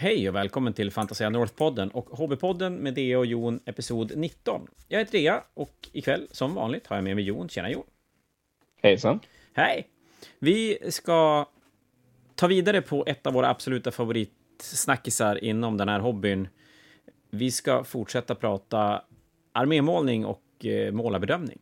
Hej 0.00 0.28
och 0.28 0.34
välkommen 0.34 0.72
till 0.72 0.90
Fantasia 0.90 1.30
North-podden 1.30 1.90
och 1.90 2.06
HB-podden 2.06 2.70
med 2.70 2.94
Dea 2.94 3.18
och 3.18 3.26
Jon, 3.26 3.60
episod 3.64 4.12
19. 4.16 4.66
Jag 4.88 4.98
heter 4.98 5.18
Dea 5.18 5.42
och 5.54 5.88
ikväll, 5.92 6.28
som 6.30 6.54
vanligt, 6.54 6.86
har 6.86 6.96
jag 6.96 7.04
med 7.04 7.16
mig 7.16 7.24
Jon. 7.24 7.48
Tjena 7.48 7.70
Jon! 7.70 7.84
Hejsan! 8.82 9.20
Hej! 9.52 9.88
Vi 10.38 10.78
ska 10.90 11.48
ta 12.34 12.46
vidare 12.46 12.82
på 12.82 13.04
ett 13.06 13.26
av 13.26 13.32
våra 13.32 13.48
absoluta 13.48 13.90
favoritsnackisar 13.90 15.44
inom 15.44 15.76
den 15.76 15.88
här 15.88 16.00
hobbyn. 16.00 16.48
Vi 17.30 17.50
ska 17.50 17.84
fortsätta 17.84 18.34
prata 18.34 19.02
armémålning 19.52 20.24
och 20.24 20.66
eh, 20.66 20.92
målarbedömning. 20.92 21.58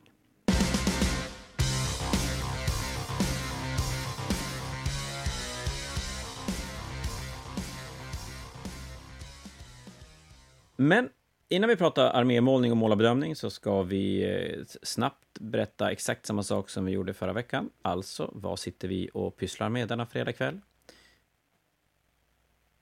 Men 10.80 11.08
innan 11.48 11.68
vi 11.68 11.76
pratar 11.76 12.10
armémålning 12.10 12.70
och 12.70 12.76
målarbedömning 12.76 13.36
så 13.36 13.50
ska 13.50 13.82
vi 13.82 14.24
eh, 14.24 14.64
snabbt 14.82 15.38
berätta 15.40 15.90
exakt 15.90 16.26
samma 16.26 16.42
sak 16.42 16.70
som 16.70 16.84
vi 16.84 16.92
gjorde 16.92 17.14
förra 17.14 17.32
veckan. 17.32 17.70
Alltså, 17.82 18.30
vad 18.34 18.58
sitter 18.58 18.88
vi 18.88 19.10
och 19.14 19.36
pysslar 19.36 19.68
med 19.68 19.88
denna 19.88 20.06
fredag 20.06 20.32
kväll? 20.32 20.60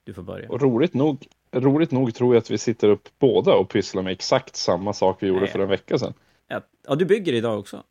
Du 0.03 0.13
får 0.13 0.23
börja. 0.23 0.49
Och 0.49 0.61
roligt 0.61 0.93
nog, 0.93 1.27
roligt 1.51 1.91
nog 1.91 2.15
tror 2.15 2.35
jag 2.35 2.41
att 2.41 2.51
vi 2.51 2.57
sitter 2.57 2.89
upp 2.89 3.09
båda 3.19 3.53
och 3.53 3.69
pysslar 3.69 4.03
med 4.03 4.11
exakt 4.11 4.55
samma 4.55 4.93
sak 4.93 5.23
vi 5.23 5.27
gjorde 5.27 5.41
Nej. 5.41 5.49
för 5.49 5.59
en 5.59 5.69
vecka 5.69 5.97
sedan. 5.97 6.13
Ja, 6.47 6.61
ja, 6.87 6.95
du 6.95 7.05
bygger 7.05 7.33
idag 7.33 7.59
också? 7.59 7.83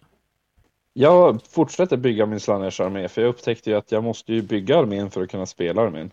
Jag 0.93 1.43
fortsätter 1.43 1.97
bygga 1.97 2.27
min 2.27 2.41
Slanners 2.41 2.81
armé 2.81 3.09
för 3.09 3.23
jag 3.23 3.29
upptäckte 3.29 3.71
ju 3.71 3.77
att 3.77 3.93
jag 3.93 4.05
måste 4.05 4.33
ju 4.33 4.43
bygga 4.43 4.79
armén 4.79 5.11
för 5.11 5.23
att 5.23 5.31
kunna 5.31 5.47
spela 5.47 5.83
armén. 5.83 6.11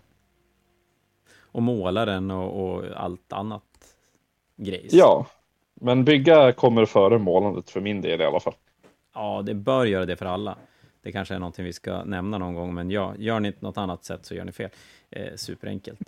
Och 1.40 1.62
måla 1.62 2.04
den 2.04 2.30
och, 2.30 2.64
och 2.64 2.84
allt 2.96 3.32
annat 3.32 3.62
grejs? 4.56 4.92
Ja, 4.92 5.26
men 5.74 6.04
bygga 6.04 6.52
kommer 6.52 6.84
före 6.84 7.18
målandet 7.18 7.70
för 7.70 7.80
min 7.80 8.00
del 8.00 8.20
i 8.20 8.24
alla 8.24 8.40
fall. 8.40 8.54
Ja, 9.14 9.42
det 9.42 9.54
bör 9.54 9.86
göra 9.86 10.06
det 10.06 10.16
för 10.16 10.26
alla. 10.26 10.58
Det 11.02 11.12
kanske 11.12 11.34
är 11.34 11.38
någonting 11.38 11.64
vi 11.64 11.72
ska 11.72 12.04
nämna 12.04 12.38
någon 12.38 12.54
gång, 12.54 12.74
men 12.74 12.90
ja, 12.90 13.14
gör 13.18 13.40
ni 13.40 13.52
något 13.60 13.78
annat 13.78 14.04
sätt 14.04 14.26
så 14.26 14.34
gör 14.34 14.44
ni 14.44 14.52
fel. 14.52 14.70
Eh, 15.10 15.36
superenkelt. 15.36 16.00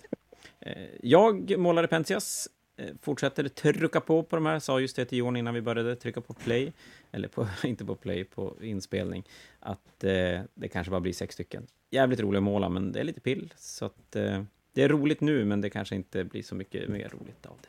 Eh, 0.60 0.86
jag 1.02 1.58
målade 1.58 1.88
Pentias, 1.88 2.48
eh, 2.76 2.86
fortsätter 3.02 3.48
trycka 3.48 4.00
på 4.00 4.22
på 4.22 4.36
de 4.36 4.46
här, 4.46 4.58
sa 4.58 4.80
just 4.80 4.96
det 4.96 5.04
till 5.04 5.18
Jon 5.18 5.36
innan 5.36 5.54
vi 5.54 5.60
började 5.60 5.96
trycka 5.96 6.20
på 6.20 6.34
play, 6.34 6.72
eller 7.12 7.28
på, 7.28 7.48
inte 7.64 7.84
på 7.84 7.94
play, 7.94 8.24
på 8.24 8.54
inspelning, 8.62 9.24
att 9.60 10.04
eh, 10.04 10.40
det 10.54 10.68
kanske 10.72 10.90
bara 10.90 11.00
blir 11.00 11.12
sex 11.12 11.34
stycken. 11.34 11.66
Jävligt 11.90 12.20
roliga 12.20 12.38
att 12.38 12.44
måla, 12.44 12.68
men 12.68 12.92
det 12.92 13.00
är 13.00 13.04
lite 13.04 13.20
pill, 13.20 13.54
så 13.56 13.84
att 13.84 14.16
eh, 14.16 14.42
det 14.72 14.82
är 14.82 14.88
roligt 14.88 15.20
nu, 15.20 15.44
men 15.44 15.60
det 15.60 15.70
kanske 15.70 15.94
inte 15.94 16.24
blir 16.24 16.42
så 16.42 16.54
mycket 16.54 16.88
mer 16.88 17.08
roligt 17.08 17.46
av 17.46 17.56
det. 17.62 17.68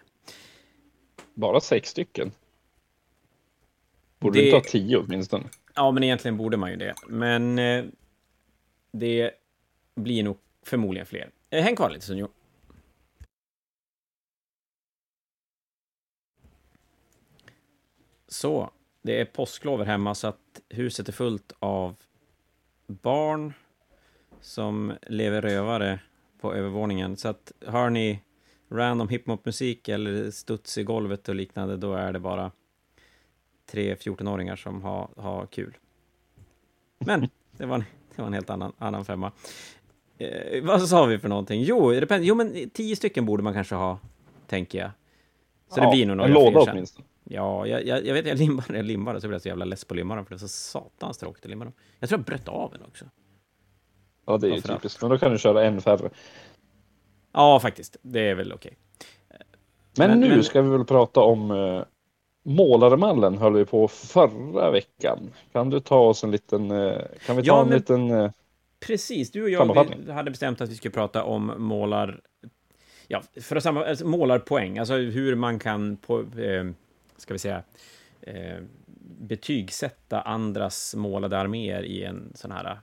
Bara 1.38 1.60
sex 1.60 1.90
stycken. 1.90 2.32
Borde 4.20 4.38
Det- 4.38 4.42
du 4.42 4.46
inte 4.46 4.58
ha 4.58 4.64
tio 4.64 4.98
åtminstone? 4.98 5.44
Ja, 5.76 5.92
men 5.92 6.04
egentligen 6.04 6.38
borde 6.38 6.58
man 6.58 6.72
ju 6.72 6.76
det. 6.78 6.94
Men 7.08 7.60
eh, 7.60 7.86
det 8.92 9.32
blir 9.96 10.24
nog 10.24 10.38
förmodligen 10.64 11.06
fler. 11.06 11.30
Eh, 11.50 11.64
häng 11.64 11.76
kvar 11.76 11.90
lite, 11.90 12.06
Sunjo. 12.06 12.30
Så, 18.28 18.72
det 19.02 19.22
är 19.22 19.26
påsklov 19.26 19.80
här 19.80 19.86
hemma 19.86 20.16
så 20.16 20.28
att 20.28 20.62
huset 20.70 21.08
är 21.08 21.14
fullt 21.14 21.52
av 21.60 21.96
barn 22.88 23.54
som 24.42 24.94
lever 25.02 25.42
rövare 25.42 26.00
på 26.42 26.54
övervåningen. 26.54 27.18
Så 27.18 27.28
att 27.28 27.52
hör 27.66 27.90
ni 27.90 28.20
random 28.70 29.10
hiphopmusik 29.10 29.90
eller 29.90 30.32
studs 30.32 30.78
i 30.78 30.84
golvet 30.84 31.30
och 31.30 31.36
liknande, 31.36 31.78
då 31.78 31.94
är 31.94 32.14
det 32.14 32.20
bara 32.20 32.52
tre 33.72 33.96
14-åringar 33.96 34.56
som 34.56 34.82
har, 34.82 35.10
har 35.18 35.46
kul. 35.46 35.78
Men 37.00 37.30
det 37.58 37.66
var 37.66 37.76
en, 37.76 37.84
det 38.16 38.22
var 38.22 38.28
en 38.28 38.34
helt 38.34 38.50
annan, 38.50 38.74
annan 38.78 39.06
femma. 39.06 39.32
Eh, 40.18 40.64
vad 40.64 40.90
sa 40.90 41.06
vi 41.06 41.20
för 41.20 41.30
någonting? 41.30 41.64
Jo, 41.64 41.92
depend- 41.92 42.24
jo, 42.24 42.36
men 42.36 42.70
tio 42.70 42.96
stycken 42.96 43.26
borde 43.26 43.44
man 43.44 43.54
kanske 43.54 43.76
ha, 43.76 44.00
tänker 44.48 44.80
jag. 44.80 44.92
Så 45.70 45.82
det 45.82 45.88
blir 45.92 46.06
nog 46.06 46.18
några 46.18 46.28
en 46.28 46.34
låda 46.34 46.66
sen. 46.66 46.74
åtminstone. 46.74 47.08
Ja, 47.24 47.66
jag, 47.68 47.86
jag, 47.86 48.06
jag 48.06 48.14
vet, 48.14 48.26
jag 48.26 48.38
limmade, 48.38 48.76
jag 48.78 48.86
limmade 48.86 49.22
så 49.22 49.28
blev 49.28 49.36
jag 49.36 49.42
så 49.42 49.48
jävla 49.48 49.66
less 49.66 49.86
på 49.86 49.94
limmaren 49.96 50.26
för 50.26 50.30
det 50.30 50.36
är 50.36 50.40
så 50.40 50.48
satans 50.48 51.18
tråkigt 51.18 51.44
att 51.46 51.50
limma 51.50 51.66
dem. 51.66 51.74
Jag 52.00 52.10
tror 52.10 52.20
jag 52.20 52.26
bröt 52.26 52.48
av 52.48 52.76
en 52.76 52.82
också. 52.86 53.06
Ja, 54.26 54.38
det 54.38 54.48
är 54.48 54.52
ju 54.52 54.62
typiskt. 54.62 55.02
Men 55.02 55.10
då 55.12 55.18
kan 55.18 55.32
du 55.32 55.38
köra 55.38 55.64
en 55.66 55.82
färre. 55.82 56.10
Ja, 57.38 57.60
faktiskt. 57.60 57.98
Det 58.02 58.20
är 58.30 58.36
väl 58.36 58.54
okej. 58.54 58.78
Men, 59.98 60.10
Men- 60.10 60.20
nu 60.20 60.30
men- 60.30 60.44
ska 60.44 60.62
vi 60.62 60.70
väl 60.70 60.86
prata 60.86 61.20
om 61.22 61.52
uh, 61.52 61.84
målarmallen 62.44 63.38
höll 63.38 63.54
vi 63.54 63.66
på 63.66 63.88
förra 63.88 64.72
veckan. 64.72 65.20
Kan 65.52 65.70
du 65.70 65.80
ta 65.80 66.00
oss 66.00 66.24
en 66.24 66.32
liten, 66.32 66.72
eh, 66.72 67.02
kan 67.26 67.36
vi 67.36 67.42
ta 67.42 67.48
Ja, 67.48 67.62
en 67.62 67.68
men- 67.68 67.78
liten, 67.78 68.12
eh, 68.12 68.32
Precis, 68.80 69.32
du 69.32 69.44
och 69.44 69.50
jag 69.50 69.86
hade 70.14 70.32
bestämt 70.32 70.62
att 70.62 70.70
vi 70.70 70.76
skulle 70.76 70.92
prata 70.92 71.24
om 71.24 71.54
målar... 71.58 72.22
Ja, 73.08 73.22
för 73.42 73.56
att 73.56 73.64
samma, 73.64 73.86
alltså 73.86 74.06
målarpoäng, 74.08 74.78
alltså 74.78 74.94
hur 74.96 75.36
man 75.36 75.60
kan, 75.60 75.98
på, 75.98 76.20
eh, 76.20 76.66
ska 77.18 77.34
vi 77.34 77.40
säga, 77.40 77.64
eh, 78.22 78.58
betygsätta 79.20 80.22
andras 80.22 80.96
målade 80.96 81.38
arméer 81.38 81.84
i 81.84 82.04
en 82.04 82.32
sån 82.36 82.52
här 82.52 82.66
eh, 82.72 82.78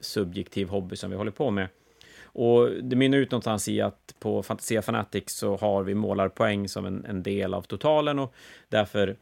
subjektiv 0.00 0.68
hobby 0.68 0.96
som 0.96 1.10
vi 1.10 1.16
håller 1.16 1.30
på 1.30 1.50
med. 1.50 1.68
Och 2.34 2.70
det 2.70 2.96
mynnar 2.96 3.18
ut 3.18 3.30
någonstans 3.30 3.68
i 3.68 3.80
att 3.80 4.14
på 4.18 4.42
Fantasia 4.42 4.82
Fanatics 4.82 5.34
så 5.34 5.56
har 5.56 5.82
vi 5.82 5.94
målarpoäng 5.94 6.68
som 6.68 6.86
en, 6.86 7.04
en 7.04 7.22
del 7.22 7.54
av 7.54 7.62
totalen 7.62 8.18
och 8.18 8.34
därför 8.68 9.16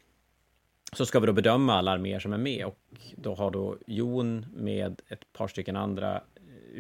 så 0.93 1.07
ska 1.07 1.21
vi 1.21 1.27
då 1.27 1.33
bedöma 1.33 1.75
alla 1.75 1.91
arméer 1.91 2.21
som 2.21 2.33
är 2.33 2.39
med. 2.39 2.67
Och 2.67 2.79
då 3.17 3.35
har 3.35 3.51
då 3.51 3.77
Jon 3.87 4.47
med 4.55 5.01
ett 5.09 5.33
par 5.33 5.49
stycken 5.49 5.77
andra 5.77 6.15
eh, 6.15 6.21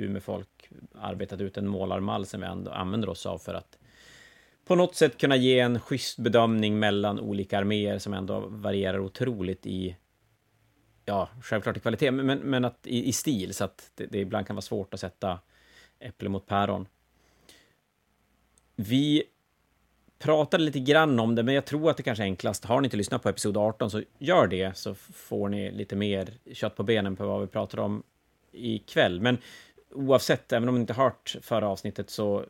Umeåfolk 0.05 0.69
arbetat 1.01 1.41
ut 1.41 1.57
en 1.57 1.69
målarmall 1.69 2.27
som 2.27 2.41
vi 2.41 2.47
ändå 2.47 2.71
använder 2.71 3.09
oss 3.09 3.27
av 3.27 3.39
för 3.39 3.55
att 3.55 3.79
på 4.65 4.75
något 4.75 4.95
sätt 4.95 5.19
kunna 5.19 5.37
ge 5.37 5.59
en 5.59 5.81
schysst 5.81 6.19
bedömning 6.19 6.79
mellan 6.79 7.21
olika 7.21 7.59
arméer 7.59 7.99
som 7.99 8.15
ändå 8.15 8.41
varierar 8.49 8.99
otroligt 8.99 9.67
i 9.67 9.97
ja, 11.05 11.29
självklart 11.43 11.77
i 11.77 11.81
kvalitet, 11.81 12.11
men, 12.11 12.39
men 12.39 12.65
att 12.65 12.87
i, 12.87 13.09
i 13.09 13.13
stil. 13.13 13.55
Så 13.55 13.65
att 13.65 13.91
det, 13.95 14.07
det 14.07 14.19
ibland 14.19 14.47
kan 14.47 14.57
vara 14.57 14.63
svårt 14.63 14.95
att 14.95 15.01
sätta 15.01 15.39
äpple 16.03 16.29
mot 16.29 16.47
päron. 16.47 16.89
Vi 18.77 19.25
pratade 20.19 20.65
lite 20.65 20.81
grann 20.81 21.21
om 21.21 21.35
det, 21.35 21.43
men 21.43 21.55
jag 21.55 21.65
tror 21.65 21.91
att 21.91 21.97
det 21.97 22.03
kanske 22.03 22.25
är 22.25 22.27
enklast. 22.27 22.65
Har 22.65 22.81
ni 22.81 22.87
inte 22.87 22.97
lyssnat 22.97 23.23
på 23.23 23.29
episod 23.29 23.57
18 23.57 23.91
så 23.91 24.03
gör 24.19 24.47
det, 24.47 24.77
så 24.77 24.95
får 24.95 25.49
ni 25.49 25.71
lite 25.71 25.97
mer 25.97 26.29
kött 26.53 26.77
på 26.77 26.83
benen 26.83 27.17
på 27.17 27.27
vad 27.27 27.41
vi 27.41 27.47
pratar 27.47 27.79
om 27.79 28.03
ikväll. 28.53 29.21
Men 29.21 29.39
oavsett, 29.91 30.53
även 30.53 30.69
om 30.69 30.75
ni 30.75 30.81
inte 30.81 30.93
hört 30.93 31.37
förra 31.43 31.69
avsnittet 31.69 32.11
så 32.11 32.45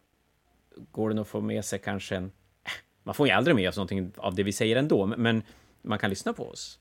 går 0.91 1.08
det 1.08 1.14
nog 1.14 1.22
att 1.22 1.28
få 1.28 1.41
med 1.41 1.64
sig 1.64 1.78
kanske 1.78 2.16
en... 2.16 2.24
Eh, 2.64 2.70
man 3.02 3.14
får 3.14 3.26
ju 3.26 3.32
aldrig 3.32 3.56
med 3.56 3.74
sig 3.74 3.80
någonting 3.80 4.12
av 4.16 4.34
det 4.34 4.42
vi 4.42 4.52
säger 4.52 4.76
ändå, 4.76 5.06
men 5.06 5.42
man 5.82 5.98
kan 5.98 6.10
lyssna 6.10 6.32
på 6.32 6.48
oss. 6.48 6.78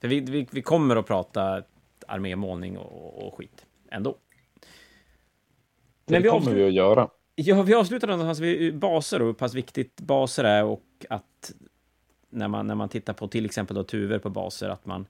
För 0.00 0.08
vi, 0.08 0.20
vi, 0.20 0.46
vi 0.50 0.62
kommer 0.62 0.96
att 0.96 1.06
prata 1.06 1.62
armémålning 2.06 2.78
och, 2.78 3.26
och 3.26 3.34
skit 3.34 3.66
ändå 3.90 4.16
det 6.06 6.12
Men 6.12 6.22
vi 6.22 6.28
kommer 6.28 6.54
vi 6.54 6.66
att 6.66 6.72
göra. 6.72 7.08
Ja, 7.34 7.62
vi 7.62 7.74
avslutar 7.74 8.08
någonstans 8.08 8.40
vid 8.40 8.78
baser 8.78 9.20
och 9.20 9.26
hur 9.26 9.34
pass 9.34 9.54
viktigt 9.54 10.00
baser 10.00 10.44
är 10.44 10.64
och 10.64 10.82
att 11.10 11.52
när 12.30 12.48
man, 12.48 12.66
när 12.66 12.74
man 12.74 12.88
tittar 12.88 13.12
på 13.12 13.28
till 13.28 13.44
exempel 13.44 13.76
då 13.76 13.84
tuver 13.84 14.18
på 14.18 14.30
baser, 14.30 14.68
att 14.68 14.86
man 14.86 15.06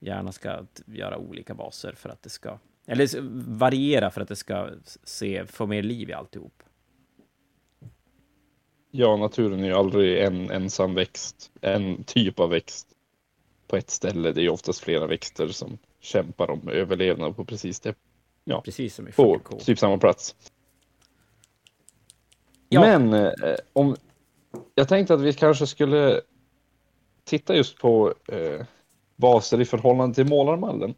gärna 0.00 0.32
ska 0.32 0.66
göra 0.86 1.18
olika 1.18 1.54
baser 1.54 1.92
för 1.92 2.08
att 2.08 2.22
det 2.22 2.30
ska, 2.30 2.58
eller 2.86 3.20
variera 3.58 4.10
för 4.10 4.20
att 4.20 4.28
det 4.28 4.36
ska 4.36 4.68
se, 5.04 5.46
få 5.46 5.66
mer 5.66 5.82
liv 5.82 6.10
i 6.10 6.12
alltihop. 6.12 6.62
Ja, 8.90 9.16
naturen 9.16 9.60
är 9.60 9.66
ju 9.66 9.72
aldrig 9.72 10.18
en 10.18 10.50
ensam 10.50 10.94
växt, 10.94 11.50
en 11.60 12.04
typ 12.04 12.40
av 12.40 12.50
växt 12.50 12.88
på 13.66 13.76
ett 13.76 13.90
ställe. 13.90 14.32
Det 14.32 14.40
är 14.40 14.42
ju 14.42 14.48
oftast 14.48 14.80
flera 14.80 15.06
växter 15.06 15.48
som 15.48 15.78
kämpar 16.00 16.50
om 16.50 16.68
överlevnad 16.68 17.36
på 17.36 17.44
precis 17.44 17.80
det, 17.80 17.94
Precis 18.64 18.94
som 18.94 19.08
i 19.08 19.12
på 19.12 19.34
40K. 19.34 19.64
typ 19.64 19.78
samma 19.78 19.98
plats. 19.98 20.36
Ja. 22.68 22.80
Men 22.80 23.14
eh, 23.14 23.32
om 23.72 23.96
jag 24.74 24.88
tänkte 24.88 25.14
att 25.14 25.20
vi 25.20 25.32
kanske 25.32 25.66
skulle 25.66 26.20
titta 27.24 27.56
just 27.56 27.78
på 27.78 28.14
eh, 28.28 28.66
baser 29.16 29.60
i 29.60 29.64
förhållande 29.64 30.14
till 30.14 30.26
målarmallen. 30.26 30.94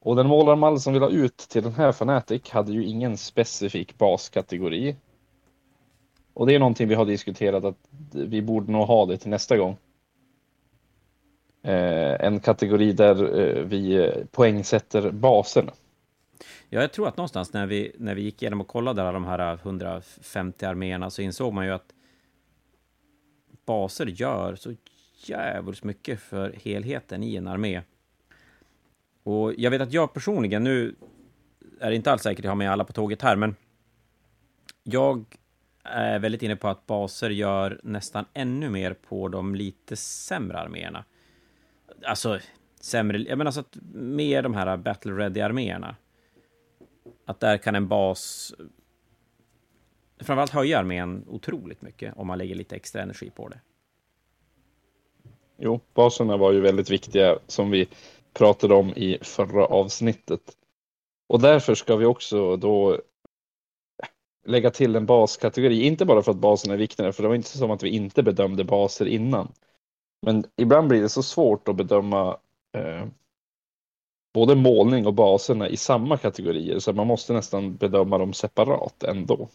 Och 0.00 0.16
den 0.16 0.26
målarmall 0.26 0.80
som 0.80 0.92
vi 0.92 0.98
la 0.98 1.08
ut 1.08 1.36
till 1.36 1.62
den 1.62 1.72
här 1.72 1.92
Fanatic 1.92 2.50
hade 2.50 2.72
ju 2.72 2.84
ingen 2.84 3.16
specifik 3.16 3.98
baskategori. 3.98 4.96
Och 6.34 6.46
det 6.46 6.54
är 6.54 6.58
någonting 6.58 6.88
vi 6.88 6.94
har 6.94 7.04
diskuterat 7.04 7.64
att 7.64 7.76
vi 8.12 8.42
borde 8.42 8.72
nog 8.72 8.86
ha 8.86 9.06
det 9.06 9.16
till 9.16 9.30
nästa 9.30 9.56
gång. 9.56 9.76
Eh, 11.62 12.26
en 12.26 12.40
kategori 12.40 12.92
där 12.92 13.40
eh, 13.40 13.64
vi 13.64 13.94
eh, 13.94 14.24
poängsätter 14.30 15.10
baserna. 15.10 15.72
Ja, 16.68 16.80
jag 16.80 16.92
tror 16.92 17.08
att 17.08 17.16
någonstans 17.16 17.52
när 17.52 17.66
vi, 17.66 17.92
när 17.98 18.14
vi 18.14 18.22
gick 18.22 18.42
igenom 18.42 18.60
och 18.60 18.68
kollade 18.68 19.02
alla 19.02 19.12
de 19.12 19.24
här 19.24 19.54
150 19.54 20.66
arméerna 20.66 21.10
så 21.10 21.22
insåg 21.22 21.52
man 21.52 21.66
ju 21.66 21.72
att 21.72 21.94
baser 23.66 24.06
gör 24.06 24.54
så 24.54 24.74
jävligt 25.24 25.84
mycket 25.84 26.20
för 26.20 26.52
helheten 26.52 27.22
i 27.22 27.36
en 27.36 27.48
armé. 27.48 27.82
Och 29.22 29.54
jag 29.58 29.70
vet 29.70 29.80
att 29.80 29.92
jag 29.92 30.14
personligen, 30.14 30.64
nu 30.64 30.94
är 31.80 31.90
det 31.90 31.96
inte 31.96 32.12
alls 32.12 32.22
säkert 32.22 32.38
att 32.38 32.44
jag 32.44 32.50
har 32.50 32.56
med 32.56 32.70
alla 32.70 32.84
på 32.84 32.92
tåget 32.92 33.22
här, 33.22 33.36
men 33.36 33.56
jag 34.82 35.24
är 35.82 36.18
väldigt 36.18 36.42
inne 36.42 36.56
på 36.56 36.68
att 36.68 36.86
baser 36.86 37.30
gör 37.30 37.80
nästan 37.82 38.24
ännu 38.34 38.70
mer 38.70 38.94
på 38.94 39.28
de 39.28 39.54
lite 39.54 39.96
sämre 39.96 40.58
arméerna. 40.58 41.04
Alltså, 42.04 42.38
sämre, 42.80 43.18
jag 43.18 43.38
menar 43.38 43.50
så 43.50 43.60
att 43.60 43.76
mer 43.94 44.42
de 44.42 44.54
här 44.54 44.76
battle 44.76 45.12
ready-arméerna. 45.12 45.96
Att 47.24 47.40
där 47.40 47.58
kan 47.58 47.74
en 47.74 47.88
bas 47.88 48.54
framförallt 50.20 50.50
höja 50.50 50.78
armén 50.78 51.24
otroligt 51.28 51.82
mycket 51.82 52.14
om 52.16 52.26
man 52.26 52.38
lägger 52.38 52.54
lite 52.54 52.76
extra 52.76 53.02
energi 53.02 53.30
på 53.30 53.48
det. 53.48 53.60
Jo, 55.58 55.80
baserna 55.94 56.36
var 56.36 56.52
ju 56.52 56.60
väldigt 56.60 56.90
viktiga 56.90 57.38
som 57.46 57.70
vi 57.70 57.88
pratade 58.32 58.74
om 58.74 58.88
i 58.88 59.18
förra 59.22 59.66
avsnittet. 59.66 60.40
Och 61.28 61.40
därför 61.40 61.74
ska 61.74 61.96
vi 61.96 62.04
också 62.04 62.56
då 62.56 63.00
lägga 64.46 64.70
till 64.70 64.96
en 64.96 65.06
baskategori. 65.06 65.82
Inte 65.82 66.04
bara 66.04 66.22
för 66.22 66.30
att 66.30 66.38
basen 66.38 66.72
är 66.72 66.76
viktigare, 66.76 67.12
för 67.12 67.22
det 67.22 67.28
var 67.28 67.34
inte 67.34 67.58
som 67.58 67.70
att 67.70 67.82
vi 67.82 67.88
inte 67.88 68.22
bedömde 68.22 68.64
baser 68.64 69.06
innan. 69.06 69.52
Men 70.22 70.44
ibland 70.56 70.88
blir 70.88 71.02
det 71.02 71.08
så 71.08 71.22
svårt 71.22 71.68
att 71.68 71.76
bedöma 71.76 72.38
eh, 72.76 73.06
både 74.36 74.54
målning 74.54 75.06
och 75.06 75.14
baserna 75.14 75.68
i 75.68 75.76
samma 75.76 76.16
kategorier, 76.16 76.78
så 76.78 76.92
man 76.92 77.06
måste 77.06 77.32
nästan 77.32 77.76
bedöma 77.76 78.18
dem 78.18 78.32
separat 78.32 79.02
ändå. 79.02 79.48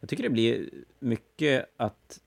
Jag 0.00 0.08
tycker 0.08 0.22
det 0.22 0.30
blir 0.30 0.70
mycket 0.98 1.66
att 1.76 2.20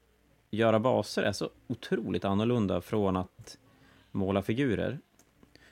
göra 0.51 0.79
baser 0.79 1.23
är 1.23 1.31
så 1.31 1.50
otroligt 1.67 2.25
annorlunda 2.25 2.81
från 2.81 3.17
att 3.17 3.57
måla 4.11 4.41
figurer. 4.41 5.00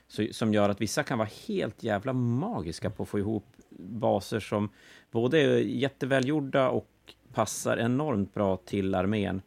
Så, 0.08 0.26
som 0.32 0.54
gör 0.54 0.68
att 0.68 0.80
vissa 0.80 1.02
kan 1.02 1.18
vara 1.18 1.28
helt 1.46 1.82
jävla 1.82 2.12
magiska 2.12 2.90
på 2.90 3.02
att 3.02 3.08
få 3.08 3.18
ihop 3.18 3.46
baser 3.78 4.40
som 4.40 4.68
både 5.10 5.40
är 5.40 5.58
jättevälgjorda 5.58 6.68
och 6.68 7.14
passar 7.32 7.76
enormt 7.76 8.34
bra 8.34 8.56
till 8.56 8.94
armén. 8.94 9.42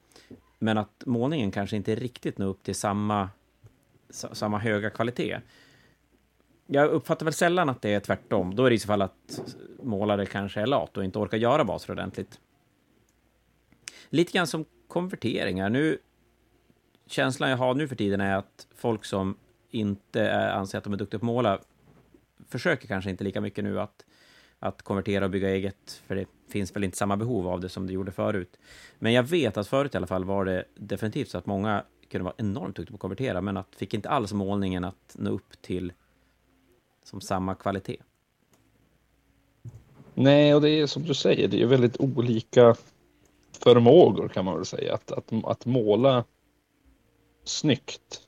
Men 0.59 0.77
att 0.77 1.03
målningen 1.05 1.51
kanske 1.51 1.75
inte 1.75 1.95
riktigt 1.95 2.37
når 2.37 2.47
upp 2.47 2.63
till 2.63 2.75
samma, 2.75 3.29
samma 4.09 4.59
höga 4.59 4.89
kvalitet. 4.89 5.39
Jag 6.73 6.89
uppfattar 6.89 7.25
väl 7.25 7.33
sällan 7.33 7.69
att 7.69 7.81
det 7.81 7.93
är 7.93 7.99
tvärtom. 7.99 8.55
Då 8.55 8.65
är 8.65 8.69
det 8.69 8.75
i 8.75 8.79
så 8.79 8.87
fall 8.87 9.01
att 9.01 9.55
målare 9.83 10.25
kanske 10.25 10.61
är 10.61 10.65
lat 10.65 10.97
och 10.97 11.03
inte 11.03 11.19
orkar 11.19 11.37
göra 11.37 11.63
baser 11.63 11.93
ordentligt. 11.93 12.39
Lite 14.09 14.31
grann 14.31 14.47
som 14.47 14.65
konverteringar. 14.87 15.69
Nu, 15.69 15.97
känslan 17.05 17.49
jag 17.49 17.57
har 17.57 17.73
nu 17.73 17.87
för 17.87 17.95
tiden 17.95 18.21
är 18.21 18.35
att 18.35 18.67
folk 18.75 19.05
som 19.05 19.35
inte 19.69 20.51
anser 20.51 20.77
att 20.77 20.83
de 20.83 20.93
är 20.93 20.97
duktiga 20.97 21.19
på 21.19 21.25
att 21.25 21.27
måla 21.27 21.59
försöker 22.47 22.87
kanske 22.87 23.09
inte 23.09 23.23
lika 23.23 23.41
mycket 23.41 23.63
nu 23.63 23.79
att, 23.79 24.05
att 24.59 24.81
konvertera 24.81 25.25
och 25.25 25.31
bygga 25.31 25.49
eget, 25.49 26.01
för 26.07 26.15
det 26.15 26.25
finns 26.49 26.75
väl 26.75 26.83
inte 26.83 26.97
samma 26.97 27.17
behov 27.17 27.47
av 27.47 27.61
det 27.61 27.69
som 27.69 27.87
det 27.87 27.93
gjorde 27.93 28.11
förut. 28.11 28.59
Men 28.99 29.13
jag 29.13 29.23
vet 29.23 29.57
att 29.57 29.67
förut 29.67 29.93
i 29.93 29.97
alla 29.97 30.07
fall 30.07 30.25
var 30.25 30.45
det 30.45 30.65
definitivt 30.75 31.29
så 31.29 31.37
att 31.37 31.45
många 31.45 31.83
kunde 32.09 32.23
vara 32.23 32.35
enormt 32.37 32.75
duktiga 32.75 32.91
på 32.91 32.95
att 32.95 33.01
konvertera, 33.01 33.41
men 33.41 33.57
att 33.57 33.75
fick 33.75 33.93
inte 33.93 34.09
alls 34.09 34.33
målningen 34.33 34.83
att 34.83 35.15
nå 35.17 35.29
upp 35.29 35.61
till 35.61 35.93
som 37.03 37.21
samma 37.21 37.55
kvalitet. 37.55 37.97
Nej, 40.13 40.55
och 40.55 40.61
det 40.61 40.69
är 40.69 40.87
som 40.87 41.03
du 41.03 41.13
säger, 41.13 41.47
det 41.47 41.61
är 41.61 41.65
väldigt 41.65 41.99
olika 41.99 42.75
förmågor 43.51 44.27
kan 44.27 44.45
man 44.45 44.55
väl 44.55 44.65
säga. 44.65 44.93
Att, 44.93 45.11
att, 45.11 45.31
att 45.43 45.65
måla 45.65 46.23
snyggt 47.43 48.27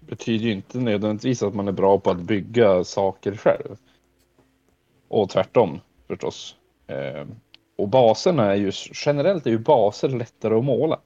betyder 0.00 0.44
ju 0.44 0.52
inte 0.52 0.78
nödvändigtvis 0.78 1.42
att 1.42 1.54
man 1.54 1.68
är 1.68 1.72
bra 1.72 1.98
på 1.98 2.10
att 2.10 2.20
bygga 2.20 2.84
saker 2.84 3.36
själv. 3.36 3.76
Och 5.08 5.30
tvärtom 5.30 5.80
förstås. 6.08 6.56
Eh, 6.86 7.26
och 7.76 7.88
baserna 7.88 8.52
är 8.52 8.56
ju 8.56 8.72
generellt 9.06 9.46
är 9.46 9.50
ju 9.50 9.58
baser 9.58 10.08
lättare 10.08 10.54
att 10.54 10.64
måla. 10.64 11.00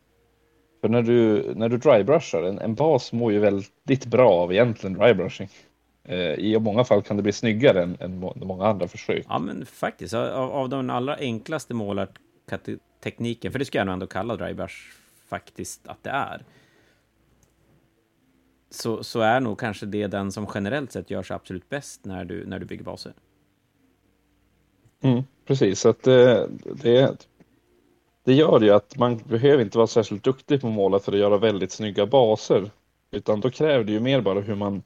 För 0.81 0.88
när 0.88 1.03
du, 1.03 1.53
när 1.55 1.69
du 1.69 1.77
drybrushar, 1.79 2.43
en, 2.43 2.59
en 2.59 2.75
bas 2.75 3.12
mår 3.12 3.33
ju 3.33 3.38
väldigt 3.38 4.06
bra 4.06 4.33
av 4.33 4.53
egentligen 4.53 4.99
drybrushing. 4.99 5.49
Eh, 6.08 6.19
I 6.19 6.58
många 6.58 6.85
fall 6.85 7.03
kan 7.03 7.17
det 7.17 7.23
bli 7.23 7.32
snyggare 7.32 7.82
än, 7.82 7.97
än 8.00 8.32
många 8.37 8.67
andra 8.67 8.88
försök. 8.88 9.25
Ja, 9.29 9.38
men 9.38 9.67
faktiskt. 9.67 10.14
Av, 10.14 10.50
av 10.50 10.69
de 10.69 10.91
allra 10.91 11.17
enklaste 11.17 11.75
målartekniken, 11.75 13.53
för 13.53 13.58
det 13.58 13.64
ska 13.64 13.79
jag 13.79 13.87
nog 13.87 13.93
ändå 13.93 14.06
kalla 14.06 14.37
drybrush 14.37 14.76
faktiskt 15.29 15.88
att 15.88 16.03
det 16.03 16.11
är, 16.11 16.44
så, 18.70 19.05
så 19.05 19.20
är 19.20 19.41
nog 19.41 19.58
kanske 19.58 19.87
det 19.87 20.06
den 20.06 20.32
som 20.32 20.47
generellt 20.55 20.93
sett 20.93 21.11
gör 21.11 21.23
sig 21.23 21.35
absolut 21.35 21.69
bäst 21.69 22.05
när 22.05 22.25
du, 22.25 22.47
när 22.47 22.59
du 22.59 22.67
bygger 22.67 22.85
baser. 22.85 23.12
Mm, 25.00 25.23
precis, 25.47 25.81
så 25.81 25.88
att 25.88 26.02
det, 26.02 26.49
det, 26.82 27.26
det 28.25 28.35
gör 28.35 28.61
ju 28.61 28.70
att 28.70 28.97
man 28.97 29.17
behöver 29.19 29.62
inte 29.62 29.79
vara 29.79 29.87
särskilt 29.87 30.25
duktig 30.25 30.61
på 30.61 30.67
att 30.67 30.73
måla 30.73 30.99
för 30.99 31.12
att 31.12 31.19
göra 31.19 31.38
väldigt 31.38 31.73
snygga 31.73 32.06
baser. 32.06 32.70
Utan 33.11 33.41
då 33.41 33.50
kräver 33.50 33.85
det 33.85 33.93
ju 33.93 34.00
mer 34.00 34.20
bara 34.20 34.41
hur 34.41 34.55
man, 34.55 34.82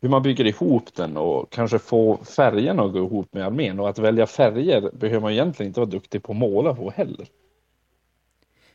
hur 0.00 0.08
man 0.08 0.22
bygger 0.22 0.44
ihop 0.44 0.94
den 0.94 1.16
och 1.16 1.50
kanske 1.50 1.78
få 1.78 2.16
färgerna 2.24 2.82
att 2.82 2.92
gå 2.92 2.98
ihop 2.98 3.34
med 3.34 3.46
armén. 3.46 3.80
Och 3.80 3.88
att 3.88 3.98
välja 3.98 4.26
färger 4.26 4.90
behöver 4.92 5.20
man 5.20 5.32
egentligen 5.32 5.70
inte 5.70 5.80
vara 5.80 5.90
duktig 5.90 6.22
på 6.22 6.32
att 6.32 6.38
måla 6.38 6.74
på 6.74 6.90
heller. 6.90 7.26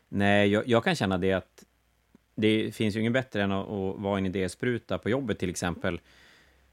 Nej, 0.09 0.47
jag, 0.49 0.67
jag 0.67 0.83
kan 0.83 0.95
känna 0.95 1.17
det 1.17 1.33
att 1.33 1.65
det 2.35 2.75
finns 2.75 2.95
ju 2.95 2.99
ingen 2.99 3.13
bättre 3.13 3.43
än 3.43 3.51
att, 3.51 3.69
att 3.69 3.99
vara 3.99 4.17
en 4.17 4.25
idéspruta 4.25 4.97
på 4.97 5.09
jobbet 5.09 5.39
till 5.39 5.49
exempel. 5.49 5.99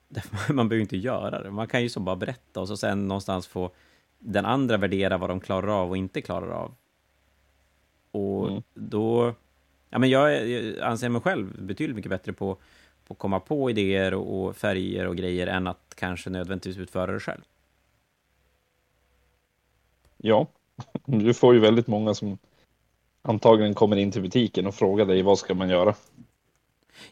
Man 0.49 0.69
behöver 0.69 0.83
inte 0.83 0.97
göra 0.97 1.43
det. 1.43 1.51
Man 1.51 1.67
kan 1.67 1.83
ju 1.83 1.89
så 1.89 2.01
bara 2.01 2.17
berätta 2.17 2.61
och 2.61 2.69
så 2.69 2.77
sen 2.77 3.09
någonstans 3.09 3.47
få 3.47 3.71
den 4.19 4.47
andra 4.47 4.77
värdera 4.77 5.19
vad 5.19 5.31
de 5.31 5.41
klarar 5.41 5.83
av 5.83 5.91
och 5.91 5.97
inte 5.97 6.21
klarar 6.23 6.51
av. 6.51 6.75
Och 8.11 8.49
mm. 8.49 8.63
då... 8.75 9.35
Ja, 9.91 9.99
men 9.99 10.11
jag, 10.11 10.49
jag 10.49 10.81
anser 10.81 11.09
mig 11.09 11.21
själv 11.21 11.63
betydligt 11.63 11.97
mycket 11.97 12.11
bättre 12.11 12.33
på, 12.33 12.57
att 13.11 13.19
komma 13.19 13.41
på 13.41 13.71
idéer 13.71 14.15
och, 14.15 14.41
och 14.41 14.57
färger 14.57 15.07
och 15.07 15.17
grejer 15.17 15.47
än 15.47 15.67
att 15.67 15.95
kanske 15.97 16.31
nödvändigtvis 16.31 16.79
utföra 16.79 17.13
det 17.13 17.21
själv. 17.21 17.43
Ja, 20.17 20.47
du 21.05 21.35
får 21.35 21.55
ju 21.55 21.61
väldigt 21.61 21.87
många 21.87 22.15
som 22.15 22.39
antagligen 23.23 23.75
kommer 23.75 23.97
in 23.97 24.13
till 24.13 24.23
butiken 24.23 24.67
och 24.67 24.75
frågar 24.75 25.07
dig 25.07 25.23
vad 25.23 25.39
ska 25.39 25.55
man 25.55 25.69
göra. 25.69 25.95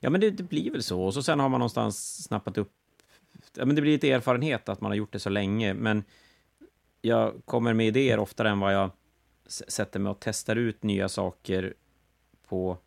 Ja, 0.01 0.11
men 0.11 0.21
det, 0.21 0.31
det 0.31 0.43
blir 0.43 0.71
väl 0.71 0.83
så. 0.83 1.03
Och 1.03 1.15
så 1.15 1.23
sen 1.23 1.41
har 1.41 1.49
man 1.49 1.61
någonstans 1.61 2.25
snappat 2.25 2.59
upp... 2.59 2.73
Ja, 3.57 3.65
men 3.65 3.77
det 3.77 3.83
blir 3.83 3.93
lite 3.93 4.11
erfarenhet 4.11 4.69
att 4.69 4.81
man 4.81 4.91
har 4.91 4.97
gjort 4.97 5.13
det 5.13 5.19
så 5.19 5.31
länge, 5.31 5.75
men 5.75 6.05
jag 7.01 7.43
kommer 7.45 7.75
med 7.75 7.87
idéer 7.87 8.19
oftare 8.19 8.51
än 8.51 8.61
vad 8.61 8.75
jag 8.75 8.91
sätter 9.47 10.01
mig 10.01 10.11
och 10.11 10.21
testar 10.21 10.57
ut 10.57 10.83
nya 10.83 11.09
saker 11.09 11.75
på, 12.49 12.79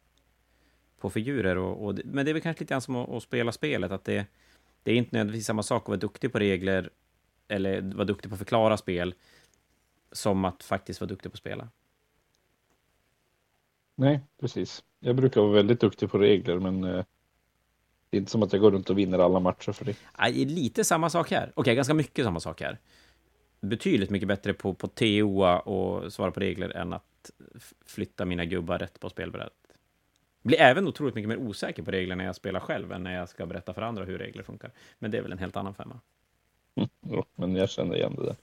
på 1.01 1.10
figurer. 1.10 1.58
Och, 1.58 1.86
och, 1.86 2.00
men 2.05 2.25
det 2.25 2.31
är 2.31 2.34
väl 2.34 2.41
kanske 2.41 2.63
lite 2.63 2.74
grann 2.74 2.81
som 2.81 2.96
att, 2.96 3.10
att 3.10 3.24
spela 3.24 3.51
spelet, 3.51 3.91
att 3.91 4.03
det, 4.03 4.27
det 4.84 4.91
är 4.91 4.96
inte 4.96 5.15
nödvändigtvis 5.15 5.46
samma 5.46 5.63
sak 5.63 5.84
att 5.84 5.88
vara 5.88 5.98
duktig 5.98 6.31
på 6.31 6.39
regler 6.39 6.89
eller 7.48 7.81
vara 7.81 8.05
duktig 8.05 8.29
på 8.31 8.36
att 8.36 8.39
förklara 8.39 8.77
spel 8.77 9.13
som 10.12 10.46
att 10.46 10.63
faktiskt 10.63 11.01
vara 11.01 11.10
duktig 11.10 11.31
på 11.31 11.36
att 11.36 11.39
spela. 11.39 11.70
Nej, 13.96 14.20
precis. 14.39 14.84
Jag 15.00 15.15
brukar 15.15 15.41
vara 15.41 15.51
väldigt 15.51 15.79
duktig 15.79 16.12
på 16.12 16.17
regler, 16.17 16.60
men 16.60 16.84
eh, 16.84 17.05
det 18.10 18.17
är 18.17 18.20
inte 18.20 18.31
som 18.31 18.43
att 18.43 18.53
jag 18.53 18.62
går 18.62 18.72
runt 18.72 18.89
och 18.89 18.98
vinner 18.98 19.20
alla 19.20 19.39
matcher 19.39 19.72
för 19.72 19.86
det. 19.86 19.96
Nej, 20.20 20.46
lite 20.46 20.84
samma 20.84 21.10
sak 21.10 21.31
här. 21.31 21.43
Okej, 21.43 21.53
okay, 21.55 21.75
ganska 21.75 21.93
mycket 21.93 22.25
samma 22.25 22.39
sak 22.39 22.62
här. 22.62 22.79
Betydligt 23.62 24.10
mycket 24.10 24.27
bättre 24.27 24.53
på, 24.53 24.74
på 24.74 24.88
TOA 24.88 25.60
och 25.60 26.13
svara 26.13 26.31
på 26.31 26.39
regler 26.39 26.70
än 26.70 26.93
att 26.93 27.31
flytta 27.86 28.25
mina 28.25 28.46
gubbar 28.46 28.77
rätt 28.77 29.00
på 29.00 29.10
spelbrädet. 29.10 29.53
Blir 30.42 30.60
även 30.60 30.88
otroligt 30.88 31.16
mycket 31.16 31.30
mer 31.30 31.38
osäker 31.38 31.84
på 31.84 31.92
regler 31.92 32.16
när 32.16 32.26
jag 32.26 32.36
spelar 32.36 32.60
själv 32.60 32.92
än 32.92 33.04
när 33.04 33.16
jag 33.16 33.30
ska 33.30 33.46
berätta 33.46 33.74
för 33.74 33.82
andra 33.82 34.04
hur 34.04 34.18
regler 34.18 34.44
funkar. 34.44 34.72
Men 35.00 35.12
det 35.12 35.18
är 35.18 35.22
väl 35.22 35.32
en 35.32 35.38
helt 35.38 35.56
annan 35.56 35.74
femma. 35.74 36.00
Mm, 36.76 36.90
jo, 37.02 37.24
men 37.36 37.56
jag 37.56 37.70
känner 37.70 37.96
igen 37.96 38.16
det 38.18 38.26
där. 38.26 38.36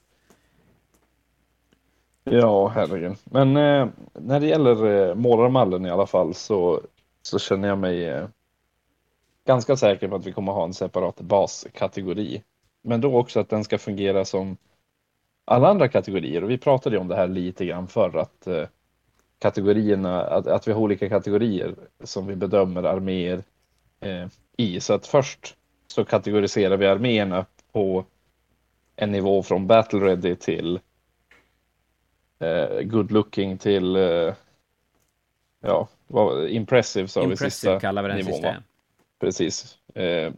Ja, 2.23 2.67
herregud. 2.67 3.17
Men 3.23 3.57
eh, 3.57 3.87
när 4.13 4.39
det 4.39 4.47
gäller 4.47 4.85
eh, 4.85 5.15
målarmallen 5.15 5.85
i 5.85 5.89
alla 5.89 6.07
fall 6.07 6.33
så, 6.33 6.81
så 7.21 7.39
känner 7.39 7.67
jag 7.67 7.77
mig 7.77 8.05
eh, 8.05 8.27
ganska 9.45 9.77
säker 9.77 10.07
på 10.07 10.15
att 10.15 10.25
vi 10.25 10.31
kommer 10.31 10.51
ha 10.51 10.63
en 10.63 10.73
separat 10.73 11.21
baskategori. 11.21 12.43
Men 12.81 13.01
då 13.01 13.17
också 13.17 13.39
att 13.39 13.49
den 13.49 13.63
ska 13.63 13.77
fungera 13.77 14.25
som 14.25 14.57
alla 15.45 15.67
andra 15.69 15.87
kategorier. 15.87 16.43
Och 16.43 16.49
vi 16.49 16.57
pratade 16.57 16.95
ju 16.95 17.01
om 17.01 17.07
det 17.07 17.15
här 17.15 17.27
lite 17.27 17.65
grann 17.65 17.87
förr 17.87 18.17
att 18.17 18.47
eh, 18.47 18.67
kategorierna, 19.39 20.21
att, 20.21 20.47
att 20.47 20.67
vi 20.67 20.71
har 20.71 20.81
olika 20.81 21.09
kategorier 21.09 21.75
som 22.03 22.27
vi 22.27 22.35
bedömer 22.35 22.83
arméer 22.83 23.43
eh, 23.99 24.27
i. 24.57 24.79
Så 24.79 24.93
att 24.93 25.07
först 25.07 25.55
så 25.87 26.05
kategoriserar 26.05 26.77
vi 26.77 26.87
arméerna 26.87 27.45
på 27.71 28.05
en 28.95 29.11
nivå 29.11 29.43
från 29.43 29.67
battle 29.67 29.99
ready 29.99 30.35
till 30.35 30.79
eh, 32.39 32.81
good 32.81 33.11
looking 33.11 33.57
till 33.57 33.95
eh, 33.95 34.33
ja, 35.61 35.87
vad, 36.07 36.47
impressive 36.49 37.07
sa 37.07 37.25
vi 37.25 37.37
sista 37.37 37.79
kallar 37.79 38.03
vi 38.03 38.07
den 38.07 38.17
nivån, 38.17 38.33
sista. 38.33 38.55
Precis. 39.19 39.77
Eh, 39.95 40.31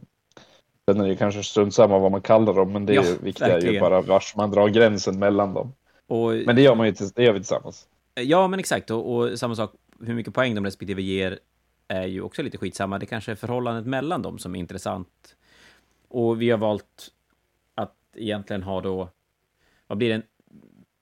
sen 0.86 1.00
är 1.00 1.08
det 1.08 1.16
kanske 1.16 1.42
strunt 1.42 1.74
samma 1.74 1.98
vad 1.98 2.10
man 2.10 2.22
kallar 2.22 2.54
dem, 2.54 2.72
men 2.72 2.86
det 2.86 2.94
Ja, 2.94 3.04
viktiga 3.22 3.58
är 3.58 3.72
ju 3.72 3.80
bara 3.80 4.00
vars 4.00 4.36
man 4.36 4.50
drar 4.50 4.68
gränsen 4.68 5.18
mellan 5.18 5.54
dem. 5.54 5.72
Och, 6.06 6.32
Men 6.32 6.56
det 6.56 6.62
gör 6.62 6.74
man 6.74 6.86
ju 6.86 6.92
det 7.14 7.24
gör 7.24 7.32
vi 7.32 7.38
tillsammans. 7.38 7.88
Eh, 8.14 8.24
ja, 8.24 8.48
men 8.48 8.60
exakt. 8.60 8.90
Och, 8.90 9.14
och 9.14 9.38
samma 9.38 9.54
sak, 9.54 9.74
hur 10.00 10.14
mycket 10.14 10.34
poäng 10.34 10.54
de 10.54 10.64
respektive 10.64 11.02
ger 11.02 11.38
är 11.88 12.06
ju 12.06 12.22
också 12.22 12.42
lite 12.42 12.58
skitsamma. 12.58 12.98
Det 12.98 13.06
kanske 13.06 13.32
är 13.32 13.36
förhållandet 13.36 13.86
mellan 13.86 14.22
dem 14.22 14.38
som 14.38 14.54
är 14.54 14.58
intressant. 14.58 15.36
Och 16.08 16.42
vi 16.42 16.50
har 16.50 16.58
valt 16.58 17.12
att 17.74 17.96
egentligen 18.14 18.62
ha 18.62 18.80
då, 18.80 19.08
vad 19.86 19.98
blir 19.98 20.08
det, 20.08 20.22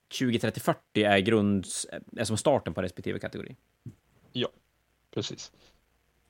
20, 0.09 0.39
30, 0.39 0.59
40 0.59 1.03
är 1.03 1.19
grunds, 1.19 1.87
är 2.17 2.23
som 2.23 2.37
starten 2.37 2.73
på 2.73 2.81
respektive 2.81 3.19
kategori. 3.19 3.55
Ja, 4.31 4.49
Precis. 5.13 5.51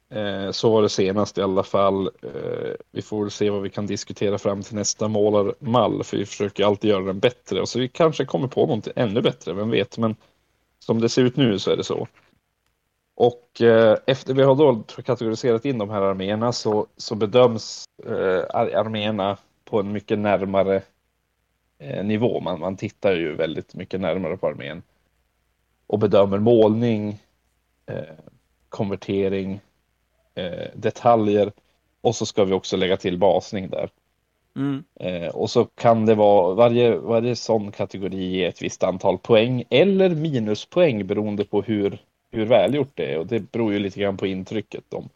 Eh, 0.09 0.51
så 0.51 0.71
var 0.71 0.81
det 0.81 0.89
senast 0.89 1.37
i 1.37 1.41
alla 1.41 1.63
fall. 1.63 2.07
Eh, 2.07 2.73
vi 2.91 3.01
får 3.01 3.21
väl 3.21 3.31
se 3.31 3.49
vad 3.49 3.61
vi 3.61 3.69
kan 3.69 3.85
diskutera 3.85 4.37
fram 4.37 4.61
till 4.61 4.75
nästa 4.75 5.07
målarmall, 5.07 6.03
för 6.03 6.17
vi 6.17 6.25
försöker 6.25 6.65
alltid 6.65 6.89
göra 6.89 7.03
den 7.03 7.19
bättre 7.19 7.61
och 7.61 7.69
så 7.69 7.79
vi 7.79 7.87
kanske 7.87 8.25
kommer 8.25 8.47
på 8.47 8.65
något 8.65 8.87
ännu 8.95 9.21
bättre, 9.21 9.53
vem 9.53 9.69
vet, 9.69 9.97
men 9.97 10.15
som 10.85 11.01
det 11.01 11.09
ser 11.09 11.23
ut 11.23 11.35
nu 11.35 11.59
så 11.59 11.71
är 11.71 11.77
det 11.77 11.83
så. 11.83 12.07
Och 13.15 13.61
eh, 13.61 13.97
efter 14.07 14.33
vi 14.33 14.43
har 14.43 14.55
då 14.55 14.83
kategoriserat 14.83 15.65
in 15.65 15.77
de 15.77 15.89
här 15.89 16.01
arméerna 16.01 16.51
så, 16.51 16.87
så 16.97 17.15
bedöms 17.15 17.85
eh, 18.05 18.43
arméerna 18.53 19.37
på 19.65 19.79
en 19.79 19.91
mycket 19.91 20.19
närmare 20.19 20.81
eh, 21.77 22.05
nivå. 22.05 22.39
Man, 22.39 22.59
man 22.59 22.77
tittar 22.77 23.13
ju 23.13 23.35
väldigt 23.35 23.75
mycket 23.75 24.01
närmare 24.01 24.37
på 24.37 24.47
armén 24.47 24.83
och 25.87 25.99
bedömer 25.99 26.39
målning, 26.39 27.19
eh, 27.85 28.15
konvertering, 28.69 29.59
eh, 30.35 30.67
detaljer 30.75 31.51
och 32.01 32.15
så 32.15 32.25
ska 32.25 32.43
vi 32.43 32.53
också 32.53 32.77
lägga 32.77 32.97
till 32.97 33.17
basning 33.17 33.69
där. 33.69 33.89
Mm. 34.55 34.83
Eh, 34.95 35.35
och 35.35 35.49
så 35.49 35.65
kan 35.65 36.05
det 36.05 36.15
vara 36.15 36.53
varje, 36.55 36.97
varje 36.97 37.35
sån 37.35 37.71
kategori 37.71 38.25
ge 38.25 38.45
ett 38.45 38.61
visst 38.61 38.83
antal 38.83 39.17
poäng 39.17 39.63
eller 39.69 40.09
minuspoäng 40.09 41.07
beroende 41.07 41.45
på 41.45 41.61
hur, 41.61 42.01
hur 42.31 42.45
välgjort 42.45 42.91
det 42.93 43.13
är 43.13 43.19
och 43.19 43.27
det 43.27 43.51
beror 43.51 43.73
ju 43.73 43.79
lite 43.79 43.99
grann 43.99 44.17
på 44.17 44.27
intrycket. 44.27 44.93
Om, 44.93 45.09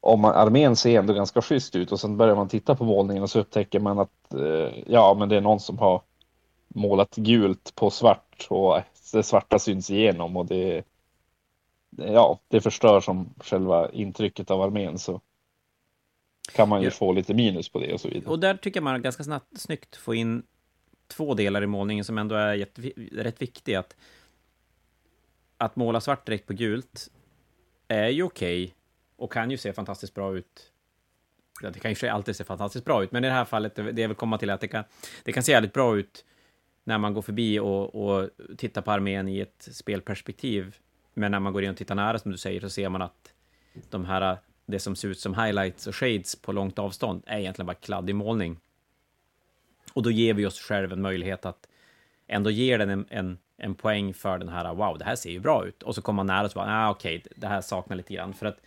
om 0.00 0.20
man, 0.20 0.34
armén 0.34 0.76
ser 0.76 0.98
ändå 0.98 1.12
ganska 1.12 1.42
schysst 1.42 1.76
ut 1.76 1.92
och 1.92 2.00
sen 2.00 2.16
börjar 2.16 2.36
man 2.36 2.48
titta 2.48 2.74
på 2.74 2.84
målningen 2.84 3.22
och 3.22 3.30
så 3.30 3.40
upptäcker 3.40 3.80
man 3.80 3.98
att 3.98 4.34
eh, 4.34 4.82
ja, 4.86 5.16
men 5.18 5.28
det 5.28 5.36
är 5.36 5.40
någon 5.40 5.60
som 5.60 5.78
har 5.78 6.02
målat 6.68 7.16
gult 7.16 7.74
på 7.74 7.90
svart 7.90 8.46
och 8.50 8.80
det 9.12 9.22
svarta 9.22 9.58
syns 9.58 9.90
igenom 9.90 10.36
och 10.36 10.46
det 10.46 10.84
ja, 11.96 12.38
det 12.48 12.60
förstör 12.60 13.00
som 13.00 13.34
själva 13.40 13.90
intrycket 13.90 14.50
av 14.50 14.62
armén 14.62 14.98
så 14.98 15.20
kan 16.52 16.68
man 16.68 16.80
ju 16.80 16.86
Ja. 16.86 16.90
få 16.90 17.12
lite 17.12 17.34
minus 17.34 17.68
på 17.68 17.80
det 17.80 17.92
och 17.92 18.00
så 18.00 18.08
vidare. 18.08 18.30
Och 18.30 18.38
där 18.38 18.54
tycker 18.56 18.80
man 18.80 19.02
ganska 19.02 19.24
snabbt, 19.24 19.60
snyggt 19.60 19.96
få 19.96 20.14
in 20.14 20.42
två 21.06 21.34
delar 21.34 21.62
i 21.62 21.66
målningen 21.66 22.04
som 22.04 22.18
ändå 22.18 22.34
är 22.34 22.54
jätte, 22.54 22.82
rätt 23.12 23.42
viktiga. 23.42 23.80
Att, 23.80 23.96
att 25.56 25.76
måla 25.76 26.00
svart 26.00 26.26
direkt 26.26 26.46
på 26.46 26.52
gult 26.52 27.10
är 27.88 28.08
ju 28.08 28.22
okej 28.22 28.74
och 29.16 29.32
kan 29.32 29.50
ju 29.50 29.56
se 29.56 29.72
fantastiskt 29.72 30.14
bra 30.14 30.36
ut. 30.36 30.72
Ja, 31.62 31.70
det 31.70 31.80
kan 31.80 31.92
ju 31.92 32.08
alltid 32.08 32.36
se 32.36 32.44
fantastiskt 32.44 32.84
bra 32.84 33.02
ut, 33.02 33.12
men 33.12 33.24
i 33.24 33.28
det 33.28 33.32
här 33.34 33.44
fallet, 33.44 33.74
det 33.74 33.92
det 33.92 34.02
jag 34.02 34.08
vill 34.08 34.16
komma 34.16 34.38
till 34.38 34.50
är 34.50 34.54
att 34.54 34.60
det 34.60 34.68
kan, 34.68 34.84
det 35.24 35.32
kan 35.32 35.42
se 35.42 35.52
jävligt 35.52 35.72
bra 35.72 35.98
ut 35.98 36.24
när 36.84 36.98
man 36.98 37.14
går 37.14 37.22
förbi 37.22 37.58
och, 37.58 37.94
och 37.94 38.30
tittar 38.56 38.82
på 38.82 38.90
armén 38.90 39.28
i 39.28 39.40
ett 39.40 39.68
spelperspektiv. 39.72 40.76
Men 41.14 41.30
när 41.30 41.40
man 41.40 41.52
går 41.52 41.64
in 41.64 41.70
och 41.70 41.76
tittar 41.76 41.94
nära, 41.94 42.18
som 42.18 42.30
du 42.30 42.38
säger, 42.38 42.60
så 42.60 42.70
ser 42.70 42.88
man 42.88 43.02
att 43.02 43.32
de 43.90 44.04
här, 44.04 44.38
det 44.68 44.78
som 44.78 44.96
ser 44.96 45.08
ut 45.08 45.20
som 45.20 45.34
highlights 45.34 45.86
och 45.86 45.96
shades 45.96 46.36
på 46.36 46.52
långt 46.52 46.78
avstånd 46.78 47.22
är 47.26 47.38
egentligen 47.38 47.66
bara 47.66 47.74
kladdig 47.74 48.14
målning. 48.14 48.56
Och 49.92 50.02
då 50.02 50.10
ger 50.10 50.34
vi 50.34 50.46
oss 50.46 50.60
själv 50.60 50.92
en 50.92 51.02
möjlighet 51.02 51.46
att 51.46 51.68
ändå 52.26 52.50
ge 52.50 52.76
den 52.76 52.90
en, 52.90 53.06
en, 53.08 53.38
en 53.56 53.74
poäng 53.74 54.14
för 54.14 54.38
den 54.38 54.48
här, 54.48 54.74
wow, 54.74 54.98
det 54.98 55.04
här 55.04 55.16
ser 55.16 55.30
ju 55.30 55.40
bra 55.40 55.66
ut. 55.66 55.82
Och 55.82 55.94
så 55.94 56.02
kommer 56.02 56.16
man 56.16 56.26
nära 56.26 56.44
och 56.44 56.50
så 56.50 56.58
bara, 56.58 56.86
ah, 56.86 56.90
okej, 56.90 57.22
det 57.36 57.46
här 57.46 57.60
saknar 57.60 57.96
lite 57.96 58.14
grann. 58.14 58.34
För 58.34 58.46
att 58.46 58.60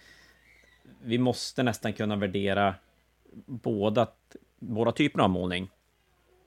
vi 1.02 1.18
måste 1.18 1.64
nästan 1.64 1.94
kunna 1.94 2.16
värdera 2.16 2.76
båda, 3.46 4.08
båda 4.60 4.92
typerna 4.92 5.24
av 5.24 5.30
målning. 5.30 5.70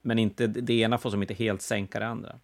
Men 0.02 0.18
inte, 0.18 0.46
det 0.46 0.74
ena 0.74 0.98
får 0.98 1.10
som 1.10 1.22
inte 1.22 1.34
helt 1.34 1.62
sänka 1.62 1.98
det 1.98 2.06
andra. 2.06 2.38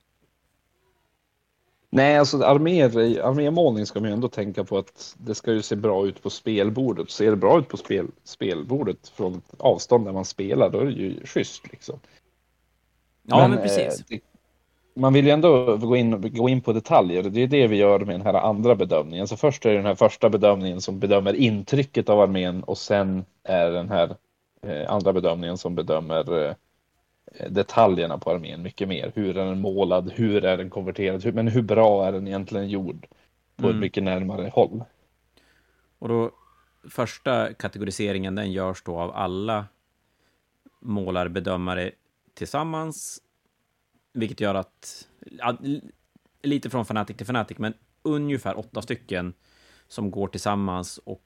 Nej, 1.92 2.18
alltså 2.18 2.42
armémålning 2.42 3.86
ska 3.86 4.00
man 4.00 4.08
ju 4.08 4.14
ändå 4.14 4.28
tänka 4.28 4.64
på 4.64 4.78
att 4.78 5.16
det 5.18 5.34
ska 5.34 5.52
ju 5.52 5.62
se 5.62 5.76
bra 5.76 6.06
ut 6.06 6.22
på 6.22 6.30
spelbordet. 6.30 7.10
Ser 7.10 7.30
det 7.30 7.36
bra 7.36 7.58
ut 7.58 7.68
på 7.68 7.76
spel, 7.76 8.06
spelbordet 8.24 9.08
från 9.08 9.34
ett 9.34 9.60
avstånd 9.60 10.04
där 10.04 10.12
man 10.12 10.24
spelar, 10.24 10.70
då 10.70 10.78
är 10.78 10.84
det 10.84 10.92
ju 10.92 11.26
schysst 11.26 11.72
liksom. 11.72 12.00
Ja, 13.22 13.48
men, 13.48 13.58
eh, 13.58 13.62
precis. 13.62 14.04
det, 14.08 14.20
man 14.94 15.12
vill 15.12 15.26
ju 15.26 15.30
ändå 15.30 15.76
gå 15.76 15.96
in, 15.96 16.34
gå 16.36 16.48
in 16.48 16.60
på 16.60 16.72
detaljer. 16.72 17.22
Det 17.22 17.42
är 17.42 17.46
det 17.46 17.66
vi 17.66 17.76
gör 17.76 17.98
med 17.98 18.14
den 18.14 18.26
här 18.26 18.34
andra 18.34 18.74
bedömningen. 18.74 19.28
Så 19.28 19.36
först 19.36 19.66
är 19.66 19.70
det 19.70 19.76
den 19.76 19.86
här 19.86 19.94
första 19.94 20.30
bedömningen 20.30 20.80
som 20.80 20.98
bedömer 20.98 21.34
intrycket 21.34 22.08
av 22.08 22.20
armén 22.20 22.62
och 22.62 22.78
sen 22.78 23.24
är 23.44 23.70
den 23.70 23.88
här 23.88 24.16
eh, 24.66 24.92
andra 24.92 25.12
bedömningen 25.12 25.58
som 25.58 25.74
bedömer 25.74 26.46
eh, 26.46 26.54
detaljerna 27.50 28.18
på 28.18 28.30
armén 28.30 28.62
mycket 28.62 28.88
mer. 28.88 29.12
Hur 29.14 29.36
är 29.36 29.46
den 29.46 29.60
målad? 29.60 30.12
Hur 30.12 30.44
är 30.44 30.56
den 30.56 30.70
konverterad? 30.70 31.24
Hur, 31.24 31.32
men 31.32 31.48
hur 31.48 31.62
bra 31.62 32.06
är 32.06 32.12
den 32.12 32.26
egentligen 32.26 32.68
gjord? 32.68 33.06
På 33.56 33.64
Mm. 33.66 33.76
ett 33.76 33.80
mycket 33.80 34.02
närmare 34.02 34.48
håll. 34.48 34.84
Och 35.98 36.08
då, 36.08 36.30
första 36.90 37.54
kategoriseringen, 37.54 38.34
den 38.34 38.52
görs 38.52 38.82
då 38.82 38.98
av 38.98 39.10
alla 39.16 39.66
målarbedömare 40.80 41.90
tillsammans, 42.34 43.22
vilket 44.12 44.40
gör 44.40 44.54
att, 44.54 45.08
lite 46.42 46.70
från 46.70 46.84
fanatic 46.84 47.16
till 47.16 47.26
fanatic, 47.26 47.58
men 47.58 47.74
ungefär 48.02 48.58
åtta 48.58 48.82
stycken 48.82 49.34
som 49.88 50.10
går 50.10 50.28
tillsammans 50.28 50.98
och 50.98 51.22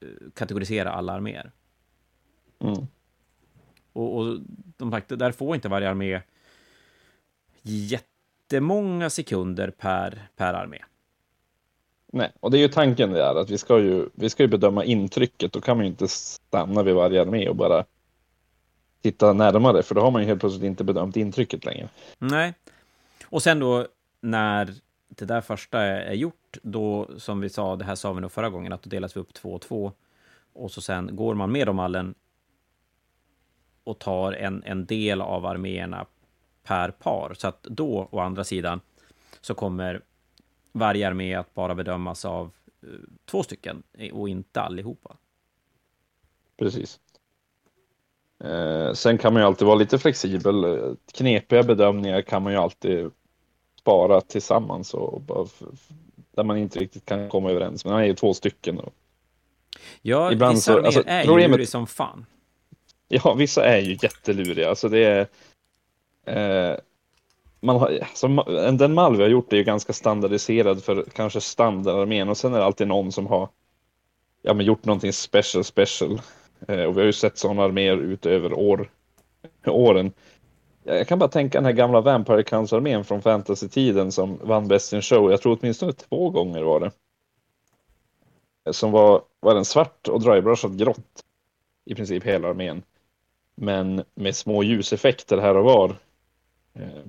eh, 0.00 0.30
kategoriserar 0.34 0.90
alla 0.90 1.12
arméer. 1.12 1.52
Mm. 2.58 2.86
Och, 3.92 4.16
och 4.16 4.38
de 4.76 4.90
sagt, 4.90 5.08
där 5.08 5.32
får 5.32 5.54
inte 5.54 5.68
varje 5.68 5.90
armé 5.90 6.20
jättemånga 7.62 9.10
sekunder 9.10 9.70
per, 9.70 10.28
per 10.36 10.54
armé. 10.54 10.78
Nej, 12.12 12.32
och 12.40 12.50
det 12.50 12.58
är 12.58 12.60
ju 12.60 12.68
tanken 12.68 13.12
det 13.12 13.22
är 13.22 13.34
att 13.34 13.50
vi 13.50 13.58
ska 13.58 13.78
ju, 13.78 14.08
vi 14.14 14.30
ska 14.30 14.42
ju 14.42 14.48
bedöma 14.48 14.84
intrycket. 14.84 15.52
Då 15.52 15.60
kan 15.60 15.76
man 15.76 15.86
ju 15.86 15.90
inte 15.90 16.08
stanna 16.08 16.82
vid 16.82 16.94
varje 16.94 17.22
armé 17.22 17.48
och 17.48 17.56
bara 17.56 17.84
titta 19.02 19.32
närmare, 19.32 19.82
för 19.82 19.94
då 19.94 20.00
har 20.00 20.10
man 20.10 20.22
ju 20.22 20.28
helt 20.28 20.40
plötsligt 20.40 20.64
inte 20.64 20.84
bedömt 20.84 21.16
intrycket 21.16 21.64
längre. 21.64 21.88
Nej. 22.18 22.54
Och 23.24 23.42
sen 23.42 23.58
då 23.58 23.86
när 24.20 24.74
det 25.08 25.24
där 25.24 25.40
första 25.40 25.80
är 25.82 26.14
gjort, 26.14 26.58
då 26.62 27.08
som 27.18 27.40
vi 27.40 27.48
sa, 27.48 27.76
det 27.76 27.84
här 27.84 27.94
sa 27.94 28.12
vi 28.12 28.20
nog 28.20 28.32
förra 28.32 28.50
gången, 28.50 28.72
att 28.72 28.82
då 28.82 28.90
delas 28.90 29.16
vi 29.16 29.20
upp 29.20 29.34
två 29.34 29.54
och 29.54 29.60
två. 29.60 29.92
Och 30.52 30.70
så 30.70 30.80
sen 30.80 31.16
går 31.16 31.34
man 31.34 31.52
med 31.52 31.68
om 31.68 31.78
allen 31.78 32.14
och 33.90 33.98
tar 33.98 34.32
en, 34.32 34.62
en 34.66 34.86
del 34.86 35.20
av 35.20 35.46
arméerna 35.46 36.06
per 36.62 36.90
par. 36.90 37.34
Så 37.38 37.48
att 37.48 37.62
då, 37.62 38.08
å 38.10 38.18
andra 38.18 38.44
sidan, 38.44 38.80
så 39.40 39.54
kommer 39.54 40.00
varje 40.72 41.08
armé 41.08 41.34
att 41.34 41.54
bara 41.54 41.74
bedömas 41.74 42.24
av 42.24 42.50
eh, 42.82 42.88
två 43.24 43.42
stycken 43.42 43.82
och 44.12 44.28
inte 44.28 44.60
allihopa. 44.60 45.16
Precis. 46.58 47.00
Eh, 48.44 48.92
sen 48.92 49.18
kan 49.18 49.32
man 49.32 49.42
ju 49.42 49.46
alltid 49.46 49.66
vara 49.66 49.76
lite 49.78 49.98
flexibel. 49.98 50.64
Eh, 50.64 50.92
Knepiga 51.12 51.62
bedömningar 51.62 52.22
kan 52.22 52.42
man 52.42 52.52
ju 52.52 52.58
alltid 52.58 53.10
spara 53.80 54.20
tillsammans 54.20 54.94
och 54.94 55.20
bara 55.20 55.46
där 56.34 56.44
man 56.44 56.56
inte 56.58 56.78
riktigt 56.78 57.04
kan 57.06 57.28
komma 57.28 57.50
överens. 57.50 57.84
Men 57.84 57.92
man 57.94 58.02
är 58.02 58.06
ju 58.06 58.14
två 58.14 58.34
stycken. 58.34 58.78
Och, 58.78 58.94
Ja, 60.02 60.32
Ibland 60.32 60.54
vissa 60.54 60.72
så- 60.72 60.86
alltså, 60.86 61.02
är 61.06 61.24
problemet- 61.24 61.68
som 61.68 61.86
fan 61.86 62.26
ja, 63.10 63.34
vissa 63.34 63.64
är 63.64 63.78
ju 63.78 63.98
jätteluriga. 64.02 64.68
Alltså 64.68 64.88
det 64.88 65.04
är... 65.04 65.26
Eh, 66.26 66.76
man 67.60 67.76
har, 67.76 67.98
alltså, 68.00 68.28
den 68.72 68.94
mall 68.94 69.16
vi 69.16 69.22
har 69.22 69.30
gjort 69.30 69.52
är 69.52 69.56
ju 69.56 69.64
ganska 69.64 69.92
standardiserad 69.92 70.84
för 70.84 71.04
kanske 71.12 71.40
standardarmén 71.40 72.28
och 72.28 72.36
sen 72.36 72.54
är 72.54 72.58
det 72.58 72.64
alltid 72.64 72.88
någon 72.88 73.12
som 73.12 73.26
har 73.26 73.48
ja, 74.42 74.54
men 74.54 74.66
gjort 74.66 74.84
någonting 74.84 75.12
special 75.12 75.64
special. 75.64 76.20
Eh, 76.68 76.82
och 76.82 76.96
vi 76.96 77.00
har 77.00 77.06
ju 77.06 77.12
sett 77.12 77.38
sådana 77.38 77.62
arméer 77.62 77.96
utöver 77.96 78.52
år, 78.52 78.90
åren. 79.66 80.12
Jag 80.84 81.08
kan 81.08 81.18
bara 81.18 81.28
tänka 81.28 81.58
den 81.58 81.64
här 81.64 81.72
gamla 81.72 82.00
Vampire 82.00 82.42
Counts-armén 82.42 83.04
från 83.04 83.22
fantasy-tiden 83.22 84.12
som 84.12 84.38
vann 84.42 84.68
Best 84.68 84.92
in 84.92 85.02
Show. 85.02 85.30
Jag 85.30 85.42
tror 85.42 85.58
åtminstone 85.60 85.92
två 85.92 86.30
gånger 86.30 86.62
var 86.62 86.80
det. 86.80 86.90
Som 88.72 88.90
var, 88.90 89.22
var 89.40 89.54
den 89.54 89.64
svart 89.64 90.08
och 90.08 90.20
drybrushad 90.20 90.78
grått. 90.78 91.24
I 91.84 91.94
princip 91.94 92.24
hela 92.24 92.48
armén 92.48 92.82
men 93.60 94.04
med 94.14 94.36
små 94.36 94.62
ljuseffekter 94.62 95.38
här 95.38 95.56
och 95.56 95.64
var. 95.64 95.96
Eh, 96.74 97.02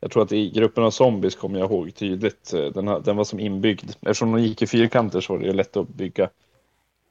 jag 0.00 0.10
tror 0.10 0.22
att 0.22 0.32
i 0.32 0.50
gruppen 0.50 0.84
av 0.84 0.90
zombies 0.90 1.36
kommer 1.36 1.58
jag 1.58 1.70
ihåg 1.70 1.94
tydligt. 1.94 2.52
Eh, 2.52 2.60
den, 2.60 2.86
den, 2.86 3.02
den 3.02 3.16
var 3.16 3.24
som 3.24 3.40
inbyggd. 3.40 3.90
Eftersom 3.90 4.32
de 4.32 4.42
gick 4.42 4.62
i 4.62 4.66
fyrkanter 4.66 5.20
så 5.20 5.32
var 5.32 5.40
det 5.40 5.46
ju 5.46 5.52
lätt 5.52 5.76
att 5.76 5.88
bygga 5.88 6.30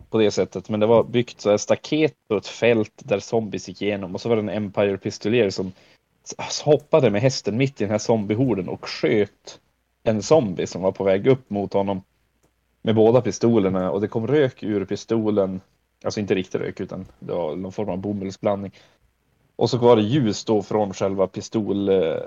på 0.10 0.18
det 0.18 0.32
sättet. 0.32 0.70
Men 0.70 0.80
det 0.80 0.86
var 0.86 1.04
byggt 1.04 1.42
så 1.42 1.50
här 1.50 1.58
staket 1.58 2.16
och 2.30 2.38
ett 2.38 2.48
fält 2.48 2.94
där 2.96 3.20
zombies 3.20 3.68
gick 3.68 3.82
igenom 3.82 4.16
och 4.16 4.22
så 4.22 4.30
var 4.30 4.36
det 4.36 4.42
en 4.42 4.50
Empire 4.50 4.98
pistoler 4.98 5.50
som 5.50 5.72
hoppade 6.64 7.10
med 7.10 7.22
hästen 7.22 7.58
mitt 7.58 7.82
i 7.82 7.84
den 7.84 7.92
här 7.92 7.98
zombiehorden 7.98 8.70
och 8.70 8.86
sköt 8.86 9.60
en 10.04 10.24
zombie 10.24 10.68
som 10.68 10.82
var 10.82 10.92
på 10.92 11.04
väg 11.04 11.28
upp 11.28 11.50
mot 11.50 11.74
honom 11.74 12.02
med 12.82 12.96
båda 12.96 13.22
pistolerna 13.22 13.92
och 13.92 14.02
det 14.02 14.08
kom 14.08 14.28
rök 14.28 14.64
ur 14.64 14.86
pistolen. 14.86 15.62
Alltså 16.04 16.20
inte 16.20 16.36
riktigt 16.36 16.62
rök 16.62 16.80
utan 16.80 17.06
det 17.20 17.34
var 17.34 17.56
någon 17.56 17.72
form 17.72 17.90
av 17.90 17.98
bomullsblandning. 17.98 18.72
Och 19.56 19.70
så 19.70 19.78
var 19.78 19.96
det 19.96 20.02
ljus 20.02 20.46
då 20.46 20.62
från 20.62 20.94
själva 20.94 21.28
pistol, 21.28 21.90
eh, 21.90 22.18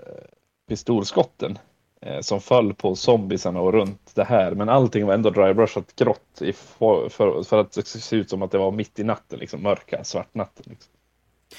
pistolskotten 0.69 1.59
eh, 2.01 2.21
som 2.21 2.41
föll 2.41 2.75
på 2.75 2.97
zombiesarna 2.97 3.61
och 3.61 3.73
runt 3.73 4.15
det 4.15 4.25
här. 4.25 4.55
Men 4.55 4.69
allting 4.69 5.07
var 5.07 5.15
ändå 5.15 5.31
drybrushat 5.31 5.97
grått 5.97 6.43
i, 6.43 6.53
för, 6.53 7.09
för, 7.45 7.61
att 7.61 7.73
det 7.73 7.87
se 7.87 8.17
ut 8.17 8.31
som 8.31 8.43
att 8.43 8.51
det 8.51 8.59
var 8.59 8.71
mitt 8.71 8.99
i 8.99 9.05
natten, 9.05 9.39
liksom 9.39 9.63
mörka, 9.63 10.05
svartnatten. 10.05 10.65
Liksom. 10.69 10.93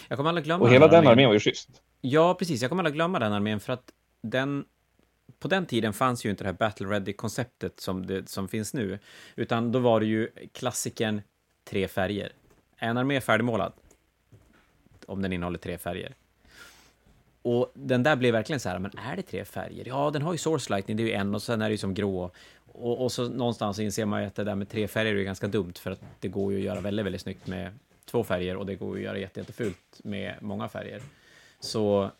Jag 0.07 0.17
kommer 0.17 0.29
aldrig 0.29 0.45
glömma 0.45 0.63
Och 0.63 0.69
hela 0.69 0.87
den 0.87 1.07
armén 1.07 1.27
var 1.27 1.33
ju 1.33 1.39
schysst. 1.39 1.69
Ja, 2.01 2.33
precis. 2.33 2.61
Jag 2.61 2.69
kommer 2.69 2.83
aldrig 2.83 2.95
glömma 2.95 3.19
den 3.19 3.33
armén 3.33 3.59
för 3.59 3.73
att 3.73 3.91
den 4.21 4.65
på 5.39 5.47
den 5.47 5.65
tiden 5.65 5.93
fanns 5.93 6.25
ju 6.25 6.29
inte 6.29 6.43
det 6.43 6.47
här 6.47 6.57
battle 6.57 6.87
ready-konceptet 6.87 7.79
som, 7.79 8.05
det, 8.05 8.29
som 8.29 8.47
finns 8.47 8.73
nu, 8.73 8.99
utan 9.35 9.71
då 9.71 9.79
var 9.79 9.99
det 9.99 10.05
ju 10.05 10.29
klassikern 10.53 11.21
tre 11.65 11.87
färger. 11.87 12.31
En 12.77 12.97
armé 12.97 13.21
färdigmålad, 13.21 13.73
om 15.05 15.21
den 15.21 15.33
innehåller 15.33 15.59
tre 15.59 15.77
färger. 15.77 16.15
Och 17.41 17.71
den 17.73 18.03
där 18.03 18.15
blev 18.15 18.33
verkligen 18.33 18.59
så 18.59 18.69
här, 18.69 18.79
men 18.79 18.91
är 18.97 19.15
det 19.15 19.21
tre 19.21 19.45
färger? 19.45 19.87
Ja, 19.87 20.11
den 20.11 20.21
har 20.21 20.31
ju 20.31 20.37
source 20.37 20.73
lightning, 20.73 20.97
det 20.97 21.03
är 21.03 21.07
ju 21.07 21.13
en 21.13 21.35
och 21.35 21.41
sen 21.41 21.61
är 21.61 21.69
det 21.69 21.73
ju 21.73 21.77
som 21.77 21.93
grå. 21.93 22.31
Och, 22.73 23.03
och 23.03 23.11
så 23.11 23.29
någonstans 23.29 23.79
inser 23.79 24.05
man 24.05 24.21
ju 24.21 24.27
att 24.27 24.35
det 24.35 24.43
där 24.43 24.55
med 24.55 24.69
tre 24.69 24.87
färger 24.87 25.15
är 25.15 25.23
ganska 25.23 25.47
dumt, 25.47 25.73
för 25.75 25.91
att 25.91 26.01
det 26.19 26.27
går 26.27 26.51
ju 26.53 26.57
att 26.57 26.63
göra 26.63 26.81
väldigt, 26.81 27.05
väldigt 27.05 27.21
snyggt 27.21 27.47
med 27.47 27.71
två 28.05 28.23
färger 28.23 28.57
och 28.57 28.65
det 28.65 28.75
går 28.75 28.97
ju 28.97 29.03
att 29.03 29.05
göra 29.05 29.17
jätte, 29.17 29.39
jättefult 29.39 29.99
med 30.03 30.35
många 30.41 30.69
färger. 30.69 31.01
Så 31.59 32.11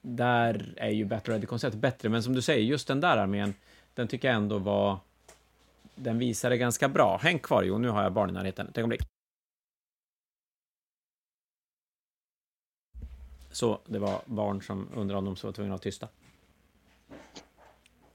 där 0.00 0.74
är 0.76 0.90
ju 0.90 1.04
Battle 1.04 1.34
Ready-konceptet 1.34 1.80
bättre, 1.80 2.08
men 2.08 2.22
som 2.22 2.34
du 2.34 2.42
säger, 2.42 2.62
just 2.62 2.88
den 2.88 3.00
där 3.00 3.16
armén, 3.16 3.54
den 3.94 4.08
tycker 4.08 4.28
jag 4.28 4.36
ändå 4.36 4.58
var... 4.58 4.98
Den 5.94 6.18
visade 6.18 6.56
ganska 6.56 6.88
bra. 6.88 7.16
Häng 7.16 7.38
kvar, 7.38 7.62
jo, 7.62 7.78
nu 7.78 7.88
har 7.88 8.02
jag 8.02 8.12
barn 8.12 8.30
i 8.30 8.32
närheten. 8.32 8.68
Ett 8.68 8.78
ögonblick. 8.78 9.02
Så, 13.50 13.80
det 13.86 13.98
var 13.98 14.22
barn 14.26 14.62
som 14.62 14.88
undrade 14.94 15.18
om 15.18 15.24
de 15.24 15.36
så 15.36 15.46
var 15.46 15.52
tvungna 15.52 15.74
att 15.74 15.80
vara 15.80 15.82
tysta. 15.82 16.08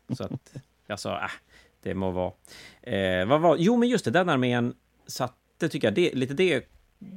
Så 0.10 0.24
att 0.24 0.56
jag 0.88 1.00
sa, 1.00 1.20
äh, 1.20 1.30
det 1.82 1.94
må 1.94 2.12
vara. 2.12 2.32
Eh, 2.82 3.26
vad 3.26 3.42
var, 3.42 3.56
jo, 3.60 3.78
men 3.78 3.90
just 3.90 4.06
det, 4.06 4.12
den 4.12 4.30
armén 4.30 4.76
satte, 5.08 5.70
tycker 5.70 5.88
jag, 5.88 5.96
det, 5.96 6.14
lite 6.14 6.34
det, 6.34 6.66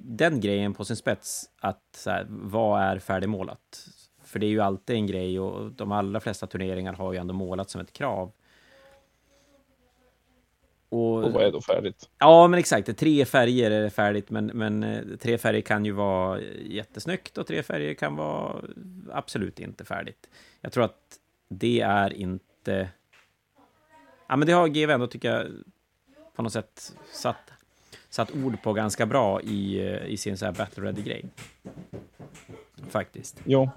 den 0.04 0.40
grejen 0.40 0.74
på 0.74 0.84
sin 0.84 0.96
spets. 0.96 1.50
Att 1.58 1.82
så 1.96 2.10
här, 2.10 2.26
vad 2.28 2.82
är 2.82 2.98
färdigmålat? 2.98 3.88
För 4.24 4.38
det 4.38 4.46
är 4.46 4.50
ju 4.50 4.60
alltid 4.60 4.96
en 4.96 5.06
grej 5.06 5.40
och 5.40 5.72
de 5.72 5.92
allra 5.92 6.20
flesta 6.20 6.46
turneringar 6.46 6.92
har 6.92 7.12
ju 7.12 7.18
ändå 7.18 7.34
målat 7.34 7.70
som 7.70 7.80
ett 7.80 7.92
krav. 7.92 8.32
Och, 10.90 11.24
och 11.24 11.32
vad 11.32 11.42
är 11.42 11.52
då 11.52 11.60
färdigt? 11.60 12.08
Ja, 12.18 12.48
men 12.48 12.58
exakt. 12.58 12.98
Tre 12.98 13.24
färger 13.24 13.70
är 13.70 13.90
färdigt, 13.90 14.30
men, 14.30 14.46
men 14.46 14.82
eh, 14.82 15.02
tre 15.20 15.38
färger 15.38 15.60
kan 15.60 15.84
ju 15.84 15.92
vara 15.92 16.40
jättesnyggt 16.62 17.38
och 17.38 17.46
tre 17.46 17.62
färger 17.62 17.94
kan 17.94 18.16
vara 18.16 18.62
absolut 19.12 19.60
inte 19.60 19.84
färdigt. 19.84 20.28
Jag 20.60 20.72
tror 20.72 20.84
att 20.84 21.18
det 21.48 21.80
är 21.80 22.12
inte... 22.12 22.88
Ja, 24.28 24.36
men 24.36 24.46
det 24.46 24.52
har 24.52 24.68
GW 24.68 24.92
ändå, 24.92 25.06
tycker 25.06 25.32
jag, 25.32 25.46
på 26.36 26.42
något 26.42 26.52
sätt 26.52 26.92
satt, 27.12 27.52
satt 28.08 28.30
ord 28.44 28.62
på 28.62 28.72
ganska 28.72 29.06
bra 29.06 29.40
i, 29.40 29.88
eh, 29.88 30.06
i 30.06 30.16
sin 30.16 30.38
så 30.38 30.44
här 30.44 30.52
battle 30.52 30.84
ready-grej. 30.84 31.24
Faktiskt. 32.88 33.40
Ja, 33.44 33.70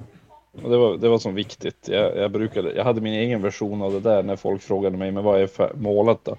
det, 0.51 0.77
var, 0.77 0.97
det 0.97 1.09
var 1.09 1.17
så 1.17 1.31
viktigt. 1.31 1.87
Jag, 1.87 2.17
jag, 2.17 2.31
brukade, 2.31 2.73
jag 2.73 2.83
hade 2.83 3.01
min 3.01 3.13
egen 3.13 3.41
version 3.41 3.81
av 3.81 3.91
det 3.91 3.99
där 3.99 4.23
när 4.23 4.35
folk 4.35 4.61
frågade 4.61 4.97
mig, 4.97 5.11
men 5.11 5.23
vad 5.23 5.41
är 5.41 5.75
målat 5.75 6.25
då? 6.25 6.37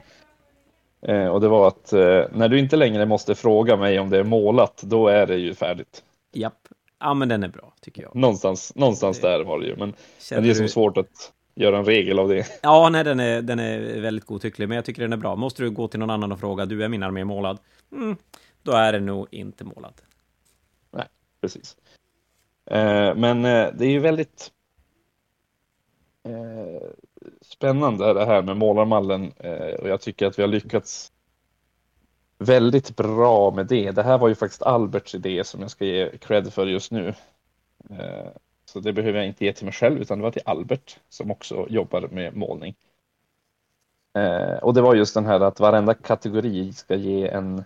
Eh, 1.05 1.27
och 1.27 1.41
det 1.41 1.49
var 1.49 1.69
att 1.69 1.93
eh, 1.93 2.25
när 2.33 2.49
du 2.49 2.59
inte 2.59 2.77
längre 2.77 3.07
måste 3.07 3.35
fråga 3.35 3.77
mig 3.77 3.99
om 3.99 4.11
det 4.11 4.19
är 4.19 4.25
målat, 4.25 4.83
då 4.83 5.09
är 5.09 5.27
det 5.27 5.37
ju 5.37 5.55
färdigt. 5.55 6.05
Japp. 6.33 6.69
Ja, 7.01 7.15
men 7.15 7.29
den 7.29 7.43
är 7.43 7.49
bra, 7.49 7.73
tycker 7.81 8.03
jag. 8.03 8.17
Någonstans, 8.17 8.73
någonstans 8.75 9.21
det, 9.21 9.29
där 9.29 9.45
var 9.45 9.59
det 9.59 9.67
ju, 9.67 9.77
men, 9.77 9.95
men 10.31 10.43
det 10.43 10.51
är 10.51 10.55
som 10.55 10.69
svårt 10.69 10.97
att 10.97 11.33
göra 11.55 11.79
en 11.79 11.85
regel 11.85 12.19
av 12.19 12.29
det. 12.29 12.47
Ja, 12.63 12.89
nej, 12.89 13.05
den 13.05 13.21
är, 13.21 13.43
den 13.43 13.59
är 13.59 14.01
väldigt 14.01 14.25
godtycklig, 14.25 14.69
men 14.69 14.77
jag 14.77 14.85
tycker 14.85 15.03
den 15.03 15.13
är 15.13 15.17
bra. 15.17 15.37
Måste 15.37 15.63
du 15.63 15.71
gå 15.71 15.89
till 15.89 16.01
någon 16.01 16.11
annan 16.11 16.33
och 16.33 16.41
fråga, 16.41 16.67
du 16.67 16.85
är 16.85 16.89
min 16.89 17.03
armé 17.03 17.25
målad? 17.25 17.59
Mm, 17.93 18.17
då 18.63 18.73
är 18.73 18.93
den 18.93 19.07
nog 19.07 19.27
inte 19.31 19.65
målad. 19.65 19.95
Nej, 20.91 21.07
precis. 21.41 21.77
Eh, 22.71 23.15
men 23.15 23.45
eh, 23.45 23.69
det 23.75 23.85
är 23.85 23.91
ju 23.91 23.99
väldigt 23.99 24.51
spännande 27.41 28.13
det 28.13 28.27
här 28.27 28.43
med 28.43 28.57
målarmallen 28.57 29.33
eh, 29.37 29.75
och 29.75 29.89
jag 29.89 30.01
tycker 30.01 30.27
att 30.27 30.39
vi 30.39 30.43
har 30.43 30.49
lyckats 30.49 31.13
väldigt 32.39 32.97
bra 32.97 33.51
med 33.51 33.67
det. 33.67 33.91
Det 33.91 34.03
här 34.03 34.19
var 34.19 34.29
ju 34.29 34.35
faktiskt 34.35 34.63
Alberts 34.63 35.15
idé 35.15 35.45
som 35.45 35.61
jag 35.61 35.71
ska 35.71 35.85
ge 35.85 36.19
cred 36.19 36.53
för 36.53 36.67
just 36.67 36.93
nu. 36.93 37.09
Eh, 37.91 38.29
så 38.65 38.81
det 38.81 38.93
behöver 38.93 39.19
jag 39.19 39.27
inte 39.27 39.45
ge 39.45 39.53
till 39.53 39.65
mig 39.65 39.75
själv 39.75 40.01
utan 40.01 40.19
det 40.19 40.25
var 40.25 40.31
till 40.31 40.43
Albert 40.45 40.99
som 41.09 41.31
också 41.31 41.67
jobbar 41.71 42.09
med 42.11 42.37
målning. 42.37 42.75
Eh, 44.15 44.57
och 44.63 44.75
det 44.75 44.81
var 44.81 44.95
just 44.95 45.15
den 45.15 45.27
här 45.27 45.41
att 45.41 45.61
varenda 45.61 45.95
kategori 45.95 46.73
ska 46.73 46.95
ge 46.95 47.29
en 47.29 47.65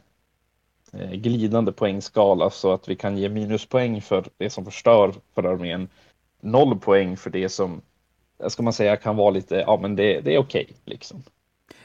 Eh, 0.93 1.11
glidande 1.11 1.73
poängskala 1.73 2.51
så 2.51 2.73
att 2.73 2.89
vi 2.89 2.97
kan 2.97 3.19
ge 3.19 3.29
minuspoäng 3.29 4.03
för 4.03 4.25
det 4.37 4.51
som 4.51 4.65
förstör 4.65 5.15
för 5.35 5.43
armén. 5.43 5.89
Noll 6.41 6.79
poäng 6.79 7.17
för 7.17 7.31
det 7.31 7.49
som, 7.49 7.83
ska 8.49 8.63
man 8.63 8.73
säga, 8.73 8.97
kan 8.97 9.17
vara 9.17 9.31
lite, 9.31 9.55
ja 9.55 9.79
men 9.83 9.97
det, 9.97 10.21
det 10.21 10.35
är 10.35 10.39
okej 10.39 10.63
okay, 10.63 10.77
liksom. 10.85 11.23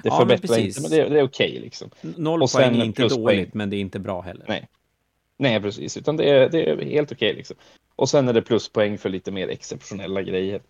Det 0.03 0.09
ja, 0.09 0.17
förbättrar 0.19 0.57
inte, 0.57 0.81
men 0.81 0.91
det, 0.91 1.09
det 1.09 1.19
är 1.19 1.23
okej 1.23 1.49
okay, 1.49 1.59
liksom. 1.59 1.89
Noll 2.01 2.43
och 2.43 2.51
poäng 2.51 2.75
är 2.75 2.85
inte 2.85 3.07
dåligt, 3.07 3.53
men 3.53 3.69
det 3.69 3.75
är 3.75 3.79
inte 3.79 3.99
bra 3.99 4.21
heller. 4.21 4.45
Nej, 4.47 4.67
Nej 5.37 5.61
precis, 5.61 5.97
utan 5.97 6.17
det 6.17 6.29
är, 6.29 6.49
det 6.49 6.69
är 6.69 6.85
helt 6.85 7.11
okej 7.11 7.27
okay, 7.27 7.37
liksom. 7.37 7.55
Och 7.95 8.09
sen 8.09 8.27
är 8.27 8.33
det 8.33 8.41
pluspoäng 8.41 8.97
för 8.97 9.09
lite 9.09 9.31
mer 9.31 9.47
exceptionella 9.47 10.21
grejer. 10.21 10.61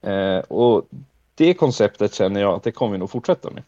Eh, 0.00 0.38
och 0.38 0.88
det 1.34 1.54
konceptet 1.54 2.14
känner 2.14 2.40
jag 2.40 2.54
att 2.54 2.62
det 2.62 2.72
kommer 2.72 2.92
vi 2.92 2.98
nog 2.98 3.10
fortsätta 3.10 3.50
med. 3.50 3.62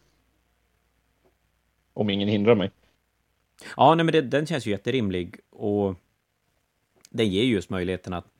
Om 1.93 2.09
ingen 2.09 2.27
hindrar 2.27 2.55
mig. 2.55 2.71
Ja, 3.77 3.95
nej, 3.95 4.05
men 4.05 4.11
det, 4.11 4.21
den 4.21 4.45
känns 4.45 4.65
ju 4.65 4.71
jätterimlig 4.71 5.39
och 5.49 5.95
den 7.09 7.29
ger 7.29 7.43
just 7.43 7.69
möjligheten 7.69 8.13
att 8.13 8.38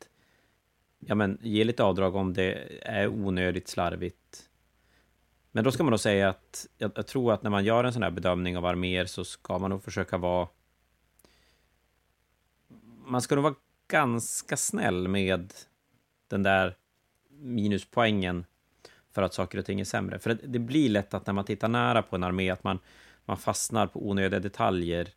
ja, 0.99 1.15
men, 1.15 1.37
ge 1.41 1.63
lite 1.63 1.83
avdrag 1.83 2.15
om 2.15 2.33
det 2.33 2.79
är 2.81 3.07
onödigt 3.07 3.67
slarvigt. 3.67 4.49
Men 5.51 5.63
då 5.63 5.71
ska 5.71 5.83
man 5.83 5.91
nog 5.91 5.99
säga 5.99 6.29
att 6.29 6.67
jag, 6.77 6.91
jag, 6.95 7.07
tror 7.07 7.33
att 7.33 7.43
när 7.43 7.49
man 7.49 7.65
gör 7.65 7.83
en 7.83 7.93
sån 7.93 8.03
här 8.03 8.11
bedömning 8.11 8.57
av 8.57 8.65
arméer 8.65 9.05
så 9.05 9.25
ska 9.25 9.59
man 9.59 9.69
nog 9.69 9.83
försöka 9.83 10.17
vara... 10.17 10.47
Man 13.05 13.21
ska 13.21 13.35
nog 13.35 13.43
vara 13.43 13.55
ganska 13.87 14.57
snäll 14.57 15.07
med 15.07 15.53
den 16.27 16.43
där 16.43 16.75
minuspoängen 17.29 18.45
för 19.11 19.21
att 19.21 19.33
saker 19.33 19.57
och 19.57 19.65
ting 19.65 19.79
är 19.79 19.85
sämre. 19.85 20.19
För 20.19 20.37
det 20.43 20.59
blir 20.59 20.89
lätt 20.89 21.13
att 21.13 21.25
när 21.25 21.33
man 21.33 21.45
tittar 21.45 21.67
nära 21.67 22.01
på 22.01 22.15
en 22.15 22.23
armé 22.23 22.49
att 22.49 22.63
man 22.63 22.79
man 23.29 23.37
fastnar 23.37 23.87
på 23.87 24.09
onödiga 24.09 24.39
detaljer 24.39 25.09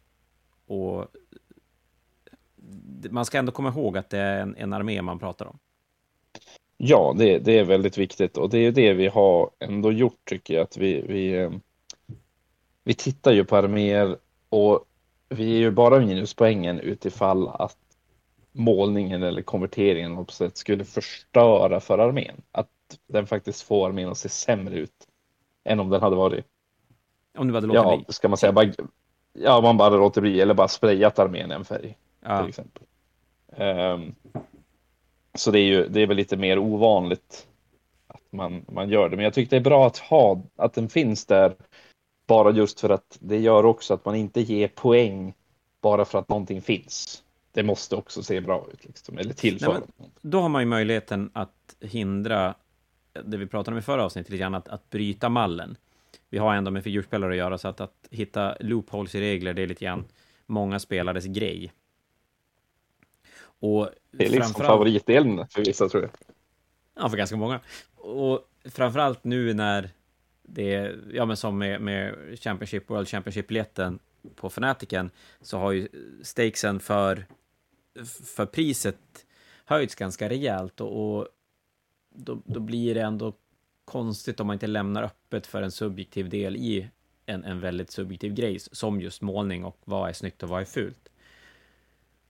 och 0.67 1.07
man 3.11 3.25
ska 3.25 3.39
ändå 3.39 3.53
komma 3.53 3.69
ihåg 3.69 3.99
att 3.99 4.11
det 4.11 4.19
är 4.19 4.41
en, 4.41 4.57
en 4.57 4.73
armé 4.73 5.03
man 5.03 5.19
pratar 5.19 5.47
om. 5.47 5.59
Ja, 6.77 7.15
det, 7.19 7.39
det, 7.39 7.59
är 7.59 7.65
väldigt 7.65 7.99
viktigt 7.99 8.37
och 8.37 8.51
det 8.51 8.59
är 8.59 8.73
det 8.73 8.93
vi 8.93 9.09
har 9.09 9.51
ändå 9.59 9.93
gjort 9.93 10.21
tycker 10.25 10.55
jag. 10.55 10.63
Att 10.63 10.77
vi, 10.77 11.01
vi, 11.09 11.35
eh, 11.35 11.51
vi 12.85 12.95
tittar 12.95 13.33
ju 13.33 13.45
på 13.45 13.57
arméer 13.57 14.19
och 14.49 14.85
vi 15.29 15.55
är 15.55 15.59
ju 15.59 15.71
bara 15.71 16.01
minuspoängen 16.01 16.81
utifall 16.81 17.49
att 17.49 17.77
målningen 18.53 19.23
eller 19.23 19.43
konverteringen 19.43 20.27
på 20.27 20.33
sätt 20.33 20.57
skulle 20.57 20.85
förstöra 20.85 21.81
för 21.81 21.99
armén. 21.99 22.43
Att 22.53 22.69
den 23.07 23.27
faktiskt 23.27 23.63
får 23.63 23.89
armén 23.89 24.09
att 24.09 24.19
se 24.19 24.29
sämre 24.29 24.79
ut 24.79 25.09
än 25.65 25.81
om 25.81 25.91
den 25.91 26.01
hade 26.01 26.17
varit 26.17 26.47
om 27.39 27.49
du 27.49 27.55
hade 27.55 27.67
låtit 27.67 27.83
ja, 27.83 27.97
bli? 27.97 28.05
ska 28.09 28.29
man 28.29 28.39
säga. 28.39 28.53
Bara, 28.53 28.73
ja, 29.33 29.61
man 29.61 29.77
bara 29.77 29.97
låter 29.97 30.21
bli 30.21 30.41
eller 30.41 30.55
bara 30.55 30.69
sprayat 30.69 31.19
armén 31.19 31.51
en 31.51 31.65
färg. 31.65 31.99
Ja. 32.21 32.41
Till 32.41 32.49
exempel. 32.49 32.83
Um, 33.57 34.15
så 35.39 35.51
det 35.51 35.59
är 35.59 35.65
ju 35.65 35.89
det 35.89 36.01
är 36.01 36.07
väl 36.07 36.17
lite 36.17 36.37
mer 36.37 36.59
ovanligt 36.59 37.47
att 38.07 38.33
man, 38.33 38.65
man 38.69 38.89
gör 38.89 39.09
det. 39.09 39.17
Men 39.17 39.25
jag 39.25 39.35
tycker 39.35 39.51
det 39.51 39.57
är 39.57 39.71
bra 39.71 39.87
att 39.87 39.99
ha 39.99 40.43
att 40.57 40.75
den 40.75 40.89
finns 40.89 41.27
där. 41.27 41.57
Bara 42.27 42.51
just 42.51 42.81
för 42.81 42.91
att 42.91 43.19
det 43.21 43.39
gör 43.39 43.65
också 43.65 43.95
att 43.95 44.05
man 44.05 44.15
inte 44.15 44.41
ger 44.41 44.69
poäng 44.69 45.35
bara 45.81 46.05
för 46.05 46.19
att 46.19 46.29
någonting 46.29 46.63
finns. 46.63 47.23
Det 47.53 47.63
måste 47.63 47.97
också 47.97 48.23
se 48.23 48.41
bra 48.41 48.67
ut, 48.73 48.85
liksom, 48.85 49.19
eller 49.19 49.35
tillföra. 49.35 49.73
Nej, 49.73 49.83
men, 49.97 50.11
då 50.21 50.41
har 50.41 50.49
man 50.49 50.63
ju 50.63 50.67
möjligheten 50.67 51.31
att 51.33 51.77
hindra 51.81 52.55
det 53.25 53.37
vi 53.37 53.47
pratade 53.47 53.75
om 53.75 53.79
i 53.79 53.83
förra 53.83 54.05
avsnittet, 54.05 54.31
lite 54.31 54.41
grann, 54.41 54.55
att, 54.55 54.69
att 54.69 54.91
bryta 54.91 55.29
mallen. 55.29 55.77
Vi 56.31 56.39
har 56.39 56.55
ändå 56.55 56.71
med 56.71 56.85
figurspelare 56.85 57.31
att 57.31 57.37
göra, 57.37 57.59
så 57.59 57.69
att, 57.69 57.81
att 57.81 58.09
hitta 58.11 58.57
loopholes 58.61 59.15
i 59.15 59.21
regler, 59.21 59.55
det 59.55 59.63
är 59.63 59.67
lite 59.67 59.85
grann 59.85 60.05
många 60.47 60.79
spelares 60.79 61.25
grej. 61.25 61.73
Och 63.63 63.89
det 64.11 64.25
är 64.25 64.31
liksom 64.31 64.43
framförallt... 64.43 64.69
favoritdelen 64.69 65.49
för 65.49 65.65
vissa, 65.65 65.89
tror 65.89 66.03
jag. 66.03 66.11
Ja, 66.95 67.09
för 67.09 67.17
ganska 67.17 67.37
många. 67.37 67.61
Och 67.97 68.49
framförallt 68.65 69.25
nu 69.25 69.55
när 69.55 69.91
det 70.43 70.75
är, 70.75 70.99
ja 71.13 71.27
men 71.27 71.37
som 71.37 71.59
med, 71.59 71.81
med 71.81 72.15
Championship, 72.41 72.91
World 72.91 73.09
Championship-biljetten 73.09 73.99
på 74.35 74.51
Fanatiken, 74.51 75.11
så 75.41 75.59
har 75.59 75.73
ju 75.73 75.89
stakesen 76.23 76.81
för, 76.81 77.27
för 78.37 78.47
priset 78.47 79.27
höjts 79.65 79.95
ganska 79.95 80.29
rejält 80.29 80.81
och, 80.81 81.19
och 81.19 81.29
då, 82.15 82.43
då 82.45 82.61
blir 82.61 82.95
det 82.95 83.03
ändå 83.03 83.33
konstigt 83.85 84.41
om 84.41 84.47
man 84.47 84.55
inte 84.55 84.67
lämnar 84.67 85.03
öppet 85.03 85.47
för 85.47 85.63
en 85.63 85.73
subjektiv 85.73 86.29
del 86.29 86.57
i 86.57 86.89
en, 87.27 87.45
en 87.45 87.61
väldigt 87.61 87.91
subjektiv 87.91 88.35
grej, 88.35 88.59
som 88.59 89.01
just 89.01 89.23
målning 89.23 89.65
och 89.65 89.79
vad 89.85 90.09
är 90.09 90.13
snyggt 90.13 90.43
och 90.43 90.49
vad 90.49 90.61
är 90.61 90.65
fult. 90.65 91.12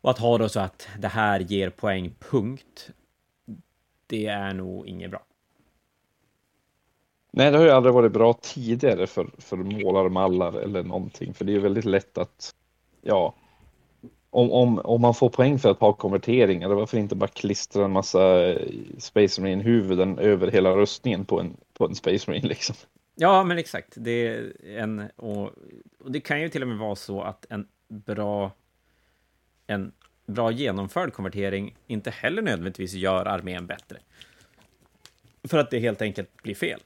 Och 0.02 0.10
att 0.10 0.18
ha 0.18 0.38
då 0.38 0.48
så 0.48 0.60
att 0.60 0.88
det 0.98 1.08
här 1.08 1.40
ger 1.40 1.70
poäng, 1.70 2.14
punkt, 2.18 2.90
det 4.06 4.26
är 4.26 4.54
nog 4.54 4.86
inget 4.86 5.10
bra. 5.10 5.22
Nej, 7.30 7.50
det 7.50 7.58
har 7.58 7.64
ju 7.64 7.70
aldrig 7.70 7.94
varit 7.94 8.12
bra 8.12 8.32
tidigare 8.32 9.06
för, 9.06 9.30
för 9.38 9.56
målarmallar 9.56 10.52
eller 10.52 10.82
någonting, 10.82 11.34
för 11.34 11.44
det 11.44 11.54
är 11.54 11.58
väldigt 11.58 11.84
lätt 11.84 12.18
att, 12.18 12.54
ja, 13.02 13.34
om, 14.30 14.52
om, 14.52 14.78
om 14.78 15.00
man 15.00 15.14
får 15.14 15.28
poäng 15.28 15.58
för 15.58 15.70
att 15.70 15.80
ha 15.80 15.92
konverteringar, 15.92 16.68
varför 16.68 16.98
inte 16.98 17.14
bara 17.14 17.28
klistra 17.28 17.84
en 17.84 17.92
massa 17.92 18.52
eh, 18.52 18.68
Space 18.98 19.40
Marine-huvuden 19.40 20.18
över 20.18 20.50
hela 20.50 20.76
rustningen 20.76 21.24
på 21.24 21.40
en, 21.40 21.56
på 21.72 21.84
en 21.84 21.94
Space 21.94 22.30
Marine 22.30 22.48
liksom? 22.48 22.76
Ja, 23.14 23.44
men 23.44 23.58
exakt. 23.58 23.92
Det, 23.96 24.26
är 24.26 24.52
en, 24.78 25.02
och, 25.16 25.50
och 25.98 26.12
det 26.12 26.20
kan 26.20 26.40
ju 26.40 26.48
till 26.48 26.62
och 26.62 26.68
med 26.68 26.78
vara 26.78 26.96
så 26.96 27.20
att 27.22 27.46
en 27.50 27.68
bra, 27.88 28.50
en 29.72 29.92
bra 30.26 30.50
genomförd 30.50 31.12
konvertering 31.12 31.76
inte 31.87 32.11
heller 32.11 32.42
nödvändigtvis 32.42 32.92
gör 32.92 33.26
armén 33.26 33.66
bättre. 33.66 33.98
För 35.44 35.58
att 35.58 35.70
det 35.70 35.78
helt 35.78 36.02
enkelt 36.02 36.42
blir 36.42 36.54
fel. 36.54 36.80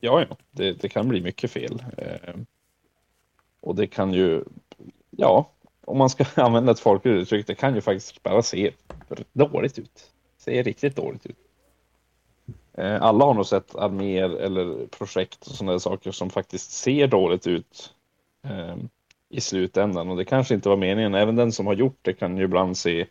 Ja, 0.00 0.26
ja. 0.28 0.36
Det, 0.50 0.72
det 0.72 0.88
kan 0.88 1.08
bli 1.08 1.20
mycket 1.20 1.50
fel. 1.50 1.84
Eh, 1.98 2.34
och 3.60 3.74
det 3.74 3.86
kan 3.86 4.12
ju, 4.12 4.44
ja, 5.10 5.50
om 5.80 5.98
man 5.98 6.10
ska 6.10 6.24
använda 6.42 6.72
ett 6.72 6.80
folkligt 6.80 7.14
uttryck, 7.14 7.46
det 7.46 7.54
kan 7.54 7.74
ju 7.74 7.80
faktiskt 7.80 8.22
bara 8.22 8.42
se 8.42 8.72
dåligt 9.32 9.78
ut. 9.78 10.10
Se 10.38 10.62
riktigt 10.62 10.96
dåligt 10.96 11.26
ut. 11.26 11.36
Eh, 12.72 13.02
alla 13.02 13.24
har 13.24 13.34
nog 13.34 13.46
sett 13.46 13.74
arméer 13.74 14.30
eller 14.30 14.86
projekt 14.86 15.46
och 15.46 15.52
sådana 15.52 15.78
saker 15.78 16.10
som 16.10 16.30
faktiskt 16.30 16.70
ser 16.70 17.06
dåligt 17.06 17.46
ut 17.46 17.94
eh, 18.42 18.76
i 19.34 19.40
slutändan 19.40 20.10
och 20.10 20.16
det 20.16 20.24
kanske 20.24 20.54
inte 20.54 20.68
var 20.68 20.76
meningen. 20.76 21.14
Även 21.14 21.36
den 21.36 21.52
som 21.52 21.66
har 21.66 21.74
gjort 21.74 21.98
det 22.02 22.12
kan 22.12 22.38
ju 22.38 22.44
ibland 22.44 22.76
se. 22.76 23.06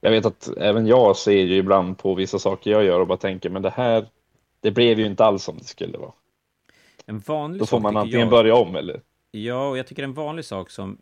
Jag 0.00 0.10
vet 0.10 0.26
att 0.26 0.48
även 0.56 0.86
jag 0.86 1.16
ser 1.16 1.42
ju 1.44 1.56
ibland 1.56 1.98
på 1.98 2.14
vissa 2.14 2.38
saker 2.38 2.70
jag 2.70 2.84
gör 2.84 3.00
och 3.00 3.06
bara 3.06 3.18
tänker, 3.18 3.50
men 3.50 3.62
det 3.62 3.70
här, 3.70 4.06
det 4.60 4.70
blev 4.70 4.98
ju 4.98 5.06
inte 5.06 5.24
alls 5.24 5.42
som 5.42 5.58
det 5.58 5.64
skulle 5.64 5.98
vara. 5.98 6.12
En 7.06 7.18
vanlig 7.18 7.60
Då 7.60 7.66
får 7.66 7.80
man 7.80 7.96
antingen 7.96 8.20
jag... 8.20 8.30
börja 8.30 8.54
om 8.54 8.76
eller 8.76 9.00
Ja, 9.30 9.68
och 9.68 9.78
jag 9.78 9.86
tycker 9.86 10.02
en 10.02 10.14
vanlig 10.14 10.44
sak 10.44 10.70
som 10.70 10.98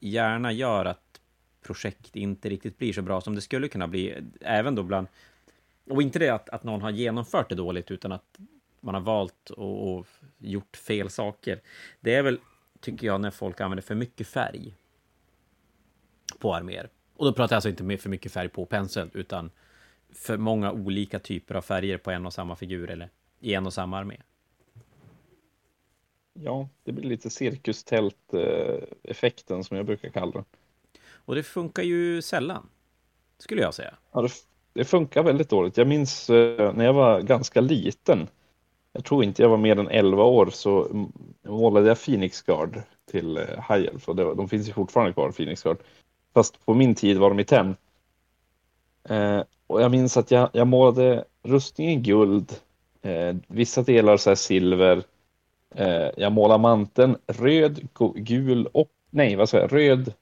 gärna 0.00 0.52
gör 0.52 0.84
att 0.84 1.20
projekt 1.66 2.16
inte 2.16 2.48
riktigt 2.48 2.78
blir 2.78 2.92
så 2.92 3.02
bra 3.02 3.20
som 3.20 3.34
det 3.34 3.40
skulle 3.40 3.68
kunna 3.68 3.88
bli, 3.88 4.14
även 4.40 4.74
då 4.74 4.82
bland... 4.82 5.06
Och 5.90 6.02
inte 6.02 6.18
det 6.18 6.28
att, 6.28 6.48
att 6.48 6.64
någon 6.64 6.82
har 6.82 6.90
genomfört 6.90 7.48
det 7.48 7.54
dåligt, 7.54 7.90
utan 7.90 8.12
att 8.12 8.38
man 8.80 8.94
har 8.94 9.02
valt 9.02 9.50
och, 9.50 9.98
och 9.98 10.06
gjort 10.38 10.76
fel 10.76 11.10
saker. 11.10 11.60
Det 12.00 12.14
är 12.14 12.22
väl, 12.22 12.38
tycker 12.82 13.06
jag, 13.06 13.20
när 13.20 13.30
folk 13.30 13.60
använder 13.60 13.82
för 13.82 13.94
mycket 13.94 14.26
färg 14.26 14.74
på 16.38 16.54
arméer. 16.54 16.88
Och 17.16 17.24
då 17.24 17.32
pratar 17.32 17.54
jag 17.54 17.56
alltså 17.56 17.68
inte 17.68 17.82
med 17.82 18.00
för 18.00 18.08
mycket 18.08 18.32
färg 18.32 18.48
på 18.48 18.66
pensel, 18.66 19.10
utan 19.14 19.50
för 20.10 20.36
många 20.36 20.72
olika 20.72 21.18
typer 21.18 21.54
av 21.54 21.62
färger 21.62 21.98
på 21.98 22.10
en 22.10 22.26
och 22.26 22.32
samma 22.32 22.56
figur 22.56 22.90
eller 22.90 23.10
i 23.40 23.54
en 23.54 23.66
och 23.66 23.72
samma 23.72 23.98
armé 23.98 24.16
ja, 26.32 26.68
det 26.84 26.92
blir 26.92 27.08
lite 27.08 27.30
cirkustält-effekten 27.30 29.64
som 29.64 29.76
jag 29.76 29.86
brukar 29.86 30.08
kalla 30.08 30.32
det. 30.32 30.44
Och 31.04 31.34
det 31.34 31.42
funkar 31.42 31.82
ju 31.82 32.22
sällan, 32.22 32.68
skulle 33.38 33.62
jag 33.62 33.74
säga. 33.74 33.94
Ja, 34.12 34.22
det, 34.22 34.30
det 34.72 34.84
funkar 34.84 35.22
väldigt 35.22 35.48
dåligt. 35.48 35.76
Jag 35.76 35.86
minns 35.86 36.30
eh, 36.30 36.74
när 36.74 36.84
jag 36.84 36.92
var 36.92 37.20
ganska 37.20 37.60
liten, 37.60 38.28
jag 38.92 39.04
tror 39.04 39.24
inte 39.24 39.42
jag 39.42 39.48
var 39.48 39.56
mer 39.56 39.78
än 39.78 39.88
11 39.88 40.24
år, 40.24 40.46
så 40.46 40.88
målade 41.42 41.88
jag 41.88 42.04
Phoenix 42.04 42.42
Guard 42.42 42.82
till 43.10 43.36
eh, 43.36 43.44
High 43.44 43.88
Elf. 43.88 44.08
Och 44.08 44.16
det, 44.16 44.34
de 44.34 44.48
finns 44.48 44.68
ju 44.68 44.72
fortfarande 44.72 45.12
kvar, 45.12 45.32
Phoenix 45.32 45.62
Guard. 45.62 45.78
Fast 46.34 46.66
på 46.66 46.74
min 46.74 46.94
tid 46.94 47.18
var 47.18 47.28
de 47.28 47.40
i 47.40 47.44
tenn. 47.44 47.76
Eh, 49.08 49.42
och 49.66 49.82
jag 49.82 49.90
minns 49.90 50.16
att 50.16 50.30
jag, 50.30 50.50
jag 50.52 50.66
målade 50.66 51.24
rustningen 51.42 52.02
guld, 52.02 52.52
eh, 53.02 53.36
vissa 53.48 53.82
delar 53.82 54.16
så 54.16 54.30
här 54.30 54.34
silver, 54.34 55.04
Eh, 55.74 56.10
jag 56.16 56.32
målade 56.32 56.62
manteln 56.62 57.16
röd, 57.26 57.88
gul 58.14 58.66
och, 58.66 58.88
nej 59.10 59.36
vad 59.36 59.48
säger 59.48 59.64
jag, 59.64 59.72
röd, 59.72 60.12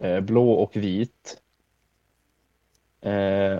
eh, 0.00 0.20
blå 0.20 0.52
och 0.52 0.76
vit. 0.76 1.40
Eh, 3.00 3.58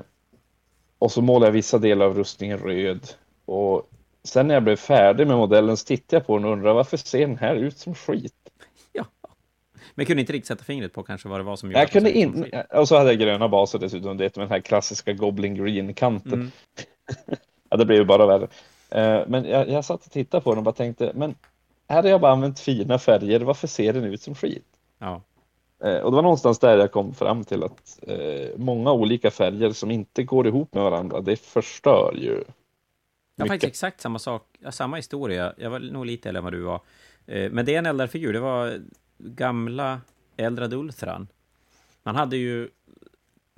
och 0.99 1.13
så 1.13 1.23
målade 1.23 1.47
jag 1.47 1.53
vissa 1.53 1.79
delar 1.79 2.07
av 2.07 2.15
rustningen 2.15 2.59
röd. 2.59 3.09
Och 3.45 3.91
sen 4.25 4.47
när 4.47 4.55
jag 4.55 4.63
blev 4.63 4.77
färdig 4.77 5.27
med 5.27 5.37
modellen 5.37 5.77
så 5.77 5.87
tittade 5.87 6.17
jag 6.17 6.27
på 6.27 6.37
den 6.37 6.45
och 6.45 6.53
undrade 6.53 6.75
varför 6.75 6.97
ser 6.97 7.27
den 7.27 7.39
här 7.39 7.55
ut 7.55 7.79
som 7.79 7.95
skit? 7.95 8.35
Ja. 8.93 9.07
Men 9.95 10.07
kunde 10.07 10.21
inte 10.21 10.33
riktigt 10.33 10.49
sätta 10.49 10.65
fingret 10.65 10.93
på 10.93 11.03
kanske 11.03 11.29
vad 11.29 11.41
det 11.41 11.45
var 11.45 11.57
som 11.57 11.69
gjorde 11.69 11.81
jag 11.81 11.91
kunde 11.91 12.13
inte. 12.13 12.67
Och 12.71 12.89
så 12.89 12.97
hade 12.97 13.11
jag 13.11 13.21
gröna 13.21 13.49
baser 13.49 13.79
dessutom, 13.79 14.17
det 14.17 14.37
med 14.37 14.45
den 14.47 14.53
här 14.53 14.61
klassiska 14.61 15.13
Goblin 15.13 15.55
Green-kanten. 15.55 16.33
Mm. 16.33 16.51
ja, 17.71 17.77
det 17.77 17.85
blev 17.85 17.99
ju 17.99 18.05
bara 18.05 18.27
värre. 18.27 18.49
Eh, 18.91 19.25
men 19.27 19.45
jag, 19.45 19.69
jag 19.69 19.85
satt 19.85 20.07
och 20.07 20.13
tittade 20.13 20.45
på 20.45 20.51
den 20.51 20.59
och 20.59 20.65
bara 20.65 20.75
tänkte, 20.75 21.13
men 21.15 21.35
här 21.89 22.03
har 22.03 22.11
jag 22.11 22.21
bara 22.21 22.33
använt 22.33 22.61
fina 22.61 22.99
färger, 22.99 23.41
varför 23.41 23.67
ser 23.67 23.93
den 23.93 24.05
ut 24.05 24.23
som 24.23 24.35
skit? 24.35 24.67
Ja. 24.99 25.23
Eh, 25.85 25.99
och 25.99 26.11
det 26.11 26.17
var 26.17 26.23
någonstans 26.23 26.59
där 26.59 26.79
jag 26.79 26.93
kom 26.93 27.15
fram 27.15 27.45
till 27.45 27.63
att 27.65 27.99
eh, 28.03 28.49
många 28.57 28.93
olika 28.93 29.31
färger 29.31 29.71
som 29.71 29.91
inte 29.91 30.23
går 30.23 30.47
ihop 30.47 30.75
med 30.75 30.83
varandra, 30.83 31.21
det 31.21 31.37
förstör 31.37 32.15
ju. 32.19 32.45
Jag 33.41 33.47
har 33.47 33.55
faktiskt 33.55 33.71
exakt 33.71 34.01
samma 34.01 34.19
sak, 34.19 34.59
samma 34.71 34.97
historia. 34.97 35.55
Jag 35.57 35.71
var 35.71 35.79
nog 35.79 36.07
lite 36.07 36.29
äldre 36.29 36.39
än 36.39 36.45
vad 36.45 36.53
du 36.53 36.61
var. 36.61 36.81
Men 37.27 37.65
det 37.65 37.75
är 37.75 37.79
en 37.79 37.87
eldarfigur, 37.87 38.33
det 38.33 38.41
var 38.41 38.81
gamla 39.19 40.01
Eldrad 40.37 40.75
Ulthran. 40.75 41.29
Man 42.03 42.17
hade 42.17 42.37
ju 42.37 42.69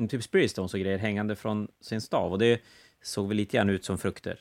typ 0.09 0.23
Spiritstones 0.23 0.75
och 0.75 0.81
grejer 0.81 0.99
hängande 0.99 1.37
från 1.37 1.69
sin 1.81 2.01
stav 2.01 2.33
och 2.33 2.39
det 2.39 2.61
såg 3.03 3.29
väl 3.29 3.37
lite 3.37 3.57
grann 3.57 3.71
ut 3.71 3.85
som 3.85 3.99
frukter 3.99 4.41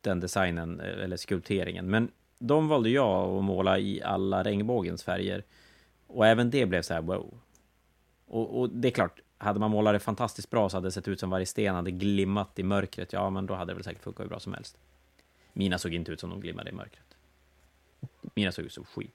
den 0.00 0.20
designen, 0.20 0.80
eh, 0.80 1.04
eller 1.04 1.16
skulpteringen. 1.16 1.90
Men 1.90 2.10
de 2.38 2.68
valde 2.68 2.90
jag 2.90 3.36
att 3.36 3.44
måla 3.44 3.78
i 3.78 4.02
alla 4.02 4.42
regnbågens 4.42 5.02
färger. 5.02 5.44
Och 6.06 6.26
även 6.26 6.50
det 6.50 6.66
blev 6.66 6.82
så 6.82 6.94
här 6.94 7.00
wow. 7.00 7.40
Och, 8.26 8.60
och, 8.60 8.70
det 8.70 8.88
är 8.88 8.92
klart, 8.92 9.20
hade 9.38 9.60
man 9.60 9.70
målat 9.70 9.94
det 9.94 9.98
fantastiskt 9.98 10.50
bra 10.50 10.68
så 10.68 10.76
hade 10.76 10.86
det 10.86 10.92
sett 10.92 11.08
ut 11.08 11.20
som 11.20 11.30
varje 11.30 11.46
sten 11.46 11.74
hade 11.74 11.90
glimmat 11.90 12.58
i 12.58 12.62
mörkret. 12.62 13.12
Ja, 13.12 13.30
men 13.30 13.46
då 13.46 13.54
hade 13.54 13.72
det 13.72 13.74
väl 13.74 13.84
säkert 13.84 14.02
funkat 14.02 14.24
hur 14.24 14.28
bra 14.28 14.40
som 14.40 14.54
helst. 14.54 14.76
Mina 15.52 15.78
såg 15.78 15.94
inte 15.94 16.12
ut 16.12 16.20
som 16.20 16.30
de 16.30 16.40
glimmade 16.40 16.70
i 16.70 16.72
mörkret. 16.72 17.16
Mina 18.34 18.52
såg 18.52 18.64
ut 18.64 18.72
som 18.72 18.84
skit. 18.84 19.14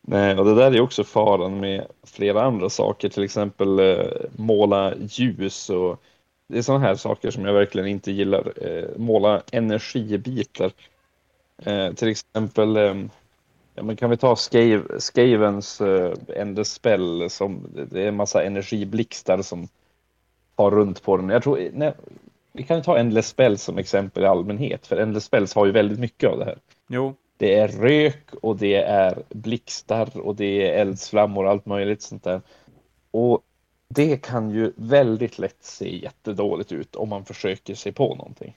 Nej, 0.00 0.38
och 0.38 0.44
det 0.44 0.54
där 0.54 0.74
är 0.74 0.80
också 0.80 1.04
faran 1.04 1.60
med 1.60 1.86
flera 2.02 2.42
andra 2.42 2.70
saker, 2.70 3.08
till 3.08 3.22
exempel 3.22 3.78
eh, 3.78 4.06
måla 4.36 4.94
ljus 4.96 5.70
och 5.70 6.02
det 6.48 6.58
är 6.58 6.62
sådana 6.62 6.84
här 6.84 6.94
saker 6.94 7.30
som 7.30 7.44
jag 7.44 7.52
verkligen 7.52 7.88
inte 7.88 8.12
gillar. 8.12 8.52
Eh, 8.66 8.88
måla 8.96 9.42
energibitar. 9.52 10.72
Eh, 11.58 11.92
till 11.92 12.08
exempel, 12.08 12.76
eh, 12.76 12.94
ja, 13.76 13.82
men 13.82 13.96
kan 13.96 14.10
vi 14.10 14.16
ta 14.16 14.36
Scave, 14.36 14.82
Scavens 14.98 15.80
eh, 15.80 16.12
Endespell 16.36 17.30
som 17.30 17.66
det 17.90 18.02
är 18.02 18.08
en 18.08 18.16
massa 18.16 18.44
energiblixtar 18.44 19.42
som 19.42 19.68
har 20.56 20.70
runt 20.70 21.02
på 21.02 21.16
den. 21.16 21.28
Jag 21.28 21.42
tror, 21.42 21.70
nej, 21.72 21.92
vi 22.52 22.62
kan 22.62 22.82
ta 22.82 22.98
Endless 22.98 23.28
Spells 23.28 23.62
som 23.62 23.78
exempel 23.78 24.22
i 24.22 24.26
allmänhet, 24.26 24.86
för 24.86 24.96
Endless 24.96 25.24
Spells 25.24 25.54
har 25.54 25.66
ju 25.66 25.72
väldigt 25.72 25.98
mycket 25.98 26.30
av 26.30 26.38
det 26.38 26.44
här. 26.44 26.58
Jo. 26.88 27.14
Det 27.36 27.54
är 27.54 27.68
rök 27.68 28.34
och 28.42 28.56
det 28.56 28.74
är 28.74 29.22
blixtar 29.28 30.20
och 30.20 30.36
det 30.36 30.70
är 30.70 30.80
eldsflammor 30.80 31.44
och 31.44 31.50
allt 31.50 31.66
möjligt 31.66 32.02
sånt 32.02 32.24
där. 32.24 32.40
Och 33.10 33.42
det 33.88 34.16
kan 34.16 34.50
ju 34.50 34.72
väldigt 34.76 35.38
lätt 35.38 35.62
se 35.64 35.96
jättedåligt 35.96 36.72
ut 36.72 36.96
om 36.96 37.08
man 37.08 37.24
försöker 37.24 37.74
sig 37.74 37.92
på 37.92 38.14
någonting. 38.14 38.54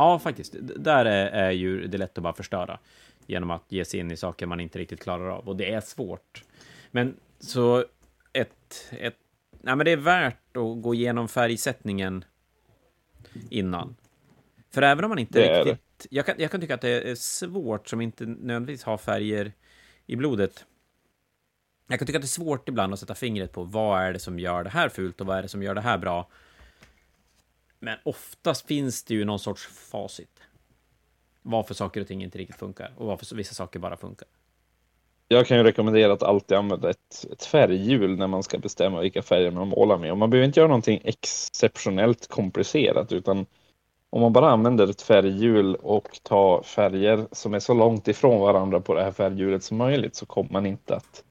Ja, 0.00 0.18
faktiskt. 0.18 0.54
Där 0.60 1.04
är, 1.04 1.26
är 1.26 1.50
ju 1.50 1.86
det 1.86 1.98
lätt 1.98 2.18
att 2.18 2.22
bara 2.22 2.32
förstöra 2.32 2.78
genom 3.26 3.50
att 3.50 3.64
ge 3.68 3.84
sig 3.84 4.00
in 4.00 4.10
i 4.10 4.16
saker 4.16 4.46
man 4.46 4.60
inte 4.60 4.78
riktigt 4.78 5.02
klarar 5.02 5.28
av. 5.28 5.48
Och 5.48 5.56
det 5.56 5.72
är 5.72 5.80
svårt. 5.80 6.44
Men 6.90 7.16
så 7.40 7.84
ett... 8.32 8.88
ett 8.90 9.16
nej, 9.60 9.76
men 9.76 9.84
det 9.84 9.90
är 9.90 9.96
värt 9.96 10.56
att 10.56 10.82
gå 10.82 10.94
igenom 10.94 11.28
färgsättningen 11.28 12.24
innan. 13.50 13.96
För 14.70 14.82
även 14.82 15.04
om 15.04 15.08
man 15.08 15.18
inte 15.18 15.40
Det 15.40 15.64
riktigt... 15.64 16.06
Jag 16.10 16.26
kan, 16.26 16.34
jag 16.38 16.50
kan 16.50 16.60
tycka 16.60 16.74
att 16.74 16.80
det 16.80 17.10
är 17.10 17.14
svårt 17.14 17.88
som 17.88 18.00
inte 18.00 18.26
nödvändigtvis 18.26 18.84
har 18.84 18.98
färger 18.98 19.52
i 20.06 20.16
blodet. 20.16 20.64
Jag 21.88 21.98
kan 21.98 22.06
tycka 22.06 22.18
att 22.18 22.22
det 22.22 22.26
är 22.26 22.44
svårt 22.44 22.68
ibland 22.68 22.92
att 22.92 23.00
sätta 23.00 23.14
fingret 23.14 23.52
på 23.52 23.64
vad 23.64 24.02
är 24.02 24.12
det 24.12 24.18
som 24.18 24.38
gör 24.38 24.64
det 24.64 24.70
här 24.70 24.88
fult 24.88 25.20
och 25.20 25.26
vad 25.26 25.38
är 25.38 25.42
det 25.42 25.48
som 25.48 25.62
gör 25.62 25.74
det 25.74 25.80
här 25.80 25.98
bra. 25.98 26.28
Men 27.80 27.98
oftast 28.04 28.66
finns 28.66 29.04
det 29.04 29.14
ju 29.14 29.24
någon 29.24 29.38
sorts 29.38 29.66
facit. 29.66 30.40
Varför 31.42 31.74
saker 31.74 32.00
och 32.00 32.06
ting 32.06 32.22
inte 32.22 32.38
riktigt 32.38 32.56
funkar 32.56 32.92
och 32.96 33.06
varför 33.06 33.36
vissa 33.36 33.54
saker 33.54 33.78
bara 33.78 33.96
funkar. 33.96 34.28
Jag 35.28 35.46
kan 35.46 35.56
ju 35.56 35.62
rekommendera 35.62 36.12
att 36.12 36.22
alltid 36.22 36.58
använda 36.58 36.90
ett, 36.90 37.26
ett 37.32 37.44
färghjul 37.44 38.18
när 38.18 38.26
man 38.26 38.42
ska 38.42 38.58
bestämma 38.58 39.00
vilka 39.00 39.22
färger 39.22 39.50
man 39.50 39.68
målar 39.68 39.98
med. 39.98 40.12
Och 40.12 40.18
man 40.18 40.30
behöver 40.30 40.46
inte 40.46 40.60
göra 40.60 40.68
någonting 40.68 41.00
exceptionellt 41.04 42.28
komplicerat 42.28 43.12
utan 43.12 43.46
om 44.10 44.20
man 44.20 44.32
bara 44.32 44.50
använder 44.50 44.88
ett 44.88 45.02
färghjul 45.02 45.74
och 45.74 46.20
tar 46.22 46.62
färger 46.62 47.26
som 47.32 47.54
är 47.54 47.58
så 47.60 47.74
långt 47.74 48.08
ifrån 48.08 48.40
varandra 48.40 48.80
på 48.80 48.94
det 48.94 49.02
här 49.02 49.12
färghjulet 49.12 49.62
som 49.62 49.76
möjligt 49.76 50.14
så 50.14 50.26
kommer 50.26 50.52
man 50.52 50.66
inte 50.66 50.96
att 50.96 51.24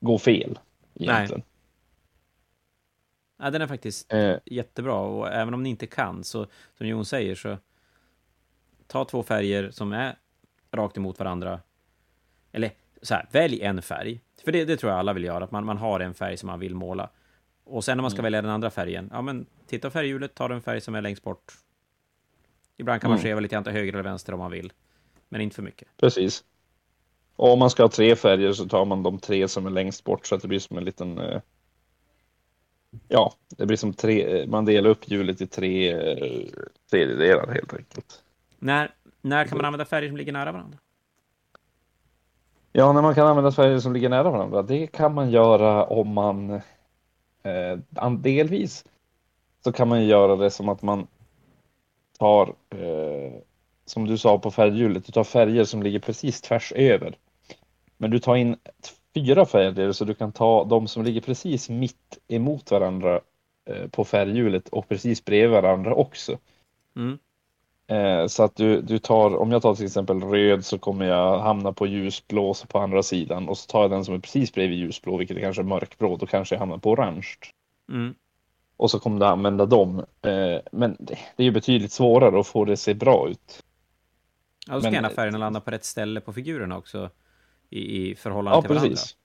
gå 0.00 0.18
fel 0.18 0.58
egentligen. 0.94 1.42
Ja, 3.44 3.50
den 3.50 3.62
är 3.62 3.66
faktiskt 3.66 4.12
Eh, 4.12 4.36
jättebra 4.44 4.94
och 4.94 5.32
även 5.32 5.54
om 5.54 5.62
ni 5.62 5.68
inte 5.68 5.86
kan 5.86 6.24
så 6.24 6.46
som 6.78 6.86
Jon 6.86 7.04
säger 7.04 7.34
så 7.34 7.58
ta 8.86 9.04
två 9.04 9.22
färger 9.22 9.70
som 9.70 9.92
är 9.92 10.16
rakt 10.72 10.96
emot 10.96 11.18
varandra. 11.18 11.60
Eller 12.52 12.70
så 13.02 13.14
här, 13.14 13.26
välj 13.32 13.60
en 13.62 13.82
färg. 13.82 14.20
För 14.44 14.52
det, 14.52 14.64
det 14.64 14.76
tror 14.76 14.92
jag 14.92 14.98
alla 14.98 15.12
vill 15.12 15.24
göra, 15.24 15.44
att 15.44 15.50
man, 15.50 15.64
man 15.64 15.78
har 15.78 16.00
en 16.00 16.14
färg 16.14 16.36
som 16.36 16.46
man 16.46 16.60
vill 16.60 16.74
måla. 16.74 17.10
Och 17.64 17.84
sen 17.84 17.96
när 17.98 18.02
man 18.02 18.10
ska 18.10 18.18
Mm. 18.18 18.24
välja 18.24 18.42
den 18.42 18.50
andra 18.50 18.70
färgen, 18.70 19.08
ja 19.12 19.22
men 19.22 19.46
titta 19.66 19.88
på 19.88 19.92
färghjulet, 19.92 20.34
ta 20.34 20.48
den 20.48 20.62
färg 20.62 20.80
som 20.80 20.94
är 20.94 21.02
längst 21.02 21.22
bort. 21.22 21.52
Ibland 22.76 23.00
kan 23.00 23.10
man 23.10 23.18
Mm. 23.18 23.24
skeva 23.24 23.40
lite 23.40 23.52
grann 23.54 23.64
till 23.64 23.72
höger 23.72 23.92
eller 23.92 24.02
vänster 24.02 24.32
om 24.32 24.38
man 24.38 24.50
vill. 24.50 24.72
Men 25.28 25.40
inte 25.40 25.56
för 25.56 25.62
mycket. 25.62 25.88
Precis. 25.96 26.44
Och 27.36 27.52
om 27.52 27.58
man 27.58 27.70
ska 27.70 27.82
ha 27.82 27.88
tre 27.90 28.16
färger 28.16 28.52
så 28.52 28.68
tar 28.68 28.84
man 28.84 29.02
de 29.02 29.18
tre 29.18 29.48
som 29.48 29.66
är 29.66 29.70
längst 29.70 30.04
bort 30.04 30.26
så 30.26 30.34
att 30.34 30.42
det 30.42 30.48
blir 30.48 30.58
som 30.58 30.78
en 30.78 30.84
liten 30.84 31.18
eh, 31.18 31.40
Ja, 33.08 33.34
det 33.48 33.66
blir 33.66 33.76
som 33.76 33.92
tre, 33.92 34.46
man 34.46 34.64
delar 34.64 34.90
upp 34.90 35.10
hjulet 35.10 35.40
i 35.40 35.46
tre 35.46 35.92
eh, 35.92 36.46
tredjedelar 36.90 37.52
helt 37.52 37.74
enkelt. 37.74 38.22
När, 38.58 38.90
när 39.22 39.44
kan 39.44 39.58
man 39.58 39.64
använda 39.64 39.84
färger 39.84 40.08
som 40.08 40.16
ligger 40.16 40.32
nära 40.32 40.52
varandra? 40.52 40.78
Ja, 42.72 42.92
när 42.92 43.02
man 43.02 43.14
kan 43.14 43.26
använda 43.26 43.52
färger 43.52 43.78
som 43.78 43.92
ligger 43.92 44.08
nära 44.08 44.30
varandra, 44.30 44.62
det 44.62 44.86
kan 44.86 45.14
man 45.14 45.30
göra 45.30 45.84
om 45.84 46.08
man 46.08 46.50
eh, 47.42 48.10
delvis 48.18 48.84
så 49.64 49.72
kan 49.72 49.88
man 49.88 50.04
göra 50.04 50.36
det 50.36 50.50
som 50.50 50.68
att 50.68 50.82
man 50.82 51.06
tar, 52.18 52.54
eh, 52.70 53.32
som 53.84 54.06
du 54.06 54.18
sa 54.18 54.38
på 54.38 54.50
färghjulet, 54.50 55.06
du 55.06 55.12
tar 55.12 55.24
färger 55.24 55.64
som 55.64 55.82
ligger 55.82 55.98
precis 55.98 56.40
tvärs 56.40 56.72
över. 56.76 57.16
Men 57.96 58.10
du 58.10 58.18
tar 58.18 58.36
in 58.36 58.56
fyra 59.14 59.46
färger 59.46 59.92
så 59.92 60.04
du 60.04 60.14
kan 60.14 60.32
ta 60.32 60.64
de 60.64 60.88
som 60.88 61.04
ligger 61.04 61.20
precis 61.20 61.68
mitt 61.68 62.18
emot 62.28 62.70
varandra 62.70 63.20
eh, 63.70 63.88
på 63.88 64.04
färghjulet 64.04 64.68
och 64.68 64.88
precis 64.88 65.24
bredvid 65.24 65.50
varandra 65.50 65.94
också. 65.94 66.38
Mm. 66.96 67.18
Eh, 67.86 68.26
så 68.26 68.42
att 68.42 68.56
du, 68.56 68.80
du 68.80 68.98
tar, 68.98 69.36
om 69.36 69.52
jag 69.52 69.62
tar 69.62 69.74
till 69.74 69.86
exempel 69.86 70.20
röd 70.20 70.64
så 70.64 70.78
kommer 70.78 71.06
jag 71.06 71.38
hamna 71.38 71.72
på 71.72 71.86
ljusblå 71.86 72.54
på 72.68 72.78
andra 72.78 73.02
sidan 73.02 73.48
och 73.48 73.58
så 73.58 73.66
tar 73.66 73.82
jag 73.82 73.90
den 73.90 74.04
som 74.04 74.14
är 74.14 74.18
precis 74.18 74.54
bredvid 74.54 74.78
ljusblå, 74.78 75.16
vilket 75.16 75.36
är 75.36 75.40
kanske 75.40 75.62
är 75.62 75.64
mörkblå, 75.64 76.16
då 76.16 76.26
kanske 76.26 76.54
jag 76.54 76.60
hamnar 76.60 76.78
på 76.78 76.90
orange. 76.90 77.28
Mm. 77.88 78.14
Och 78.76 78.90
så 78.90 78.98
kommer 78.98 79.20
du 79.20 79.26
använda 79.26 79.66
dem. 79.66 79.98
Eh, 79.98 80.60
men 80.72 80.96
det, 80.98 81.18
det 81.36 81.42
är 81.42 81.44
ju 81.44 81.50
betydligt 81.50 81.92
svårare 81.92 82.40
att 82.40 82.46
få 82.46 82.64
det 82.64 82.72
att 82.72 82.78
se 82.78 82.94
bra 82.94 83.28
ut. 83.28 83.64
Ja, 84.66 84.74
då 84.74 84.80
ska 84.80 84.86
Men- 84.86 84.94
gärna 84.94 85.10
färgerna 85.10 85.38
landa 85.38 85.60
på 85.60 85.70
rätt 85.70 85.84
ställe 85.84 86.20
på 86.20 86.32
figurerna 86.32 86.78
också. 86.78 87.10
I, 87.70 88.10
i 88.10 88.14
förhållande 88.14 88.56
Ja, 88.56 88.62
till 88.62 88.70
varandra. 88.70 88.90
precis. 88.90 89.16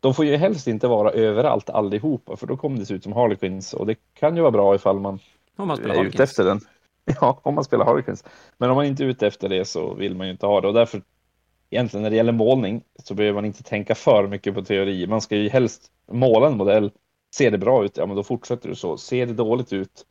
De 0.00 0.14
får 0.14 0.24
ju 0.24 0.36
helst 0.36 0.66
inte 0.66 0.88
vara 0.88 1.10
överallt 1.10 1.70
allihopa, 1.70 2.36
för 2.36 2.46
då 2.46 2.56
kommer 2.56 2.78
det 2.78 2.86
se 2.86 2.94
ut 2.94 3.02
som 3.02 3.12
Harlequins 3.12 3.74
och 3.74 3.86
det 3.86 3.96
kan 4.14 4.36
ju 4.36 4.42
vara 4.42 4.50
bra 4.50 4.74
ifall 4.74 5.00
man 5.00 5.18
Om 5.56 5.68
man 5.68 5.76
spelar 5.76 5.94
är 5.94 6.04
ute 6.04 6.22
efter 6.22 6.44
den. 6.44 6.60
Ja, 7.20 7.40
om 7.42 7.54
man 7.54 7.64
spelar 7.64 7.84
Harlequins. 7.84 8.24
Men 8.58 8.70
om 8.70 8.76
man 8.76 8.86
inte 8.86 9.04
är 9.04 9.06
ute 9.06 9.26
efter 9.26 9.48
det 9.48 9.64
så 9.64 9.94
vill 9.94 10.14
man 10.16 10.26
ju 10.26 10.32
inte 10.32 10.46
ha 10.46 10.60
det 10.60 10.68
och 10.68 10.74
därför 10.74 11.02
egentligen 11.70 12.02
när 12.02 12.10
det 12.10 12.16
gäller 12.16 12.32
målning 12.32 12.84
så 13.02 13.14
behöver 13.14 13.34
man 13.34 13.44
inte 13.44 13.62
tänka 13.62 13.94
för 13.94 14.28
mycket 14.28 14.54
på 14.54 14.62
teori. 14.62 15.06
Man 15.06 15.20
ska 15.20 15.36
ju 15.36 15.48
helst 15.48 15.90
måla 16.12 16.46
en 16.46 16.56
modell. 16.56 16.90
Ser 17.34 17.50
det 17.50 17.58
bra 17.58 17.84
ut, 17.84 17.96
ja 17.96 18.06
men 18.06 18.16
då 18.16 18.22
fortsätter 18.22 18.68
du 18.68 18.74
så. 18.74 18.96
Ser 18.96 19.26
det 19.26 19.32
dåligt 19.32 19.72
ut, 19.72 20.06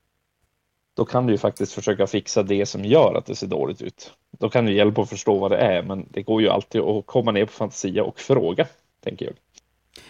då 0.94 1.06
kan 1.06 1.26
du 1.26 1.34
ju 1.34 1.38
faktiskt 1.38 1.74
försöka 1.74 2.08
fixa 2.08 2.44
det 2.44 2.66
som 2.66 2.86
gör 2.86 3.16
att 3.16 3.26
det 3.26 3.36
ser 3.36 3.48
dåligt 3.48 3.82
ut. 3.82 4.14
Då 4.32 4.50
kan 4.50 4.66
det 4.66 4.72
hjälpa 4.72 5.02
att 5.02 5.10
förstå 5.10 5.38
vad 5.40 5.52
det 5.52 5.58
är, 5.58 5.84
men 5.84 6.08
det 6.10 6.22
går 6.22 6.42
ju 6.42 6.50
alltid 6.50 6.82
att 6.82 7.06
komma 7.06 7.32
ner 7.32 7.46
på 7.46 7.52
Fantasia 7.52 8.04
och 8.04 8.20
fråga, 8.20 8.68
tänker 9.00 9.26
jag. 9.26 9.36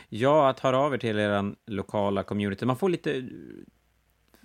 Ja, 0.09 0.49
att 0.49 0.59
höra 0.59 0.79
av 0.79 0.93
er 0.93 0.97
till 0.97 1.19
er 1.19 1.55
lokala 1.65 2.23
community. 2.23 2.65
Man 2.65 2.77
får 2.77 2.89
lite 2.89 3.17
eh, 3.17 3.23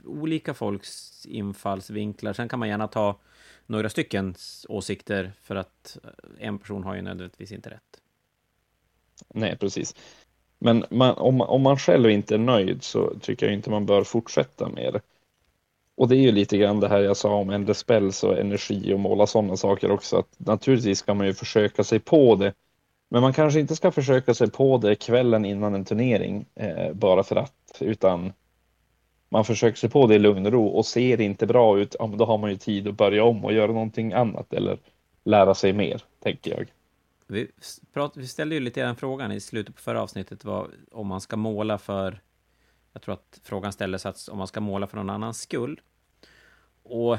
olika 0.04 0.54
folks 0.54 1.26
infallsvinklar. 1.26 2.32
Sen 2.32 2.48
kan 2.48 2.58
man 2.58 2.68
gärna 2.68 2.88
ta 2.88 3.20
några 3.66 3.88
styckens 3.88 4.66
åsikter 4.68 5.32
för 5.42 5.56
att 5.56 5.98
eh, 6.04 6.46
en 6.46 6.58
person 6.58 6.84
har 6.84 6.94
ju 6.96 7.02
nödvändigtvis 7.02 7.52
inte 7.52 7.70
rätt. 7.70 8.00
Nej, 9.34 9.56
precis. 9.56 9.94
Men 10.58 10.84
man, 10.90 11.14
om, 11.14 11.40
om 11.40 11.62
man 11.62 11.78
själv 11.78 12.10
inte 12.10 12.34
är 12.34 12.38
nöjd 12.38 12.82
så 12.82 13.18
tycker 13.20 13.46
jag 13.46 13.54
inte 13.54 13.70
man 13.70 13.86
bör 13.86 14.04
fortsätta 14.04 14.68
med 14.68 14.92
det. 14.92 15.00
Och 15.96 16.08
det 16.08 16.16
är 16.16 16.20
ju 16.20 16.32
lite 16.32 16.56
grann 16.56 16.80
det 16.80 16.88
här 16.88 17.00
jag 17.00 17.16
sa 17.16 17.34
om 17.34 17.50
Endless 17.50 17.78
Spells 17.78 18.24
och 18.24 18.38
energi 18.38 18.94
och 18.94 19.00
måla 19.00 19.26
sådana 19.26 19.56
saker 19.56 19.90
också. 19.90 20.16
Att 20.16 20.28
naturligtvis 20.36 20.98
ska 20.98 21.14
man 21.14 21.26
ju 21.26 21.34
försöka 21.34 21.84
sig 21.84 21.98
på 21.98 22.34
det. 22.34 22.52
Men 23.08 23.22
man 23.22 23.32
kanske 23.32 23.60
inte 23.60 23.76
ska 23.76 23.90
försöka 23.90 24.34
sig 24.34 24.50
på 24.50 24.78
det 24.78 24.94
kvällen 24.94 25.44
innan 25.44 25.74
en 25.74 25.84
turnering 25.84 26.46
eh, 26.54 26.92
bara 26.92 27.22
för 27.22 27.36
att. 27.36 27.52
Utan 27.80 28.32
man 29.28 29.44
försöker 29.44 29.78
sig 29.78 29.90
på 29.90 30.06
det 30.06 30.14
i 30.14 30.18
lugn 30.18 30.46
och 30.46 30.52
ro 30.52 30.66
och 30.66 30.86
ser 30.86 31.16
det 31.16 31.24
inte 31.24 31.46
bra 31.46 31.78
ut, 31.78 31.96
ja, 31.98 32.06
men 32.06 32.18
då 32.18 32.24
har 32.24 32.38
man 32.38 32.50
ju 32.50 32.56
tid 32.56 32.88
att 32.88 32.96
börja 32.96 33.24
om 33.24 33.44
och 33.44 33.52
göra 33.52 33.72
någonting 33.72 34.12
annat 34.12 34.52
eller 34.52 34.78
lära 35.24 35.54
sig 35.54 35.72
mer, 35.72 36.02
tänker 36.22 36.50
jag. 36.50 36.66
Vi, 37.26 37.50
prat, 37.92 38.12
vi 38.16 38.26
ställde 38.26 38.54
ju 38.54 38.60
lite 38.60 38.82
den 38.82 38.96
frågan 38.96 39.32
i 39.32 39.40
slutet 39.40 39.74
på 39.74 39.80
förra 39.80 40.02
avsnittet, 40.02 40.44
vad, 40.44 40.70
om 40.92 41.06
man 41.06 41.20
ska 41.20 41.36
måla 41.36 41.78
för... 41.78 42.20
Jag 42.96 43.02
tror 43.02 43.14
att 43.14 43.40
frågan 43.42 43.72
ställdes 43.72 44.06
att 44.06 44.28
om 44.28 44.38
man 44.38 44.46
ska 44.46 44.60
måla 44.60 44.86
för 44.86 44.96
någon 44.96 45.10
annans 45.10 45.40
skull. 45.40 45.80
Och 46.82 47.18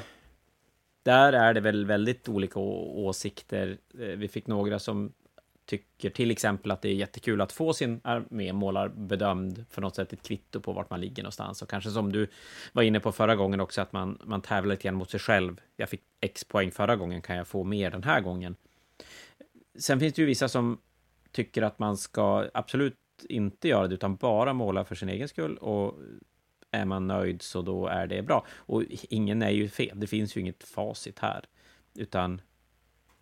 där 1.04 1.34
är 1.34 1.54
det 1.54 1.62
väl 1.62 1.86
väldigt 1.86 2.30
olika 2.30 2.60
åsikter. 2.60 3.78
Eh, 4.00 4.08
vi 4.08 4.28
fick 4.28 4.48
några 4.48 4.80
som 4.80 5.14
tycker 5.66 6.10
till 6.10 6.32
exempel 6.32 6.72
att 6.72 6.82
det 6.82 6.90
är 6.90 6.94
jättekul 6.94 7.42
att 7.42 7.52
få 7.52 7.74
sin 7.74 8.02
armé 8.04 8.54
målarbedömd 8.54 9.66
för 9.70 9.82
något 9.82 9.96
sätt 9.96 10.14
ett 10.14 10.24
kvitto 10.24 10.62
på 10.62 10.74
vart 10.74 10.90
man 10.90 11.02
ligger 11.02 11.24
någonstans. 11.24 11.62
Och 11.62 11.70
kanske 11.70 11.90
som 11.90 12.12
du 12.12 12.28
var 12.74 12.84
inne 12.84 13.00
på 13.00 13.12
förra 13.12 13.36
gången 13.36 13.60
också, 13.60 13.82
att 13.82 13.94
man, 13.94 14.20
man 14.24 14.42
tävlar 14.42 14.70
lite 14.76 14.84
grann 14.84 14.96
mot 14.96 15.12
sig 15.12 15.20
själv. 15.20 15.62
Jag 15.76 15.90
fick 15.90 16.02
X 16.22 16.44
poäng 16.44 16.72
förra 16.72 16.96
gången, 16.96 17.22
kan 17.22 17.36
jag 17.36 17.48
få 17.48 17.64
mer 17.64 17.92
den 17.92 18.04
här 18.04 18.22
gången? 18.22 18.56
Sen 19.80 20.00
finns 20.00 20.14
det 20.14 20.22
ju 20.22 20.26
vissa 20.26 20.50
som 20.50 20.82
tycker 21.32 21.62
att 21.62 21.80
man 21.80 21.98
ska 21.98 22.50
absolut 22.54 22.96
inte 23.30 23.68
göra 23.68 23.88
det, 23.88 23.94
utan 23.94 24.16
bara 24.16 24.54
måla 24.54 24.86
för 24.86 24.96
sin 24.96 25.10
egen 25.10 25.28
skull. 25.28 25.58
Och 25.58 26.00
är 26.72 26.86
man 26.86 27.08
nöjd 27.08 27.42
så 27.42 27.62
då 27.62 27.88
är 27.88 28.08
det 28.08 28.22
bra. 28.22 28.46
Och 28.50 28.84
ingen 28.90 29.42
är 29.42 29.50
ju 29.50 29.70
fel, 29.70 30.00
det 30.00 30.08
finns 30.08 30.38
ju 30.38 30.42
inget 30.42 30.64
facit 30.64 31.20
här. 31.20 31.46
Utan 31.94 32.42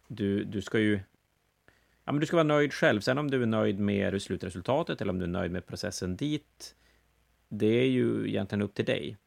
du, 0.07 0.43
du 0.43 0.61
ska 0.61 0.79
ju... 0.79 0.99
Ja, 2.03 2.11
men 2.11 2.19
du 2.19 2.25
ska 2.25 2.35
vara 2.35 2.43
nöjd 2.43 2.73
själv. 2.73 3.01
Sen 3.01 3.17
om 3.17 3.31
du 3.31 3.41
är 3.41 3.45
nöjd 3.45 3.79
med 3.79 4.21
slutresultatet 4.21 5.01
eller 5.01 5.11
om 5.11 5.19
du 5.19 5.25
är 5.25 5.29
nöjd 5.29 5.51
med 5.51 5.65
processen 5.65 6.15
dit, 6.15 6.75
det 7.49 7.65
är 7.81 7.87
ju 7.87 8.27
egentligen 8.27 8.61
upp 8.61 8.73
till 8.73 8.85
dig. 8.85 9.17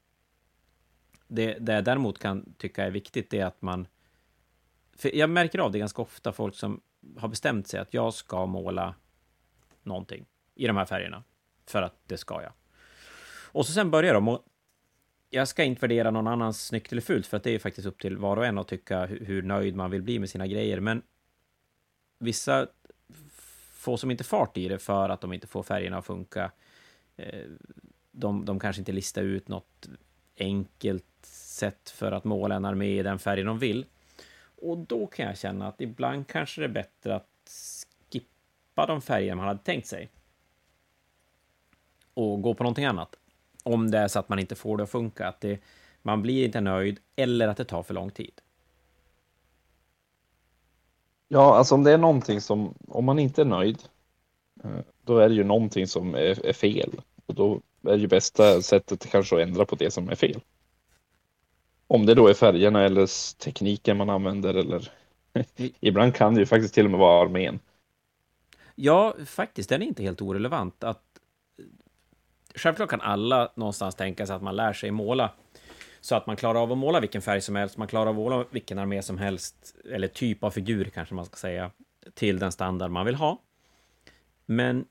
Det, 1.26 1.54
det 1.58 1.72
jag 1.72 1.84
däremot 1.84 2.18
kan 2.18 2.54
tycka 2.58 2.84
är 2.84 2.90
viktigt 2.90 3.34
är 3.34 3.44
att 3.44 3.62
man... 3.62 3.86
För 4.96 5.16
jag 5.16 5.30
märker 5.30 5.58
av 5.58 5.72
det 5.72 5.78
ganska 5.78 6.02
ofta, 6.02 6.32
folk 6.32 6.54
som 6.54 6.80
har 7.16 7.28
bestämt 7.28 7.68
sig 7.68 7.80
att 7.80 7.94
jag 7.94 8.14
ska 8.14 8.46
måla 8.46 8.94
någonting 9.82 10.26
i 10.58 10.66
de 10.66 10.76
här 10.76 10.84
färgerna. 10.84 11.24
För 11.66 11.82
att 11.82 11.94
det 12.06 12.16
ska 12.16 12.42
jag. 12.42 12.52
Och 13.52 13.66
så 13.66 13.72
sen 13.72 13.90
börjar 13.90 14.14
de 14.14 14.28
och 14.28 14.44
jag 15.30 15.48
ska 15.48 15.64
inte 15.64 15.80
värdera 15.80 16.10
någon 16.10 16.26
annans 16.26 16.66
snyggt 16.66 16.92
eller 16.92 17.02
fult, 17.02 17.26
för 17.26 17.36
att 17.36 17.42
det 17.42 17.50
är 17.50 17.58
faktiskt 17.58 17.86
upp 17.86 18.00
till 18.00 18.16
var 18.16 18.36
och 18.36 18.46
en 18.46 18.58
att 18.58 18.68
tycka 18.68 19.06
hur, 19.06 19.42
nöjd 19.42 19.76
man 19.76 19.90
vill 19.90 20.02
bli 20.02 20.18
med 20.18 20.30
sina 20.30 20.46
grejer. 20.46 20.80
Men 20.80 21.02
vissa 22.18 22.66
får 23.72 23.96
som 23.96 24.10
inte 24.10 24.24
fart 24.24 24.56
i 24.56 24.68
det 24.68 24.78
för 24.78 25.08
att 25.08 25.20
de 25.20 25.32
inte 25.32 25.46
får 25.46 25.62
färgerna 25.62 25.98
att 25.98 26.06
funka. 26.06 26.50
Eh, 27.16 27.44
de, 28.10 28.44
de 28.44 28.60
kanske 28.60 28.80
inte 28.80 28.92
listar 28.92 29.22
ut 29.22 29.48
något 29.48 29.88
enkelt 30.36 31.04
sätt 31.26 31.90
för 31.90 32.12
att 32.12 32.24
måla 32.24 32.54
en 32.54 32.64
armé 32.64 32.98
i 32.98 33.02
den 33.02 33.18
färg 33.18 33.42
de 33.42 33.58
vill. 33.58 33.86
Och 34.56 34.78
då 34.78 35.06
kan 35.06 35.26
jag 35.26 35.38
känna 35.38 35.68
att 35.68 35.80
ibland 35.80 36.26
kanske 36.28 36.60
det 36.60 36.64
är 36.64 36.68
bättre 36.68 37.16
att 37.16 37.50
skippa 38.12 38.86
de 38.86 39.02
färger 39.02 39.34
man 39.34 39.46
hade 39.46 39.62
tänkt 39.62 39.86
sig. 39.86 40.08
Och 42.18 42.42
gå 42.42 42.54
på 42.54 42.62
någonting 42.62 42.84
annat. 42.84 43.16
Om 43.62 43.90
det 43.90 43.98
är 43.98 44.08
så 44.08 44.18
att 44.18 44.28
man 44.28 44.38
inte 44.38 44.54
får 44.54 44.76
det 44.76 44.82
att 44.82 44.90
funka, 44.90 45.28
att 45.28 45.40
det, 45.40 45.58
man 46.02 46.22
blir 46.22 46.44
inte 46.44 46.60
nöjd 46.60 46.98
eller 47.16 47.48
att 47.48 47.56
det 47.56 47.64
tar 47.64 47.82
för 47.82 47.94
lång 47.94 48.10
tid. 48.10 48.40
Ja, 51.28 51.56
alltså 51.56 51.74
om 51.74 51.84
det 51.84 51.92
är 51.92 51.98
någonting 51.98 52.40
som, 52.40 52.74
om 52.88 53.04
man 53.04 53.18
inte 53.18 53.40
är 53.40 53.44
nöjd, 53.44 53.82
eh, 54.64 54.80
då 55.02 55.18
är 55.18 55.28
det 55.28 55.34
ju 55.34 55.44
någonting 55.44 55.86
som 55.86 56.14
är, 56.14 56.46
är 56.46 56.52
fel. 56.52 57.00
Och 57.26 57.34
då 57.34 57.60
är 57.86 57.96
ju 57.96 58.06
bästa 58.06 58.62
sättet 58.62 59.10
kanske 59.10 59.36
att 59.36 59.42
ändra 59.42 59.64
på 59.64 59.76
det 59.76 59.90
som 59.90 60.08
är 60.08 60.14
fel. 60.14 60.40
Om 61.86 62.06
det 62.06 62.14
då 62.14 62.28
är 62.28 62.34
färgerna 62.34 62.84
eller 62.84 63.36
tekniken 63.38 63.96
man 63.96 64.10
använder 64.10 64.54
eller 64.54 64.92
ibland 65.80 66.14
kan 66.14 66.34
det 66.34 66.40
ju 66.40 66.46
faktiskt 66.46 66.74
till 66.74 66.84
och 66.84 66.90
med 66.90 67.00
vara 67.00 67.22
armén. 67.22 67.58
Ja, 68.80 69.14
faktiskt, 69.26 69.68
den 69.68 69.82
är 69.82 69.86
inte 69.86 70.02
helt 70.02 70.22
orelevant. 70.22 70.84
Att, 70.84 71.02
självklart 72.54 72.90
kan 72.90 73.00
alla 73.00 73.52
någonstans 73.54 73.94
tänka 73.94 74.26
sig 74.26 74.36
att 74.36 74.42
man 74.42 74.56
lär 74.56 74.72
sig 74.72 74.90
måla 74.90 75.32
så 76.00 76.14
att 76.14 76.26
man 76.26 76.36
klarar 76.36 76.62
av 76.62 76.72
att 76.72 76.78
måla 76.78 77.00
vilken 77.00 77.22
färg 77.22 77.40
som 77.40 77.56
helst, 77.56 77.76
man 77.76 77.88
klarar 77.88 78.06
av 78.06 78.08
att 78.08 78.16
måla 78.16 78.44
vilken 78.50 78.78
armé 78.78 79.02
som 79.02 79.18
helst, 79.18 79.76
eller 79.84 80.08
typ 80.08 80.44
av 80.44 80.50
figur 80.50 80.84
kanske 80.84 81.14
man 81.14 81.24
ska 81.24 81.36
säga, 81.36 81.70
till 82.14 82.38
den 82.38 82.52
standard 82.52 82.90
man 82.90 83.06
vill 83.06 83.14
ha. 83.14 83.42
Men 84.46 84.86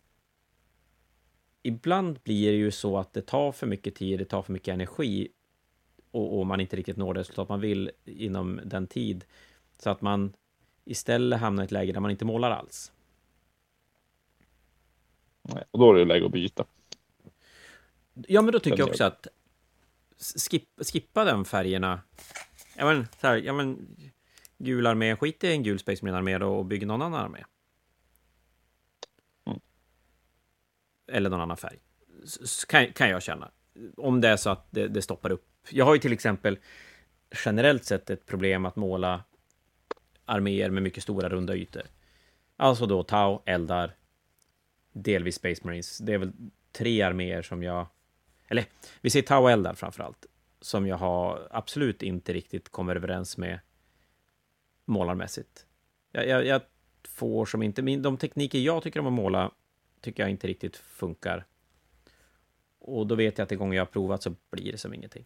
ibland 1.64 2.20
blir 2.24 2.52
det 2.52 2.58
ju 2.58 2.72
så 2.72 2.98
att 2.98 3.14
det 3.14 3.22
tar 3.22 3.52
för 3.52 3.68
mycket 3.68 3.96
tid, 3.96 4.20
det 4.20 4.26
tar 4.26 4.42
för 4.42 4.54
mycket 4.54 4.74
energi 4.74 5.28
och, 6.12 6.40
och 6.40 6.48
man 6.48 6.60
inte 6.60 6.76
riktigt 6.76 6.98
når 6.98 7.14
det 7.14 7.20
resultat 7.20 7.50
man 7.50 7.60
vill 7.60 7.92
inom 8.06 8.62
den 8.66 8.88
tid. 8.88 9.26
Så 9.78 9.90
att 9.90 10.02
man 10.02 10.34
istället 10.86 11.40
hamnar 11.40 11.64
i 11.64 11.66
ett 11.66 11.72
läge 11.72 11.92
där 11.92 12.00
man 12.00 12.12
inte 12.12 12.26
målar 12.26 12.52
alls. 12.52 12.92
Och 15.72 15.80
då 15.80 15.94
är 15.94 15.98
det 15.98 16.06
läge 16.06 16.26
att 16.26 16.32
byta. 16.32 16.66
Ja, 18.28 18.42
men 18.42 18.52
då 18.52 18.60
tycker 18.60 18.78
jag 18.78 18.90
också 18.90 19.04
att 19.04 19.28
skip, 20.50 20.70
skippa 20.92 21.26
de 21.26 21.46
färgerna. 21.46 22.02
Ja, 22.76 22.86
men, 22.86 23.08
så 23.22 23.28
här, 23.28 23.36
ja, 23.36 23.54
men 23.54 23.96
gul 24.58 24.88
armé, 24.88 25.16
skit 25.16 25.44
i 25.44 25.48
en 25.48 25.64
gul 25.64 25.80
Space 25.80 26.06
Marine-armé 26.06 26.46
och 26.46 26.66
bygg 26.66 26.88
någon 26.88 27.02
annan 27.02 27.26
armé. 27.26 27.44
Mm. 29.46 29.60
Eller 31.12 31.30
någon 31.30 31.42
annan 31.42 31.58
färg. 31.58 31.78
Kan, 32.68 32.94
kan 32.94 33.10
jag 33.10 33.24
känna. 33.24 33.52
Om 33.98 34.22
det 34.22 34.28
är 34.28 34.38
så 34.38 34.50
att 34.50 34.68
det, 34.70 34.88
det 34.88 35.02
stoppar 35.02 35.32
upp. 35.32 35.48
Jag 35.70 35.86
har 35.86 35.94
ju 35.94 36.00
till 36.00 36.14
exempel 36.14 36.60
generellt 37.46 37.86
sett 37.86 38.10
ett 38.10 38.26
problem 38.26 38.66
att 38.66 38.76
måla 38.76 39.24
arméer 40.26 40.70
med 40.70 40.84
mycket 40.84 41.04
stora 41.04 41.30
runda 41.30 41.56
ytor. 41.56 41.84
Alltså 42.56 42.86
då 42.86 43.04
Tau, 43.04 43.42
Eldar, 43.46 43.96
delvis 44.94 45.36
Space 45.36 45.62
Marines. 45.66 45.98
Det 45.98 46.14
är 46.14 46.18
väl 46.18 46.32
tre 46.72 47.02
arméer 47.02 47.42
som 47.42 47.64
jag 47.64 47.88
eller 48.48 48.66
vi 49.02 49.10
ser 49.10 49.22
Tau 49.22 49.48
Eldar 49.48 49.74
framför 49.74 50.04
allt, 50.04 50.26
som 50.62 50.88
jag 50.88 50.98
har 50.98 51.48
absolut 51.52 52.04
inte 52.04 52.34
riktigt 52.34 52.70
kommer 52.70 52.96
överens 52.96 53.38
med 53.38 53.60
målarmässigt. 54.86 55.66
Jag, 56.12 56.28
jag, 56.28 56.46
jag 56.46 56.62
får 57.08 57.46
som 57.46 57.64
inte, 57.64 57.82
min, 57.82 58.02
de 58.02 58.18
tekniker 58.18 58.60
jag 58.60 58.84
tycker 58.84 59.00
om 59.00 59.08
att 59.08 59.14
måla 59.14 59.52
tycker 60.02 60.24
jag 60.24 60.30
inte 60.30 60.48
riktigt 60.48 60.78
funkar. 60.78 61.46
Och 62.80 63.08
då 63.08 63.16
vet 63.16 63.38
jag 63.38 63.44
att 63.44 63.50
det 63.50 63.56
gånger 63.56 63.76
jag 63.78 63.82
har 63.82 63.92
provat 63.92 64.24
så 64.24 64.36
blir 64.50 64.72
det 64.72 64.78
som 64.78 64.94
ingenting. 64.94 65.26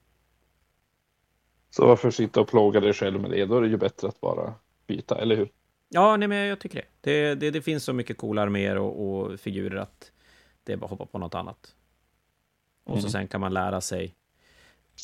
Så 1.69 1.87
varför 1.87 2.11
sitta 2.11 2.41
och 2.41 2.47
plåga 2.47 2.79
dig 2.79 2.93
själv 2.93 3.21
med 3.21 3.31
det? 3.31 3.45
Då 3.45 3.57
är 3.57 3.61
det 3.61 3.67
ju 3.67 3.77
bättre 3.77 4.07
att 4.07 4.21
bara 4.21 4.53
byta, 4.87 5.21
eller 5.21 5.35
hur? 5.35 5.49
Ja, 5.89 6.17
nej, 6.17 6.27
men 6.27 6.37
jag 6.37 6.59
tycker 6.59 6.77
det. 6.77 6.85
Det, 7.01 7.35
det, 7.35 7.51
det 7.51 7.61
finns 7.61 7.83
så 7.83 7.93
mycket 7.93 8.17
coola 8.17 8.41
arméer 8.41 8.77
och, 8.77 9.07
och, 9.07 9.39
figurer 9.39 9.77
att 9.77 10.11
det 10.63 10.73
är 10.73 10.77
bara 10.77 10.85
att 10.85 10.91
hoppa 10.91 11.05
på 11.05 11.17
något 11.17 11.35
annat. 11.35 11.75
Och 12.83 12.91
mm. 12.91 13.01
så 13.01 13.09
sen 13.09 13.27
kan 13.27 13.41
man 13.41 13.53
lära 13.53 13.81
sig 13.81 14.15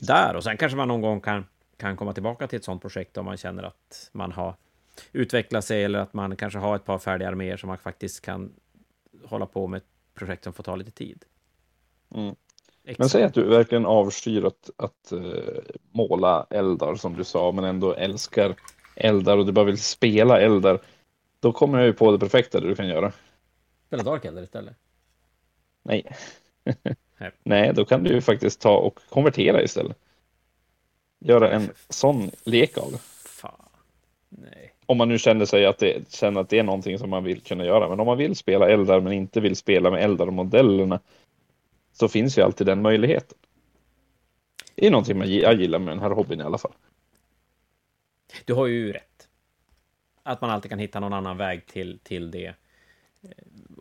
där. 0.01 0.35
Och 0.35 0.43
sen 0.43 0.57
kanske 0.57 0.75
man 0.75 0.87
någon 0.87 1.01
gång 1.01 1.21
kan, 1.21 1.45
kan 1.77 1.97
komma 1.97 2.13
tillbaka 2.13 2.47
till 2.47 2.57
ett 2.57 2.65
sånt 2.65 2.81
projekt 2.81 3.17
om 3.17 3.25
man 3.25 3.37
känner 3.37 3.63
att 3.63 4.09
man 4.11 4.31
har 4.31 4.55
utvecklat 5.11 5.65
sig 5.65 5.83
eller 5.83 5.99
att 5.99 6.13
man 6.13 6.35
kanske 6.35 6.59
har 6.59 6.75
ett 6.75 6.85
par 6.85 6.99
färdiga 6.99 7.27
arméer 7.27 7.57
som 7.57 7.67
man 7.67 7.77
faktiskt 7.77 8.21
kan 8.21 8.53
hålla 9.25 9.45
på 9.45 9.67
med 9.67 9.77
ett 9.77 9.87
projekt 10.13 10.43
som 10.43 10.53
får 10.53 10.63
ta 10.63 10.75
lite 10.75 10.91
tid. 10.91 11.25
Mm. 12.15 12.35
Men 12.97 13.09
säg 13.09 13.23
att 13.23 13.33
du 13.33 13.43
verkligen 13.43 13.85
avskyr 13.85 14.45
att, 14.45 14.69
att 14.77 15.13
uh, 15.13 15.59
måla 15.91 16.47
eldar 16.49 16.95
som 16.95 17.15
du 17.15 17.23
sa, 17.23 17.51
men 17.51 17.63
ändå 17.63 17.93
älskar 17.93 18.55
eldar 18.95 19.37
och 19.37 19.45
du 19.45 19.51
bara 19.51 19.65
vill 19.65 19.81
spela 19.81 20.41
eldar. 20.41 20.81
Då 21.39 21.51
kommer 21.51 21.77
jag 21.77 21.87
ju 21.87 21.93
på 21.93 22.11
det 22.11 22.19
perfekta 22.19 22.59
du 22.59 22.75
kan 22.75 22.87
göra. 22.87 23.13
Spela 23.87 24.03
Dark 24.03 24.25
Eldar 24.25 24.43
istället? 24.43 24.75
Nej. 25.83 26.15
Nej, 27.43 27.73
då 27.73 27.85
kan 27.85 28.03
du 28.03 28.09
ju 28.13 28.21
faktiskt 28.21 28.61
ta 28.61 28.77
och 28.77 28.99
konvertera 29.09 29.63
istället. 29.63 29.97
Göra 31.19 31.51
en 31.51 31.69
sån 31.89 32.31
lek 32.43 32.77
av 32.77 32.91
det. 32.91 32.97
Fan. 33.29 33.69
Nej. 34.29 34.73
Om 34.85 34.97
man 34.97 35.09
nu 35.09 35.17
känner 35.17 35.45
sig 35.45 35.65
att 35.65 35.77
det, 35.77 36.13
känner 36.13 36.41
att 36.41 36.49
det 36.49 36.59
är 36.59 36.63
någonting 36.63 36.99
som 36.99 37.09
man 37.09 37.23
vill 37.23 37.41
kunna 37.41 37.65
göra. 37.65 37.89
Men 37.89 37.99
om 37.99 38.05
man 38.05 38.17
vill 38.17 38.35
spela 38.35 38.69
eldar 38.69 38.99
men 38.99 39.13
inte 39.13 39.39
vill 39.39 39.55
spela 39.55 39.91
med 39.91 40.03
eldar-modellerna 40.03 40.99
så 41.91 42.07
finns 42.07 42.37
ju 42.37 42.41
alltid 42.41 42.67
den 42.67 42.81
möjligheten. 42.81 43.37
Det 44.75 44.87
är 44.87 44.91
någonting 44.91 45.17
man, 45.17 45.31
jag 45.31 45.61
gillar 45.61 45.79
med 45.79 45.87
den 45.87 45.99
här 45.99 46.09
hobbyn 46.09 46.39
i 46.39 46.43
alla 46.43 46.57
fall. 46.57 46.73
Du 48.45 48.53
har 48.53 48.67
ju 48.67 48.91
rätt. 48.93 49.27
Att 50.23 50.41
man 50.41 50.49
alltid 50.49 50.71
kan 50.71 50.79
hitta 50.79 50.99
någon 50.99 51.13
annan 51.13 51.37
väg 51.37 51.65
till, 51.65 51.99
till 52.03 52.31
det 52.31 52.53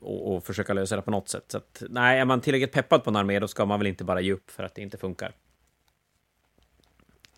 och, 0.00 0.34
och, 0.34 0.44
försöka 0.44 0.72
lösa 0.72 0.96
det 0.96 1.02
på 1.02 1.10
något 1.10 1.28
sätt. 1.28 1.44
Så 1.48 1.58
att, 1.58 1.82
nej, 1.88 2.18
är 2.18 2.24
man 2.24 2.40
tillräckligt 2.40 2.72
peppad 2.72 3.04
på 3.04 3.10
en 3.10 3.16
armé, 3.16 3.38
då 3.38 3.48
ska 3.48 3.66
man 3.66 3.80
väl 3.80 3.86
inte 3.86 4.04
bara 4.04 4.20
ge 4.20 4.32
upp 4.32 4.50
för 4.50 4.64
att 4.64 4.74
det 4.74 4.82
inte 4.82 4.98
funkar. 4.98 5.32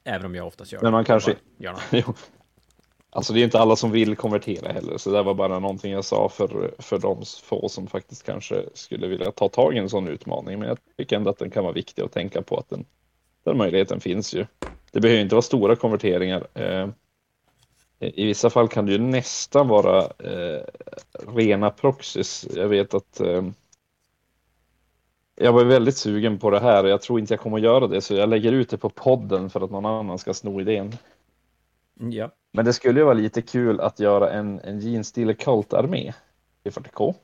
Även 0.04 0.26
om 0.26 0.34
jag 0.34 0.46
oftast 0.46 0.72
gör 0.72 0.82
Men 0.82 0.92
man 0.92 1.04
kanske... 1.04 1.36
jo. 1.90 2.14
Alltså 3.10 3.32
det 3.32 3.40
är 3.40 3.44
inte 3.44 3.58
alla 3.58 3.76
som 3.76 3.90
vill 3.90 4.16
konvertera 4.16 4.72
heller, 4.72 4.98
så 4.98 5.10
det 5.10 5.22
var 5.22 5.34
bara 5.34 5.58
någonting 5.58 5.92
jag 5.92 6.04
sa 6.04 6.28
för, 6.28 6.74
för 6.78 6.98
de 6.98 7.22
få 7.42 7.68
som 7.68 7.86
faktiskt 7.86 8.22
kanske 8.22 8.64
skulle 8.74 9.06
vilja 9.06 9.30
ta 9.32 9.48
tag 9.48 9.74
i 9.74 9.78
en 9.78 9.88
sån 9.88 10.08
utmaning. 10.08 10.58
Men 10.58 10.68
jag 10.68 10.78
tycker 10.96 11.16
ändå 11.16 11.30
att 11.30 11.38
den 11.38 11.50
kan 11.50 11.64
vara 11.64 11.72
viktig 11.72 12.02
att 12.02 12.12
tänka 12.12 12.42
på 12.42 12.56
att 12.56 12.70
den, 12.70 12.84
den 13.44 13.56
möjligheten 13.56 14.00
finns 14.00 14.34
ju. 14.34 14.46
Det 14.92 15.00
behöver 15.00 15.22
inte 15.22 15.34
vara 15.34 15.42
stora 15.42 15.76
konverteringar. 15.76 16.46
I 18.00 18.26
vissa 18.26 18.50
fall 18.50 18.68
kan 18.68 18.86
det 18.86 18.92
ju 18.92 18.98
nästan 18.98 19.68
vara 19.68 20.02
eh, 20.04 20.62
rena 21.34 21.70
proxys. 21.70 22.48
Jag 22.54 22.68
vet 22.68 22.94
att 22.94 23.20
eh, 23.20 23.42
jag 25.34 25.52
var 25.52 25.64
väldigt 25.64 25.96
sugen 25.96 26.38
på 26.38 26.50
det 26.50 26.60
här 26.60 26.84
och 26.84 26.90
jag 26.90 27.02
tror 27.02 27.20
inte 27.20 27.34
jag 27.34 27.40
kommer 27.40 27.56
att 27.56 27.62
göra 27.62 27.86
det 27.86 28.00
så 28.00 28.14
jag 28.14 28.28
lägger 28.28 28.52
ut 28.52 28.70
det 28.70 28.78
på 28.78 28.90
podden 28.90 29.50
för 29.50 29.60
att 29.60 29.70
någon 29.70 29.86
annan 29.86 30.18
ska 30.18 30.34
sno 30.34 30.60
idén. 30.60 30.96
Ja. 31.94 32.30
Men 32.52 32.64
det 32.64 32.72
skulle 32.72 33.00
ju 33.00 33.04
vara 33.04 33.14
lite 33.14 33.42
kul 33.42 33.80
att 33.80 34.00
göra 34.00 34.30
en, 34.30 34.60
en 34.60 34.80
Gene 34.80 35.04
Steeler 35.04 35.34
Cult-armé 35.34 36.12
i 36.64 36.70
40K. 36.70 37.14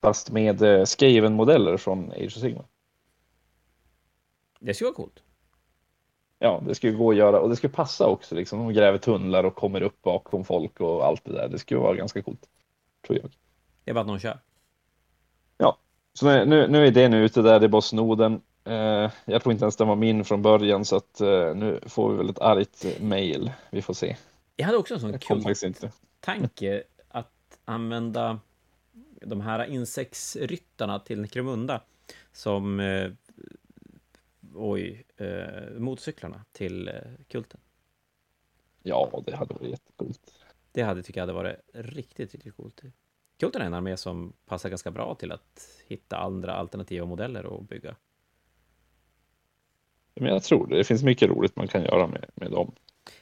Fast 0.00 0.30
med 0.30 0.62
eh, 0.62 0.84
Skaven-modeller 0.84 1.76
från 1.76 2.10
Age 2.10 2.26
of 2.26 2.32
Sigma. 2.32 2.64
Det 4.60 4.74
skulle 4.74 4.86
vara 4.86 4.94
coolt 4.94 5.22
ja, 6.44 6.62
det 6.66 6.74
skulle 6.74 6.92
gå 6.92 7.10
att 7.10 7.16
göra 7.16 7.40
och 7.40 7.48
det 7.48 7.56
skulle 7.56 7.72
passa 7.72 8.06
också. 8.06 8.34
Liksom. 8.34 8.58
De 8.58 8.72
gräver 8.72 8.98
tunnlar 8.98 9.44
och 9.44 9.54
kommer 9.54 9.82
upp 9.82 10.02
bakom 10.02 10.44
folk 10.44 10.80
och 10.80 11.06
allt 11.06 11.24
det 11.24 11.32
där. 11.32 11.48
Det 11.48 11.58
skulle 11.58 11.80
vara 11.80 11.94
ganska 11.94 12.22
coolt. 12.22 12.48
Tror 13.06 13.18
jag. 13.18 13.30
Det 13.84 13.90
är 13.90 13.94
bara 13.94 14.00
att 14.00 14.06
någon 14.06 14.20
kör. 14.20 14.38
Ja, 15.58 15.78
så 16.12 16.44
nu, 16.44 16.68
nu 16.68 16.86
är 16.86 16.90
den 16.90 17.14
ute 17.14 17.42
där. 17.42 17.60
Det 17.60 17.66
är 17.66 17.68
bara 17.68 17.82
snoden. 17.82 18.40
Eh, 18.64 19.10
jag 19.24 19.42
tror 19.42 19.52
inte 19.52 19.64
ens 19.64 19.76
den 19.76 19.88
var 19.88 19.96
min 19.96 20.24
från 20.24 20.42
början 20.42 20.84
så 20.84 20.96
att 20.96 21.20
eh, 21.20 21.54
nu 21.54 21.80
får 21.86 22.10
vi 22.10 22.16
väl 22.16 22.30
ett 22.30 22.40
argt 22.40 23.00
mail. 23.00 23.52
Vi 23.70 23.82
får 23.82 23.94
se. 23.94 24.16
Jag 24.56 24.66
hade 24.66 24.78
också 24.78 24.94
en 24.94 25.00
sån 25.00 25.18
kul 25.18 25.74
tanke 26.20 26.82
att 27.08 27.58
använda 27.64 28.38
de 29.20 29.40
här 29.40 29.64
insektsryttarna 29.64 30.98
till 30.98 31.20
Necromunda 31.20 31.80
som 32.32 32.80
eh, 32.80 33.10
oj, 34.56 35.04
eh, 35.16 35.70
motorcyklarna 35.78 36.44
till 36.52 36.88
eh, 36.88 36.94
kulten. 37.28 37.60
Ja, 38.82 39.22
det 39.26 39.36
hade 39.36 39.54
varit 39.54 39.70
jättecoolt. 39.70 40.34
Det 40.72 40.82
hade, 40.82 41.02
tycker 41.02 41.20
jag, 41.20 41.22
hade 41.22 41.32
varit 41.32 41.56
riktigt, 41.72 42.32
riktigt 42.32 42.56
coolt. 42.56 42.82
Kulten 43.38 43.62
är 43.62 43.66
en 43.66 43.74
armé 43.74 43.96
som 43.96 44.32
passar 44.46 44.68
ganska 44.68 44.90
bra 44.90 45.14
till 45.14 45.32
att 45.32 45.68
hitta 45.86 46.16
andra 46.16 46.54
alternativa 46.54 47.06
modeller 47.06 47.46
och 47.46 47.64
bygga. 47.64 47.96
Men 50.14 50.32
jag 50.32 50.42
tror 50.42 50.66
det. 50.66 50.76
Det 50.76 50.84
finns 50.84 51.02
mycket 51.02 51.28
roligt 51.28 51.56
man 51.56 51.68
kan 51.68 51.82
göra 51.82 52.06
med, 52.06 52.30
med 52.34 52.50
dem. 52.50 52.74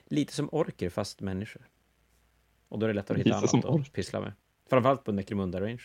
Lite 0.04 0.32
som 0.32 0.48
orker, 0.52 0.90
fast 0.90 1.20
människor. 1.20 1.68
Och 2.68 2.78
då 2.78 2.86
är 2.86 2.88
det 2.88 2.94
lättare 2.94 3.20
att 3.20 3.26
hitta 3.26 3.40
Lite 3.40 3.68
annat 3.68 3.80
att 3.80 3.92
pyssla 3.92 4.20
med. 4.20 4.32
Framförallt 4.66 5.04
på 5.04 5.12
Necromunda-rangen. 5.12 5.78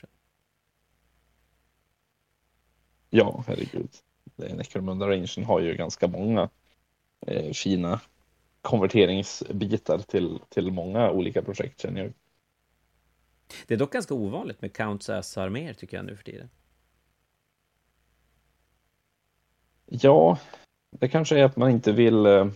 Ja, 3.09 3.43
herregud. 3.47 3.89
Necromunda 4.35 5.09
Rangen 5.09 5.43
har 5.45 5.59
ju 5.59 5.75
ganska 5.75 6.07
många 6.07 6.49
eh, 7.27 7.51
fina 7.51 8.01
konverteringsbitar 8.61 9.97
till, 9.97 10.39
till 10.49 10.71
många 10.71 11.11
olika 11.11 11.41
projekt 11.41 11.81
känner 11.81 12.01
jag. 12.01 12.13
Det 13.67 13.73
är 13.73 13.77
dock 13.77 13.93
ganska 13.93 14.13
ovanligt 14.13 14.61
med 14.61 14.73
Counts 14.73 15.09
as 15.09 15.37
arméer 15.37 15.73
tycker 15.73 15.97
jag 15.97 16.05
nu 16.05 16.15
för 16.15 16.23
tiden. 16.23 16.49
Ja, 19.85 20.39
det 20.89 21.07
kanske 21.07 21.39
är 21.39 21.43
att 21.43 21.57
man 21.57 21.69
inte 21.69 21.91
vill 21.91 22.25
eh, 22.25 22.47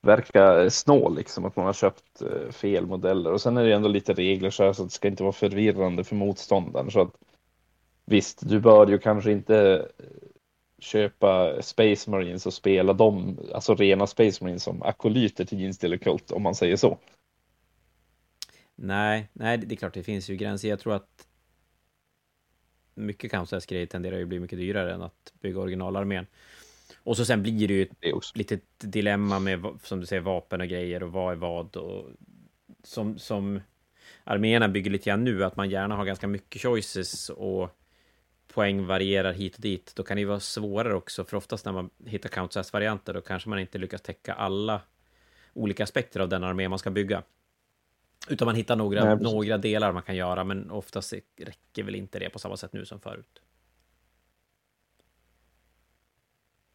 verka 0.00 0.70
snål, 0.70 1.16
liksom 1.16 1.44
att 1.44 1.56
man 1.56 1.66
har 1.66 1.72
köpt 1.72 2.22
eh, 2.22 2.50
fel 2.50 2.86
modeller. 2.86 3.32
Och 3.32 3.40
sen 3.40 3.56
är 3.56 3.64
det 3.64 3.74
ändå 3.74 3.88
lite 3.88 4.12
regler 4.12 4.50
så, 4.50 4.64
här, 4.64 4.72
så 4.72 4.82
att 4.82 4.88
det 4.88 4.94
ska 4.94 5.08
inte 5.08 5.22
vara 5.22 5.32
förvirrande 5.32 6.04
för 6.04 6.16
motståndaren. 6.16 6.90
Så 6.90 7.00
att, 7.00 7.14
visst, 8.08 8.48
du 8.48 8.60
bör 8.60 8.86
ju 8.86 8.98
kanske 8.98 9.32
inte 9.32 9.88
köpa 10.78 11.62
Space 11.62 12.10
Marines 12.10 12.46
och 12.46 12.54
spela 12.54 12.92
dem, 12.92 13.38
alltså 13.54 13.74
rena 13.74 14.06
Space 14.06 14.44
Marines 14.44 14.62
som 14.62 14.82
akolyter 14.82 15.44
till 15.44 15.58
Genestealer 15.58 15.96
Cult, 15.96 16.30
om 16.30 16.42
man 16.42 16.54
säger 16.54 16.76
så. 16.76 16.98
Nej, 18.74 19.28
nej, 19.32 19.58
det 19.58 19.74
är 19.74 19.76
klart 19.76 19.94
det 19.94 20.02
finns 20.02 20.30
ju 20.30 20.36
gränser. 20.36 20.68
Jag 20.68 20.80
tror 20.80 20.94
att 20.94 21.26
mycket 22.94 23.30
Counter-grejer 23.30 23.86
tenderar 23.86 24.16
ju 24.16 24.22
att 24.22 24.28
bli 24.28 24.40
mycket 24.40 24.58
dyrare 24.58 24.94
än 24.94 25.02
att 25.02 25.32
bygga 25.40 25.60
originalarmén. 25.60 26.26
Och 27.02 27.16
så 27.16 27.24
sen 27.24 27.42
blir 27.42 27.68
det 27.68 27.74
ju 27.74 27.82
ett 27.82 28.36
litet 28.36 28.62
dilemma 28.78 29.38
med, 29.38 29.66
som 29.82 30.00
du 30.00 30.06
säger, 30.06 30.22
vapen 30.22 30.60
och 30.60 30.68
grejer 30.68 31.02
och 31.02 31.12
vad 31.12 31.32
är 31.32 31.36
vad 31.36 31.76
och 31.76 32.04
som, 32.82 33.18
som 33.18 33.60
arméerna 34.24 34.68
bygger 34.68 34.90
lite 34.90 35.10
grann 35.10 35.24
nu, 35.24 35.44
att 35.44 35.56
man 35.56 35.70
gärna 35.70 35.96
har 35.96 36.04
ganska 36.04 36.26
mycket 36.26 36.62
choices 36.62 37.30
och 37.30 37.77
poäng 38.48 38.86
varierar 38.86 39.32
hit 39.32 39.54
och 39.54 39.60
dit, 39.60 39.92
då 39.96 40.02
kan 40.02 40.16
det 40.16 40.20
ju 40.20 40.26
vara 40.26 40.40
svårare 40.40 40.94
också, 40.94 41.24
för 41.24 41.36
oftast 41.36 41.64
när 41.64 41.72
man 41.72 41.90
hittar 42.06 42.28
count-varianter, 42.28 43.14
då 43.14 43.20
kanske 43.20 43.48
man 43.48 43.58
inte 43.58 43.78
lyckas 43.78 44.02
täcka 44.02 44.34
alla 44.34 44.80
olika 45.52 45.84
aspekter 45.84 46.20
av 46.20 46.28
den 46.28 46.44
armé 46.44 46.68
man 46.68 46.78
ska 46.78 46.90
bygga. 46.90 47.22
Utan 48.28 48.46
man 48.46 48.54
hittar 48.54 48.76
några, 48.76 49.04
Nej, 49.04 49.16
några 49.22 49.58
delar 49.58 49.92
man 49.92 50.02
kan 50.02 50.16
göra, 50.16 50.44
men 50.44 50.70
oftast 50.70 51.12
räcker 51.36 51.82
väl 51.82 51.94
inte 51.94 52.18
det 52.18 52.30
på 52.30 52.38
samma 52.38 52.56
sätt 52.56 52.72
nu 52.72 52.86
som 52.86 53.00
förut. 53.00 53.42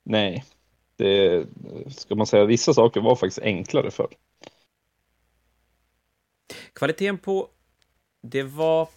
Nej, 0.04 0.46
det 0.96 1.48
ska 1.90 2.16
man 2.16 2.28
säga, 2.28 2.46
vissa 2.46 2.74
saker 2.74 3.02
var 3.02 3.16
faktiskt 3.16 3.40
enklare 3.40 3.92
förr. 3.92 4.16
Kvaliteten 6.74 7.18
på, 7.18 7.50
det 8.22 8.44
var 8.44 8.90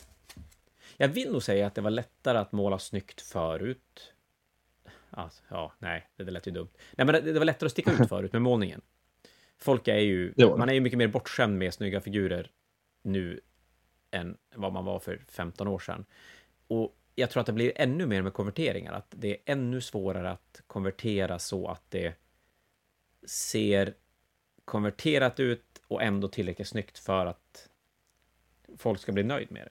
jag 0.96 1.08
vill 1.08 1.32
nog 1.32 1.42
säga 1.42 1.66
att 1.66 1.74
det 1.74 1.80
var 1.80 1.90
lättare 1.90 2.38
att 2.38 2.52
måla 2.52 2.78
snyggt 2.78 3.20
förut. 3.20 4.12
Alltså, 5.10 5.42
ja, 5.48 5.72
nej, 5.78 6.08
det 6.16 6.30
lät 6.30 6.46
ju 6.46 6.50
dumt. 6.50 6.70
Nej, 6.92 7.06
men 7.06 7.24
det, 7.24 7.38
var 7.38 7.44
lättare 7.44 7.66
att 7.66 7.72
sticka 7.72 7.92
ut 7.92 8.08
förut 8.08 8.32
med 8.32 8.42
målningen. 8.42 8.80
Folk 9.58 9.88
är 9.88 9.98
ju, 9.98 10.32
man 10.36 10.68
är 10.68 10.74
ju 10.74 10.80
mycket 10.80 10.98
mer 10.98 11.08
bortskämd 11.08 11.58
med 11.58 11.74
snygga 11.74 12.00
figurer 12.00 12.50
nu 13.02 13.40
än 14.10 14.36
vad 14.54 14.72
man 14.72 14.84
var 14.84 14.98
för 14.98 15.24
15 15.28 15.68
år 15.68 15.78
sedan. 15.78 16.04
Och 16.68 16.96
jag 17.14 17.30
tror 17.30 17.40
att 17.40 17.46
det 17.46 17.52
blir 17.52 17.72
ännu 17.76 18.06
mer 18.06 18.22
med 18.22 18.32
konverteringar, 18.32 18.92
att 18.92 19.06
det 19.10 19.28
är 19.28 19.52
ännu 19.52 19.80
svårare 19.80 20.30
att 20.30 20.62
konvertera 20.66 21.38
så 21.38 21.68
att 21.68 21.90
det 21.90 22.14
ser 23.26 23.94
konverterat 24.64 25.40
ut 25.40 25.82
och 25.88 26.02
ändå 26.02 26.28
tillräckligt 26.28 26.68
snyggt 26.68 26.98
för 26.98 27.26
att 27.26 27.68
folk 28.76 29.00
ska 29.00 29.12
bli 29.12 29.22
nöjd 29.22 29.50
med 29.50 29.62
det. 29.62 29.70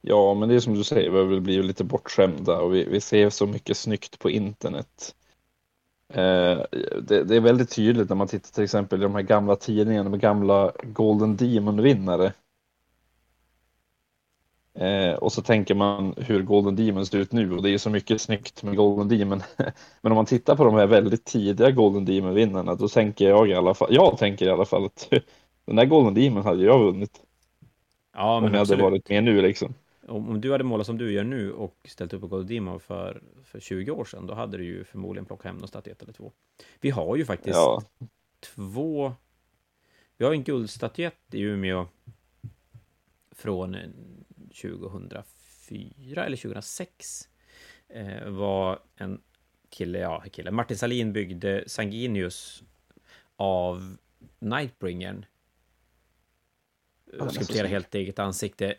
Ja, 0.00 0.34
men 0.34 0.48
det 0.48 0.54
är 0.54 0.60
som 0.60 0.74
du 0.74 0.84
säger, 0.84 1.10
vi 1.10 1.18
har 1.18 1.24
väl 1.24 1.40
blivit 1.40 1.66
lite 1.66 1.84
bortskämda 1.84 2.60
och 2.60 2.74
vi, 2.74 2.84
vi 2.84 3.00
ser 3.00 3.30
så 3.30 3.46
mycket 3.46 3.76
snyggt 3.76 4.18
på 4.18 4.30
internet. 4.30 5.14
Eh, 6.08 6.58
det, 7.02 7.24
det, 7.24 7.36
är 7.36 7.40
väldigt 7.40 7.70
tydligt 7.70 8.08
när 8.08 8.16
man 8.16 8.28
tittar 8.28 8.50
till 8.50 8.64
exempel 8.64 9.00
i 9.00 9.02
de 9.02 9.14
här 9.14 9.22
gamla 9.22 9.56
tidningarna 9.56 10.10
med 10.10 10.20
gamla 10.20 10.72
Golden 10.82 11.36
Demon-vinnare. 11.36 12.32
Eh, 14.74 15.14
och 15.14 15.32
så 15.32 15.42
tänker 15.42 15.74
man 15.74 16.14
hur 16.16 16.42
Golden 16.42 16.76
Demon 16.76 17.06
ser 17.06 17.18
ut 17.18 17.32
nu 17.32 17.56
och 17.56 17.62
det 17.62 17.70
är 17.70 17.78
så 17.78 17.90
mycket 17.90 18.20
snyggt 18.20 18.62
med 18.62 18.76
Golden 18.76 19.08
Demon. 19.18 19.42
Men 20.00 20.12
om 20.12 20.16
man 20.16 20.26
tittar 20.26 20.56
på 20.56 20.64
de 20.64 20.74
här 20.74 20.86
väldigt 20.86 21.24
tidiga 21.24 21.70
Golden 21.70 22.04
Demon-vinnarna 22.04 22.74
då 22.74 22.88
tänker 22.88 23.28
jag 23.28 23.48
i 23.48 23.54
alla 23.54 23.74
fall, 23.74 23.94
jag 23.94 24.18
tänker 24.18 24.46
i 24.46 24.50
alla 24.50 24.64
fall 24.64 24.84
att 24.84 25.08
den 25.64 25.76
där 25.76 25.84
Golden 25.84 26.14
Demon 26.14 26.42
hade 26.42 26.64
jag 26.64 26.78
vunnit. 26.78 27.20
Ja, 28.14 28.40
men 28.40 28.48
om 28.48 28.54
jag 28.54 28.60
absolut. 28.60 28.80
hade 28.80 28.90
varit 28.90 29.08
med 29.08 29.24
nu 29.24 29.42
liksom 29.42 29.74
om, 30.10 30.40
du 30.40 30.52
hade 30.52 30.64
målat 30.64 30.86
som 30.86 30.98
du 30.98 31.12
gör 31.12 31.24
nu 31.24 31.52
och 31.52 31.76
ställt 31.84 32.12
upp 32.12 32.20
på 32.20 32.26
Godimo 32.26 32.78
för, 32.78 33.22
för 33.44 33.60
20 33.60 33.90
år 33.90 34.04
sedan, 34.04 34.26
då 34.26 34.34
hade 34.34 34.56
du 34.56 34.64
ju 34.64 34.84
förmodligen 34.84 35.26
plockat 35.26 35.46
hem 35.46 35.56
någon 35.56 35.68
statyett 35.68 36.02
eller 36.02 36.12
två. 36.12 36.32
Vi 36.80 36.90
har 36.90 37.16
ju 37.16 37.24
faktiskt 37.24 37.56
ja. 37.56 37.82
två... 38.40 39.14
Vi 40.16 40.24
har 40.24 40.32
en 40.32 40.44
guldstatyett 40.44 41.34
i 41.34 41.40
Umeå 41.40 41.88
från 43.30 43.76
2004 44.62 46.24
eller 46.24 46.36
2006. 46.36 47.28
Eh, 47.88 48.28
var 48.28 48.78
en 48.96 49.20
kille, 49.68 49.98
ja, 49.98 50.24
kille, 50.32 50.50
Martin 50.50 50.78
Salin 50.78 51.12
byggde 51.12 51.64
Sanguinius 51.66 52.62
av 53.36 53.96
Nightbringern. 54.38 55.24
Skulpterade 57.30 57.68
helt 57.68 57.94
eget 57.94 58.18
ansikte 58.18 58.74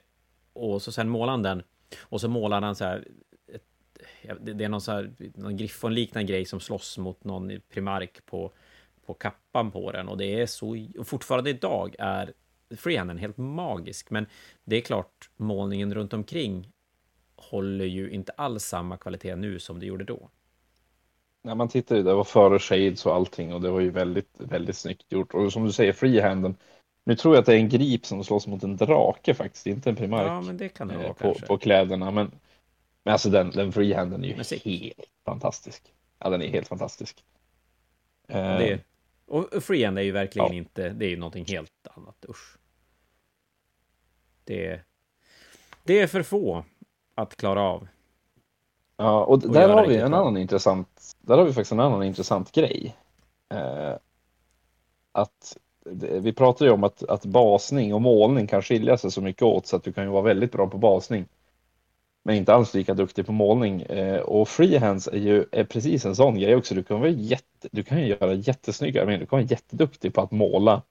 och 0.54 0.82
så 0.82 0.92
sen 0.92 1.10
målar 1.10 1.32
han 1.32 1.44
den. 1.44 1.64
Och 2.02 2.22
så 2.22 2.28
målar 2.28 2.62
han 2.62 2.76
så 2.76 2.84
här. 2.86 3.08
Ett, 3.48 3.64
det 4.42 4.64
är 4.64 4.70
någon 4.70 4.82
så 4.82 4.92
här, 4.92 5.12
någon 5.36 5.58
griffonliknande 5.58 6.32
grej 6.32 6.46
som 6.46 6.60
slåss 6.60 6.98
mot 6.98 7.24
någon 7.24 7.52
primark 7.70 8.26
på, 8.26 8.52
på 9.06 9.14
kappan 9.14 9.72
på 9.72 9.92
den. 9.92 10.08
Och 10.08 10.18
det 10.18 10.42
är 10.42 10.46
så, 10.46 10.78
och 11.00 11.08
fortfarande 11.08 11.50
idag 11.50 11.96
är 12.00 12.34
freehanden 12.78 13.18
helt 13.18 13.38
magisk. 13.38 14.10
Men 14.10 14.26
det 14.64 14.76
är 14.76 14.82
klart, 14.82 15.30
målningen 15.38 15.94
runt 15.94 16.14
omkring 16.14 16.72
håller 17.36 17.86
ju 17.86 18.10
inte 18.10 18.32
alls 18.32 18.64
samma 18.64 18.98
kvalitet 18.98 19.36
nu 19.36 19.60
som 19.60 19.80
det 19.80 19.86
gjorde 19.86 20.04
då. 20.04 20.30
När 21.44 21.56
man 21.56 21.70
tittar 21.70 21.96
ju, 21.96 22.04
det 22.04 22.14
var 22.14 22.24
före 22.24 22.60
shades 22.60 23.06
och 23.06 23.16
allting 23.16 23.54
och 23.54 23.62
det 23.62 23.70
var 23.72 23.80
ju 23.80 23.90
väldigt, 23.90 24.30
väldigt 24.38 24.78
snyggt 24.78 25.12
gjort. 25.12 25.34
Och 25.34 25.54
som 25.54 25.66
du 25.66 25.72
säger, 25.72 25.94
freehanden 25.94 26.56
nu 27.04 27.16
tror 27.16 27.36
jag 27.36 27.40
att 27.40 27.46
det 27.46 27.54
är 27.54 27.58
en 27.58 27.70
grip 27.70 28.06
som 28.06 28.24
slåss 28.24 28.48
mot 28.48 28.64
en 28.64 28.78
drake 28.78 29.34
faktiskt, 29.34 29.68
inte 29.68 29.90
en 29.90 29.96
primark. 29.96 30.28
Ja, 30.28 30.42
men 30.42 30.58
det 30.58 30.70
kan 30.70 30.88
det 30.88 30.98
vara 30.98 31.08
eh, 31.08 31.14
på, 31.14 31.34
på 31.34 31.58
kläderna. 31.58 32.12
Men, 32.12 32.32
men 33.04 33.12
alltså 33.12 33.30
den, 33.30 33.52
den 33.52 33.72
freehanden 33.72 34.24
är 34.24 34.28
ju 34.28 34.38
Musik. 34.38 34.66
helt 34.66 35.10
fantastisk. 35.26 35.94
Ja, 36.20 36.30
den 36.30 36.42
är 36.42 36.48
helt 36.48 36.68
fantastisk. 36.68 37.24
Det, 38.28 38.80
och 39.26 39.64
freehand 39.64 40.00
är 40.00 40.02
ju 40.04 40.12
verkligen 40.12 40.48
ja. 40.48 40.54
inte, 40.54 40.90
det 40.90 41.06
är 41.06 41.10
ju 41.10 41.18
någonting 41.18 41.46
helt 41.46 41.88
annat, 41.96 42.26
usch. 42.30 42.58
Det, 44.44 44.82
det 45.84 46.00
är 46.00 46.08
för 46.08 46.24
få 46.24 46.66
att 47.16 47.36
klara 47.36 47.62
av. 47.62 47.88
Ja, 48.98 49.24
och, 49.24 49.34
och 49.34 49.52
där 49.54 49.70
har 49.70 49.88
vi 49.88 49.98
en 49.98 50.12
bra. 50.12 50.20
annan 50.20 50.38
intressant, 50.38 51.16
där 51.22 51.38
har 51.38 51.46
vi 51.46 51.54
faktiskt 51.54 51.72
en 51.72 51.80
annan 51.80 52.04
intressant 52.04 52.52
grej. 52.52 52.96
Eh, 53.50 53.96
att 55.12 55.58
vi 56.22 56.34
pratar 56.34 56.66
ju 56.66 56.72
om 56.72 56.84
att, 56.84 57.04
att 57.04 57.26
basning 57.26 57.94
och 57.94 58.02
målning 58.02 58.48
kan 58.48 58.62
skilja 58.62 58.98
sig 58.98 59.12
så 59.12 59.22
mycket 59.22 59.42
åt 59.42 59.68
så 59.68 59.76
att 59.76 59.84
du 59.84 59.94
kan 59.94 60.04
ju 60.04 60.10
vara 60.10 60.22
väldigt 60.22 60.52
bra 60.52 60.68
på 60.68 60.78
basning. 60.78 61.26
Men 62.24 62.36
inte 62.36 62.54
alls 62.54 62.74
lika 62.74 62.94
duktig 62.94 63.26
på 63.26 63.32
målning. 63.32 63.82
Eh, 63.82 64.20
och 64.20 64.48
freehands 64.48 65.08
är 65.08 65.18
ju 65.18 65.46
är 65.52 65.64
precis 65.64 66.06
en 66.06 66.16
sån 66.16 66.40
grej 66.40 66.56
också. 66.56 66.76
Du 66.76 66.84
kan, 66.84 67.00
vara 67.00 67.10
jätte, 67.10 67.70
du 67.72 67.84
kan 67.84 68.02
ju 68.02 68.08
göra 68.08 68.34
jättesnygga, 68.34 69.06
men 69.06 69.20
du 69.20 69.26
kan 69.26 69.40
vara 69.40 69.48
jätteduktig 69.48 70.14
på 70.14 70.22
att 70.22 70.32
måla 70.32 70.82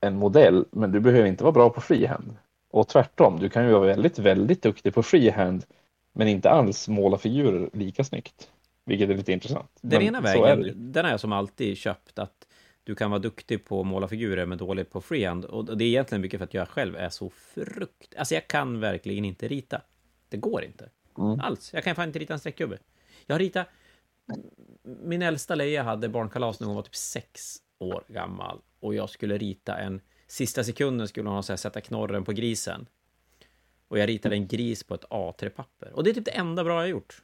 en 0.00 0.16
modell, 0.16 0.64
men 0.70 0.92
du 0.92 1.00
behöver 1.00 1.28
inte 1.28 1.44
vara 1.44 1.52
bra 1.52 1.70
på 1.70 1.80
freehand. 1.80 2.36
Och 2.70 2.88
tvärtom, 2.88 3.38
du 3.40 3.48
kan 3.48 3.64
ju 3.66 3.72
vara 3.72 3.86
väldigt, 3.86 4.18
väldigt 4.18 4.62
duktig 4.62 4.94
på 4.94 5.02
freehand, 5.02 5.64
men 6.12 6.28
inte 6.28 6.50
alls 6.50 6.88
måla 6.88 7.18
figurer 7.18 7.70
lika 7.72 8.04
snyggt. 8.04 8.50
Vilket 8.84 9.10
är 9.10 9.14
lite 9.14 9.32
intressant. 9.32 9.70
Den 9.80 9.98
men 9.98 10.08
ena 10.08 10.20
vägen, 10.20 10.92
den 10.92 11.04
har 11.04 11.12
jag 11.12 11.20
som 11.20 11.32
alltid 11.32 11.76
köpt, 11.76 12.18
att 12.18 12.46
du 12.90 12.94
kan 12.94 13.10
vara 13.10 13.18
duktig 13.18 13.64
på 13.64 13.80
att 13.80 13.86
måla 13.86 14.08
figurer 14.08 14.46
men 14.46 14.58
dålig 14.58 14.90
på 14.90 15.00
freehand. 15.00 15.44
Och 15.44 15.76
det 15.78 15.84
är 15.84 15.88
egentligen 15.88 16.22
mycket 16.22 16.38
för 16.38 16.44
att 16.44 16.54
jag 16.54 16.68
själv 16.68 16.96
är 16.96 17.08
så 17.08 17.30
frukt... 17.30 18.14
Alltså 18.16 18.34
jag 18.34 18.48
kan 18.48 18.80
verkligen 18.80 19.24
inte 19.24 19.48
rita. 19.48 19.82
Det 20.28 20.36
går 20.36 20.64
inte. 20.64 20.88
Mm. 21.18 21.40
Alls. 21.40 21.74
Jag 21.74 21.84
kan 21.84 21.94
fan 21.94 22.08
inte 22.08 22.18
rita 22.18 22.32
en 22.32 22.38
streckgubbe. 22.38 22.78
Jag 23.26 23.34
har 23.34 23.38
ritat... 23.38 23.66
Min 24.82 25.22
äldsta 25.22 25.54
Leia 25.54 25.82
hade 25.82 26.08
barnkalas 26.08 26.60
när 26.60 26.66
hon 26.66 26.76
var 26.76 26.82
typ 26.82 26.96
sex 26.96 27.56
år 27.78 28.04
gammal. 28.08 28.60
Och 28.80 28.94
jag 28.94 29.10
skulle 29.10 29.38
rita 29.38 29.78
en... 29.78 30.00
Sista 30.26 30.64
sekunden 30.64 31.08
skulle 31.08 31.28
hon 31.28 31.36
ha 31.36 31.56
sätta 31.56 31.80
knorren 31.80 32.24
på 32.24 32.32
grisen. 32.32 32.86
Och 33.88 33.98
jag 33.98 34.08
ritade 34.08 34.34
en 34.34 34.46
gris 34.46 34.84
på 34.84 34.94
ett 34.94 35.04
A3-papper. 35.04 35.92
Och 35.92 36.04
det 36.04 36.10
är 36.10 36.14
typ 36.14 36.24
det 36.24 36.30
enda 36.30 36.64
bra 36.64 36.80
jag 36.80 36.88
gjort. 36.88 37.22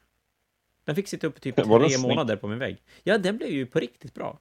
Den 0.84 0.94
fick 0.94 1.08
sitta 1.08 1.26
uppe 1.26 1.40
typ 1.40 1.56
tre 1.56 1.98
månader 1.98 2.36
på 2.36 2.48
min 2.48 2.58
vägg. 2.58 2.82
Ja, 3.02 3.18
den 3.18 3.36
blev 3.36 3.50
ju 3.50 3.66
på 3.66 3.80
riktigt 3.80 4.14
bra. 4.14 4.40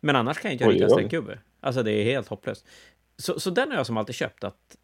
Men 0.00 0.16
annars 0.16 0.38
kan 0.38 0.50
jag 0.50 0.54
inte 0.54 0.68
rita 0.68 0.88
streckgubbe. 0.88 1.38
Alltså 1.60 1.82
det 1.82 1.92
är 1.92 2.04
helt 2.04 2.28
hopplöst. 2.28 2.66
Så, 3.16 3.40
så 3.40 3.50
den 3.50 3.70
har 3.70 3.76
jag 3.76 3.86
som 3.86 3.96
alltid 3.96 4.14
köpt, 4.14 4.44
att 4.44 4.76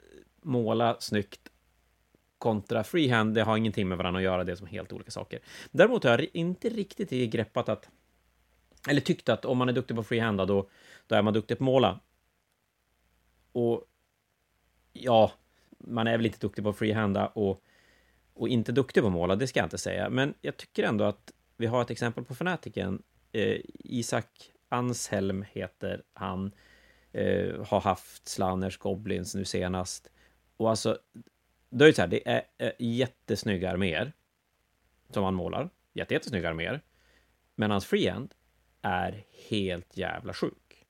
måla 0.42 0.96
snyggt 1.00 1.50
kontra 2.38 2.84
freehand, 2.84 3.34
det 3.34 3.42
har 3.42 3.56
ingenting 3.56 3.88
med 3.88 3.98
varandra 3.98 4.18
att 4.18 4.24
göra, 4.24 4.44
det 4.44 4.52
är 4.52 4.56
som 4.56 4.66
helt 4.66 4.92
olika 4.92 5.10
saker. 5.10 5.40
Däremot 5.70 6.04
har 6.04 6.10
jag 6.10 6.28
inte 6.32 6.68
riktigt 6.68 7.10
greppat 7.32 7.68
att, 7.68 7.88
eller 8.88 9.00
tyckt 9.00 9.28
att 9.28 9.44
om 9.44 9.58
man 9.58 9.68
är 9.68 9.72
duktig 9.72 9.96
på 9.96 10.02
freehand, 10.02 10.38
då, 10.38 10.68
då 11.06 11.14
är 11.14 11.22
man 11.22 11.34
duktig 11.34 11.58
på 11.58 11.64
måla. 11.64 12.00
Och 13.52 13.84
ja, 14.92 15.32
man 15.78 16.06
är 16.06 16.16
väl 16.16 16.26
inte 16.26 16.38
duktig 16.38 16.64
på 16.64 16.72
freehanda 16.72 17.26
och, 17.26 17.62
och 18.34 18.48
inte 18.48 18.72
duktig 18.72 19.02
på 19.02 19.10
måla, 19.10 19.36
det 19.36 19.46
ska 19.46 19.60
jag 19.60 19.66
inte 19.66 19.78
säga. 19.78 20.10
Men 20.10 20.34
jag 20.40 20.56
tycker 20.56 20.82
ändå 20.82 21.04
att 21.04 21.32
vi 21.56 21.66
har 21.66 21.82
ett 21.82 21.90
exempel 21.90 22.24
på 22.24 22.34
fanatiken. 22.34 23.02
Eh, 23.32 23.60
Isak 23.74 24.52
Anshelm 24.74 25.44
heter 25.52 26.02
han. 26.12 26.52
Eh, 27.12 27.66
har 27.66 27.80
haft 27.80 28.28
Slanners 28.28 28.78
Goblins 28.78 29.34
nu 29.34 29.44
senast. 29.44 30.10
Och 30.56 30.70
alltså, 30.70 30.98
då 31.70 31.84
är 31.84 31.88
det 31.88 31.94
så 31.94 32.02
här, 32.02 32.08
det 32.08 32.28
är 32.28 32.42
eh, 32.58 32.72
jättesnygga 32.78 33.70
arméer 33.70 34.12
som 35.10 35.24
han 35.24 35.34
målar. 35.34 35.70
Jätte, 35.92 36.14
jättesnygga 36.14 36.48
arméer. 36.48 36.80
Men 37.54 37.70
hans 37.70 37.86
freehand 37.86 38.34
är 38.82 39.24
helt 39.48 39.96
jävla 39.96 40.32
sjuk. 40.32 40.86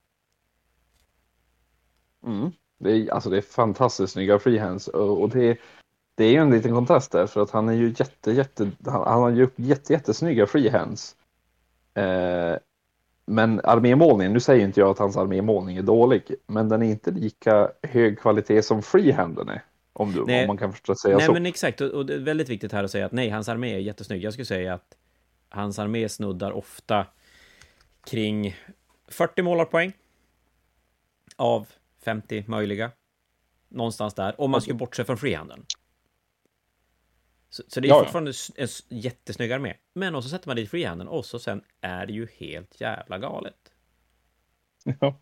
Mm. 2.27 2.53
Det 2.79 2.91
är, 2.91 3.11
alltså 3.11 3.31
det 3.31 3.37
är 3.37 3.43
fantastiskt 3.43 4.13
snygga 4.13 4.39
freehands 4.39 4.89
och, 4.89 5.23
och 5.23 5.29
det, 5.29 5.59
det 6.15 6.25
är 6.25 6.31
ju 6.31 6.39
en 6.39 6.51
liten 6.51 6.73
kontrast 6.73 7.13
där 7.13 7.27
för 7.27 7.43
att 7.43 7.51
han 7.51 7.69
är 7.69 7.73
ju 7.73 7.95
jätte, 7.99 8.33
jätte, 8.33 8.71
han, 8.85 9.03
han 9.07 9.23
har 9.23 9.31
ju 9.31 9.49
jätte, 9.57 9.93
jättesnygga 9.93 10.47
freehands. 10.47 11.17
Eh, 11.95 12.57
men 13.27 13.61
armémålningen, 13.65 14.33
nu 14.33 14.41
säger 14.41 14.65
inte 14.65 14.81
jag 14.81 14.91
att 14.91 14.99
hans 14.99 15.17
armémålning 15.17 15.77
är 15.77 15.83
dålig, 15.83 16.23
men 16.47 16.69
den 16.69 16.83
är 16.83 16.87
inte 16.87 17.11
lika 17.11 17.71
hög 17.83 18.19
kvalitet 18.19 18.63
som 18.63 18.83
freehanden 18.83 19.49
är. 19.49 19.65
Om, 19.93 20.13
du, 20.13 20.21
om 20.21 20.47
man 20.47 20.57
kan 20.57 20.73
förstå 20.73 20.95
säga 20.95 21.17
nej, 21.17 21.27
så. 21.27 21.33
Nej, 21.33 21.43
men 21.43 21.51
exakt. 21.51 21.81
Och, 21.81 21.91
och, 21.91 22.07
det 22.07 22.15
är 22.15 22.19
väldigt 22.19 22.49
viktigt 22.49 22.73
här 22.73 22.85
att 22.85 22.91
säga 22.91 23.07
att 23.07 23.13
nej, 23.13 23.31
hans 23.31 23.49
armé 23.49 23.75
är 23.75 23.79
jättesnygg. 23.79 24.25
Jag 24.25 24.33
skulle 24.33 24.47
säga 24.47 24.75
att 24.75 24.97
hans 25.49 25.79
armé 25.79 26.09
snuddar 26.09 26.53
ofta 26.53 27.07
kring 28.07 28.57
40 29.09 29.43
målarpoäng 29.43 29.93
av 31.37 31.67
50 32.05 32.45
möjliga. 32.47 32.91
Någonstans 33.69 34.15
där, 34.15 34.41
om 34.41 34.51
man 34.51 34.61
skulle 34.61 34.77
bortse 34.77 35.05
från 35.05 35.17
freehanden. 35.17 35.65
Så, 37.55 37.63
så, 37.69 37.81
det 37.81 37.87
är 37.87 37.89
ja, 37.89 37.99
fortfarande 37.99 38.33
en 38.57 38.69
jättesnygg 38.89 39.53
armé. 39.53 39.75
Men 39.93 40.15
och 40.15 40.23
så 40.25 40.31
sätter 40.31 40.49
man 40.49 40.57
dit 40.57 40.71
freehanden 40.71 41.09
och 41.09 41.25
så 41.25 41.39
sen 41.39 41.63
är 41.81 42.07
det 42.07 42.13
ju 42.13 42.29
helt 42.37 42.81
jävla 42.81 43.19
galet. 43.19 43.73
Ja. 45.01 45.21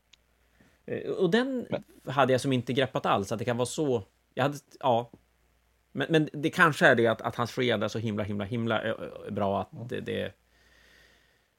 Eh, 0.86 1.10
och 1.10 1.30
den 1.30 1.66
hade 2.06 2.32
jag 2.32 2.40
som 2.40 2.52
inte 2.52 2.72
greppat 2.72 3.06
alls, 3.06 3.32
att 3.32 3.38
det 3.38 3.44
kan 3.44 3.56
vara 3.56 3.66
så... 3.66 4.02
Jag 4.34 4.42
hade, 4.42 4.58
ja. 4.80 5.10
Men, 5.92 6.06
men 6.10 6.28
det 6.32 6.50
kanske 6.50 6.86
är 6.86 6.94
det 6.94 7.06
att, 7.06 7.20
att 7.20 7.36
hans 7.36 7.50
freehand 7.50 7.84
är 7.84 7.88
så 7.88 7.98
himla, 7.98 8.24
himla, 8.24 8.44
himla 8.44 8.82
eh, 8.82 8.94
bra 9.30 9.60
att 9.60 9.88
det... 9.88 10.00
det 10.00 10.32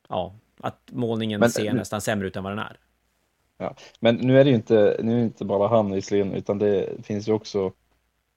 ja, 0.09 0.35
att 0.57 0.91
målningen 0.91 1.39
men, 1.39 1.49
ser 1.49 1.73
nästan 1.73 2.01
sämre 2.01 2.27
ut 2.27 2.35
än 2.35 2.43
vad 2.43 2.51
den 2.51 2.59
är. 2.59 2.79
Ja. 3.57 3.75
Men 3.99 4.15
nu 4.15 4.39
är 4.39 4.43
det 4.43 4.49
ju 4.49 4.55
inte, 4.55 4.99
nu 5.03 5.11
är 5.11 5.17
det 5.17 5.23
inte 5.23 5.45
bara 5.45 5.67
han 5.67 5.91
visserligen, 5.91 6.33
utan 6.33 6.57
det 6.57 7.05
finns 7.05 7.27
ju 7.27 7.31
också 7.31 7.73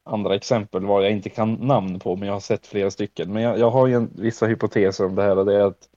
andra 0.07 0.35
exempel 0.35 0.87
var 0.87 1.03
jag 1.03 1.13
inte 1.13 1.29
kan 1.29 1.55
namn 1.55 1.99
på, 1.99 2.17
men 2.17 2.27
jag 2.27 2.35
har 2.35 2.41
sett 2.41 2.67
flera 2.67 2.91
stycken. 2.91 3.33
Men 3.33 3.43
jag, 3.43 3.59
jag 3.59 3.71
har 3.71 3.87
ju 3.87 3.95
en, 3.95 4.11
vissa 4.15 4.47
hypoteser 4.47 5.05
om 5.05 5.15
det 5.15 5.23
här 5.23 5.39
och 5.39 5.47
det 5.47 5.55
är 5.55 5.65
att, 5.65 5.89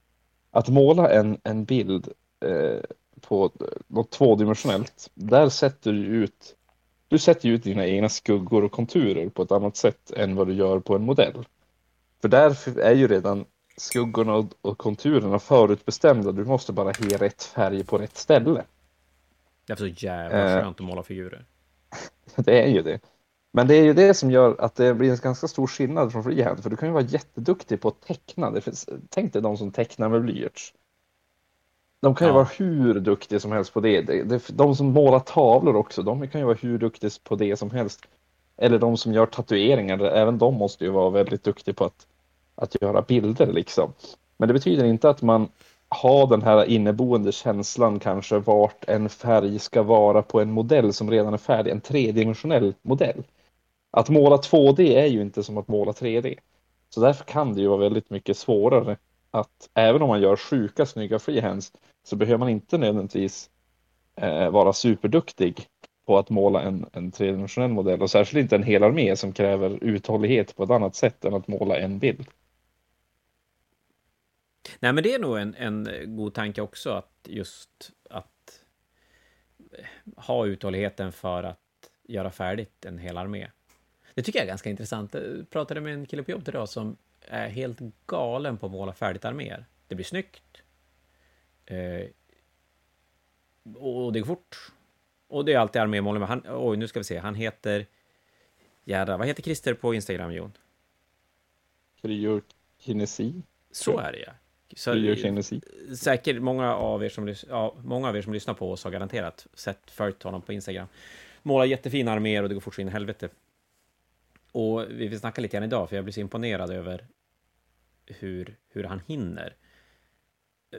att 0.52 0.68
måla 0.68 1.12
en, 1.12 1.38
en 1.44 1.66
bild 1.66 2.08
eh, 2.46 2.80
på 3.22 3.52
något 3.88 4.12
tvådimensionellt, 4.12 5.10
där 5.14 5.50
sätter 5.50 5.92
du 5.92 6.06
ut 6.06 6.56
du 7.08 7.18
sätter 7.18 7.50
ut 7.50 7.64
dina 7.64 7.88
egna 7.88 8.10
skuggor 8.10 8.64
och 8.64 8.72
konturer 8.72 9.30
på 9.30 9.44
ett 9.44 9.52
annat 9.52 9.78
sätt 9.78 10.12
än 10.12 10.36
vad 10.36 10.48
du 10.48 10.54
gör 10.54 10.80
på 10.80 10.96
en 10.96 11.02
modell. 11.02 11.46
För 12.22 12.28
där 12.28 12.80
är 12.80 12.96
ju 12.96 13.08
redan 13.08 13.46
skuggorna 13.78 14.50
och, 14.62 14.78
konturerna 14.78 15.40
förutbestämda. 15.40 16.32
Du 16.32 16.46
måste 16.46 16.74
bara 16.74 16.94
ge 17.00 17.18
rätt 17.18 17.44
färg 17.44 17.84
på 17.84 17.98
rätt 17.98 18.18
ställe. 18.18 18.64
Det 19.66 19.74
är 19.74 19.78
så 19.78 19.88
jävla 19.88 20.56
eh. 20.56 20.62
skönt 20.62 20.80
att 20.80 20.86
måla 20.86 21.04
figurer. 21.04 21.46
det 22.36 22.64
är 22.64 22.68
ju 22.68 22.82
det. 22.82 23.00
Men 23.52 23.68
det 23.68 23.76
är 23.76 23.84
ju 23.84 23.94
det 23.94 24.14
som 24.14 24.32
gör 24.32 24.56
att 24.60 24.76
det 24.76 24.94
blir 24.94 25.12
en 25.12 25.18
ganska 25.18 25.48
stor 25.48 25.68
skillnad 25.68 26.12
från 26.12 26.24
freehand. 26.24 26.64
För 26.64 26.70
du 26.70 26.76
kan 26.76 26.90
ju 26.90 26.94
vara 26.94 27.04
jätteduktig 27.04 27.82
på 27.82 27.88
att 27.88 28.02
teckna. 28.02 28.52
Det 28.52 28.62
finns, 28.62 28.90
tänk 29.10 29.34
dig 29.34 29.42
de 29.42 29.58
som 29.58 29.72
tecknar 29.72 30.10
med 30.10 30.22
blyerts. 30.22 30.74
De 32.02 32.16
kan 32.16 32.28
ju 32.28 32.30
ja. 32.30 32.36
vara 32.36 32.50
hur 32.58 33.00
duktiga 33.00 33.40
som 33.40 33.52
helst 33.52 33.74
på 33.74 33.80
det. 33.80 34.02
De 34.48 34.76
som 34.76 34.88
målar 34.88 35.20
tavlor 35.20 35.76
också, 35.76 36.02
de 36.02 36.28
kan 36.28 36.42
ju 36.42 36.46
vara 36.46 36.58
hur 36.62 36.78
duktiga 36.78 37.12
på 37.24 37.36
det 37.36 37.58
som 37.58 37.72
helst. 37.72 38.02
Eller 38.58 38.80
de 38.80 38.98
som 38.98 39.14
gör 39.14 39.26
tatueringar, 39.26 40.00
även 40.00 40.38
de 40.38 40.54
måste 40.54 40.84
ju 40.84 40.90
vara 40.90 41.10
väldigt 41.10 41.44
duktiga 41.44 41.74
på 41.74 41.86
att, 41.86 42.08
att 42.56 42.82
göra 42.82 43.02
bilder 43.02 43.54
liksom. 43.54 43.94
Men 44.38 44.48
det 44.48 44.54
betyder 44.54 44.86
inte 44.86 45.10
att 45.10 45.22
man 45.22 45.48
har 45.90 46.28
den 46.28 46.42
här 46.42 46.66
inneboende 46.66 47.32
känslan 47.32 48.00
kanske 48.00 48.40
vart 48.40 48.86
en 48.88 49.10
färg 49.10 49.60
ska 49.60 49.84
vara 49.84 50.22
på 50.22 50.42
en 50.42 50.52
modell 50.52 50.94
som 50.94 51.12
redan 51.12 51.34
är 51.34 51.38
färdig, 51.38 51.72
en 51.72 51.82
tredimensionell 51.82 52.74
modell. 52.82 53.24
Att 53.92 54.10
måla 54.10 54.38
2D 54.38 54.80
är 54.80 55.06
ju 55.06 55.22
inte 55.22 55.44
som 55.44 55.58
att 55.58 55.68
måla 55.68 55.92
3D. 55.92 56.40
Så 56.90 57.02
därför 57.02 57.24
kan 57.24 57.54
det 57.54 57.62
ju 57.62 57.68
vara 57.68 57.80
väldigt 57.80 58.10
mycket 58.10 58.38
svårare 58.38 58.98
att 59.32 59.70
även 59.74 60.02
om 60.02 60.08
man 60.08 60.22
gör 60.22 60.36
sjuka 60.36 60.86
snygga 60.86 61.20
freehands 61.20 61.72
så 62.04 62.16
behöver 62.16 62.38
man 62.38 62.50
inte 62.50 62.78
nödvändigtvis 62.78 63.50
eh, 64.16 64.50
vara 64.50 64.74
superduktig 64.74 65.68
på 66.06 66.18
att 66.18 66.30
måla 66.30 66.62
en, 66.62 66.86
en 66.94 67.12
tredimensionell 67.12 67.72
modell 67.72 68.02
och 68.02 68.12
särskilt 68.12 68.42
inte 68.42 68.56
en 68.56 68.64
hel 68.64 68.84
armé 68.84 69.16
som 69.16 69.34
kräver 69.34 69.84
uthållighet 69.84 70.56
på 70.56 70.64
ett 70.64 70.70
annat 70.70 70.96
sätt 70.96 71.26
än 71.26 71.34
att 71.34 71.48
måla 71.48 71.78
en 71.78 72.00
bild. 72.00 72.28
Nej, 74.80 74.94
men 74.94 75.04
det 75.04 75.14
är 75.14 75.20
nog 75.20 75.38
en, 75.38 75.56
en 75.56 75.88
god 76.06 76.34
tanke 76.34 76.62
också 76.62 76.90
att 76.90 77.12
just 77.24 77.92
att 78.10 78.64
eh, 79.72 79.86
ha 80.18 80.46
uthålligheten 80.46 81.12
för 81.12 81.44
att 81.44 81.60
göra 82.04 82.32
färdigt 82.32 82.86
en 82.86 82.98
hel 82.98 83.18
armé. 83.18 83.48
Det 84.20 84.24
tycker 84.24 84.40
jag 84.40 84.44
är 84.44 84.48
ganska 84.48 84.70
intressant. 84.70 85.14
Jag 85.14 85.50
pratade 85.50 85.82
med 85.82 85.94
en 85.94 86.06
kille 86.06 86.24
på 86.24 86.32
jobbet 86.32 86.48
idag 86.48 86.70
som 86.70 86.98
är 87.22 87.48
helt 87.48 87.80
galen 88.06 88.58
på 88.58 88.66
att 88.66 88.72
måla 88.72 88.94
färdigt 88.94 89.26
arméer. 89.26 89.66
Det 89.88 89.96
blir 89.96 90.06
snyggt. 90.06 90.62
Eh, 91.66 92.06
och 93.76 94.14
det 94.14 94.20
går 94.20 94.28
fort. 94.28 94.72
Och 95.28 95.46
det 95.46 95.54
är 95.54 95.58
alltid 95.58 95.82
armémål. 95.82 96.22
Han, 96.22 96.44
oj, 96.50 96.78
nu 96.78 96.88
ska 96.88 97.00
vi 97.00 97.04
se. 97.04 97.18
Han 97.18 97.36
heter... 97.36 97.86
Jädrar, 98.84 99.18
vad 99.18 99.28
heter 99.28 99.44
Christer 99.44 99.74
på 99.74 99.94
Instagram, 99.94 100.34
Jon? 100.34 100.52
Kryokinesi. 102.02 103.34
Så 103.72 103.98
är 103.98 104.12
det, 104.12 104.20
ja. 104.20 104.32
Så, 104.76 105.96
säkert 105.96 106.42
många 106.42 106.76
av, 106.76 107.04
er 107.04 107.10
som, 107.10 107.36
ja, 107.50 107.76
många 107.84 108.10
av 108.10 108.18
er 108.18 108.22
som 108.22 108.34
lyssnar 108.34 108.54
på 108.54 108.72
oss 108.72 108.84
har 108.84 108.92
garanterat 108.92 109.48
sett 109.54 109.92
följt 109.92 110.24
honom 110.24 110.42
på 110.42 110.54
Instagram. 110.54 110.88
Målar 111.42 111.66
jättefina 111.66 112.12
arméer 112.12 112.44
och 112.44 112.50
det 112.50 112.56
går 112.56 112.62
fort 112.62 112.76
så 112.76 112.82
in 112.82 112.88
i 112.88 112.92
helvete. 112.92 113.30
Och 114.52 114.86
vi 114.90 115.08
vill 115.08 115.20
snacka 115.20 115.42
lite 115.42 115.58
grann 115.58 115.64
idag, 115.64 115.90
för 115.90 115.96
jag 115.96 116.06
blir 116.06 116.14
så 116.14 116.20
imponerad 116.20 116.70
över 116.72 117.08
hur, 118.06 118.58
hur 118.70 118.84
han 118.84 119.02
hinner. 119.08 119.56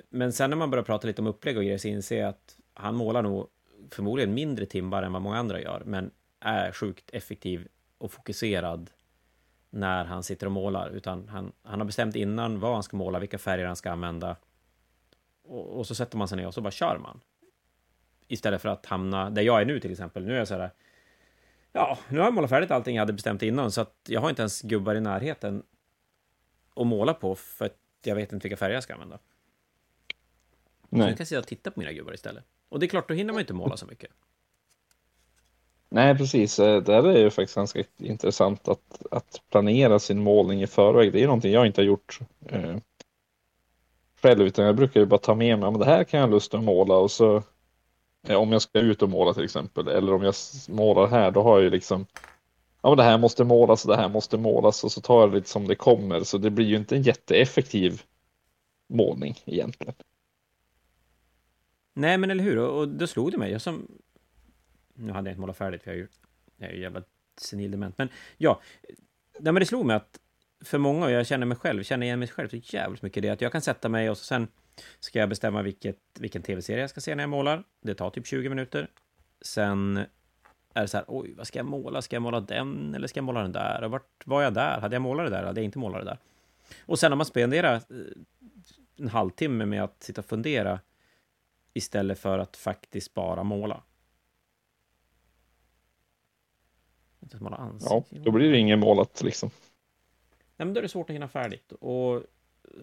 Men 0.09 0.33
sen 0.33 0.51
när 0.51 0.57
man 0.57 0.71
börjar 0.71 0.85
prata 0.85 1.07
lite 1.07 1.23
om 1.23 1.27
upplägg 1.27 1.57
och 1.57 1.63
grejer 1.63 1.79
så 1.79 1.89
inser 1.89 2.21
jag 2.21 2.29
att 2.29 2.59
han 2.75 2.95
målar 2.95 3.23
nog 3.23 3.49
förmodligen 3.91 4.35
mindre 4.35 4.67
timmar 4.67 5.03
än 5.03 5.13
vad 5.13 5.23
många 5.23 5.39
andra 5.39 5.61
gör, 5.61 5.83
men 5.87 6.11
är 6.41 6.73
sjukt 6.73 7.11
effektiv 7.13 7.69
och 7.99 8.13
fokuserad 8.13 8.91
när 9.71 10.05
han 10.05 10.23
sitter 10.23 10.47
och 10.47 10.53
målar, 10.53 10.91
utan 10.91 11.29
han, 11.29 11.53
han 11.63 11.81
har 11.81 11.87
bestämt 11.87 12.17
innan 12.17 12.61
vad 12.61 12.75
han 12.75 12.83
ska 12.83 12.97
måla, 12.97 13.19
vilka 13.19 13.39
färger 13.39 13.67
han 13.67 13.77
ska 13.77 13.91
använda. 13.91 14.37
Och, 15.43 15.79
och 15.79 15.87
så 15.87 15.95
sätter 15.95 16.19
man 16.19 16.29
sig 16.29 16.37
ner 16.37 16.47
och 16.47 16.55
så 16.55 16.61
bara 16.61 16.71
kör 16.71 16.99
man. 16.99 17.21
Istället 18.29 18.63
för 18.63 18.69
att 18.69 18.87
hamna 18.87 19.31
där 19.31 19.43
jag 19.43 19.61
är 19.61 19.65
nu 19.65 19.81
till 19.81 19.91
exempel. 19.91 20.25
Nu 20.25 20.35
är 20.35 20.39
jag 20.39 20.49
så 20.49 20.55
här, 20.55 20.71
ja, 21.73 21.99
nu 22.09 22.19
har 22.19 22.25
jag 22.25 22.35
målat 22.35 22.51
färdigt 22.51 22.71
allting 22.71 22.97
jag 22.97 23.03
hade 23.03 23.13
bestämt 23.13 23.43
innan, 23.43 23.73
så 23.73 23.81
att 23.81 23.97
jag 24.09 24.21
har 24.21 24.31
inte 24.31 24.43
ens 24.43 24.63
gubbar 24.63 24.95
i 24.95 25.01
närheten 25.01 25.63
att 26.77 26.87
måla 26.87 27.15
på, 27.15 27.35
för 27.35 27.65
att 27.67 27.77
jag 28.05 28.15
vet 28.15 28.33
inte 28.33 28.49
vilka 28.49 28.57
färger 28.57 28.75
jag 28.75 28.83
ska 28.83 28.95
använda. 28.95 29.19
Nej. 30.89 31.03
Så 31.03 31.11
jag 31.11 31.17
kan 31.17 31.27
sitta 31.27 31.39
och 31.39 31.47
titta 31.47 31.71
på 31.71 31.81
mina 31.81 31.93
gubbar 31.93 32.15
istället. 32.15 32.45
Och 32.69 32.81
det 32.81 32.87
är 32.87 32.89
klart, 32.89 33.09
då 33.09 33.15
hinner 33.15 33.33
man 33.33 33.41
inte 33.41 33.55
måla 33.55 33.77
så 33.77 33.87
mycket. 33.87 34.11
Nej, 35.89 36.17
precis. 36.17 36.59
Eh, 36.59 36.83
det 36.83 36.95
är 36.95 37.19
ju 37.19 37.31
faktiskt 37.31 37.55
ganska 37.55 37.85
intressant 37.99 38.69
att, 38.69 39.07
att 39.11 39.43
planera 39.51 39.99
sin 39.99 40.23
målning 40.23 40.63
i 40.63 40.67
förväg. 40.67 41.13
Det 41.13 41.19
är 41.19 41.21
ju 41.21 41.27
någonting 41.27 41.53
jag 41.53 41.67
inte 41.67 41.81
har 41.81 41.87
gjort 41.87 42.19
eh, 42.47 42.77
själv, 44.23 44.47
utan 44.47 44.65
jag 44.65 44.77
brukar 44.77 45.01
ju 45.01 45.07
bara 45.07 45.21
ta 45.21 45.35
med 45.35 45.59
mig, 45.59 45.71
men 45.71 45.81
det 45.81 45.87
här 45.87 46.05
kan 46.05 46.21
jag 46.21 46.27
ha 46.27 46.35
lust 46.35 46.55
att 46.55 46.65
måla 46.65 46.95
och 46.95 47.11
så 47.11 47.43
Eh, 48.29 48.37
om 48.37 48.53
jag 48.53 48.63
ska 48.63 48.79
ut 48.79 49.03
och 49.03 49.11
måla 49.11 49.35
till 49.35 49.45
exempel, 49.45 49.89
eller 49.89 50.15
om 50.15 50.23
jag 50.23 50.35
målar 50.69 51.07
här, 51.07 51.31
då 51.31 51.43
har 51.43 51.57
jag 51.57 51.63
ju 51.63 51.71
liksom 51.71 52.07
ja, 52.83 52.89
men 52.89 52.97
det 52.97 53.03
här 53.03 53.19
måste 53.19 53.45
målas 53.45 53.85
och 53.85 53.91
det 53.91 53.97
här 53.97 54.09
måste 54.09 54.39
målas 54.39 54.85
och 54.85 54.93
så 54.93 55.01
tar 55.01 55.21
jag 55.21 55.31
det 55.31 55.37
lite 55.37 55.49
som 55.49 55.69
det 55.69 55.75
kommer, 55.75 56.25
så 56.25 56.39
det 56.39 56.51
blir 56.51 56.67
ju 56.67 56.77
inte 56.77 56.97
en 56.97 57.03
jätteeffektiv 57.03 58.03
målning 58.89 59.35
egentligen. 59.45 59.95
Nej, 61.95 62.19
men 62.19 62.31
eller 62.31 62.45
hur? 62.45 62.59
Och 62.59 62.89
då 62.89 63.07
slog 63.07 63.31
det 63.33 63.39
mig. 63.39 63.53
Jag 63.53 63.61
som 63.61 63.89
nu 64.95 65.13
hade 65.13 65.29
jag 65.29 65.33
inte 65.33 65.41
målat 65.41 65.57
färdigt, 65.57 65.83
för 65.83 65.91
jag 65.91 65.97
är 65.97 66.03
ju, 66.03 66.09
jag 66.57 66.71
är 66.71 66.75
ju 66.75 66.81
jävla 66.83 67.03
senildement. 67.41 67.99
Men 67.99 68.09
ja, 68.39 68.61
men 69.41 69.55
det 69.55 69.67
slog 69.67 69.87
mig 69.87 69.97
att 69.97 70.21
för 70.65 70.79
många, 70.79 71.05
och 71.05 71.11
jag 71.11 71.27
känner 71.27 71.47
mig 71.47 71.57
själv, 71.57 71.83
känner 71.83 72.07
igen 72.07 72.19
mig 72.19 72.29
själv 72.29 72.49
så 72.49 72.57
jävligt 72.57 73.03
mycket, 73.03 73.23
det 73.23 73.29
att 73.29 73.41
jag 73.41 73.53
kan 73.53 73.61
sätta 73.61 73.89
mig 73.89 74.11
och 74.11 74.19
så 74.19 74.25
sen 74.25 74.49
ska 75.01 75.19
jag 75.19 75.29
bestämma 75.29 75.63
vilket, 75.63 75.99
vilken 76.19 76.43
tv-serie 76.43 76.81
jag 76.81 76.91
ska 76.91 77.01
se 77.01 77.15
när 77.15 77.23
jag 77.23 77.31
målar. 77.31 77.65
Det 77.81 77.95
tar 77.95 78.11
typ 78.11 78.27
20 78.27 78.49
minuter. 78.49 78.91
Sen 79.41 79.97
är 80.75 80.83
det 80.83 80.89
så 80.89 80.97
här, 80.97 81.05
oj, 81.09 81.35
vad 81.35 81.47
ska 81.47 81.59
jag 81.59 81.67
måla? 81.67 82.03
Ska 82.03 82.17
jag 82.17 82.23
måla 82.23 82.41
den 82.41 82.95
eller 82.95 83.09
ska 83.09 83.19
jag 83.19 83.25
måla 83.25 83.43
den 83.43 83.53
där? 83.53 83.83
Och 83.83 83.91
vart 83.91 84.27
var 84.27 84.43
jag 84.43 84.55
där? 84.55 84.81
Hade 84.81 84.95
jag 84.95 85.03
målat 85.03 85.27
det 85.27 85.31
där? 85.31 85.45
Hade 85.45 85.61
jag 85.61 85.65
inte 85.65 85.79
målat 85.79 86.01
det 86.01 86.11
där? 86.11 86.19
Och 86.87 86.99
sen 86.99 87.13
har 87.13 87.17
man 87.17 87.27
spenderat 87.27 87.91
eh, 87.91 87.97
en 88.97 89.09
halvtimme 89.09 89.67
med 89.67 89.85
att 89.85 90.03
sitta 90.03 90.21
och 90.21 90.25
fundera 90.25 90.81
istället 91.75 92.19
för 92.19 92.39
att 92.39 92.57
faktiskt 92.57 93.15
bara 93.15 93.43
måla. 93.43 93.83
Måla 97.41 97.79
Ja, 97.81 98.05
då 98.11 98.31
blir 98.31 98.51
det 98.51 98.59
inget 98.59 98.79
målat 98.79 99.23
liksom. 99.23 99.51
Nej, 100.57 100.67
men 100.67 100.75
då 100.75 100.79
är 100.79 100.83
det 100.83 100.89
svårt 100.89 101.11
att 101.11 101.15
hinna 101.15 101.29
färdigt. 101.29 101.73
Och 101.73 102.23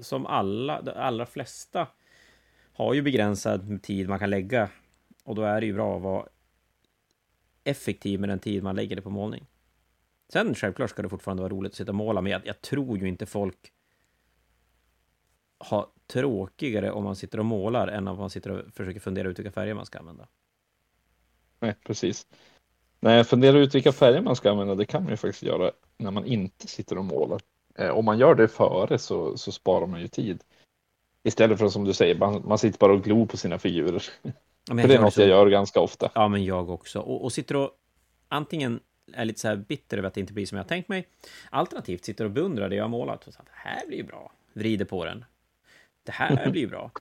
som 0.01 0.25
alla, 0.25 0.81
de 0.81 0.91
allra 0.91 1.25
flesta 1.25 1.87
har 2.73 2.93
ju 2.93 3.01
begränsad 3.01 3.83
tid 3.83 4.09
man 4.09 4.19
kan 4.19 4.29
lägga. 4.29 4.69
Och 5.23 5.35
då 5.35 5.41
är 5.41 5.61
det 5.61 5.67
ju 5.67 5.73
bra 5.73 5.95
att 5.95 6.01
vara 6.01 6.27
effektiv 7.63 8.19
med 8.19 8.29
den 8.29 8.39
tid 8.39 8.63
man 8.63 8.75
lägger 8.75 8.95
det 8.95 9.01
på 9.01 9.09
målning. 9.09 9.45
Sen 10.29 10.55
självklart 10.55 10.89
ska 10.89 11.01
det 11.01 11.09
fortfarande 11.09 11.43
vara 11.43 11.53
roligt 11.53 11.71
att 11.71 11.77
sitta 11.77 11.91
och 11.91 11.95
måla, 11.95 12.21
men 12.21 12.31
jag, 12.31 12.41
jag 12.45 12.61
tror 12.61 12.97
ju 12.97 13.07
inte 13.07 13.25
folk 13.25 13.73
har 15.57 15.87
tråkigare 16.07 16.91
om 16.91 17.03
man 17.03 17.15
sitter 17.15 17.39
och 17.39 17.45
målar 17.45 17.87
än 17.87 18.07
om 18.07 18.17
man 18.17 18.29
sitter 18.29 18.51
och 18.51 18.73
försöker 18.73 18.99
fundera 18.99 19.29
ut 19.29 19.39
vilka 19.39 19.51
färger 19.51 19.73
man 19.73 19.85
ska 19.85 19.99
använda. 19.99 20.27
Nej, 21.59 21.75
precis. 21.85 22.27
Nej, 22.99 23.23
fundera 23.23 23.57
ut 23.57 23.75
vilka 23.75 23.91
färger 23.91 24.21
man 24.21 24.35
ska 24.35 24.51
använda, 24.51 24.75
det 24.75 24.85
kan 24.85 25.03
man 25.03 25.11
ju 25.11 25.17
faktiskt 25.17 25.43
göra 25.43 25.71
när 25.97 26.11
man 26.11 26.25
inte 26.25 26.67
sitter 26.67 26.97
och 26.97 27.05
målar. 27.05 27.41
Eh, 27.77 27.89
om 27.89 28.05
man 28.05 28.19
gör 28.19 28.35
det 28.35 28.47
före 28.47 28.97
så, 28.97 29.37
så 29.37 29.51
sparar 29.51 29.87
man 29.87 30.01
ju 30.01 30.07
tid. 30.07 30.43
Istället 31.23 31.59
för 31.59 31.69
som 31.69 31.83
du 31.83 31.93
säger, 31.93 32.15
man, 32.15 32.43
man 32.47 32.57
sitter 32.57 32.79
bara 32.79 32.93
och 32.93 33.03
glor 33.03 33.25
på 33.25 33.37
sina 33.37 33.59
figurer. 33.59 34.03
Ja, 34.21 34.73
det 34.73 34.93
är 34.95 35.01
något 35.01 35.13
så- 35.13 35.21
jag 35.21 35.29
gör 35.29 35.47
ganska 35.49 35.79
ofta. 35.79 36.11
Ja, 36.15 36.27
men 36.27 36.45
jag 36.45 36.69
också. 36.69 36.99
Och, 36.99 37.23
och 37.23 37.31
sitter 37.33 37.55
och 37.55 37.71
antingen 38.27 38.79
är 39.13 39.25
lite 39.25 39.39
så 39.39 39.47
här 39.47 39.55
bitter 39.55 39.97
över 39.97 40.07
att 40.07 40.13
det 40.13 40.19
inte 40.21 40.33
blir 40.33 40.45
som 40.45 40.57
jag 40.57 40.67
tänkt 40.67 40.89
mig. 40.89 41.07
Alternativt 41.49 42.05
sitter 42.05 42.25
och 42.25 42.31
beundrar 42.31 42.69
det 42.69 42.75
jag 42.75 42.83
har 42.83 42.89
målat. 42.89 43.27
Och 43.27 43.33
så 43.33 43.39
att, 43.39 43.45
det 43.45 43.51
här 43.53 43.87
blir 43.87 43.97
ju 43.97 44.03
bra. 44.03 44.31
Vrider 44.53 44.85
på 44.85 45.05
den. 45.05 45.25
Det 46.03 46.11
här 46.11 46.49
blir 46.51 46.61
ju 46.61 46.67
bra. 46.67 46.91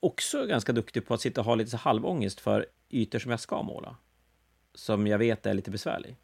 Också 0.00 0.46
ganska 0.46 0.72
duktig 0.72 1.06
på 1.06 1.14
att 1.14 1.20
sitta 1.20 1.40
och 1.40 1.44
ha 1.44 1.54
lite 1.54 1.70
så 1.70 1.76
halvångest 1.76 2.40
för 2.40 2.66
ytor 2.90 3.18
som 3.18 3.30
jag 3.30 3.40
ska 3.40 3.62
måla. 3.62 3.96
Som 4.74 5.06
jag 5.06 5.18
vet 5.18 5.46
är 5.46 5.54
lite 5.54 5.70
besvärlig. 5.70 6.16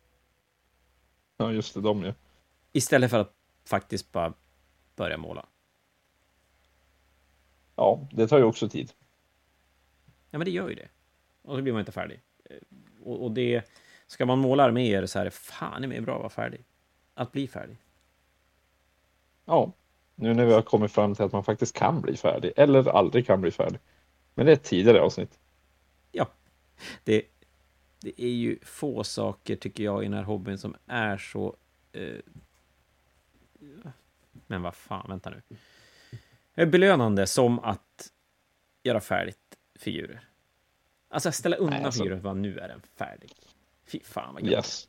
Ja, 1.37 1.53
just 1.53 1.75
det, 1.75 1.81
de 1.81 2.05
ju. 2.05 2.13
Istället 2.73 3.11
för 3.11 3.19
att 3.19 3.33
faktiskt 3.69 4.13
bara 4.13 4.33
börja 4.97 5.17
måla. 5.17 5.47
Ja, 7.77 8.09
det 8.13 8.29
tar 8.29 8.39
ju 8.39 8.45
också 8.45 8.69
tid. 8.69 8.93
Ja, 10.31 10.39
men 10.39 10.45
det 10.45 10.51
gör 10.51 10.69
ju 10.69 10.75
det. 10.75 10.89
Och 11.43 11.57
så 11.57 11.63
blir 11.63 11.73
man 11.73 11.81
inte 11.81 11.93
färdig. 11.93 12.21
Eh, 12.45 12.57
Och, 13.03 13.25
och 13.25 13.33
det... 13.33 13.63
Ska 14.07 14.27
man 14.27 14.39
måla 14.39 14.73
mer 14.73 15.07
så 15.07 15.19
är 15.19 15.25
det 15.25 15.31
fan 15.31 15.85
i 15.85 15.87
mig 15.87 16.01
bra 16.01 16.15
att 16.15 16.21
vara 16.21 16.29
färdig. 16.29 16.65
Att 17.15 17.33
bli 17.33 17.49
färdig. 17.49 17.77
Ja, 19.45 19.73
nu 20.15 20.35
när 20.35 20.47
vi 20.47 20.53
har 20.53 20.63
kommit 20.63 20.93
fram 20.93 21.15
till 21.15 21.25
att 21.25 21.33
man 21.33 21.45
faktiskt 21.45 21.77
kan 21.77 22.01
bli 22.01 22.17
färdig, 22.17 22.53
eller 22.57 22.89
aldrig 22.89 23.27
kan 23.27 23.41
bli 23.41 23.51
färdig. 23.51 23.81
Men 24.35 24.47
det 24.47 24.53
är 24.53 24.57
ett 24.57 24.65
tidigare 24.65 25.01
avsnitt. 25.01 25.39
Ja, 26.13 26.29
det, 27.05 27.23
det 28.01 28.23
är 28.23 28.31
ju 28.31 28.59
få 28.63 29.05
saker, 29.05 29.57
tycker 29.57 29.85
jag, 29.85 30.03
i 30.03 30.07
den 30.07 30.15
här 30.15 30.23
hobbyn 30.23 30.59
som 30.59 30.77
är 30.87 31.19
så... 31.19 31.57
Eh, 31.93 32.17
men 34.47 34.63
vad 34.63 34.75
fan, 34.75 35.07
vänta 35.09 35.31
nu. 35.31 35.43
Är 36.55 36.67
belönande 36.67 37.27
som 37.27 37.59
att 37.59 38.13
göra 38.83 39.01
färdigt 39.01 39.39
figurer. 39.79 40.29
Alltså 41.09 41.33
ställa 41.33 41.57
undan 41.57 41.75
Nej, 41.77 41.85
alltså- 41.85 42.03
figurer 42.03 42.17
och 42.17 42.23
bara, 42.23 42.35
nu 42.35 42.59
är 42.59 42.69
den 42.69 42.81
färdig. 42.97 43.33
Fy 43.87 44.01
fan 44.01 44.35
vad 44.35 44.43
gött. 44.43 44.53
Yes. 44.53 44.89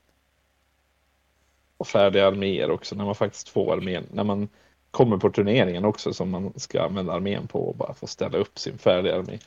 Och 1.78 1.88
färdiga 1.88 2.28
arméer 2.28 2.72
också, 2.72 2.96
när 2.96 3.06
man 3.06 3.16
faktiskt 3.16 3.50
får 3.50 3.74
armén. 3.74 4.06
När 4.12 4.24
man 4.24 4.50
kommer 4.92 5.18
på 5.18 5.30
turneringen 5.30 5.86
också 5.86 6.14
som 6.14 6.30
man 6.30 6.60
ska 6.60 6.84
använda 6.84 7.14
armén 7.14 7.48
på 7.48 7.70
och 7.70 7.76
bara 7.78 7.94
få 7.94 8.08
ställa 8.08 8.38
upp 8.38 8.60
sin 8.60 8.78
färdiga 8.78 9.16
armé. 9.16 9.40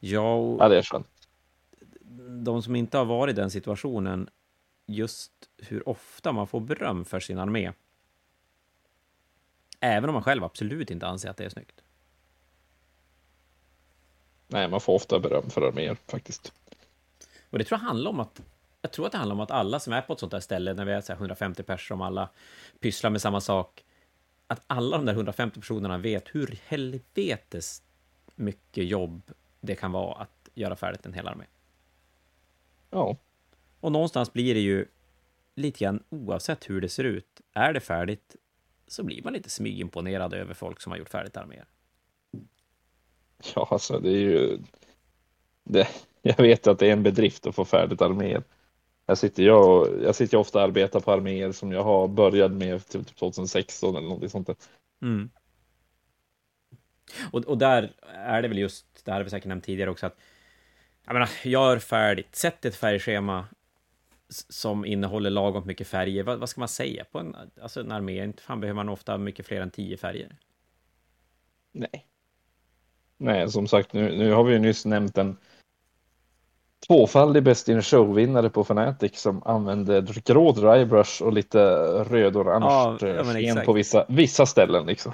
Ja, 0.00 0.34
och 0.34 0.60
Ja, 0.62 0.68
det 0.68 0.78
är 0.78 0.82
skönt. 0.82 1.06
de 2.44 2.62
som 2.62 2.76
inte 2.76 2.98
har 2.98 3.04
varit 3.04 3.32
i 3.32 3.40
den 3.40 3.50
situationen, 3.50 4.28
just 4.86 5.32
hur 5.56 5.88
ofta 5.88 6.32
man 6.32 6.46
får 6.46 6.60
beröm 6.60 7.04
för 7.04 7.20
sin 7.20 7.38
armé. 7.38 7.72
Även 9.80 10.10
om 10.10 10.14
man 10.14 10.22
själv 10.22 10.44
absolut 10.44 10.90
inte 10.90 11.06
anser 11.06 11.30
att 11.30 11.36
det 11.36 11.44
är 11.44 11.48
snyggt. 11.48 11.82
Nej, 14.48 14.68
man 14.68 14.80
får 14.80 14.94
ofta 14.94 15.20
beröm 15.20 15.50
för 15.50 15.62
arméer 15.62 15.96
faktiskt. 16.06 16.52
Och 17.50 17.58
det 17.58 17.64
tror 17.64 17.80
jag 17.80 17.86
handlar 17.86 18.10
om 18.10 18.20
att 18.20 18.42
jag 18.82 18.92
tror 18.92 19.06
att 19.06 19.12
det 19.12 19.18
handlar 19.18 19.34
om 19.34 19.40
att 19.40 19.50
alla 19.50 19.80
som 19.80 19.92
är 19.92 20.02
på 20.02 20.12
ett 20.12 20.20
sånt 20.20 20.32
där 20.32 20.40
ställe, 20.40 20.74
när 20.74 20.84
vi 20.84 20.92
är 20.92 21.00
så 21.00 21.12
här 21.12 21.18
150 21.18 21.62
personer, 21.62 21.96
om 21.96 22.02
alla 22.02 22.28
pysslar 22.80 23.10
med 23.10 23.22
samma 23.22 23.40
sak, 23.40 23.84
att 24.46 24.62
alla 24.66 24.96
de 24.96 25.06
där 25.06 25.12
150 25.12 25.60
personerna 25.60 25.98
vet 25.98 26.28
hur 26.34 26.58
helvetes 26.66 27.82
mycket 28.34 28.84
jobb 28.84 29.22
det 29.60 29.74
kan 29.74 29.92
vara 29.92 30.14
att 30.14 30.48
göra 30.54 30.76
färdigt 30.76 31.06
en 31.06 31.12
hel 31.12 31.28
armé. 31.28 31.44
Ja, 32.90 33.16
Och 33.82 33.92
någonstans 33.92 34.32
blir 34.32 34.54
det 34.54 34.60
ju 34.60 34.86
lite 35.54 35.78
grann 35.78 36.02
oavsett 36.08 36.70
hur 36.70 36.80
det 36.80 36.88
ser 36.88 37.04
ut. 37.04 37.40
Är 37.52 37.72
det 37.72 37.80
färdigt 37.80 38.36
så 38.86 39.02
blir 39.02 39.22
man 39.22 39.32
lite 39.32 39.50
smygimponerad 39.50 40.34
över 40.34 40.54
folk 40.54 40.80
som 40.80 40.92
har 40.92 40.98
gjort 40.98 41.08
färdigt 41.08 41.36
arméer. 41.36 41.64
ja 43.54 43.68
alltså 43.70 43.98
det 43.98 44.08
är 44.08 44.20
ju... 44.20 44.58
Det, 45.64 45.88
jag 46.22 46.36
vet 46.36 46.66
att 46.66 46.78
det 46.78 46.88
är 46.88 46.92
en 46.92 47.02
bedrift 47.02 47.46
att 47.46 47.54
få 47.54 47.64
färdigt 47.64 48.02
arméer. 48.02 48.42
Jag 49.06 49.18
sitter, 49.18 49.42
jag, 49.42 49.88
jag 50.02 50.14
sitter 50.14 50.36
ju 50.36 50.40
ofta 50.40 50.58
och 50.58 50.64
arbetar 50.64 51.00
på 51.00 51.12
arméer 51.12 51.52
som 51.52 51.72
jag 51.72 51.82
har 51.82 52.08
börjat 52.08 52.52
med 52.52 52.88
typ 52.88 53.16
2016 53.16 53.96
eller 53.96 54.06
någonting 54.06 54.30
sånt 54.30 54.46
där. 54.46 54.56
Mm. 55.02 55.30
Och, 57.32 57.44
och 57.44 57.58
där 57.58 57.92
är 58.12 58.42
det 58.42 58.48
väl 58.48 58.58
just, 58.58 59.04
det 59.04 59.10
här 59.10 59.18
har 59.18 59.24
vi 59.24 59.30
säkert 59.30 59.48
nämnt 59.48 59.64
tidigare 59.64 59.90
också, 59.90 60.06
att 60.06 60.16
jag 61.04 61.12
menar, 61.12 61.30
gör 61.44 61.78
färdigt, 61.78 62.36
sätt 62.36 62.64
ett 62.64 62.76
färgschema 62.76 63.46
som 64.32 64.84
innehåller 64.84 65.30
lagom 65.30 65.66
mycket 65.66 65.86
färger. 65.86 66.22
Vad, 66.22 66.38
vad 66.38 66.48
ska 66.48 66.60
man 66.60 66.68
säga 66.68 67.04
på 67.04 67.18
en, 67.18 67.36
alltså 67.62 67.80
en 67.80 67.92
armé? 67.92 68.24
Inte 68.24 68.42
fan 68.42 68.60
behöver 68.60 68.76
man 68.76 68.88
ofta 68.88 69.18
mycket 69.18 69.46
fler 69.46 69.60
än 69.60 69.70
tio 69.70 69.96
färger. 69.96 70.36
Nej. 71.72 72.06
Nej, 73.16 73.50
som 73.50 73.68
sagt, 73.68 73.92
nu, 73.92 74.18
nu 74.18 74.32
har 74.32 74.44
vi 74.44 74.52
ju 74.52 74.58
nyss 74.58 74.84
nämnt 74.84 75.18
en 75.18 75.36
tvåfaldig 76.86 77.42
Best 77.42 77.68
in 77.68 77.82
Show-vinnare 77.82 78.50
på 78.50 78.60
Fnatic 78.60 79.20
som 79.20 79.42
använde 79.42 80.00
grå 80.24 80.52
drybrush 80.52 81.22
och 81.22 81.32
lite 81.32 81.58
röd-orange 82.04 82.66
Ja, 82.66 82.98
eh, 83.08 83.64
på 83.64 83.72
vissa, 83.72 84.06
vissa 84.08 84.46
ställen. 84.46 84.86
Liksom. 84.86 85.12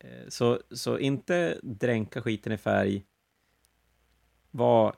Eh, 0.00 0.28
Så, 0.28 0.58
så 0.70 0.98
inte 0.98 1.58
dränka 1.62 2.22
skiten 2.22 2.52
i 2.52 2.58
färg. 2.58 3.04
Var 4.50 4.94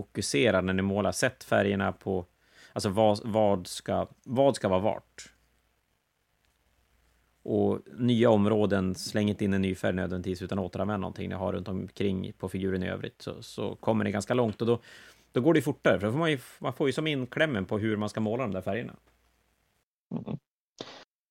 fokuserad 0.00 0.64
när 0.64 0.72
ni 0.72 0.82
målar. 0.82 1.12
Sätt 1.12 1.44
färgerna 1.44 1.92
på... 1.92 2.26
Alltså 2.72 2.88
vad, 2.88 3.20
vad, 3.24 3.66
ska, 3.66 4.06
vad 4.24 4.56
ska 4.56 4.68
vara 4.68 4.80
vart? 4.80 5.32
Och 7.42 7.78
nya 7.98 8.30
områden, 8.30 8.94
släng 8.94 9.28
inte 9.28 9.44
in 9.44 9.54
en 9.54 9.62
ny 9.62 9.74
färg 9.74 9.92
nödvändigtvis, 9.92 10.42
utan 10.42 10.58
återanvänd 10.58 11.00
någonting 11.00 11.28
ni 11.28 11.34
har 11.34 11.52
runt 11.52 11.68
omkring 11.68 12.32
på 12.38 12.48
figuren 12.48 12.82
i 12.82 12.88
övrigt, 12.88 13.22
så, 13.22 13.42
så 13.42 13.74
kommer 13.74 14.04
ni 14.04 14.10
ganska 14.10 14.34
långt. 14.34 14.60
Och 14.60 14.66
då, 14.66 14.80
då 15.32 15.40
går 15.40 15.54
det 15.54 15.62
fortare, 15.62 16.00
för 16.00 16.06
då 16.06 16.12
får 16.12 16.18
man, 16.18 16.30
ju, 16.30 16.38
man 16.58 16.72
får 16.72 16.86
ju 16.86 16.92
som 16.92 17.06
inklämmen 17.06 17.64
på 17.64 17.78
hur 17.78 17.96
man 17.96 18.08
ska 18.08 18.20
måla 18.20 18.42
de 18.42 18.52
där 18.52 18.60
färgerna. 18.60 18.94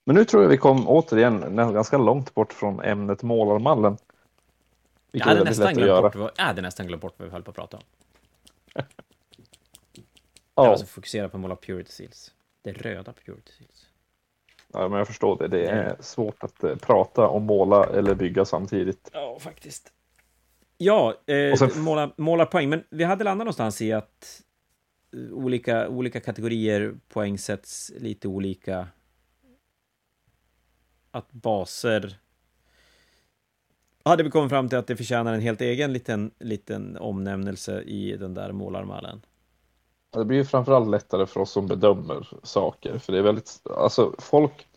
Men 0.05 0.15
nu 0.15 0.25
tror 0.25 0.43
jag 0.43 0.49
vi 0.49 0.57
kom 0.57 0.87
återigen 0.87 1.55
ganska 1.55 1.97
långt 1.97 2.33
bort 2.33 2.53
från 2.53 2.81
ämnet 2.81 3.23
målarmallen. 3.23 3.97
Jag 5.11 5.25
hade, 5.25 5.43
nästan 5.43 5.73
glömt 5.73 6.13
bort, 6.13 6.33
jag 6.37 6.45
hade 6.45 6.61
nästan 6.61 6.87
glömt 6.87 7.01
bort 7.01 7.13
vad 7.17 7.27
vi 7.27 7.31
höll 7.31 7.43
på 7.43 7.51
att 7.51 7.55
prata 7.55 7.77
om. 7.77 7.83
Ja, 8.73 10.67
Alltså 10.69 10.85
fokusera 10.85 11.29
på 11.29 11.37
att 11.37 11.41
måla 11.41 11.55
Purity 11.55 11.91
Seals. 11.91 12.33
Det 12.61 12.71
röda 12.71 13.13
Purity 13.13 13.51
Seals. 13.57 13.87
ja, 14.73 14.87
men 14.87 14.97
jag 14.97 15.07
förstår 15.07 15.37
det. 15.37 15.47
Det 15.47 15.65
är 15.65 15.97
svårt 16.01 16.43
att 16.43 16.63
eh, 16.63 16.75
prata 16.75 17.27
och 17.27 17.41
måla 17.41 17.85
eller 17.85 18.15
bygga 18.15 18.45
samtidigt. 18.45 19.09
Ja, 19.13 19.37
faktiskt. 19.39 19.93
Ja, 20.77 21.21
eh, 21.25 21.51
Och 21.51 21.59
sen- 21.59 21.81
måla, 21.83 22.13
målarpoäng. 22.17 22.69
Men 22.69 22.83
vi 22.89 23.03
hade 23.03 23.23
landat 23.23 23.45
någonstans 23.45 23.81
i 23.81 23.93
att 23.93 24.43
eh, 25.13 25.19
olika, 25.33 25.89
olika 25.89 26.19
kategorier 26.19 26.95
poängsätts 27.09 27.91
lite 27.97 28.27
olika. 28.27 28.87
Att 31.11 31.31
baser... 31.31 32.19
Hade 34.03 34.23
vi 34.23 34.29
kommit 34.29 34.49
fram 34.49 34.69
till 34.69 34.77
att 34.77 34.87
det 34.87 34.95
förtjänar 34.95 35.33
en 35.33 35.41
helt 35.41 35.61
egen 35.61 35.93
liten, 35.93 36.31
liten 36.39 36.97
omnämnelse 36.97 37.81
i 37.81 38.17
den 38.17 38.33
där 38.33 38.51
målarmallen. 38.51 39.21
Det 40.11 40.25
blir 40.25 40.37
ju 40.37 40.45
framförallt 40.45 40.89
lättare 40.89 41.25
för 41.25 41.39
oss 41.39 41.51
som 41.51 41.67
bedömer 41.67 42.27
saker, 42.43 42.97
för 42.97 43.11
det 43.13 43.17
är 43.19 43.23
väldigt, 43.23 43.61
alltså 43.77 44.13
folk, 44.17 44.67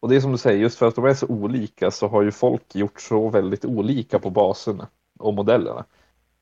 och 0.00 0.08
det 0.08 0.16
är 0.16 0.20
som 0.20 0.32
du 0.32 0.38
säger, 0.38 0.58
just 0.60 0.78
för 0.78 0.86
att 0.88 0.94
de 0.94 1.04
är 1.04 1.14
så 1.14 1.26
olika 1.26 1.90
så 1.90 2.08
har 2.08 2.22
ju 2.22 2.30
folk 2.32 2.74
gjort 2.74 3.00
så 3.00 3.28
väldigt 3.28 3.64
olika 3.64 4.18
på 4.18 4.30
baserna 4.30 4.88
och 5.18 5.34
modellerna. 5.34 5.84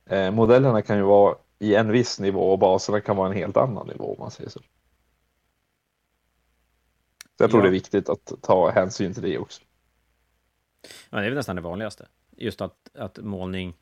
Eh, 0.06 0.30
modellerna 0.30 0.82
kan 0.82 0.96
ju 0.96 1.02
vara 1.02 1.36
i 1.58 1.74
en 1.74 1.92
viss 1.92 2.20
nivå 2.20 2.52
och 2.52 2.58
baserna 2.58 3.00
kan 3.00 3.16
vara 3.16 3.28
en 3.28 3.36
helt 3.36 3.56
annan 3.56 3.86
nivå 3.86 4.12
om 4.12 4.16
man 4.18 4.30
säger 4.30 4.50
så. 4.50 4.60
Så 7.38 7.44
jag 7.44 7.50
tror 7.50 7.60
Ja. 7.60 7.62
det 7.62 7.68
är 7.68 7.72
viktigt 7.72 8.08
att 8.08 8.32
ta 8.42 8.70
hänsyn 8.70 9.14
till 9.14 9.22
det 9.22 9.38
också. 9.38 9.62
Ja, 11.10 11.18
det 11.18 11.24
är 11.24 11.30
väl 11.30 11.34
nästan 11.34 11.56
det 11.56 11.62
vanligaste. 11.62 12.06
Just 12.38 12.60
att, 12.60 12.90
att 12.94 13.18
målning, 13.18 13.74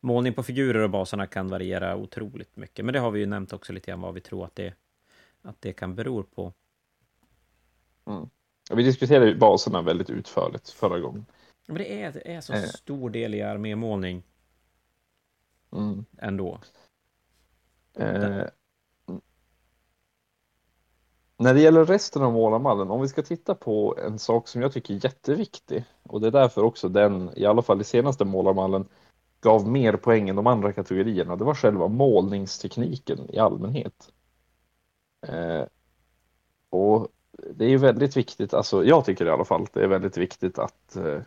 målning 0.00 0.34
på 0.34 0.42
figurer 0.42 0.80
och 0.82 0.90
baserna 0.90 1.26
kan 1.26 1.48
variera 1.48 1.96
otroligt 1.96 2.56
mycket. 2.56 2.84
Men 2.84 2.92
det 2.92 2.98
har 3.00 3.10
vi 3.10 3.20
ju 3.20 3.26
nämnt 3.26 3.52
också 3.52 3.72
lite 3.72 3.90
grann 3.90 4.00
vad 4.00 4.14
vi 4.14 4.20
tror 4.20 4.44
att 4.44 4.54
det, 4.56 4.74
att 5.42 5.60
det 5.60 5.72
kan 5.72 5.94
bero 5.94 6.22
på. 6.22 6.52
Vi 8.70 8.82
diskuterade 8.82 9.34
baserna 9.34 9.82
väldigt 9.82 10.10
utförligt 10.10 10.68
förra 10.70 10.98
gången. 10.98 11.26
Men 11.66 11.76
det 11.76 12.02
är, 12.02 12.12
det 12.12 12.32
är 12.34 12.40
så 12.40 12.52
Eh. 12.52 12.62
stor 12.62 13.10
del 13.10 13.34
i 13.34 13.42
armémålning 13.42 14.22
Mm. 15.72 16.04
ändå. 16.18 16.60
Eh, 17.94 18.42
när 21.38 21.54
det 21.54 21.60
gäller 21.60 21.84
resten 21.84 22.22
av 22.22 22.32
målarmallen, 22.32 22.90
om 22.90 23.00
vi 23.00 23.08
ska 23.08 23.22
titta 23.22 23.54
på 23.54 23.98
en 24.06 24.18
sak 24.18 24.48
som 24.48 24.62
jag 24.62 24.72
tycker 24.72 24.94
är 24.94 25.04
jätteviktig 25.04 25.84
och 26.02 26.20
det 26.20 26.26
är 26.26 26.30
därför 26.30 26.62
också 26.62 26.88
den, 26.88 27.30
i 27.36 27.46
alla 27.46 27.62
fall 27.62 27.80
i 27.80 27.84
senaste 27.84 28.24
målarmallen, 28.24 28.88
gav 29.40 29.68
mer 29.68 29.96
poäng 29.96 30.28
än 30.28 30.36
de 30.36 30.46
andra 30.46 30.72
kategorierna. 30.72 31.36
Det 31.36 31.44
var 31.44 31.54
själva 31.54 31.88
målningstekniken 31.88 33.18
i 33.30 33.38
allmänhet. 33.38 34.12
Eh, 35.26 35.64
och 36.70 37.08
det 37.50 37.64
är 37.64 37.68
ju 37.68 37.78
väldigt 37.78 38.16
viktigt, 38.16 38.54
alltså 38.54 38.84
jag 38.84 39.04
tycker 39.04 39.26
i 39.26 39.30
alla 39.30 39.44
fall, 39.44 39.66
det 39.72 39.80
är 39.80 39.86
väldigt 39.86 40.16
viktigt 40.16 40.58
att 40.58 40.96
eh, 40.96 41.20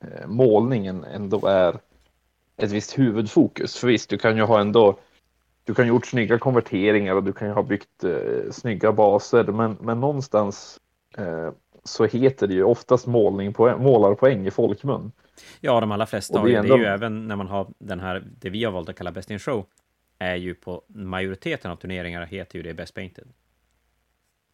eh, 0.00 0.26
målningen 0.26 1.04
ändå 1.04 1.46
är 1.46 1.80
ett 2.56 2.70
visst 2.70 2.98
huvudfokus. 2.98 3.76
För 3.76 3.86
visst, 3.86 4.10
du 4.10 4.18
kan 4.18 4.36
ju 4.36 4.42
ha 4.42 4.60
ändå 4.60 4.98
du 5.66 5.74
kan 5.74 5.86
gjort 5.86 6.06
snygga 6.06 6.38
konverteringar 6.38 7.14
och 7.14 7.24
du 7.24 7.32
kan 7.32 7.48
ju 7.48 7.54
ha 7.54 7.62
byggt 7.62 8.04
eh, 8.04 8.50
snygga 8.52 8.92
baser, 8.92 9.44
men, 9.44 9.76
men 9.80 10.00
någonstans 10.00 10.80
eh, 11.18 11.50
så 11.84 12.04
heter 12.04 12.46
det 12.46 12.54
ju 12.54 12.62
oftast 12.62 13.06
målning 13.06 13.52
på, 13.52 13.78
målarpoäng 13.78 14.46
i 14.46 14.50
folkmun. 14.50 15.12
Ja, 15.60 15.80
de 15.80 15.92
allra 15.92 16.06
flesta 16.06 16.38
har 16.38 16.48
ju, 16.48 16.54
är 16.54 16.62
det 16.62 16.68
är 16.68 16.78
ju 16.78 16.84
ändå- 16.84 16.88
även 16.94 17.28
när 17.28 17.36
man 17.36 17.48
har 17.48 17.66
den 17.78 18.00
här, 18.00 18.24
det 18.40 18.50
vi 18.50 18.64
har 18.64 18.72
valt 18.72 18.88
att 18.88 18.96
kalla 18.96 19.12
Best 19.12 19.30
in 19.30 19.38
Show, 19.38 19.66
är 20.18 20.34
ju 20.34 20.54
på 20.54 20.82
majoriteten 20.88 21.70
av 21.70 21.76
turneringar 21.76 22.26
heter 22.26 22.56
ju 22.58 22.62
det 22.62 22.74
Best 22.74 22.94
Painted. 22.94 23.28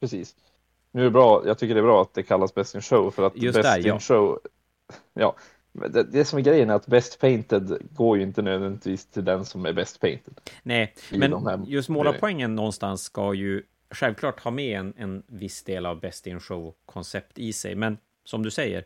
Precis. 0.01 0.37
Nu 0.91 1.01
är 1.01 1.05
det 1.05 1.11
bra, 1.11 1.43
jag 1.47 1.59
tycker 1.59 1.75
det 1.75 1.81
är 1.81 1.85
bra 1.85 2.03
att 2.03 2.15
det 2.15 2.23
kallas 2.23 2.55
Best 2.55 2.75
in 2.75 2.81
Show 2.83 3.11
för 3.11 3.27
att 3.27 3.37
Just 3.37 3.57
Best 3.59 3.69
där, 3.69 3.79
in 3.79 3.87
ja. 3.87 3.99
Show, 3.99 4.39
ja, 5.15 5.35
det, 5.73 6.03
det 6.03 6.25
som 6.25 6.39
är 6.39 6.43
grejen 6.43 6.71
är 6.71 6.75
att 6.75 6.87
Best 6.87 7.21
Painted 7.21 7.79
går 7.91 8.17
ju 8.17 8.23
inte 8.23 8.43
nödvändigtvis 8.43 9.07
till 9.07 9.25
den 9.25 9.45
som 9.45 9.67
är 9.67 9.73
Best 9.73 10.01
Painted. 10.01 10.41
Nej, 10.63 10.95
men 11.11 11.47
här- 11.47 11.65
just 11.67 11.89
målarpoängen 11.89 12.55
någonstans 12.55 13.03
ska 13.03 13.35
ju 13.35 13.63
självklart 13.91 14.41
ha 14.41 14.51
med 14.51 14.81
en, 14.81 14.95
en 14.97 15.23
viss 15.27 15.63
del 15.63 15.87
av 15.87 16.01
Best 16.01 16.27
in 16.27 16.41
Show-koncept 16.41 17.39
i 17.39 17.53
sig. 17.53 17.75
Men 17.75 17.99
som 18.25 18.43
du 18.43 18.51
säger, 18.51 18.85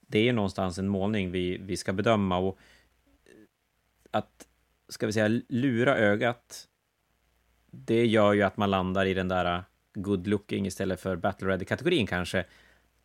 det 0.00 0.28
är 0.28 0.32
någonstans 0.32 0.78
en 0.78 0.88
målning 0.88 1.30
vi, 1.30 1.58
vi 1.58 1.76
ska 1.76 1.92
bedöma 1.92 2.38
och 2.38 2.58
att, 4.10 4.46
ska 4.88 5.06
vi 5.06 5.12
säga, 5.12 5.40
lura 5.48 5.96
ögat, 5.96 6.68
det 7.70 8.06
gör 8.06 8.32
ju 8.32 8.42
att 8.42 8.56
man 8.56 8.70
landar 8.70 9.06
i 9.06 9.14
den 9.14 9.28
där 9.28 9.64
good 9.94 10.26
looking 10.26 10.66
istället 10.66 11.00
för 11.00 11.16
battle 11.16 11.48
ready-kategorin 11.48 12.06
kanske. 12.06 12.44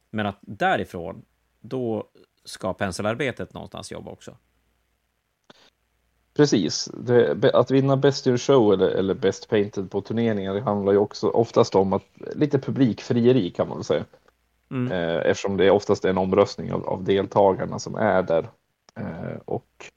Men 0.09 0.25
att 0.25 0.37
därifrån, 0.41 1.25
då 1.59 2.09
ska 2.43 2.73
penselarbetet 2.73 3.53
någonstans 3.53 3.91
jobba 3.91 4.11
också. 4.11 4.35
Precis, 6.33 6.89
det, 6.93 7.51
att 7.53 7.71
vinna 7.71 7.97
Best 7.97 8.27
in 8.27 8.37
Show 8.37 8.73
eller, 8.73 8.89
eller 8.89 9.13
Best 9.13 9.49
Painted 9.49 9.91
på 9.91 10.01
turneringar 10.01 10.53
det 10.53 10.61
handlar 10.61 10.91
ju 10.91 10.97
också 10.97 11.29
oftast 11.29 11.75
om 11.75 11.93
att 11.93 12.03
lite 12.35 12.59
publikfrieri 12.59 13.49
kan 13.51 13.67
man 13.67 13.77
väl 13.77 13.83
säga. 13.83 14.05
Mm. 14.71 14.91
Eh, 14.91 15.29
eftersom 15.31 15.57
det 15.57 15.65
är 15.65 15.71
oftast 15.71 16.05
en 16.05 16.17
omröstning 16.17 16.73
av, 16.73 16.87
av 16.87 17.03
deltagarna 17.03 17.79
som 17.79 17.95
är 17.95 18.23
där. 18.23 18.49
Eh, 18.95 19.37
och 19.45 19.91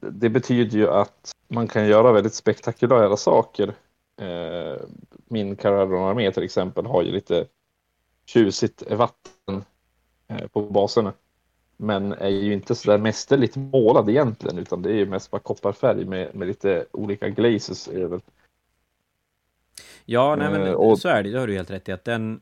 det 0.00 0.28
betyder 0.28 0.78
ju 0.78 0.90
att 0.90 1.32
man 1.48 1.68
kan 1.68 1.86
göra 1.86 2.12
väldigt 2.12 2.34
spektakulära 2.34 3.16
saker. 3.16 3.74
Eh, 4.16 4.80
min 5.28 5.56
Carraro-armé 5.56 6.32
till 6.32 6.42
exempel 6.42 6.86
har 6.86 7.02
ju 7.02 7.12
lite 7.12 7.46
tjusigt 8.26 8.82
vatten 8.90 9.64
eh, 10.28 10.46
på 10.46 10.60
baserna. 10.60 11.12
Men 11.82 12.12
är 12.12 12.28
ju 12.28 12.52
inte 12.52 12.74
sådär 12.74 12.98
mästerligt 12.98 13.56
målad 13.56 14.08
egentligen 14.08 14.58
utan 14.58 14.82
det 14.82 14.90
är 14.90 14.94
ju 14.94 15.06
mest 15.06 15.30
bara 15.30 15.40
kopparfärg 15.40 16.04
med, 16.04 16.34
med 16.34 16.48
lite 16.48 16.86
olika 16.92 17.28
glazes 17.28 17.88
över. 17.88 18.20
Ja, 20.04 20.36
nej, 20.36 20.50
men 20.50 20.62
Eh, 20.62 20.72
och- 20.72 20.98
så 20.98 21.08
är 21.08 21.22
det. 21.22 21.30
Det 21.30 21.38
har 21.38 21.46
du 21.46 21.54
helt 21.54 21.70
rätt 21.70 21.88
i. 21.88 21.92
Att 21.92 22.04
den, 22.04 22.40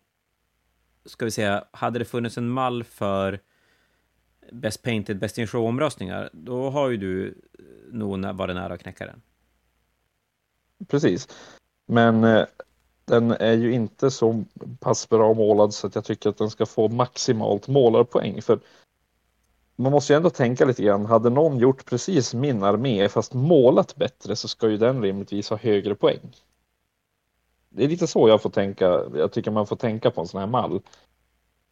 ska 1.04 1.24
vi 1.24 1.30
säga, 1.30 1.64
hade 1.70 1.98
det 1.98 2.04
funnits 2.04 2.38
en 2.38 2.48
mall 2.50 2.84
för 2.84 3.40
Best 4.52 4.82
Painted, 4.82 5.18
Best 5.18 5.38
in 5.38 5.46
Show-omröstningar, 5.46 6.30
då 6.32 6.70
har 6.70 6.88
ju 6.90 6.96
du 6.96 7.28
eh, 7.28 7.64
nog 7.92 8.24
varit 8.34 8.56
nära 8.56 8.74
att 8.74 8.82
knäcka 8.82 9.06
den. 9.06 9.22
Precis. 10.88 11.28
Men 11.86 12.24
eh, 12.24 12.44
den 13.04 13.30
är 13.30 13.52
ju 13.52 13.72
inte 13.72 14.10
så 14.10 14.44
pass 14.80 15.08
bra 15.08 15.34
målad 15.34 15.74
så 15.74 15.86
att 15.86 15.94
jag 15.94 16.04
tycker 16.04 16.30
att 16.30 16.38
den 16.38 16.50
ska 16.50 16.66
få 16.66 16.88
maximalt 16.88 17.68
målarpoäng. 17.68 18.42
För 18.42 18.60
man 19.80 19.92
måste 19.92 20.12
ju 20.12 20.16
ändå 20.16 20.30
tänka 20.30 20.64
lite 20.64 20.82
grann. 20.82 21.06
Hade 21.06 21.30
någon 21.30 21.58
gjort 21.58 21.84
precis 21.84 22.34
min 22.34 22.62
armé 22.62 23.08
fast 23.08 23.34
målat 23.34 23.96
bättre 23.96 24.36
så 24.36 24.48
ska 24.48 24.68
ju 24.68 24.76
den 24.76 25.02
rimligtvis 25.02 25.50
ha 25.50 25.56
högre 25.56 25.94
poäng. 25.94 26.36
Det 27.68 27.84
är 27.84 27.88
lite 27.88 28.06
så 28.06 28.28
jag 28.28 28.42
får 28.42 28.50
tänka. 28.50 29.02
Jag 29.14 29.32
tycker 29.32 29.50
man 29.50 29.66
får 29.66 29.76
tänka 29.76 30.10
på 30.10 30.20
en 30.20 30.26
sån 30.26 30.40
här 30.40 30.46
mall. 30.46 30.80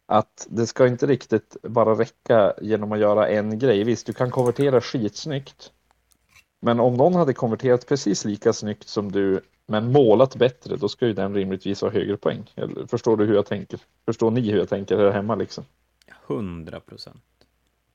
Att 0.05 0.47
det 0.49 0.67
ska 0.67 0.87
inte 0.87 1.07
riktigt 1.07 1.57
bara 1.61 1.93
räcka 1.93 2.53
genom 2.61 2.91
att 2.91 2.99
göra 2.99 3.27
en 3.27 3.59
grej. 3.59 3.83
Visst, 3.83 4.05
du 4.05 4.13
kan 4.13 4.31
konvertera 4.31 4.81
skitsnyggt. 4.81 5.71
Men 6.61 6.79
om 6.79 6.93
någon 6.93 7.15
hade 7.15 7.33
konverterat 7.33 7.87
precis 7.87 8.25
lika 8.25 8.53
snyggt 8.53 8.87
som 8.87 9.11
du 9.11 9.41
men 9.67 9.91
målat 9.91 10.35
bättre, 10.35 10.75
då 10.75 10.89
ska 10.89 11.07
ju 11.07 11.13
den 11.13 11.33
rimligtvis 11.33 11.81
ha 11.81 11.89
högre 11.89 12.17
poäng. 12.17 12.51
Eller, 12.55 12.85
förstår 12.85 13.17
du 13.17 13.25
hur 13.25 13.35
jag 13.35 13.45
tänker? 13.45 13.79
Förstår 14.05 14.31
ni 14.31 14.51
hur 14.51 14.57
jag 14.57 14.69
tänker 14.69 14.97
här 14.97 15.11
hemma 15.11 15.35
liksom? 15.35 15.63
100 16.27 16.79
procent. 16.79 17.23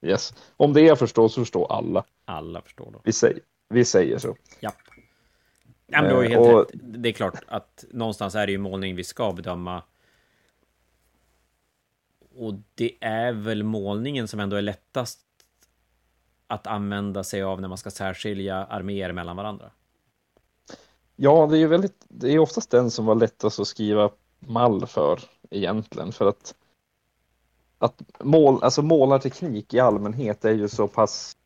Yes. 0.04 0.34
Om 0.56 0.72
det 0.72 0.80
jag 0.80 0.98
förstår 0.98 1.28
så 1.28 1.40
förstår 1.40 1.72
alla. 1.72 2.04
Alla 2.24 2.60
förstår 2.62 2.90
då. 2.92 3.00
Vi 3.04 3.12
säger, 3.12 3.40
vi 3.68 3.84
säger 3.84 4.18
så. 4.18 4.36
Japp. 4.60 4.74
Ja, 5.86 6.02
men 6.02 6.10
du 6.10 6.16
har 6.16 6.22
ju 6.22 6.28
Eh, 6.32 6.40
helt 6.40 6.52
och- 6.54 6.60
rätt. 6.72 6.80
Det 6.82 7.08
är 7.08 7.12
klart 7.12 7.42
att 7.46 7.84
någonstans 7.90 8.34
är 8.34 8.46
det 8.46 8.52
ju 8.52 8.58
målning 8.58 8.96
vi 8.96 9.04
ska 9.04 9.32
bedöma. 9.32 9.82
Och 12.36 12.54
det 12.74 12.96
är 13.00 13.32
väl 13.32 13.62
målningen 13.62 14.28
som 14.28 14.40
ändå 14.40 14.56
är 14.56 14.62
lättast 14.62 15.20
att 16.46 16.66
använda 16.66 17.24
sig 17.24 17.42
av 17.42 17.60
när 17.60 17.68
man 17.68 17.78
ska 17.78 17.90
särskilja 17.90 18.56
arméer 18.64 19.12
mellan 19.12 19.36
varandra. 19.36 19.70
Ja, 21.16 21.46
det 21.46 21.56
är 21.56 21.58
ju 21.58 21.66
väldigt, 21.66 22.04
det 22.08 22.28
är 22.32 22.38
oftast 22.38 22.70
den 22.70 22.90
som 22.90 23.06
var 23.06 23.14
lättast 23.14 23.60
att 23.60 23.68
skriva 23.68 24.10
mall 24.38 24.86
för 24.86 25.20
egentligen. 25.50 26.12
För 26.12 26.28
att, 26.28 26.54
att 27.84 28.02
mål, 28.20 28.62
alltså 28.62 28.82
målarteknik 28.82 29.74
i 29.74 29.80
allmänhet 29.80 30.44
är 30.44 30.52
ju 30.52 30.68
så 30.68 30.88
pass 30.88 31.36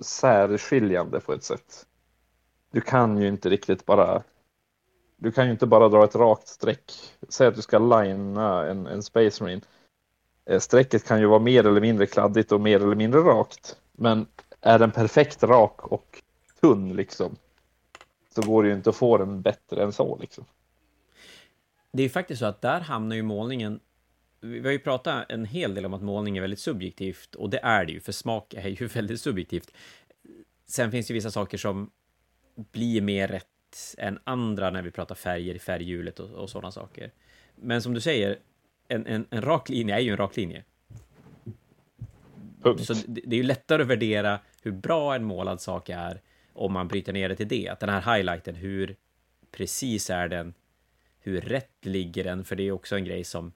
särskiljande 0.00 1.20
på 1.20 1.32
ett 1.32 1.44
sätt. 1.44 1.86
Du 2.72 2.80
kan 2.80 3.18
ju 3.18 3.28
inte 3.28 3.48
riktigt 3.48 3.86
bara 3.86 4.22
du 5.16 5.32
kan 5.32 5.46
ju 5.46 5.52
inte 5.52 5.66
bara 5.66 5.88
dra 5.88 6.04
ett 6.04 6.14
rakt 6.14 6.48
streck. 6.48 6.92
Säg 7.28 7.46
att 7.46 7.54
du 7.54 7.62
ska 7.62 7.78
linea 7.78 8.70
en, 8.70 8.86
en 8.86 9.02
Space 9.02 9.42
Marine. 9.42 9.62
Eh, 10.44 10.60
strecket 10.60 11.04
kan 11.04 11.20
ju 11.20 11.26
vara 11.26 11.38
mer 11.38 11.66
eller 11.66 11.80
mindre 11.80 12.06
kladdigt 12.06 12.52
och 12.52 12.60
mer 12.60 12.82
eller 12.82 12.96
mindre 12.96 13.20
rakt. 13.20 13.76
Men 13.92 14.26
är 14.60 14.78
den 14.78 14.90
perfekt 14.90 15.42
rak 15.42 15.86
och 15.86 16.22
tunn 16.60 16.96
liksom 16.96 17.36
så 18.34 18.42
går 18.42 18.62
det 18.62 18.68
ju 18.68 18.74
inte 18.74 18.90
att 18.90 18.96
få 18.96 19.18
den 19.18 19.42
bättre 19.42 19.82
än 19.82 19.92
så 19.92 20.18
liksom. 20.20 20.44
Det 21.92 22.02
är 22.02 22.04
ju 22.04 22.10
faktiskt 22.10 22.38
så 22.38 22.46
att 22.46 22.62
där 22.62 22.80
hamnar 22.80 23.16
ju 23.16 23.22
målningen... 23.22 23.80
Vi 24.46 24.60
har 24.60 24.70
ju 24.70 24.78
pratat 24.78 25.30
en 25.30 25.44
hel 25.44 25.74
del 25.74 25.86
om 25.86 25.94
att 25.94 26.02
målning 26.02 26.36
är 26.36 26.40
väldigt 26.40 26.58
subjektivt, 26.58 27.34
och 27.34 27.50
det 27.50 27.60
är 27.62 27.84
det 27.84 27.92
ju, 27.92 28.00
för 28.00 28.12
smak 28.12 28.54
är 28.54 28.68
ju 28.68 28.86
väldigt 28.94 29.20
subjektivt. 29.20 29.72
Sen 30.66 30.90
finns 30.90 31.06
det 31.06 31.14
vissa 31.14 31.30
saker 31.30 31.58
som 31.58 31.90
blir 32.54 33.00
mer 33.00 33.28
rätt 33.28 33.46
än 33.98 34.18
andra 34.24 34.70
när 34.70 34.82
vi 34.82 34.90
pratar 34.90 35.14
färger 35.14 35.54
i 35.54 35.58
färghjulet 35.58 36.20
och, 36.20 36.30
och 36.30 36.50
sådana 36.50 36.72
saker. 36.72 37.12
Men 37.56 37.82
som 37.82 37.94
du 37.94 38.00
säger, 38.00 38.38
en, 38.88 39.06
en, 39.06 39.26
en 39.30 39.42
rak 39.42 39.68
linje 39.68 39.94
är 39.94 40.00
ju 40.00 40.10
en 40.10 40.16
rak 40.16 40.36
linje. 40.36 40.64
Punkt. 42.62 42.84
Så 42.84 42.94
det, 42.94 43.20
det 43.24 43.36
är 43.36 43.38
ju 43.38 43.42
lättare 43.42 43.82
att 43.82 43.88
värdera 43.88 44.40
hur 44.62 44.72
bra 44.72 45.14
en 45.14 45.24
målad 45.24 45.60
sak 45.60 45.88
är 45.88 46.20
om 46.52 46.72
man 46.72 46.88
bryter 46.88 47.12
ner 47.12 47.28
det 47.28 47.36
till 47.36 47.48
det. 47.48 47.68
Att 47.68 47.80
den 47.80 47.88
här 47.88 48.16
highlighten, 48.16 48.54
hur, 48.54 48.96
precis 49.50 50.10
är 50.10 50.28
den? 50.28 50.54
Hur 51.18 51.40
rätt 51.40 51.84
ligger 51.84 52.24
den? 52.24 52.44
För 52.44 52.56
det 52.56 52.62
är 52.62 52.72
också 52.72 52.96
en 52.96 53.04
grej 53.04 53.24
som... 53.24 53.52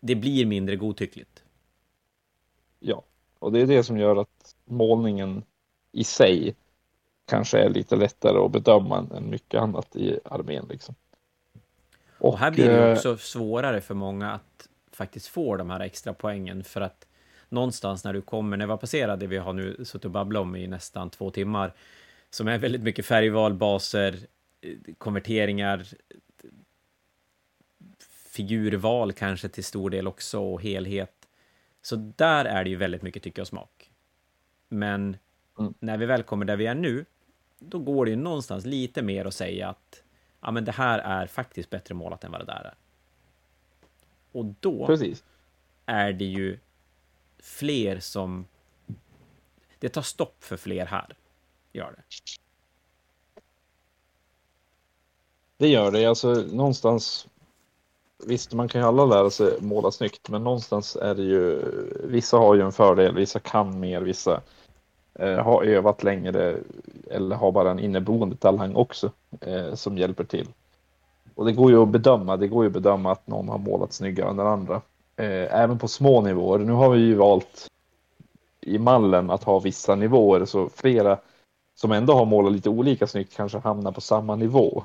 Det 0.00 0.14
blir 0.14 0.46
mindre 0.46 0.76
godtyckligt. 0.76 1.42
Ja, 2.80 3.02
och 3.38 3.52
det 3.52 3.60
är 3.60 3.66
det 3.66 3.82
som 3.82 3.98
gör 3.98 4.16
att 4.16 4.56
målningen 4.64 5.42
i 5.92 6.04
sig 6.04 6.54
kanske 7.26 7.58
är 7.58 7.68
lite 7.68 7.96
lättare 7.96 8.38
att 8.38 8.52
bedöma 8.52 9.06
än 9.16 9.30
mycket 9.30 9.60
annat 9.60 9.96
i 9.96 10.18
armén. 10.24 10.66
Liksom. 10.70 10.94
Och, 12.18 12.32
och 12.32 12.38
här 12.38 12.50
blir 12.50 12.68
det 12.68 12.92
också 12.92 13.16
svårare 13.16 13.80
för 13.80 13.94
många 13.94 14.32
att 14.32 14.68
faktiskt 14.92 15.26
få 15.26 15.56
de 15.56 15.70
här 15.70 15.80
extra 15.80 16.14
poängen 16.14 16.64
för 16.64 16.80
att 16.80 17.06
någonstans 17.48 18.04
när 18.04 18.12
du 18.12 18.22
kommer, 18.22 18.56
när 18.56 18.66
vi 18.66 18.70
har 18.70 18.78
passerat 18.78 19.20
det 19.20 19.26
vi 19.26 19.36
har 19.36 19.52
nu 19.52 19.84
suttit 19.84 20.04
och 20.04 20.10
babblat 20.10 20.40
om 20.40 20.56
i 20.56 20.66
nästan 20.66 21.10
två 21.10 21.30
timmar, 21.30 21.72
som 22.30 22.48
är 22.48 22.58
väldigt 22.58 22.82
mycket 22.82 23.06
färgval, 23.06 23.54
baser, 23.54 24.18
konverteringar, 24.98 25.86
figurval 28.36 29.12
kanske 29.12 29.48
till 29.48 29.64
stor 29.64 29.90
del 29.90 30.06
också 30.06 30.40
och 30.40 30.62
helhet. 30.62 31.28
Så 31.82 31.96
där 31.96 32.44
är 32.44 32.64
det 32.64 32.70
ju 32.70 32.76
väldigt 32.76 33.02
mycket 33.02 33.22
tycke 33.22 33.40
och 33.40 33.46
smak. 33.46 33.92
Men 34.68 35.16
mm. 35.58 35.74
när 35.78 35.96
vi 35.96 36.06
väl 36.06 36.22
kommer 36.22 36.44
där 36.44 36.56
vi 36.56 36.66
är 36.66 36.74
nu, 36.74 37.04
då 37.58 37.78
går 37.78 38.04
det 38.04 38.10
ju 38.10 38.16
någonstans 38.16 38.64
lite 38.64 39.02
mer 39.02 39.24
att 39.24 39.34
säga 39.34 39.68
att 39.68 40.02
ja, 40.40 40.50
men 40.50 40.64
det 40.64 40.72
här 40.72 40.98
är 40.98 41.26
faktiskt 41.26 41.70
bättre 41.70 41.94
målat 41.94 42.24
än 42.24 42.32
vad 42.32 42.40
det 42.40 42.44
där 42.44 42.64
är. 42.64 42.74
Och 44.32 44.44
då 44.60 44.86
Precis. 44.86 45.24
är 45.86 46.12
det 46.12 46.24
ju 46.24 46.58
fler 47.38 48.00
som... 48.00 48.46
Det 49.78 49.88
tar 49.88 50.02
stopp 50.02 50.44
för 50.44 50.56
fler 50.56 50.86
här. 50.86 51.16
Gör 51.72 51.92
det. 51.96 52.02
Det 55.56 55.68
gör 55.68 55.90
det. 55.90 56.06
Alltså 56.06 56.34
någonstans. 56.34 57.28
Visst, 58.24 58.52
man 58.52 58.68
kan 58.68 58.80
ju 58.80 58.86
alla 58.86 59.04
lära 59.04 59.30
sig 59.30 59.60
måla 59.60 59.90
snyggt, 59.90 60.28
men 60.28 60.44
någonstans 60.44 60.96
är 60.96 61.14
det 61.14 61.22
ju. 61.22 61.62
Vissa 62.04 62.36
har 62.36 62.54
ju 62.54 62.60
en 62.60 62.72
fördel, 62.72 63.14
vissa 63.14 63.38
kan 63.38 63.80
mer, 63.80 64.00
vissa 64.00 64.40
eh, 65.14 65.38
har 65.38 65.62
övat 65.62 66.02
längre 66.02 66.56
eller 67.10 67.36
har 67.36 67.52
bara 67.52 67.70
en 67.70 67.78
inneboende 67.78 68.36
talang 68.36 68.74
också 68.74 69.10
eh, 69.40 69.74
som 69.74 69.98
hjälper 69.98 70.24
till. 70.24 70.48
Och 71.34 71.44
det 71.44 71.52
går 71.52 71.70
ju 71.70 71.82
att 71.82 71.88
bedöma. 71.88 72.36
Det 72.36 72.48
går 72.48 72.64
ju 72.64 72.66
att 72.66 72.72
bedöma 72.72 73.12
att 73.12 73.26
någon 73.26 73.48
har 73.48 73.58
målat 73.58 73.92
snyggare 73.92 74.30
än 74.30 74.36
den 74.36 74.46
andra. 74.46 74.74
Eh, 75.16 75.54
även 75.62 75.78
på 75.78 75.88
små 75.88 76.20
nivåer. 76.20 76.58
Nu 76.58 76.72
har 76.72 76.90
vi 76.90 76.98
ju 76.98 77.14
valt 77.14 77.68
i 78.60 78.78
mallen 78.78 79.30
att 79.30 79.44
ha 79.44 79.58
vissa 79.58 79.94
nivåer 79.94 80.44
så 80.44 80.68
flera 80.68 81.18
som 81.74 81.92
ändå 81.92 82.12
har 82.12 82.24
målat 82.24 82.52
lite 82.52 82.68
olika 82.68 83.06
snyggt 83.06 83.36
kanske 83.36 83.58
hamnar 83.58 83.92
på 83.92 84.00
samma 84.00 84.36
nivå. 84.36 84.84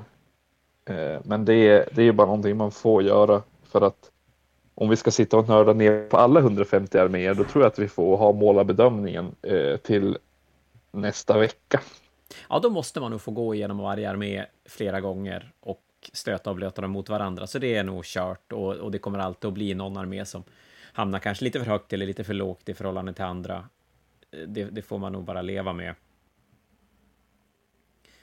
Eh, 0.84 1.20
men 1.24 1.44
det 1.44 1.54
är, 1.54 1.88
det 1.92 2.02
är 2.02 2.12
bara 2.12 2.26
någonting 2.26 2.56
man 2.56 2.70
får 2.70 3.02
göra 3.02 3.42
för 3.64 3.80
att 3.80 4.10
om 4.74 4.88
vi 4.88 4.96
ska 4.96 5.10
sitta 5.10 5.36
och 5.36 5.48
nörda 5.48 5.72
ner 5.72 6.08
på 6.08 6.16
alla 6.16 6.40
150 6.40 6.98
arméer 6.98 7.34
då 7.34 7.44
tror 7.44 7.64
jag 7.64 7.70
att 7.70 7.78
vi 7.78 7.88
får 7.88 8.16
ha 8.16 8.32
målarbedömningen 8.32 9.34
eh, 9.42 9.76
till 9.76 10.18
nästa 10.92 11.38
vecka. 11.38 11.80
Ja, 12.48 12.58
då 12.58 12.70
måste 12.70 13.00
man 13.00 13.10
nog 13.10 13.20
få 13.20 13.30
gå 13.30 13.54
igenom 13.54 13.78
varje 13.78 14.10
armé 14.10 14.44
flera 14.66 15.00
gånger 15.00 15.52
och 15.60 15.82
stöta 16.12 16.50
och 16.50 16.56
blöta 16.56 16.82
dem 16.82 16.90
mot 16.90 17.08
varandra. 17.08 17.46
Så 17.46 17.58
det 17.58 17.74
är 17.74 17.84
nog 17.84 18.04
kört 18.04 18.52
och, 18.52 18.74
och 18.76 18.90
det 18.90 18.98
kommer 18.98 19.18
alltid 19.18 19.48
att 19.48 19.54
bli 19.54 19.74
någon 19.74 19.96
armé 19.96 20.24
som 20.24 20.44
hamnar 20.92 21.18
kanske 21.18 21.44
lite 21.44 21.58
för 21.58 21.66
högt 21.66 21.92
eller 21.92 22.06
lite 22.06 22.24
för 22.24 22.34
lågt 22.34 22.68
i 22.68 22.74
förhållande 22.74 23.12
till 23.12 23.24
andra. 23.24 23.68
Det, 24.46 24.64
det 24.64 24.82
får 24.82 24.98
man 24.98 25.12
nog 25.12 25.24
bara 25.24 25.42
leva 25.42 25.72
med. 25.72 25.94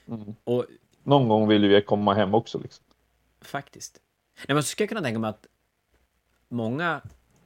Mm. 0.07 0.35
Och, 0.43 0.65
någon 1.03 1.27
gång 1.27 1.47
vill 1.47 1.67
vi 1.67 1.81
komma 1.81 2.13
hem 2.13 2.33
också. 2.33 2.59
Liksom. 2.59 2.85
Faktiskt. 3.41 4.01
Nej, 4.47 4.53
men 4.55 4.63
så 4.63 4.67
skulle 4.67 4.83
jag 4.83 4.89
kunna 4.89 5.01
tänka 5.01 5.19
mig 5.19 5.29
att 5.29 5.47
många, 6.47 7.01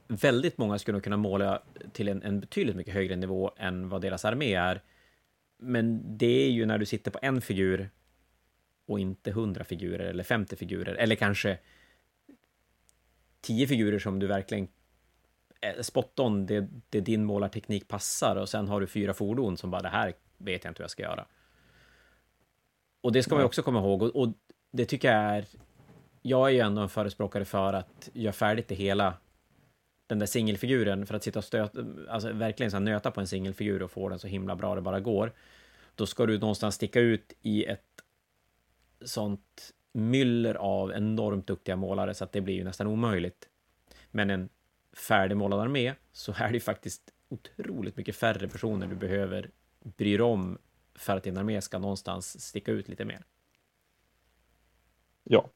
väldigt 0.08 0.58
många 0.58 0.78
skulle 0.78 1.00
kunna 1.00 1.16
måla 1.16 1.62
till 1.92 2.08
en, 2.08 2.22
en 2.22 2.40
betydligt 2.40 2.76
mycket 2.76 2.94
högre 2.94 3.16
nivå 3.16 3.52
än 3.56 3.88
vad 3.88 4.02
deras 4.02 4.24
armé 4.24 4.54
är. 4.54 4.82
Men 5.58 6.18
det 6.18 6.46
är 6.46 6.50
ju 6.50 6.66
när 6.66 6.78
du 6.78 6.86
sitter 6.86 7.10
på 7.10 7.18
en 7.22 7.40
figur 7.40 7.90
och 8.86 9.00
inte 9.00 9.30
100 9.30 9.64
figurer 9.64 10.04
eller 10.04 10.24
50 10.24 10.56
figurer 10.56 10.94
eller 10.94 11.16
kanske 11.16 11.58
10 13.40 13.66
figurer 13.66 13.98
som 13.98 14.18
du 14.18 14.26
verkligen 14.26 14.68
eh, 15.60 15.82
spot 15.82 16.20
on, 16.20 16.46
det, 16.46 16.68
det 16.90 17.00
din 17.00 17.24
målarteknik 17.24 17.88
passar 17.88 18.36
och 18.36 18.48
sen 18.48 18.68
har 18.68 18.80
du 18.80 18.86
fyra 18.86 19.14
fordon 19.14 19.56
som 19.56 19.70
bara 19.70 19.82
det 19.82 19.88
här 19.88 20.12
vet 20.38 20.64
jag 20.64 20.70
inte 20.70 20.80
hur 20.80 20.84
jag 20.84 20.90
ska 20.90 21.02
göra. 21.02 21.26
Och 23.04 23.12
det 23.12 23.22
ska 23.22 23.34
man 23.34 23.44
också 23.44 23.62
komma 23.62 23.78
ihåg 23.78 24.02
och, 24.02 24.16
och, 24.16 24.28
det 24.72 24.84
tycker 24.84 25.12
jag 25.12 25.22
är 25.22 25.46
jag 26.22 26.48
är 26.48 26.52
ju 26.52 26.60
ändå 26.60 26.82
en 26.82 26.88
förespråkare 26.88 27.44
för 27.44 27.72
att 27.72 28.10
göra 28.12 28.32
färdigt 28.32 28.68
det 28.68 28.74
hela 28.74 29.14
den 30.06 30.18
där 30.18 30.26
singelfiguren 30.26 31.06
för 31.06 31.14
att 31.14 31.22
sitta 31.22 31.38
och 31.38 31.44
stöta, 31.44 31.84
alltså 32.08 32.32
verkligen 32.32 32.70
så 32.70 32.78
nöta 32.78 33.10
på 33.10 33.20
en 33.20 33.26
singelfigur 33.26 33.82
och 33.82 33.90
få 33.90 34.08
den 34.08 34.18
så 34.18 34.26
himla 34.26 34.56
bra 34.56 34.74
det 34.74 34.80
bara 34.80 35.00
går. 35.00 35.32
Då 35.94 36.06
ska 36.06 36.26
du 36.26 36.38
någonstans 36.38 36.74
sticka 36.74 37.00
ut 37.00 37.32
i 37.42 37.64
ett 37.64 38.02
sånt 39.04 39.72
myller 39.92 40.54
av 40.54 40.92
enormt 40.92 41.46
duktiga 41.46 41.76
målare 41.76 42.14
så 42.14 42.24
att 42.24 42.32
det 42.32 42.40
blir 42.40 42.54
ju 42.54 42.64
nästan 42.64 42.86
omöjligt. 42.86 43.48
Men 44.10 44.30
en 44.30 44.48
färdigmålad 45.08 45.60
armé 45.60 45.94
så 46.12 46.34
är 46.36 46.48
det 46.48 46.54
ju 46.54 46.60
faktiskt 46.60 47.02
otroligt 47.28 47.96
mycket 47.96 48.16
färre 48.16 48.48
personer 48.48 48.86
du 48.86 48.96
behöver 48.96 49.50
bry 49.80 50.16
dig 50.16 50.22
om 50.22 50.58
för 50.94 51.16
att 51.16 51.22
din 51.22 51.36
armé 51.36 51.60
ska 51.60 51.78
någonstans 51.78 52.46
sticka 52.46 52.72
ut 52.72 52.88
lite 52.88 53.04
mer. 53.04 53.24
Ja. 55.24 55.50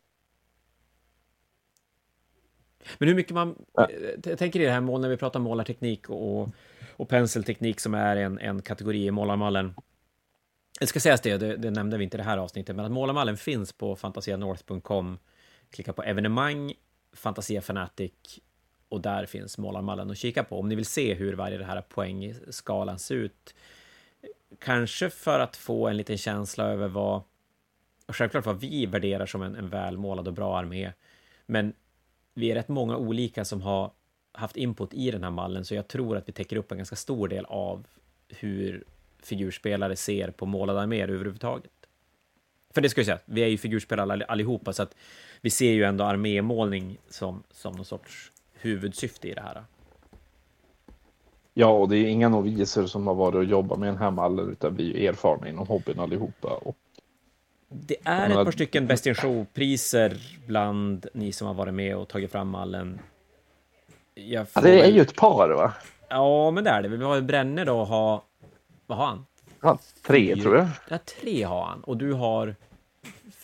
Men 2.99 3.09
hur 3.09 3.17
mycket 3.17 3.33
man... 3.33 3.65
Ja. 3.73 3.89
Jag 4.25 4.39
tänker 4.39 4.61
i 4.61 4.65
det 4.65 4.71
här 4.71 4.81
mål, 4.81 5.01
när 5.01 5.09
vi 5.09 5.17
pratar 5.17 5.41
målarteknik 5.41 6.11
och, 6.11 6.49
och 6.97 7.09
penselteknik 7.09 7.81
som 7.81 7.95
är 7.95 8.17
en, 8.17 8.39
en 8.39 8.63
kategori 8.63 9.07
i 9.07 9.11
målarmallen. 9.11 9.75
Det 10.81 10.87
ska 10.87 11.01
sägas 11.01 11.21
det, 11.21 11.37
det, 11.37 11.57
det, 11.57 11.71
nämnde 11.71 11.99
vi 11.99 12.05
inte 12.05 12.17
i 12.17 12.19
det 12.19 12.25
här 12.25 12.39
avsnittet, 12.39 12.77
men 12.77 12.85
att 12.85 12.93
målarmallen 12.93 13.37
finns 13.37 13.73
på 13.73 13.97
fantasianorth.com. 13.97 15.19
Klicka 15.71 15.93
på 15.93 16.03
evenemang, 16.03 16.73
Fantasia 17.13 17.63
Fanatic 17.63 18.13
och 18.89 19.01
där 19.01 19.27
finns 19.27 19.59
målarmallen 19.59 20.11
att 20.11 20.19
kika 20.19 20.45
på 20.45 20.59
om 20.61 20.69
ni 20.69 20.75
vill 20.75 20.87
se 20.87 21.15
hur 21.15 21.33
varje 21.33 21.59
det 21.59 21.65
här 21.65 21.81
poängskalan 21.81 22.99
ser 22.99 23.15
ut. 23.15 23.55
Kanske 24.59 25.11
för 25.11 25.41
att 25.41 25.57
få 25.57 25.89
en 25.89 25.97
liten 25.97 26.19
känsla 26.19 26.65
över 26.65 26.89
vad, 26.89 27.23
och 28.07 28.17
självklart 28.17 28.47
vad 28.47 28.61
vi 28.61 28.87
värderar 28.87 29.27
som 29.27 29.43
en, 29.43 29.55
en 29.55 29.69
välmålad 29.69 30.29
och 30.29 30.35
bra 30.35 30.59
armé. 30.59 30.93
Men 31.47 31.73
vi 32.35 32.51
är 32.51 32.55
rätt 32.55 32.69
många 32.69 32.97
olika 32.97 33.45
som 33.45 33.63
har 33.63 33.93
haft 34.33 34.57
input 34.57 34.95
i 34.95 35.11
den 35.11 35.25
här 35.25 35.31
mallen, 35.31 35.65
så 35.65 35.75
jag 35.75 35.89
tror 35.89 36.17
att 36.17 36.29
vi 36.29 36.33
täcker 36.33 36.57
upp 36.57 36.73
en 36.73 36.79
ganska 36.79 36.97
stor 36.97 37.29
del 37.29 37.45
av 37.45 37.87
hur 38.29 38.85
figurspelare 39.23 39.97
ser 39.97 40.31
på 40.31 40.47
målade 40.47 40.81
arméer 40.81 41.09
överhuvudtaget. 41.09 41.71
För 42.75 42.81
det 42.81 42.89
ska 42.89 43.01
jag 43.01 43.07
säga, 43.07 43.19
vi 43.25 43.43
är 43.43 43.47
ju 43.47 43.59
figurspelare 43.59 44.25
allihopa, 44.25 44.73
så 44.73 44.83
att 44.83 44.95
vi 45.41 45.51
ser 45.51 45.73
ju 45.73 45.85
ändå 45.85 46.05
armémålning 46.05 46.99
som, 47.09 47.43
som 47.51 47.73
någon 47.73 47.85
sorts 47.85 48.33
huvudsyfte 48.53 49.29
i 49.29 49.35
det 49.35 49.41
här. 49.41 49.65
Ja, 51.61 51.69
och 51.69 51.89
det 51.89 51.97
är 51.97 52.07
inga 52.07 52.29
noviser 52.29 52.87
som 52.87 53.07
har 53.07 53.15
varit 53.15 53.35
och 53.35 53.45
jobbat 53.45 53.79
med 53.79 53.89
den 53.89 53.97
här 53.97 54.11
mallen, 54.11 54.51
utan 54.51 54.77
vi 54.77 55.07
är 55.07 55.13
erfarna 55.13 55.49
inom 55.49 55.67
hobbyn 55.67 56.01
allihopa. 56.01 56.49
Och... 56.49 56.77
Det 57.69 57.97
är 58.05 58.29
ett 58.29 58.35
par 58.35 58.51
stycken 58.51 58.87
Best 58.87 59.07
in 59.07 59.15
Show-priser 59.15 60.17
bland 60.47 61.07
ni 61.15 61.33
som 61.33 61.47
har 61.47 61.55
varit 61.55 61.75
med 61.75 61.97
och 61.97 62.09
tagit 62.09 62.33
fram 62.33 62.49
mallen. 62.49 62.99
Ja, 64.15 64.47
det 64.63 64.81
är 64.81 64.91
ju 64.91 65.01
ett 65.01 65.17
par, 65.17 65.49
va? 65.49 65.73
Ja, 66.09 66.51
men 66.51 66.65
det 66.65 66.71
är 66.71 66.83
det. 66.83 66.89
Vi 66.89 67.05
har 67.05 67.21
Bränne 67.21 67.65
då, 67.65 67.85
ha 67.85 68.25
vad 68.87 68.99
har 68.99 69.07
han? 69.07 69.27
Ja, 69.61 69.79
tre 70.07 70.35
Fyra. 70.35 70.43
tror 70.43 70.57
jag. 70.57 70.69
Ja, 70.89 70.99
tre 70.99 71.43
har 71.43 71.65
han. 71.65 71.81
Och 71.81 71.97
du 71.97 72.13
har? 72.13 72.57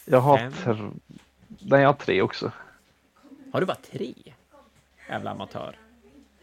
Jag 0.05 0.21
har 0.21 0.51
tre. 0.51 0.75
Nej, 1.59 1.81
jag 1.81 1.89
har 1.89 1.95
tre 1.95 2.23
också. 2.23 2.53
Har 3.53 3.61
du 3.61 3.67
bara 3.67 3.79
tre? 3.93 4.15
Jävla 5.09 5.31
amatör. 5.31 5.77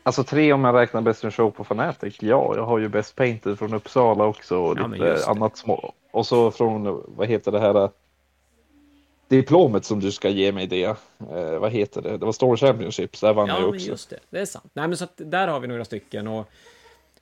Alltså 0.03 0.23
tre 0.23 0.53
om 0.53 0.63
jag 0.63 0.75
räknar 0.75 1.01
Best 1.01 1.23
in 1.23 1.31
Show 1.31 1.51
på 1.51 1.63
Fanatic. 1.63 2.17
Ja, 2.21 2.53
jag 2.55 2.65
har 2.65 2.79
ju 2.79 2.89
Best 2.89 3.15
Painted 3.15 3.59
från 3.59 3.73
Uppsala 3.73 4.25
också 4.25 4.57
och 4.57 4.77
ja, 4.79 4.87
lite 4.87 5.25
annat 5.27 5.57
små. 5.57 5.93
Och 6.11 6.25
så 6.25 6.51
från, 6.51 7.03
vad 7.07 7.27
heter 7.27 7.51
det 7.51 7.59
här? 7.59 7.89
Diplomet 9.27 9.85
som 9.85 9.99
du 9.99 10.11
ska 10.11 10.29
ge 10.29 10.51
mig 10.51 10.67
det. 10.67 10.83
Eh, 10.83 11.59
vad 11.59 11.71
heter 11.71 12.01
det? 12.01 12.17
Det 12.17 12.25
var 12.25 12.31
Store 12.31 12.57
Championships, 12.57 13.21
där 13.21 13.33
vann 13.33 13.47
ja, 13.47 13.59
jag 13.59 13.69
också. 13.69 13.85
Ja, 13.85 13.91
just 13.91 14.09
det. 14.09 14.19
Det 14.29 14.39
är 14.39 14.45
sant. 14.45 14.69
Nej, 14.73 14.87
men 14.87 14.97
så 14.97 15.03
att 15.03 15.13
där 15.15 15.47
har 15.47 15.59
vi 15.59 15.67
några 15.67 15.85
stycken 15.85 16.27
och 16.27 16.49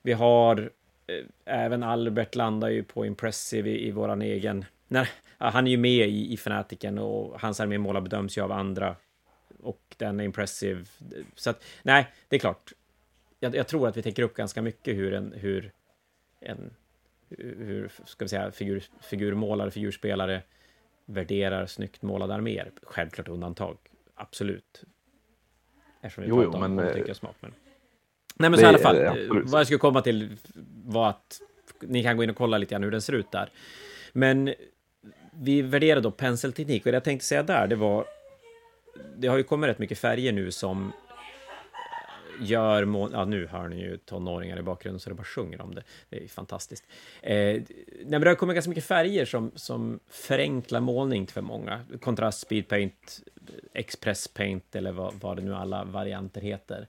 vi 0.02 0.12
har 0.12 0.70
Eh, 1.10 1.24
även 1.44 1.82
Albert 1.82 2.34
landar 2.34 2.68
ju 2.68 2.82
på 2.82 3.06
Impressive 3.06 3.70
i, 3.70 3.88
i 3.88 3.90
våran 3.90 4.22
egen... 4.22 4.64
Nej, 4.88 5.08
han 5.38 5.66
är 5.66 5.70
ju 5.70 5.76
med 5.76 6.08
i, 6.08 6.32
i 6.32 6.36
Fanatiken 6.36 6.98
och 6.98 7.40
hans 7.40 7.60
armémålar 7.60 8.00
bedöms 8.00 8.38
ju 8.38 8.42
av 8.42 8.52
andra. 8.52 8.96
Och 9.62 9.94
den 9.96 10.20
är 10.20 10.24
Impressive. 10.24 10.84
Så 11.34 11.50
att, 11.50 11.64
nej, 11.82 12.12
det 12.28 12.36
är 12.36 12.40
klart. 12.40 12.72
Jag, 13.40 13.54
jag 13.54 13.68
tror 13.68 13.88
att 13.88 13.96
vi 13.96 14.02
täcker 14.02 14.22
upp 14.22 14.34
ganska 14.34 14.62
mycket 14.62 14.96
hur 14.96 15.14
en... 15.14 15.32
Hur 15.32 15.72
en 16.40 16.70
hur 17.38 17.90
ska 18.04 18.24
vi 18.24 18.28
säga, 18.28 18.50
figur, 18.50 18.82
figurmålare, 19.00 19.70
figurspelare 19.70 20.42
värderar 21.04 21.66
snyggt 21.66 22.02
målade 22.02 22.34
arméer. 22.34 22.70
Självklart 22.82 23.28
undantag, 23.28 23.78
absolut. 24.14 24.84
Eftersom 26.00 26.24
vi 26.24 26.30
Jo, 26.30 26.36
pratar 26.36 26.58
jo, 26.58 26.60
men, 26.60 26.78
om 26.78 26.78
eh, 26.78 26.94
tycke 26.94 27.10
och 27.10 27.16
smak. 27.16 27.36
Men... 27.40 27.54
Nej, 28.34 28.50
men 28.50 28.58
så 28.58 28.64
i 28.64 28.68
alla 28.68 28.78
fall, 28.78 29.06
absolut. 29.06 29.50
vad 29.50 29.60
jag 29.60 29.66
skulle 29.66 29.78
komma 29.78 30.02
till 30.02 30.36
var 30.84 31.08
att 31.08 31.40
ni 31.80 32.02
kan 32.02 32.16
gå 32.16 32.24
in 32.24 32.30
och 32.30 32.36
kolla 32.36 32.58
lite 32.58 32.70
grann 32.70 32.82
hur 32.82 32.90
den 32.90 33.02
ser 33.02 33.12
ut 33.12 33.30
där. 33.32 33.50
Men 34.12 34.54
vi 35.32 35.62
värderar 35.62 36.00
då 36.00 36.10
penselteknik 36.10 36.86
och 36.86 36.92
det 36.92 36.96
jag 36.96 37.04
tänkte 37.04 37.26
säga 37.26 37.42
där, 37.42 37.66
det 37.66 37.76
var 37.76 38.04
det 39.16 39.28
har 39.28 39.36
ju 39.36 39.42
kommit 39.42 39.70
rätt 39.70 39.78
mycket 39.78 39.98
färger 39.98 40.32
nu 40.32 40.50
som 40.50 40.92
gör 42.40 42.84
mål... 42.84 43.10
Ja, 43.12 43.24
nu 43.24 43.46
hör 43.46 43.68
ni 43.68 43.80
ju 43.80 43.96
tonåringar 43.96 44.58
i 44.58 44.62
bakgrunden 44.62 45.00
så 45.00 45.10
det 45.10 45.14
bara 45.14 45.24
sjunger 45.24 45.60
om 45.60 45.74
det. 45.74 45.82
Det 46.08 46.16
är 46.16 46.20
ju 46.20 46.28
fantastiskt. 46.28 46.84
Eh, 47.22 47.34
nej, 47.34 47.64
men 48.08 48.20
det 48.20 48.28
har 48.28 48.34
kommit 48.34 48.54
ganska 48.54 48.68
mycket 48.68 48.84
färger 48.84 49.24
som, 49.24 49.52
som 49.54 50.00
förenklar 50.08 50.80
målning 50.80 51.26
för 51.26 51.42
många. 51.42 51.84
Kontrast, 52.00 52.40
speed 52.40 52.68
paint, 52.68 53.20
express 53.72 54.28
paint 54.28 54.76
eller 54.76 54.92
vad, 54.92 55.14
vad 55.14 55.36
det 55.36 55.42
nu 55.42 55.54
alla 55.54 55.84
varianter 55.84 56.40
heter. 56.40 56.88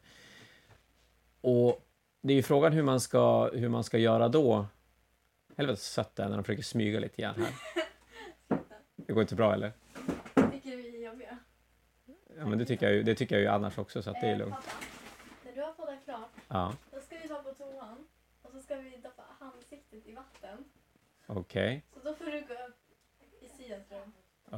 Och 1.41 1.87
det 2.21 2.33
är 2.33 2.35
ju 2.35 2.43
frågan 2.43 2.73
hur 2.73 2.83
man 2.83 2.99
ska, 2.99 3.49
hur 3.53 3.69
man 3.69 3.83
ska 3.83 3.97
göra 3.97 4.29
då. 4.29 4.65
Helvete 5.57 5.79
så 5.79 5.85
sött 5.85 6.15
det 6.15 6.23
är 6.23 6.29
när 6.29 6.35
de 6.35 6.43
försöker 6.43 6.63
smyga 6.63 6.99
lite 6.99 7.21
grann 7.21 7.35
här. 7.35 7.53
Det 9.07 9.13
går 9.13 9.21
inte 9.21 9.35
bra 9.35 9.53
eller? 9.53 9.71
tycker 10.71 10.77
vi 10.77 11.03
är 11.03 11.05
jobbiga. 11.05 11.37
Ja, 12.41 12.47
men 12.47 12.57
det 12.57 12.65
tycker 12.65 12.85
jag 12.85 12.95
ju, 12.95 13.03
det 13.03 13.15
tycker 13.15 13.35
jag 13.35 13.41
ju 13.41 13.47
annars 13.47 13.77
också, 13.77 14.01
så 14.01 14.09
att 14.09 14.21
det 14.21 14.27
är 14.27 14.31
Eh, 14.31 14.37
lugnt. 14.37 14.55
när 15.45 15.51
du 15.55 15.61
har 15.61 15.71
poddat 15.73 15.99
klart, 16.05 16.29
Ja, 16.47 16.73
då 16.91 16.99
ska 17.01 17.15
vi 17.21 17.27
ta 17.27 17.35
på 17.35 17.51
toan 17.53 17.97
och 18.41 18.51
så 18.51 18.59
ska 18.59 18.75
vi 18.75 18.89
doppa 19.03 19.23
ansiktet 19.39 20.07
i 20.07 20.13
vatten. 20.13 20.57
okej. 21.27 21.83
Så 21.93 21.99
då 22.03 22.13
får 22.15 22.25
du 22.25 22.31
gå 22.31 22.53
upp 22.53 22.77
i 23.41 23.47
Sias 23.47 23.91
rum. 23.91 24.11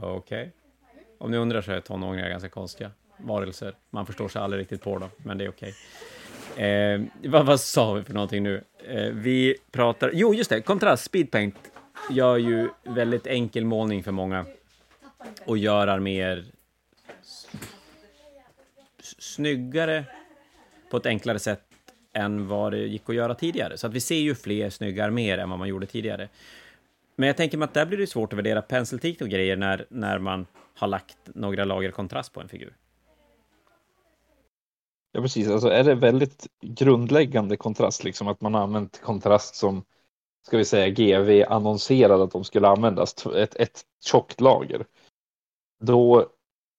Okej. 0.03 0.51
Om 1.17 1.31
ni 1.31 1.37
undrar 1.37 1.61
så 1.61 1.71
är 1.71 1.79
tonåringar 1.81 2.29
ganska 2.29 2.49
konstiga 2.49 2.91
varelser. 3.17 3.75
Man 3.89 4.05
förstår 4.05 4.27
sig 4.27 4.41
aldrig 4.41 4.61
riktigt 4.61 4.81
på 4.81 4.97
dem, 4.99 5.09
men 5.17 5.37
det 5.37 5.45
är 5.45 5.49
okej. 5.49 5.73
Eh, 6.65 7.01
vad, 7.31 7.45
vad 7.45 7.59
sa 7.59 7.93
vi 7.93 8.03
för 8.03 8.13
någonting 8.13 8.43
nu? 8.43 8.63
Eh, 8.87 9.09
vi 9.13 9.55
pratar... 9.71 10.11
Jo, 10.13 10.33
just 10.33 10.49
det. 10.49 10.61
Kontrast, 10.61 11.03
speedpaint 11.03 11.55
gör 12.11 12.37
ju 12.37 12.69
väldigt 12.83 13.27
enkel 13.27 13.65
målning 13.65 14.03
för 14.03 14.11
många 14.11 14.45
och 15.45 15.57
gör 15.57 15.87
arméer 15.87 16.45
snyggare 19.19 20.05
på 20.91 20.97
ett 20.97 21.05
enklare 21.05 21.39
sätt 21.39 21.63
än 22.13 22.47
vad 22.47 22.71
det 22.71 22.77
gick 22.77 23.09
att 23.09 23.15
göra 23.15 23.35
tidigare. 23.35 23.77
Så 23.77 23.87
att 23.87 23.93
vi 23.93 23.99
ser 23.99 24.19
ju 24.19 24.35
fler 24.35 24.69
snygga 24.69 25.05
arméer 25.05 25.37
än 25.37 25.49
vad 25.49 25.59
man 25.59 25.67
gjorde 25.67 25.85
tidigare. 25.85 26.29
Men 27.15 27.27
jag 27.27 27.37
tänker 27.37 27.57
mig 27.57 27.65
att 27.65 27.73
där 27.73 27.85
blir 27.85 27.97
det 27.97 28.07
svårt 28.07 28.33
att 28.33 28.37
värdera 28.37 28.61
penseltik 28.61 29.21
och 29.21 29.29
grejer 29.29 29.55
när, 29.55 29.85
när 29.89 30.19
man 30.19 30.45
har 30.75 30.87
lagt 30.87 31.17
några 31.25 31.63
lager 31.63 31.91
kontrast 31.91 32.33
på 32.33 32.41
en 32.41 32.49
figur. 32.49 32.73
Ja 35.11 35.21
precis, 35.21 35.49
alltså 35.49 35.67
är 35.67 35.83
det 35.83 35.95
väldigt 35.95 36.47
grundläggande 36.61 37.57
kontrast, 37.57 38.03
liksom 38.03 38.27
att 38.27 38.41
man 38.41 38.53
har 38.53 38.61
använt 38.61 39.01
kontrast 39.01 39.55
som, 39.55 39.83
ska 40.47 40.57
vi 40.57 40.65
säga, 40.65 40.89
GV 40.89 41.45
annonserade 41.49 42.23
att 42.23 42.31
de 42.31 42.43
skulle 42.43 42.67
användas, 42.67 43.25
ett, 43.25 43.55
ett 43.55 43.81
tjockt 44.05 44.41
lager. 44.41 44.85
Då 45.79 46.29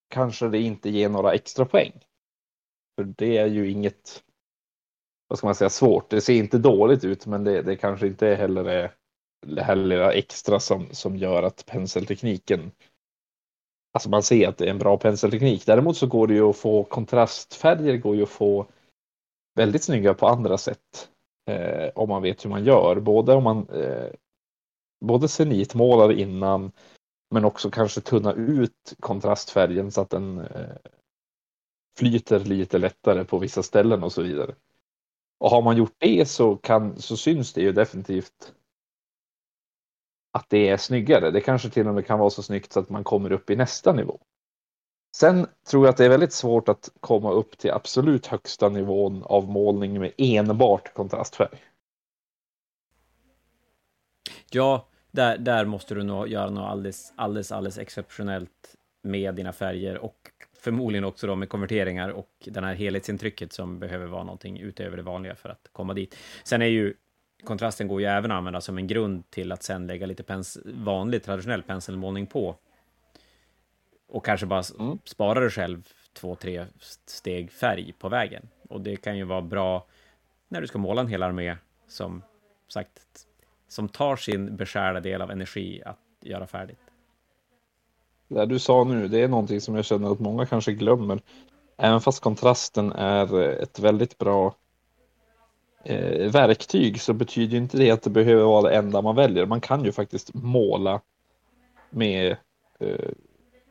kanske 0.09 0.47
det 0.47 0.59
inte 0.59 0.89
ger 0.89 1.09
några 1.09 1.33
extra 1.33 1.65
poäng. 1.65 2.04
För 2.95 3.03
det 3.17 3.37
är 3.37 3.47
ju 3.47 3.71
inget, 3.71 4.23
vad 5.27 5.37
ska 5.37 5.47
man 5.47 5.55
säga, 5.55 5.69
svårt. 5.69 6.09
Det 6.09 6.21
ser 6.21 6.33
inte 6.33 6.57
dåligt 6.57 7.03
ut, 7.03 7.25
men 7.25 7.43
det, 7.43 7.61
det 7.61 7.75
kanske 7.75 8.07
inte 8.07 8.27
heller 8.27 8.65
är 8.65 8.91
det 9.47 9.63
här 9.63 9.75
lilla 9.75 10.13
extra 10.13 10.59
som, 10.59 10.87
som 10.91 11.17
gör 11.17 11.43
att 11.43 11.65
penseltekniken 11.65 12.71
Alltså 13.95 14.09
man 14.09 14.23
ser 14.23 14.47
att 14.47 14.57
det 14.57 14.65
är 14.65 14.69
en 14.69 14.77
bra 14.77 14.97
penselteknik. 14.97 15.65
Däremot 15.65 15.97
så 15.97 16.07
går 16.07 16.27
det 16.27 16.33
ju 16.33 16.49
att 16.49 16.57
få 16.57 16.83
kontrastfärger, 16.83 17.97
går 17.97 18.15
ju 18.15 18.23
att 18.23 18.29
få 18.29 18.67
väldigt 19.55 19.83
snygga 19.83 20.13
på 20.13 20.27
andra 20.27 20.57
sätt. 20.57 21.09
Eh, 21.49 21.89
om 21.95 22.09
man 22.09 22.21
vet 22.21 22.45
hur 22.45 22.49
man 22.49 22.65
gör. 22.65 22.99
Både 22.99 23.33
om 23.33 23.43
man 23.43 23.69
eh, 23.69 24.09
både 25.05 25.27
zenitmålar 25.27 26.11
innan 26.11 26.71
men 27.33 27.45
också 27.45 27.71
kanske 27.71 28.01
tunna 28.01 28.33
ut 28.33 28.93
kontrastfärgen 28.99 29.91
så 29.91 30.01
att 30.01 30.09
den 30.09 30.39
eh, 30.39 30.75
flyter 31.97 32.39
lite 32.39 32.77
lättare 32.77 33.23
på 33.23 33.37
vissa 33.37 33.63
ställen 33.63 34.03
och 34.03 34.11
så 34.11 34.21
vidare. 34.21 34.55
Och 35.37 35.49
har 35.49 35.61
man 35.61 35.77
gjort 35.77 35.95
det 35.97 36.29
så, 36.29 36.55
kan, 36.55 37.01
så 37.01 37.17
syns 37.17 37.53
det 37.53 37.61
ju 37.61 37.71
definitivt 37.71 38.53
att 40.31 40.49
det 40.49 40.69
är 40.69 40.77
snyggare. 40.77 41.31
Det 41.31 41.41
kanske 41.41 41.69
till 41.69 41.87
och 41.87 41.93
med 41.93 42.05
kan 42.05 42.19
vara 42.19 42.29
så 42.29 42.43
snyggt 42.43 42.73
så 42.73 42.79
att 42.79 42.89
man 42.89 43.03
kommer 43.03 43.31
upp 43.31 43.49
i 43.49 43.55
nästa 43.55 43.93
nivå. 43.93 44.19
Sen 45.15 45.47
tror 45.69 45.85
jag 45.85 45.91
att 45.91 45.97
det 45.97 46.05
är 46.05 46.09
väldigt 46.09 46.33
svårt 46.33 46.69
att 46.69 46.89
komma 46.99 47.31
upp 47.31 47.57
till 47.57 47.71
absolut 47.71 48.25
högsta 48.25 48.69
nivån 48.69 49.23
av 49.23 49.49
målning 49.49 49.99
med 49.99 50.11
enbart 50.17 50.93
kontrastfärg. 50.93 51.59
Ja, 54.51 54.87
där, 55.11 55.37
där 55.37 55.65
måste 55.65 55.95
du 55.95 56.03
nog 56.03 56.27
göra 56.27 56.49
något 56.49 56.69
alldeles, 56.69 57.13
alldeles, 57.15 57.51
alldeles 57.51 57.77
exceptionellt 57.77 58.75
med 59.03 59.35
dina 59.35 59.53
färger 59.53 59.97
och 59.97 60.31
förmodligen 60.65 61.05
också 61.05 61.27
då 61.27 61.35
med 61.35 61.49
konverteringar 61.49 62.09
och 62.09 62.29
den 62.45 62.63
här 62.63 62.73
helhetsintrycket 62.73 63.53
som 63.53 63.79
behöver 63.79 64.05
vara 64.05 64.23
någonting 64.23 64.59
utöver 64.59 64.97
det 64.97 65.03
vanliga 65.03 65.35
för 65.35 65.49
att 65.49 65.69
komma 65.71 65.93
dit. 65.93 66.15
Sen 66.43 66.61
är 66.61 66.65
ju 66.65 66.93
kontrasten 67.43 67.87
går 67.87 68.01
ju 68.01 68.07
även 68.07 68.31
att 68.31 68.37
använda 68.37 68.61
som 68.61 68.77
en 68.77 68.87
grund 68.87 69.29
till 69.29 69.51
att 69.51 69.63
sen 69.63 69.87
lägga 69.87 70.05
lite 70.05 70.23
pens 70.23 70.57
vanlig 70.65 71.23
traditionell 71.23 71.63
penselmålning 71.63 72.27
på. 72.27 72.55
Och 74.07 74.25
kanske 74.25 74.45
bara 74.45 74.63
Mm. 74.79 74.99
spara 75.03 75.39
dig 75.39 75.49
själv 75.49 75.87
två, 76.13 76.35
tre 76.35 76.65
steg 77.05 77.51
färg 77.51 77.93
på 77.99 78.09
vägen. 78.09 78.49
Och 78.69 78.81
det 78.81 78.95
kan 78.95 79.17
ju 79.17 79.23
vara 79.23 79.41
bra 79.41 79.87
när 80.47 80.61
du 80.61 80.67
ska 80.67 80.77
måla 80.77 81.01
en 81.01 81.07
hel 81.07 81.23
armé 81.23 81.57
som 81.87 82.23
sagt 82.67 83.27
som 83.67 83.89
tar 83.89 84.15
sin 84.15 84.55
beskärda 84.55 84.99
del 84.99 85.21
av 85.21 85.31
energi 85.31 85.81
att 85.85 85.99
göra 86.21 86.47
färdigt. 86.47 86.84
Det 88.27 88.45
du 88.45 88.59
sa 88.59 88.83
nu, 88.83 89.07
det 89.07 89.21
är 89.21 89.27
någonting 89.27 89.61
som 89.61 89.75
jag 89.75 89.85
känner 89.85 90.11
att 90.11 90.19
många 90.19 90.45
kanske 90.45 90.73
glömmer. 90.73 91.21
Även 91.77 92.01
fast 92.01 92.19
kontrasten 92.19 92.91
är 92.91 93.39
ett 93.49 93.79
väldigt 93.79 94.17
bra 94.17 94.55
eh, 95.83 96.31
verktyg 96.31 97.01
så 97.01 97.13
betyder 97.13 97.57
inte 97.57 97.77
det 97.77 97.91
att 97.91 98.01
det 98.01 98.09
behöver 98.09 98.43
vara 98.43 98.69
det 98.69 98.75
enda 98.75 99.01
man 99.01 99.15
väljer. 99.15 99.45
Man 99.45 99.61
kan 99.61 99.85
ju 99.85 99.91
faktiskt 99.91 100.33
måla 100.33 101.01
med 101.89 102.37
eh, 102.79 103.09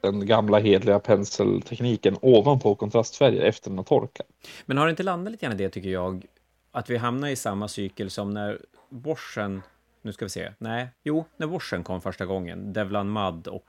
den 0.01 0.27
gamla 0.27 0.59
hedliga 0.59 0.99
penseltekniken 0.99 2.17
ovanpå 2.23 2.75
kontrastfärger 2.75 3.43
efter 3.43 3.71
den 3.71 3.79
har 3.79 3.85
torkat. 3.85 4.27
Men 4.67 4.79
har 4.79 4.87
det 4.87 4.91
inte 4.91 5.03
landat 5.03 5.33
lite 5.33 5.47
grann 5.47 5.55
i 5.55 5.59
det, 5.59 5.71
tycker 5.71 5.91
jag, 5.91 6.27
att 6.73 6.91
vi 6.91 6.97
hamnar 6.97 7.29
i 7.29 7.37
samma 7.37 7.69
cykel 7.69 8.11
som 8.11 8.31
när 8.31 8.61
Borsen, 8.89 9.63
nu 10.03 10.13
ska 10.13 10.25
vi 10.25 10.29
se, 10.29 10.53
nej, 10.59 10.89
jo, 11.03 11.25
när 11.37 11.47
Borsen 11.47 11.83
kom 11.85 12.01
första 12.01 12.27
gången, 12.27 12.73
Devlan 12.73 13.13
Mud 13.13 13.47
och 13.47 13.65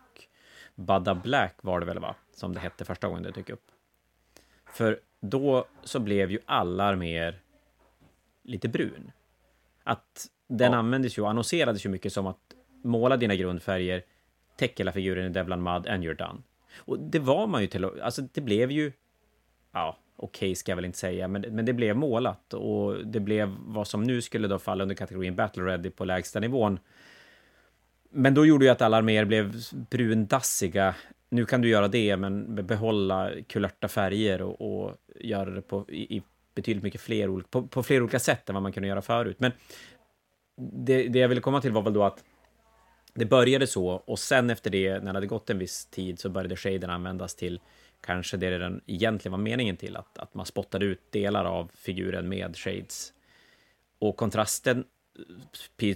Badda 0.75 1.15
Black 1.15 1.55
var 1.61 1.79
det 1.79 1.85
väl, 1.85 1.99
va? 1.99 2.15
Som 2.33 2.53
det 2.53 2.59
hette 2.59 2.85
första 2.85 3.07
gången 3.07 3.23
det 3.23 3.31
dök 3.31 3.49
upp. 3.49 3.63
För 4.65 4.99
då 5.19 5.65
så 5.83 5.99
blev 5.99 6.31
ju 6.31 6.39
alla 6.45 6.83
arméer 6.83 7.39
lite 8.43 8.67
brun. 8.69 9.11
Att 9.83 10.27
den 10.47 10.71
Ja. 10.71 10.77
användes 10.77 11.17
ju 11.17 11.21
och 11.21 11.29
annonserades 11.29 11.85
ju 11.85 11.89
mycket 11.89 12.13
som 12.13 12.27
att 12.27 12.39
måla 12.83 13.17
dina 13.17 13.35
grundfärger, 13.35 14.03
täck 14.55 14.79
hela 14.79 14.91
figuren 14.91 15.25
i 15.25 15.29
Devlan 15.29 15.63
Mud 15.63 15.87
and 15.87 16.03
you're 16.03 16.27
done. 16.27 16.41
Och 16.77 16.99
det 16.99 17.19
var 17.19 17.47
man 17.47 17.61
ju 17.61 17.67
till 17.67 17.85
alltså 17.85 18.21
det 18.21 18.41
blev 18.41 18.71
ju, 18.71 18.91
ja, 19.71 19.97
okej 20.15 20.55
ska 20.55 20.71
jag 20.71 20.75
väl 20.75 20.85
inte 20.85 20.97
säga, 20.97 21.27
men, 21.27 21.41
men 21.41 21.65
det 21.65 21.73
blev 21.73 21.95
målat 21.97 22.53
och 22.53 23.05
det 23.05 23.19
blev 23.19 23.55
vad 23.59 23.87
som 23.87 24.03
nu 24.03 24.21
skulle 24.21 24.47
då 24.47 24.59
falla 24.59 24.83
under 24.83 24.95
kategorin 24.95 25.35
Battle 25.35 25.63
Ready 25.63 25.89
på 25.89 26.05
lägsta 26.05 26.39
nivån. 26.39 26.79
Men 28.17 28.33
då 28.33 28.45
gjorde 28.45 28.65
ju 28.65 28.71
att 28.71 28.81
alla 28.81 28.97
arméer 28.97 29.25
blev 29.25 29.55
brundassiga. 29.71 30.95
Nu 31.29 31.45
kan 31.45 31.61
du 31.61 31.69
göra 31.69 31.87
det, 31.87 32.17
men 32.17 32.55
behålla 32.67 33.31
kulörta 33.47 33.87
färger 33.87 34.41
och, 34.41 34.85
och 34.85 34.95
göra 35.19 35.49
det 35.49 35.61
på, 35.61 35.85
i, 35.89 36.17
i 36.17 36.23
betydligt 36.55 36.83
mycket 36.83 37.01
fler, 37.01 37.29
olika- 37.29 37.47
på, 37.49 37.67
på 37.67 37.83
fler 37.83 38.01
olika 38.01 38.19
sätt 38.19 38.49
än 38.49 38.55
vad 38.55 38.63
man 38.63 38.71
kunde 38.71 38.89
göra 38.89 39.01
förut. 39.01 39.39
Men 39.39 39.51
det, 40.57 41.07
det 41.07 41.19
jag 41.19 41.27
ville 41.27 41.41
komma 41.41 41.61
till 41.61 41.71
var 41.71 41.81
väl 41.81 41.93
då 41.93 42.03
att 42.03 42.23
det 43.13 43.25
började 43.25 43.67
så 43.67 43.87
och 43.87 44.19
sen 44.19 44.49
efter 44.49 44.69
det, 44.69 44.93
när 44.93 45.13
det 45.13 45.17
hade 45.17 45.27
gått 45.27 45.49
en 45.49 45.59
viss 45.59 45.85
tid, 45.85 46.19
så 46.19 46.29
började 46.29 46.55
shaden 46.55 46.89
användas 46.89 47.35
till 47.35 47.59
kanske 48.01 48.37
det 48.37 48.57
den 48.57 48.81
egentligen 48.85 49.31
var 49.31 49.39
meningen 49.39 49.77
till, 49.77 49.97
att, 49.97 50.17
att 50.17 50.33
man 50.33 50.45
spottade 50.45 50.85
ut 50.85 51.11
delar 51.11 51.45
av 51.45 51.71
figuren 51.73 52.29
med 52.29 52.57
shades. 52.57 53.13
Och 53.99 54.17
kontrasten, 54.17 54.83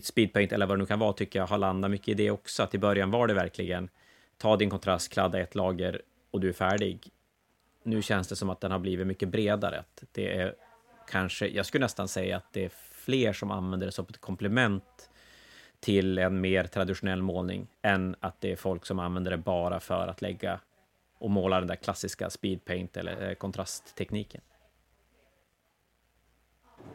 speedpaint 0.02 0.52
eller 0.52 0.66
vad 0.66 0.78
det 0.78 0.80
nu 0.80 0.86
kan 0.86 1.00
vara, 1.00 1.14
tycker 1.14 1.40
jag 1.40 1.48
har 1.48 1.58
landat 1.58 1.92
mycket 1.92 2.08
i 2.08 2.14
det 2.14 2.32
också. 2.32 2.64
Att 2.64 2.76
i 2.76 2.78
början 2.78 3.12
var 3.12 3.28
det 3.28 3.34
verkligen, 3.34 3.90
ta 4.38 4.58
din 4.58 4.70
kontrast, 4.70 5.14
kladda 5.14 5.40
ett 5.40 5.56
lager 5.56 6.02
och 6.32 6.40
du 6.40 6.50
är 6.50 6.54
färdig. 6.54 7.10
Nu 7.84 8.02
känns 8.02 8.28
det 8.28 8.36
som 8.36 8.50
att 8.50 8.62
den 8.62 8.72
har 8.72 8.80
blivit 8.80 9.08
mycket 9.08 9.30
bredare. 9.30 9.84
Det 10.12 10.38
är 10.38 10.56
kanske, 11.08 11.48
jag 11.48 11.66
skulle 11.66 11.86
nästan 11.86 12.08
säga 12.08 12.38
att 12.38 12.54
det 12.54 12.66
är 12.66 12.72
fler 12.92 13.34
som 13.34 13.52
använder 13.52 13.88
det 13.88 13.92
som 13.92 14.06
ett 14.10 14.22
komplement 14.22 15.10
till 15.80 16.18
en 16.18 16.42
mer 16.42 16.64
traditionell 16.64 17.22
målning 17.22 17.68
än 17.82 18.16
att 18.20 18.42
det 18.42 18.52
är 18.52 18.56
folk 18.56 18.86
som 18.86 19.00
använder 19.00 19.32
det 19.32 19.38
bara 19.38 19.80
för 19.80 20.08
att 20.08 20.22
lägga 20.22 20.60
och 21.18 21.30
måla 21.30 21.60
den 21.60 21.68
där 21.68 21.76
klassiska 21.76 22.30
speedpaint 22.30 22.98
eller 22.98 23.30
eh, 23.30 23.34
kontrasttekniken. 23.34 24.42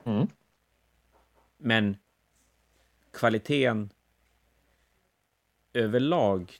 Mm. 0.04 0.28
Men 1.56 1.96
kvaliteten 3.14 3.90
överlag 5.72 6.52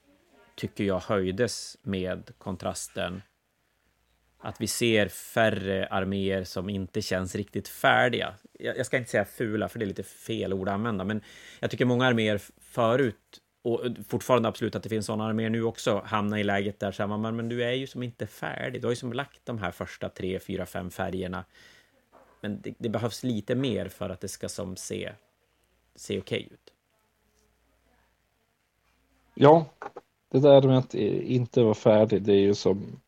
tycker 0.55 0.85
jag 0.85 1.01
höjdes 1.01 1.77
med 1.83 2.31
kontrasten. 2.39 3.23
Att 4.39 4.61
vi 4.61 4.67
ser 4.67 5.09
färre 5.09 5.87
arméer 5.87 6.45
som 6.45 6.69
inte 6.69 7.03
känns 7.03 7.35
riktigt 7.35 7.69
färdiga. 7.69 8.35
Jag, 8.53 8.79
jag 8.79 8.87
ska 8.87 8.97
inte 8.97 9.11
säga 9.11 9.25
fula, 9.25 9.69
för 9.69 9.79
det 9.79 9.85
är 9.85 9.87
lite 9.87 10.03
fel 10.03 10.53
ord 10.53 10.69
att 10.69 10.75
använda, 10.75 11.05
men 11.05 11.23
jag 11.61 11.71
tycker 11.71 11.85
många 11.85 12.07
arméer 12.07 12.41
förut, 12.61 13.41
och 13.63 13.81
fortfarande 14.09 14.49
absolut 14.49 14.75
att 14.75 14.83
det 14.83 14.89
finns 14.89 15.07
sådana 15.07 15.27
arméer 15.27 15.51
nu 15.51 15.63
också, 15.63 16.03
hamnar 16.07 16.39
i 16.39 16.45
läget 16.45 16.81
där 16.81 16.93
så 16.93 17.07
man, 17.07 17.37
men 17.37 17.49
du 17.49 17.65
är 17.65 17.73
ju 17.73 17.87
som 17.87 18.03
inte 18.03 18.27
färdig. 18.27 18.81
Du 18.81 18.87
har 18.87 18.93
ju 18.93 18.97
som 18.97 19.13
lagt 19.13 19.41
de 19.45 19.59
här 19.59 19.71
första 19.71 20.09
tre, 20.09 20.39
fyra, 20.41 20.67
fem 20.67 20.91
färgerna. 20.91 21.45
Men 22.41 22.61
det, 22.61 22.75
det 22.79 22.89
behövs 22.89 23.25
lite 23.25 23.55
mer 23.55 23.89
för 23.89 24.11
att 24.11 24.21
det 24.21 24.29
ska 24.29 24.49
som 24.49 24.77
se, 24.77 25.13
se 25.97 26.19
okej 26.19 26.39
okay 26.39 26.55
ut. 26.55 26.73
Ja, 29.35 29.67
det 30.31 30.41
där 30.41 30.63
med 30.63 30.79
att 30.79 30.95
inte 30.95 31.63
vara 31.63 31.75
färdig, 31.75 32.23
det 32.23 32.33
är 32.33 32.41
ju 32.41 32.55
som 32.55 33.01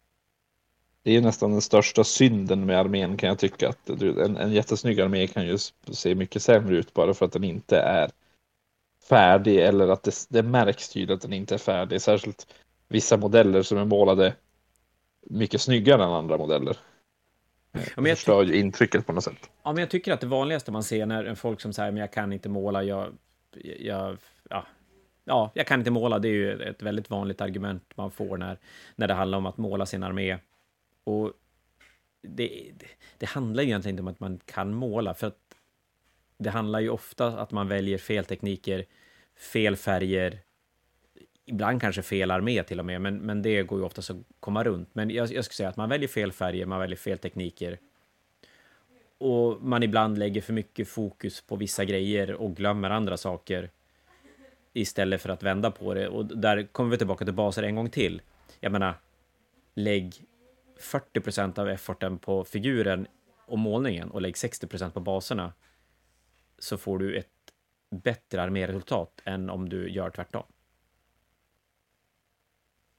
det 1.06 1.10
är 1.10 1.14
ju 1.14 1.20
nästan 1.20 1.50
den 1.52 1.60
största 1.60 2.04
synden 2.04 2.66
med 2.66 2.78
armén 2.78 3.16
kan 3.16 3.28
jag 3.28 3.38
tycka. 3.38 3.68
Att 3.68 3.88
en, 3.88 4.36
en 4.36 4.52
jättesnygg 4.52 5.00
armé 5.00 5.26
kan 5.26 5.46
ju 5.46 5.58
se 5.90 6.14
mycket 6.14 6.42
sämre 6.42 6.76
ut 6.76 6.94
bara 6.94 7.14
för 7.14 7.26
att 7.26 7.32
den 7.32 7.44
inte 7.44 7.78
är 7.78 8.10
färdig 9.08 9.56
eller 9.56 9.88
att 9.88 10.02
det, 10.02 10.26
det 10.28 10.42
märks 10.42 10.88
tydligt 10.88 11.14
att 11.14 11.20
den 11.20 11.32
inte 11.32 11.54
är 11.54 11.58
färdig. 11.58 12.02
Särskilt 12.02 12.46
vissa 12.88 13.16
modeller 13.16 13.62
som 13.62 13.78
är 13.78 13.84
målade 13.84 14.34
mycket 15.22 15.60
snyggare 15.60 16.04
än 16.04 16.10
andra 16.10 16.38
modeller. 16.38 16.76
Ja, 17.76 17.92
men 18.02 18.06
jag 18.06 18.18
förstör 18.18 18.42
ju 18.42 18.54
intrycket 18.54 19.06
på 19.06 19.12
något 19.12 19.24
sätt. 19.24 19.50
Ja, 19.62 19.72
men 19.72 19.80
jag 19.80 19.90
tycker 19.90 20.12
att 20.12 20.20
det 20.20 20.26
vanligaste 20.26 20.72
man 20.72 20.82
ser 20.82 21.06
när 21.06 21.34
folk 21.34 21.60
som 21.60 21.72
säger 21.72 21.92
men 21.92 22.00
jag 22.00 22.12
kan 22.12 22.32
inte 22.32 22.48
måla, 22.48 22.82
jag, 22.82 23.12
jag, 23.78 24.16
ja, 24.50 24.66
ja, 25.24 25.50
jag 25.54 25.66
kan 25.66 25.80
inte 25.80 25.90
måla, 25.90 26.18
det 26.18 26.28
är 26.28 26.32
ju 26.32 26.62
ett 26.62 26.82
väldigt 26.82 27.10
vanligt 27.10 27.40
argument 27.40 27.82
man 27.94 28.10
får 28.10 28.36
när, 28.36 28.58
när 28.96 29.08
det 29.08 29.14
handlar 29.14 29.38
om 29.38 29.46
att 29.46 29.56
måla 29.56 29.86
sin 29.86 30.02
armé. 30.02 30.38
Och 31.04 31.32
det, 32.22 32.72
det, 32.78 32.86
det 33.18 33.26
handlar 33.26 33.62
ju 33.62 33.68
egentligen 33.68 33.92
inte 33.92 34.02
om 34.02 34.08
att 34.08 34.20
man 34.20 34.40
kan 34.44 34.74
måla, 34.74 35.14
för 35.14 35.26
att 35.26 35.38
det 36.38 36.50
handlar 36.50 36.80
ju 36.80 36.90
ofta 36.90 37.26
att 37.26 37.50
man 37.50 37.68
väljer 37.68 37.98
fel 37.98 38.24
tekniker, 38.24 38.84
fel 39.52 39.76
färger, 39.76 40.38
ibland 41.46 41.80
kanske 41.80 42.02
fel 42.02 42.30
armé 42.30 42.62
till 42.62 42.78
och 42.78 42.84
med, 42.84 43.00
men, 43.00 43.16
men 43.16 43.42
det 43.42 43.62
går 43.62 43.78
ju 43.78 43.84
oftast 43.84 44.10
att 44.10 44.16
komma 44.40 44.64
runt. 44.64 44.88
Men 44.92 45.10
jag, 45.10 45.32
jag 45.32 45.44
skulle 45.44 45.56
säga 45.56 45.68
att 45.68 45.76
man 45.76 45.88
väljer 45.88 46.08
fel 46.08 46.32
färger, 46.32 46.66
man 46.66 46.80
väljer 46.80 46.96
fel 46.96 47.18
tekniker. 47.18 47.78
Och 49.18 49.62
man 49.62 49.82
ibland 49.82 50.18
lägger 50.18 50.40
för 50.40 50.52
mycket 50.52 50.88
fokus 50.88 51.40
på 51.40 51.56
vissa 51.56 51.84
grejer 51.84 52.32
och 52.34 52.56
glömmer 52.56 52.90
andra 52.90 53.16
saker 53.16 53.70
istället 54.72 55.22
för 55.22 55.28
att 55.28 55.42
vända 55.42 55.70
på 55.70 55.94
det. 55.94 56.08
Och 56.08 56.26
där 56.26 56.62
kommer 56.72 56.90
vi 56.90 56.98
tillbaka 56.98 57.24
till 57.24 57.34
baser 57.34 57.62
en 57.62 57.74
gång 57.74 57.90
till. 57.90 58.22
Jag 58.60 58.72
menar, 58.72 58.94
lägg 59.74 60.14
40 60.78 61.20
procent 61.20 61.58
av 61.58 61.68
efforten 61.68 62.18
på 62.18 62.44
figuren 62.44 63.06
och 63.46 63.58
målningen 63.58 64.10
och 64.10 64.22
lägg 64.22 64.36
60 64.36 64.66
procent 64.66 64.94
på 64.94 65.00
baserna 65.00 65.52
så 66.58 66.78
får 66.78 66.98
du 66.98 67.16
ett 67.16 67.28
bättre 67.90 68.42
arméresultat 68.42 69.22
än 69.24 69.50
om 69.50 69.68
du 69.68 69.90
gör 69.90 70.10
tvärtom. 70.10 70.44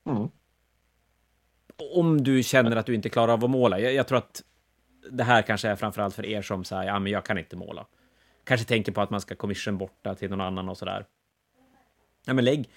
Mm. 0.07 0.29
Om 1.93 2.23
du 2.23 2.43
känner 2.43 2.75
att 2.75 2.85
du 2.85 2.95
inte 2.95 3.09
klarar 3.09 3.33
av 3.33 3.43
att 3.43 3.49
måla. 3.49 3.79
Jag, 3.79 3.93
jag 3.93 4.07
tror 4.07 4.17
att 4.17 4.43
det 5.11 5.23
här 5.23 5.41
kanske 5.41 5.69
är 5.69 5.75
framförallt 5.75 6.15
för 6.15 6.25
er 6.25 6.41
som 6.41 6.63
säger, 6.63 6.83
ja 6.83 6.99
men 6.99 7.11
jag 7.11 7.25
kan 7.25 7.37
inte 7.37 7.55
måla. 7.55 7.85
Kanske 8.43 8.67
tänker 8.67 8.91
på 8.91 9.01
att 9.01 9.09
man 9.09 9.21
ska 9.21 9.35
commission 9.35 9.77
borta 9.77 10.15
till 10.15 10.29
någon 10.29 10.41
annan 10.41 10.69
och 10.69 10.77
sådär. 10.77 11.05
Ja 12.25 12.33
men 12.33 12.45
lägg, 12.45 12.69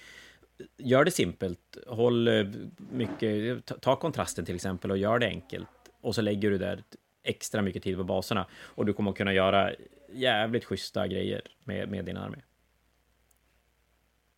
gör 0.77 1.05
det 1.05 1.11
simpelt. 1.11 1.77
Håll 1.87 2.27
eh, 2.27 2.45
mycket, 2.91 3.65
ta 3.81 3.95
kontrasten 3.95 4.45
till 4.45 4.55
exempel 4.55 4.91
och 4.91 4.97
gör 4.97 5.19
det 5.19 5.27
enkelt. 5.27 5.67
Och 6.01 6.15
så 6.15 6.21
lägger 6.21 6.51
du 6.51 6.57
där 6.57 6.83
extra 7.23 7.61
mycket 7.61 7.83
tid 7.83 7.97
på 7.97 8.03
baserna. 8.03 8.47
Och 8.53 8.85
du 8.85 8.93
kommer 8.93 9.11
att 9.11 9.17
kunna 9.17 9.33
göra 9.33 9.71
jävligt 10.13 10.65
schyssta 10.65 11.07
grejer 11.07 11.41
med, 11.63 11.89
med 11.89 12.05
din 12.05 12.17
armé. 12.17 12.37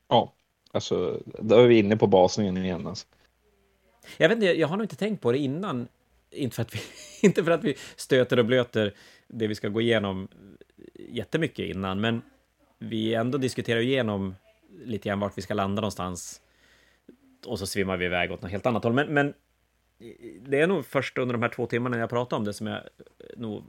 Ja, 0.08 0.34
alltså 0.74 1.22
då 1.26 1.56
är 1.56 1.68
vi 1.68 1.80
inne 1.80 1.98
på 1.98 2.08
basningen 2.08 2.58
igen. 2.58 2.88
Alltså. 2.88 3.08
Jag 4.18 4.30
vet 4.30 4.36
inte, 4.36 4.46
jag 4.46 4.68
har 4.68 4.78
nog 4.78 4.84
inte 4.84 4.96
tänkt 4.96 5.22
på 5.22 5.32
det 5.32 5.38
innan. 5.38 5.88
Inte 6.32 6.56
för, 6.56 6.62
att 6.62 6.76
vi, 6.76 6.80
inte 7.28 7.44
för 7.44 7.52
att 7.52 7.64
vi 7.64 7.76
stöter 7.96 8.40
och 8.40 8.46
blöter 8.46 8.94
det 9.28 9.48
vi 9.48 9.56
ska 9.56 9.68
gå 9.68 9.82
igenom 9.82 10.28
jättemycket 10.94 11.76
innan, 11.76 12.02
men 12.02 12.22
vi 12.80 13.14
ändå 13.14 13.38
diskuterar 13.38 13.80
igenom 13.80 14.36
lite 14.86 15.10
grann 15.10 15.20
vart 15.20 15.38
vi 15.38 15.42
ska 15.42 15.54
landa 15.54 15.82
någonstans. 15.82 16.42
Och 17.46 17.60
så 17.60 17.68
svimmar 17.68 17.98
vi 17.98 18.06
iväg 18.06 18.32
åt 18.32 18.42
något 18.42 18.52
helt 18.52 18.66
annat 18.66 18.84
håll. 18.84 18.94
Men, 18.94 19.14
men 19.14 19.34
det 20.42 20.62
är 20.62 20.68
nog 20.68 20.86
först 20.86 21.18
under 21.18 21.34
de 21.34 21.42
här 21.42 21.50
två 21.50 21.66
timmarna 21.66 21.98
jag 21.98 22.10
pratar 22.10 22.38
om 22.38 22.44
det 22.44 22.54
som 22.54 22.68
jag 22.68 22.82
nog 23.38 23.64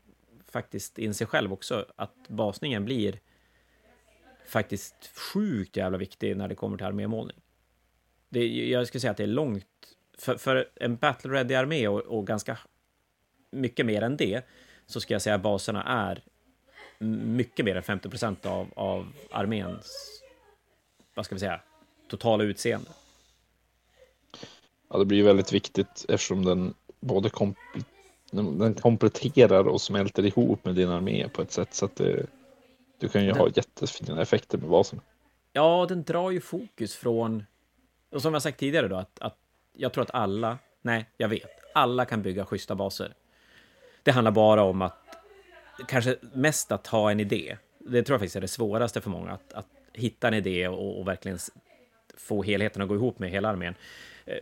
faktiskt 0.50 0.98
inser 0.98 1.26
själv 1.26 1.52
också 1.52 1.86
att 1.96 2.28
basningen 2.28 2.84
blir 2.84 3.20
faktiskt 4.46 5.18
sjukt 5.18 5.76
jävla 5.76 5.98
viktig 5.98 6.36
när 6.36 6.48
det 6.48 6.54
kommer 6.54 6.76
till 6.76 6.86
armémålning. 6.86 7.36
Det, 8.28 8.46
jag 8.46 8.86
skulle 8.86 9.00
säga 9.00 9.10
att 9.10 9.16
det 9.16 9.22
är 9.22 9.26
långt 9.26 9.66
för, 10.18 10.36
för 10.36 10.68
en 10.74 10.96
battle 10.96 11.32
ready 11.32 11.54
armé 11.54 11.88
och, 11.88 12.00
och, 12.00 12.26
ganska 12.26 12.58
mycket 13.50 13.86
mer 13.86 14.02
än 14.02 14.16
det 14.16 14.44
så 14.86 15.00
ska 15.00 15.14
jag 15.14 15.22
säga 15.22 15.34
att 15.34 15.42
baserna 15.42 15.82
är 15.82 16.22
mycket 17.24 17.64
mer 17.64 17.76
än 17.76 17.82
50 17.82 18.08
procent 18.08 18.46
av, 18.46 18.68
av 18.76 19.12
arméns 19.30 20.14
vad 21.14 21.24
ska 21.24 21.34
vi 21.34 21.38
säga, 21.38 21.60
totala 22.08 22.44
utseende. 22.44 22.90
Ja, 24.90 24.98
det 24.98 25.04
blir 25.04 25.22
väldigt 25.22 25.52
viktigt 25.52 26.06
eftersom 26.08 26.44
den 26.44 26.74
både 27.00 27.30
kom 27.30 27.54
den 28.30 28.74
kompletterar 28.74 29.68
och 29.68 29.80
smälter 29.80 30.26
ihop 30.26 30.64
med 30.64 30.74
din 30.74 30.88
armé 30.88 31.28
på 31.28 31.42
ett 31.42 31.52
sätt 31.52 31.74
så 31.74 31.84
att 31.84 31.96
det, 31.96 32.26
du 32.98 33.08
kan 33.08 33.24
ju 33.24 33.28
den, 33.28 33.36
ha 33.36 33.48
jättefina 33.48 34.22
effekter 34.22 34.58
med 34.58 34.68
basen. 34.68 35.00
Ja, 35.52 35.86
den 35.88 36.04
drar 36.04 36.30
ju 36.30 36.40
fokus 36.40 36.96
från, 36.96 37.44
och 38.10 38.22
som 38.22 38.32
jag 38.32 38.42
sagt 38.42 38.58
tidigare 38.58 38.88
då, 38.88 38.96
att, 38.96 39.18
att 39.18 39.36
jag 39.72 39.92
tror 39.92 40.02
att 40.04 40.14
alla, 40.14 40.58
nej, 40.82 41.06
jag 41.16 41.28
vet, 41.28 41.50
alla 41.74 42.04
kan 42.04 42.22
bygga 42.22 42.46
schyssta 42.46 42.74
baser. 42.74 43.14
Det 44.02 44.10
handlar 44.10 44.32
bara 44.32 44.62
om 44.62 44.82
att, 44.82 44.98
kanske 45.88 46.16
mest 46.32 46.72
att 46.72 46.86
ha 46.86 47.10
en 47.10 47.20
idé. 47.20 47.56
Det 47.78 48.02
tror 48.02 48.14
jag 48.14 48.20
faktiskt 48.20 48.36
är 48.36 48.40
det 48.40 48.48
svåraste 48.48 49.00
för 49.00 49.10
många, 49.10 49.32
att, 49.32 49.52
att 49.52 49.66
hitta 49.92 50.28
en 50.28 50.34
idé 50.34 50.68
och, 50.68 51.00
och, 51.00 51.08
verkligen 51.08 51.38
få 52.16 52.42
helheten 52.42 52.82
att 52.82 52.88
gå 52.88 52.94
ihop 52.94 53.18
med 53.18 53.30
hela 53.30 53.48
armén. 53.48 53.74
Eh, 54.24 54.38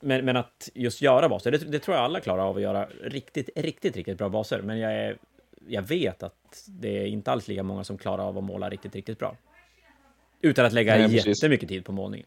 men, 0.00 0.24
men 0.24 0.36
att 0.36 0.70
just 0.74 1.02
göra 1.02 1.28
baser, 1.28 1.50
det, 1.50 1.58
det, 1.58 1.78
tror 1.78 1.96
jag 1.96 2.04
alla 2.04 2.20
klarar 2.20 2.42
av 2.42 2.56
att 2.56 2.62
göra 2.62 2.88
riktigt, 3.02 3.50
riktigt, 3.56 3.96
riktigt 3.96 4.18
bra 4.18 4.28
baser. 4.28 4.62
Men 4.62 4.78
jag, 4.78 4.92
är, 4.92 5.18
jag 5.68 5.82
vet 5.82 6.22
att 6.22 6.64
det 6.66 6.98
är 6.98 7.06
inte 7.06 7.32
alls 7.32 7.48
lika 7.48 7.62
många 7.62 7.84
som 7.84 7.98
klarar 7.98 8.24
av 8.24 8.38
att 8.38 8.44
måla 8.44 8.70
riktigt, 8.70 8.94
riktigt 8.94 9.18
bra. 9.18 9.36
Utan 10.40 10.66
att 10.66 10.72
lägga 10.72 10.96
Nej, 10.96 11.28
jättemycket 11.28 11.68
tid 11.68 11.84
på 11.84 11.92
målningen. 11.92 12.26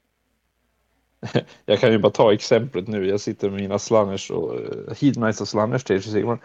Jag 1.65 1.80
kan 1.80 1.91
ju 1.91 1.97
bara 1.97 2.11
ta 2.11 2.34
exemplet 2.34 2.88
nu. 2.88 3.07
Jag 3.07 3.19
sitter 3.19 3.49
med 3.49 3.61
mina 3.61 3.80
slanners 3.80 4.31
och 4.31 4.59
uh, 4.59 4.93
Heat 5.01 5.41
och 5.41 5.47
slanners 5.47 5.84
till 5.84 6.03
Sigmar. 6.03 6.39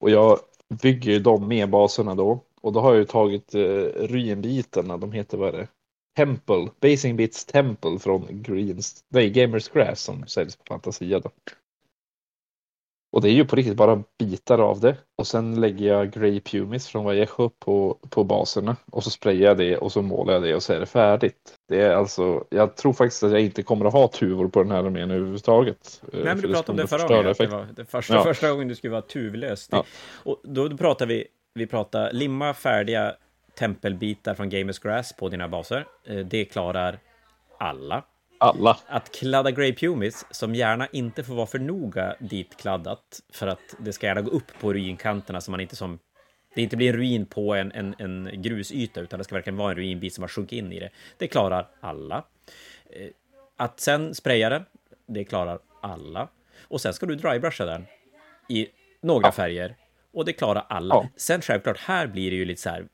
Och 0.00 0.10
jag 0.10 0.38
bygger 0.82 1.12
ju 1.12 1.18
dem 1.18 1.48
med 1.48 1.70
baserna 1.70 2.14
då. 2.14 2.44
Och 2.60 2.72
då 2.72 2.80
har 2.80 2.90
jag 2.90 2.98
ju 2.98 3.04
tagit 3.04 3.54
uh, 3.54 3.84
ruinbitarna, 3.86 4.96
de 4.96 5.12
heter 5.12 5.38
vad 5.38 5.54
är 5.54 5.58
det? 5.58 5.68
Temple, 6.16 6.68
Basing 6.80 7.16
Bits 7.16 7.44
Temple 7.44 7.98
från 7.98 8.42
Greens, 8.42 9.04
nej, 9.08 9.30
Gamers 9.30 9.68
Grass 9.68 10.00
som 10.00 10.26
säljs 10.26 10.56
på 10.56 10.64
Fantasia 10.68 11.20
då. 11.20 11.30
Och 13.16 13.22
det 13.22 13.28
är 13.28 13.32
ju 13.32 13.44
på 13.44 13.56
riktigt 13.56 13.76
bara 13.76 14.02
bitar 14.18 14.58
av 14.58 14.80
det. 14.80 14.96
Och 15.16 15.26
sen 15.26 15.60
lägger 15.60 15.86
jag 15.86 16.10
Grey 16.10 16.40
Pumis 16.40 16.88
från 16.88 17.04
Vallejo 17.04 17.50
på, 17.58 17.98
på 18.10 18.24
baserna. 18.24 18.76
Och 18.92 19.04
så 19.04 19.10
sprayar 19.10 19.48
jag 19.48 19.56
det 19.56 19.76
och 19.76 19.92
så 19.92 20.02
målar 20.02 20.32
jag 20.32 20.42
det 20.42 20.54
och 20.54 20.62
så 20.62 20.72
är 20.72 20.80
det 20.80 20.86
färdigt. 20.86 21.54
Det 21.68 21.82
är 21.82 21.90
alltså, 21.90 22.44
jag 22.50 22.76
tror 22.76 22.92
faktiskt 22.92 23.22
att 23.22 23.30
jag 23.30 23.40
inte 23.40 23.62
kommer 23.62 23.84
att 23.84 23.92
ha 23.92 24.08
tuvor 24.08 24.48
på 24.48 24.62
den 24.62 24.72
här 24.72 24.78
armén 24.78 25.10
överhuvudtaget. 25.10 26.02
Nej, 26.12 26.24
men 26.24 26.40
du 26.40 26.52
pratade 26.52 26.72
om 26.72 26.76
det 26.76 26.86
förra 26.86 27.08
gången. 27.08 27.34
Det 27.38 27.46
var 27.46 27.66
det 27.76 27.84
första, 27.84 28.14
ja. 28.14 28.24
första 28.24 28.50
gången 28.50 28.68
du 28.68 28.74
skulle 28.74 28.90
vara 28.90 29.02
tuvlös. 29.02 29.68
Ja. 29.72 29.84
Och 30.24 30.40
då, 30.44 30.68
då 30.68 30.76
pratar 30.76 31.06
vi, 31.06 31.26
vi 31.54 31.66
pratar 31.66 32.12
limma 32.12 32.54
färdiga 32.54 33.14
tempelbitar 33.58 34.34
från 34.34 34.48
Gamers 34.48 34.78
Grass 34.78 35.12
på 35.12 35.28
dina 35.28 35.48
baser. 35.48 35.86
Eh, 36.04 36.16
det 36.16 36.44
klarar 36.44 36.98
alla. 37.58 38.02
Alla. 38.38 38.78
Att 38.86 39.12
kladda 39.14 39.50
Grey 39.50 39.74
Pumis, 39.74 40.26
som 40.30 40.54
gärna 40.54 40.86
inte 40.92 41.24
får 41.24 41.34
vara 41.34 41.46
för 41.46 41.58
noga 41.58 42.16
ditkladdat, 42.20 43.20
för 43.32 43.46
att 43.46 43.74
det 43.78 43.92
ska 43.92 44.06
gärna 44.06 44.22
gå 44.22 44.30
upp 44.30 44.58
på 44.60 44.72
ruinkanterna 44.72 45.40
så 45.40 45.50
man 45.50 45.60
inte 45.60 45.76
som 45.76 45.98
det 46.54 46.62
inte 46.62 46.76
blir 46.76 46.88
en 46.88 46.96
ruin 46.96 47.26
på 47.26 47.54
en, 47.54 47.72
en, 47.72 47.94
en 47.98 48.42
grusyta, 48.42 49.00
utan 49.00 49.18
det 49.18 49.24
ska 49.24 49.34
verkligen 49.34 49.56
vara 49.56 49.70
en 49.70 49.76
ruinbit 49.76 50.14
som 50.14 50.22
har 50.22 50.28
sjunkit 50.28 50.58
in 50.58 50.72
i 50.72 50.80
det. 50.80 50.90
Det 51.18 51.26
klarar 51.28 51.68
alla. 51.80 52.24
Eh, 52.90 53.08
att 53.56 53.80
sen 53.80 54.14
spraya 54.14 54.48
den, 54.50 54.64
det 55.06 55.24
klarar 55.24 55.58
alla. 55.80 56.28
Och 56.68 56.80
sen 56.80 56.94
ska 56.94 57.06
du 57.06 57.14
drybrusha 57.14 57.64
den 57.64 57.86
i 58.48 58.68
några 59.00 59.26
Ja. 59.26 59.32
färger. 59.32 59.76
Och 60.12 60.24
det 60.24 60.32
klarar 60.32 60.66
alla. 60.68 60.94
Ja. 60.94 61.08
Sen 61.16 61.40
självklart, 61.40 61.78
här 61.78 62.06
blir 62.06 62.30
det 62.30 62.36
ju 62.36 62.44
lite 62.44 62.60
så 62.62 62.70
här, 62.70 62.86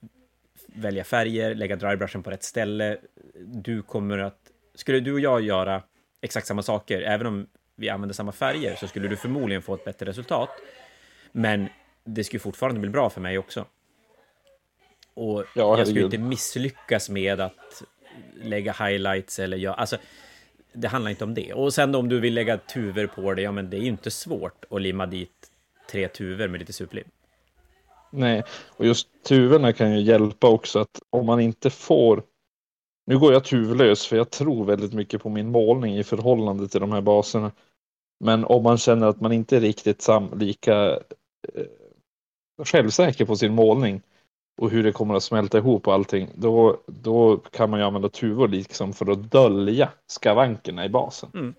välja 0.67 1.05
färger, 1.05 1.55
lägga 1.55 1.77
drybrushen 1.77 2.23
på 2.23 2.31
rätt 2.31 2.45
ställe. 2.45 2.99
Du 3.39 3.83
kommer 3.83 4.19
att... 4.19 4.39
Skulle 4.75 5.01
du 5.01 5.13
och 5.13 5.21
jag 5.21 5.41
göra 5.41 5.83
exakt 6.21 6.47
samma 6.47 6.63
saker, 6.63 7.01
även 7.01 7.27
om 7.27 7.47
vi 7.77 7.89
använder 7.89 8.15
samma 8.15 8.33
färger, 8.33 8.77
så 8.77 8.89
skulle 8.89 9.09
du 9.09 9.17
förmodligen 9.17 9.63
få 9.63 9.75
ett 9.75 9.85
bättre 9.85 10.07
resultat. 10.07 10.51
Men 11.33 11.69
det 12.05 12.25
skulle 12.25 12.41
fortfarande 12.41 12.81
bli 12.81 12.91
bra 12.91 13.11
för 13.11 13.21
mig 13.21 13.39
också. 13.39 13.65
Och 15.15 15.45
Ja, 15.55 15.79
jag 15.79 15.87
skulle 15.87 16.05
inte 16.05 16.19
misslyckas 16.19 17.09
med 17.09 17.41
att 17.41 17.83
lägga 18.43 18.73
highlights 18.73 19.39
eller 19.39 19.57
göra... 19.57 19.75
Alltså, 19.75 19.97
det 20.73 20.89
handlar 20.89 21.11
inte 21.11 21.25
om 21.25 21.35
det. 21.35 21.53
Och 21.53 21.75
sen 21.75 21.95
om 21.95 22.09
du 22.09 22.21
vill 22.21 22.35
lägga 22.35 22.59
tuvor 22.59 23.07
på 23.07 23.35
det, 23.35 23.43
ja 23.43 23.53
men 23.53 23.71
det 23.71 23.77
är 23.77 23.81
ju 23.81 23.87
inte 23.87 24.11
svårt 24.11 24.65
att 24.71 24.83
limma 24.83 25.07
dit 25.07 25.51
tre 25.91 26.09
tuvor 26.09 26.49
med 26.49 26.61
lite 26.61 26.73
superlim. 26.73 27.05
Nej, 28.11 28.43
och 28.67 28.87
just 28.87 29.09
tuvorna 29.29 29.73
kan 29.73 29.93
ju 29.93 30.01
hjälpa 30.01 30.49
också 30.49 30.79
att 30.79 31.01
om 31.11 31.27
man 31.27 31.41
inte 31.41 31.71
får 31.71 32.23
nu 33.07 33.19
går 33.19 33.33
jag 33.33 33.45
tuvlös 33.45 34.07
för 34.07 34.17
jag 34.17 34.31
tror 34.31 34.65
väldigt 34.65 34.93
mycket 34.93 35.23
på 35.23 35.29
min 35.29 35.49
målning 35.51 35.97
i 35.99 36.05
förhållande 36.05 36.69
till 36.69 36.81
de 36.81 36.93
här 36.93 37.01
baserna. 37.01 37.53
Men 38.25 38.45
om 38.45 38.63
man 38.63 38.79
känner 38.79 39.07
att 39.07 39.21
man 39.21 39.33
inte 39.33 39.57
är 39.57 39.61
riktigt 39.61 40.03
sam 40.03 40.39
lika 40.39 40.91
eh, 41.55 41.65
självsäker 42.65 43.25
på 43.25 43.37
sin 43.37 43.55
målning 43.55 44.03
och 44.61 44.71
hur 44.71 44.83
det 44.83 44.93
kommer 44.93 45.15
att 45.15 45.23
smälta 45.23 45.59
ihop 45.59 45.89
och 45.89 45.95
allting, 45.95 46.31
då, 46.35 46.79
då 46.87 47.37
kan 47.37 47.71
man 47.71 47.81
ju 47.81 47.87
använda 47.87 48.09
tuvor 48.09 48.49
liksom 48.49 48.93
för 48.93 49.11
att 49.11 49.31
dölja 49.31 49.89
skavankerna 50.07 50.85
i 50.85 50.89
basen. 50.89 51.55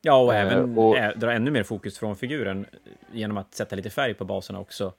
Ja, 0.00 0.16
och 0.22 0.34
Eh, 0.34 0.40
även 0.40 0.78
och- 0.78 0.96
ä- 0.96 1.14
dra 1.16 1.32
ännu 1.32 1.50
mer 1.50 1.62
fokus 1.62 1.98
från 1.98 2.16
figuren 2.16 2.66
genom 3.12 3.36
att 3.36 3.54
sätta 3.54 3.76
lite 3.76 3.90
färg 3.90 4.14
på 4.14 4.24
baserna 4.24 4.60
också. 4.60 4.92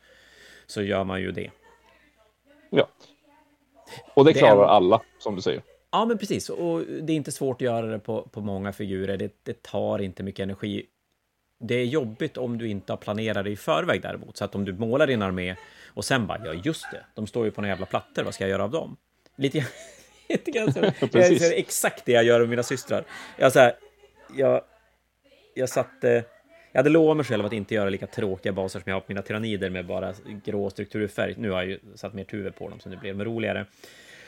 Så 0.67 0.81
gör 0.81 1.03
man 1.03 1.21
ju 1.21 1.31
det. 1.31 1.51
Ja. 2.69 2.87
Och 4.13 4.25
det 4.25 4.31
Det 4.33 4.39
är 4.39 4.41
klarar 4.41 4.67
alla, 4.67 5.01
som 5.23 5.35
du 5.35 5.41
säger. 5.41 5.61
Ja, 5.91 6.05
men 6.05 6.17
precis. 6.17 6.49
Och 6.49 6.81
det 6.81 7.13
är 7.13 7.17
inte 7.17 7.31
svårt 7.31 7.55
att 7.55 7.61
göra 7.61 7.85
det 7.87 7.99
på, 7.99 8.21
på 8.21 8.41
många 8.41 8.73
figurer. 8.73 9.17
Det, 9.17 9.31
det 9.43 9.63
tar 9.63 10.01
inte 10.01 10.23
mycket 10.23 10.43
energi. 10.43 10.85
Det 11.59 11.75
är 11.75 11.85
jobbigt 11.85 12.37
om 12.37 12.57
du 12.57 12.67
inte 12.69 12.91
har 12.91 12.97
planerat 12.97 13.43
det 13.43 13.51
i 13.51 13.55
förväg 13.55 14.01
däremot. 14.01 14.37
Så 14.37 14.45
att 14.45 14.55
om 14.55 14.65
du 14.65 14.73
målar 14.73 15.07
din 15.07 15.21
armé 15.21 15.55
och 15.87 16.05
sen 16.05 16.27
bara, 16.27 16.45
ja 16.45 16.53
just 16.53 16.91
det, 16.91 17.05
de 17.13 17.27
står 17.27 17.45
ju 17.45 17.51
på 17.51 17.61
några 17.61 17.71
jävla 17.71 17.85
plattor, 17.85 18.23
vad 18.23 18.33
ska 18.33 18.43
jag 18.43 18.51
göra 18.51 18.63
av 18.63 18.71
dem? 18.71 18.97
Lite, 19.35 19.57
grann- 19.57 19.67
lite 20.29 20.51
grann 20.51 20.73
så. 20.73 20.79
jag 21.17 21.39
ser 21.39 21.53
exakt 21.57 22.05
det 22.05 22.11
jag 22.11 22.23
gör 22.23 22.39
med 22.39 22.49
mina 22.49 22.63
systrar. 22.63 23.03
Jag, 23.37 23.53
så 23.53 23.59
här, 23.59 23.73
jag, 24.35 24.61
jag 25.53 25.69
satte... 25.69 26.23
Jag 26.71 26.79
hade 26.79 26.89
lovat 26.89 27.17
mig 27.17 27.25
själv 27.25 27.45
att 27.45 27.53
inte 27.53 27.75
göra 27.75 27.89
lika 27.89 28.07
tråkiga 28.07 28.53
baser 28.53 28.79
som 28.79 28.89
jag 28.89 28.95
har 28.95 29.01
på 29.01 29.05
mina 29.07 29.21
tyrannider 29.21 29.69
med 29.69 29.85
bara 29.85 30.13
grå 30.45 30.69
strukturfärg. 30.69 31.35
Nu 31.37 31.49
har 31.49 31.61
jag 31.61 31.69
ju 31.69 31.79
satt 31.95 32.13
mer 32.13 32.23
tuvor 32.23 32.49
på 32.51 32.69
dem 32.69 32.79
så 32.79 32.89
det 32.89 32.97
blev 32.97 33.23
roligare. 33.23 33.65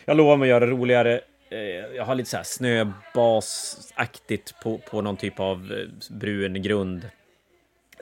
Jag 0.06 0.18
lovar 0.18 0.38
mig 0.38 0.46
att 0.46 0.50
göra 0.50 0.66
det 0.66 0.72
roligare. 0.72 1.22
Eh, 1.50 1.60
jag 1.96 2.06
har 2.06 2.16
lite 2.16 2.30
så 2.30 2.38
här 2.38 2.44
snöbasaktigt 2.44 4.56
på, 4.64 4.78
på 4.78 5.02
någon 5.02 5.18
typ 5.18 5.40
av 5.40 5.72
eh, 5.72 5.88
brun 6.16 6.62
grund. 6.62 7.10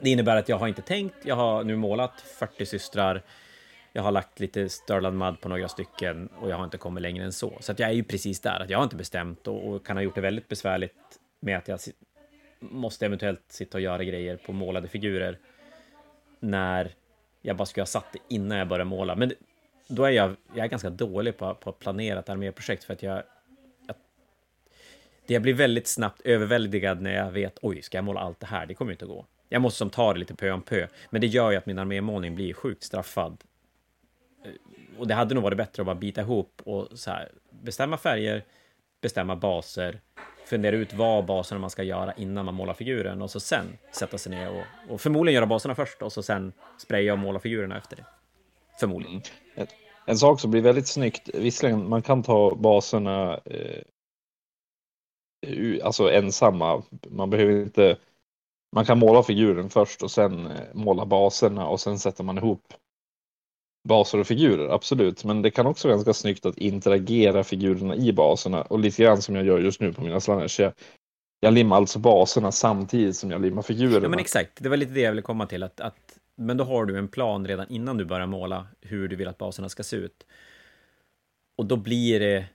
Det 0.00 0.10
innebär 0.10 0.36
att 0.36 0.48
jag 0.48 0.56
har 0.56 0.68
inte 0.68 0.82
tänkt. 0.82 1.14
Jag 1.24 1.36
har 1.36 1.64
nu 1.64 1.76
målat 1.76 2.20
40 2.20 2.66
systrar. 2.66 3.22
Jag 3.92 4.02
har 4.02 4.12
lagt 4.12 4.40
lite 4.40 4.68
Stirland 4.68 5.18
mud 5.18 5.40
på 5.40 5.48
några 5.48 5.68
stycken 5.68 6.28
och 6.40 6.50
jag 6.50 6.56
har 6.56 6.64
inte 6.64 6.78
kommit 6.78 7.02
längre 7.02 7.24
än 7.24 7.32
så. 7.32 7.52
Så 7.60 7.72
att 7.72 7.78
jag 7.78 7.88
är 7.88 7.92
ju 7.94 8.04
precis 8.04 8.40
där, 8.40 8.60
att 8.60 8.70
jag 8.70 8.78
har 8.78 8.84
inte 8.84 8.96
bestämt 8.96 9.48
och, 9.48 9.68
och 9.68 9.86
kan 9.86 9.96
ha 9.96 10.02
gjort 10.02 10.14
det 10.14 10.20
väldigt 10.20 10.48
besvärligt 10.48 10.94
med 11.40 11.58
att 11.58 11.68
jag 11.68 11.80
si- 11.80 11.92
måste 12.60 13.06
eventuellt 13.06 13.42
sitta 13.48 13.78
och 13.78 13.82
göra 13.82 14.04
grejer 14.04 14.36
på 14.36 14.52
målade 14.52 14.88
figurer 14.88 15.38
när 16.40 16.90
jag 17.42 17.56
bara 17.56 17.66
skulle 17.66 17.82
ha 17.82 17.86
satt 17.86 18.12
det 18.12 18.18
innan 18.28 18.58
jag 18.58 18.68
började 18.68 18.84
måla. 18.84 19.16
Men 19.16 19.32
då 19.86 20.04
är 20.04 20.10
jag, 20.10 20.36
jag 20.54 20.64
är 20.64 20.68
ganska 20.68 20.90
dålig 20.90 21.36
på, 21.36 21.54
på 21.54 21.70
att 21.70 21.78
planera 21.78 22.18
ett 22.18 22.28
arméprojekt 22.28 22.84
för 22.84 22.92
att 22.92 23.02
jag, 23.02 23.22
jag 23.86 23.96
jag 25.26 25.42
blir 25.42 25.54
väldigt 25.54 25.86
snabbt 25.86 26.20
överväldigad 26.20 27.00
när 27.00 27.14
jag 27.14 27.30
vet 27.30 27.58
oj, 27.62 27.82
ska 27.82 27.98
jag 27.98 28.04
måla 28.04 28.20
allt 28.20 28.40
det 28.40 28.46
här? 28.46 28.66
Det 28.66 28.74
kommer 28.74 28.90
ju 28.90 28.94
inte 28.94 29.04
att 29.04 29.10
gå. 29.10 29.26
Jag 29.48 29.62
måste 29.62 29.78
som 29.78 29.90
ta 29.90 30.12
det 30.12 30.18
lite 30.18 30.34
pö 30.34 30.50
om 30.50 30.62
pö, 30.62 30.86
men 31.10 31.20
det 31.20 31.26
gör 31.26 31.50
ju 31.50 31.56
att 31.56 31.66
min 31.66 31.78
armémålning 31.78 32.34
blir 32.34 32.54
sjukt 32.54 32.82
straffad. 32.82 33.44
Eh, 34.44 34.50
och 34.98 35.08
det 35.08 35.14
hade 35.14 35.34
nog 35.34 35.44
varit 35.44 35.58
bättre 35.58 35.82
att 35.82 35.86
bara 35.86 35.94
bita 35.94 36.20
ihop 36.20 36.62
och 36.64 36.88
så 36.98 37.10
här, 37.10 37.32
bestämma 37.50 37.96
färger, 37.96 38.44
bestämma 39.00 39.36
baser, 39.36 40.00
fundera 40.44 40.76
ut 40.76 40.92
vad 40.92 41.24
baserna 41.24 41.60
man 41.60 41.70
ska 41.70 41.82
göra 41.82 42.12
innan 42.12 42.44
man 42.44 42.54
målar 42.54 42.74
figuren 42.74 43.22
och 43.22 43.30
så 43.30 43.40
sen 43.40 43.66
sätta 43.92 44.18
sig 44.18 44.32
ner 44.32 44.50
och, 44.50 44.92
och 44.92 45.00
förmodligen 45.00 45.34
göra 45.34 45.46
baserna 45.46 45.74
först 45.74 46.02
och 46.02 46.12
så 46.12 46.22
sen 46.22 46.52
spraya 46.78 47.12
och 47.12 47.18
måla 47.18 47.38
figurerna 47.38 47.78
efter 47.78 47.96
det. 47.96 48.04
Förmodligen. 48.80 49.22
En 50.06 50.18
sak 50.18 50.40
som 50.40 50.50
blir 50.50 50.62
väldigt 50.62 50.88
snyggt, 50.88 51.30
visserligen 51.34 51.88
man 51.88 52.02
kan 52.02 52.22
ta 52.22 52.54
baserna 52.54 53.40
eh, 53.44 53.82
alltså 55.82 56.10
ensamma. 56.10 56.82
Man 57.08 57.30
behöver 57.30 57.62
inte. 57.62 57.96
Man 58.76 58.84
kan 58.84 58.98
måla 58.98 59.22
figuren 59.22 59.70
först 59.70 60.02
och 60.02 60.10
sen 60.10 60.46
eh, 60.46 60.62
måla 60.72 61.06
baserna 61.06 61.66
och 61.66 61.80
sen 61.80 61.98
sätter 61.98 62.24
man 62.24 62.38
ihop 62.38 62.74
baser 63.88 64.20
och 64.20 64.26
figurer, 64.26 64.68
absolut. 64.68 65.24
Men 65.24 65.42
det 65.42 65.50
kan 65.50 65.66
också 65.66 65.88
vara 65.88 65.96
ganska 65.96 66.12
snyggt 66.12 66.46
att 66.46 66.58
interagera 66.58 67.44
figurerna 67.44 67.96
i 67.96 68.12
baserna 68.12 68.62
och 68.62 68.78
lite 68.78 69.02
grann 69.02 69.22
som 69.22 69.34
jag 69.34 69.46
gör 69.46 69.58
just 69.58 69.80
nu 69.80 69.92
på 69.92 70.02
mina 70.02 70.20
slanners. 70.20 70.60
Jag, 70.60 70.72
jag 71.40 71.54
limmar 71.54 71.76
alltså 71.76 71.98
baserna 71.98 72.52
samtidigt 72.52 73.16
som 73.16 73.30
jag 73.30 73.40
limmar 73.40 73.62
figurerna. 73.62 74.02
Ja, 74.02 74.08
men 74.08 74.18
exakt. 74.18 74.62
Det 74.62 74.68
var 74.68 74.76
lite 74.76 74.92
det 74.92 75.00
jag 75.00 75.10
ville 75.10 75.22
komma 75.22 75.46
till. 75.46 75.62
Att, 75.62 75.80
att, 75.80 76.18
men 76.34 76.56
då 76.56 76.64
har 76.64 76.84
du 76.84 76.98
en 76.98 77.08
plan 77.08 77.46
redan 77.46 77.68
innan 77.68 77.96
du 77.96 78.04
börjar 78.04 78.26
måla 78.26 78.66
hur 78.80 79.08
du 79.08 79.16
vill 79.16 79.28
att 79.28 79.38
baserna 79.38 79.68
ska 79.68 79.82
se 79.82 79.96
ut. 79.96 80.26
Och 81.56 81.66
då 81.66 81.76
blir 81.76 82.20
det, 82.20 82.46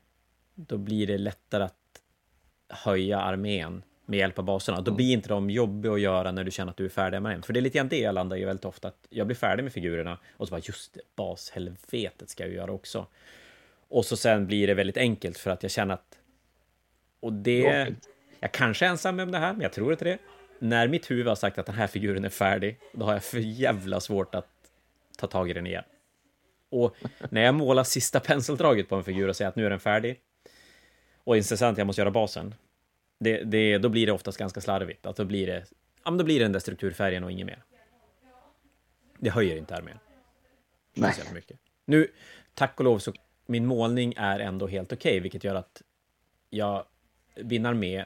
då 0.56 0.78
blir 0.78 1.08
det 1.08 1.18
lättare 1.18 1.64
att 1.64 2.02
höja 2.70 3.20
armén 3.20 3.84
med 4.06 4.20
hjälp 4.20 4.40
av 4.40 4.46
baserna. 4.46 4.82
Då 4.82 4.92
blir 4.92 5.14
inte 5.14 5.30
de 5.30 5.50
jobbiga 5.50 5.94
att 5.94 6.02
göra 6.02 6.32
när 6.32 6.44
du 6.44 6.52
känner 6.52 6.72
att 6.72 6.78
du 6.78 6.86
är 6.86 6.90
färdig 6.90 7.22
med 7.22 7.36
en. 7.36 7.42
För 7.42 7.54
det 7.54 7.60
är 7.60 7.62
lite 7.62 7.78
grann 7.78 7.88
det 7.90 8.00
jag 8.00 8.16
landar 8.16 8.38
i 8.38 8.46
väldigt 8.46 8.66
ofta. 8.66 8.88
Att 8.88 9.08
jag 9.10 9.28
blir 9.28 9.36
färdig 9.36 9.64
med 9.64 9.74
figurerna 9.74 10.18
och 10.38 10.48
så 10.48 10.52
bara 10.52 10.62
just 10.64 10.94
det, 10.94 11.02
bashelvetet 11.16 12.30
ska 12.30 12.44
jag 12.44 12.54
göra 12.54 12.72
också. 12.72 13.08
Och 13.90 14.06
så 14.06 14.18
sen 14.18 14.48
blir 14.48 14.68
det 14.68 14.74
väldigt 14.74 14.98
enkelt 14.98 15.38
för 15.38 15.52
att 15.52 15.64
jag 15.64 15.72
känner 15.72 15.94
att... 15.94 16.18
Och 17.20 17.34
det... 17.34 17.96
Jag 18.40 18.52
kanske 18.52 18.86
är 18.86 18.90
ensam 18.90 19.20
om 19.20 19.32
det 19.32 19.38
här, 19.38 19.54
men 19.54 19.62
jag 19.62 19.74
tror 19.74 19.92
inte 19.92 20.06
det. 20.06 20.18
När 20.60 20.88
mitt 20.88 21.12
huvud 21.12 21.28
har 21.28 21.36
sagt 21.36 21.58
att 21.58 21.66
den 21.66 21.76
här 21.76 21.88
figuren 21.88 22.26
är 22.26 22.30
färdig, 22.30 22.80
då 22.92 23.06
har 23.06 23.14
jag 23.14 23.24
för 23.24 23.40
jävla 23.40 24.00
svårt 24.00 24.36
att 24.36 24.48
ta 25.18 25.28
tag 25.28 25.50
i 25.50 25.54
den 25.54 25.68
igen. 25.68 25.84
Och 26.70 26.96
när 27.30 27.42
jag 27.42 27.56
målar 27.56 27.84
sista 27.84 28.20
penseldraget 28.20 28.90
på 28.90 28.96
en 28.96 29.04
figur 29.04 29.28
och 29.28 29.36
säger 29.36 29.50
att 29.50 29.56
nu 29.56 29.66
är 29.66 29.70
den 29.70 29.80
färdig, 29.80 30.20
och 31.24 31.38
intressant, 31.38 31.78
jag 31.78 31.88
måste 31.88 32.02
göra 32.02 32.12
basen, 32.12 32.56
det, 33.20 33.44
det, 33.44 33.78
då 33.78 33.90
blir 33.90 34.06
det 34.06 34.12
oftast 34.12 34.38
ganska 34.38 34.62
slarvigt. 34.62 35.06
Att 35.06 35.16
då 35.16 35.26
blir 35.26 35.48
det, 35.48 35.66
ja, 36.04 36.12
då 36.12 36.24
blir 36.24 36.40
det 36.40 36.46
den 36.46 36.52
där 36.52 36.60
strukturfärgen 36.60 37.24
och 37.24 37.32
inget 37.32 37.46
mer. 37.46 37.64
Det 39.18 39.30
höjer 39.30 39.58
inte 39.58 39.76
armén. 39.76 40.00
Nej. 40.94 41.14
Mycket. 41.34 41.60
Nu, 41.86 42.08
tack 42.54 42.80
och 42.80 42.84
lov, 42.84 43.00
så 43.00 43.14
min 43.46 43.66
målning 43.66 44.14
är 44.18 44.40
ändå 44.40 44.68
helt 44.68 44.94
okej, 44.94 45.20
vilket 45.20 45.44
gör 45.44 45.56
att 45.56 45.82
jag 46.50 46.86
min 47.36 47.66
armé... 47.66 48.06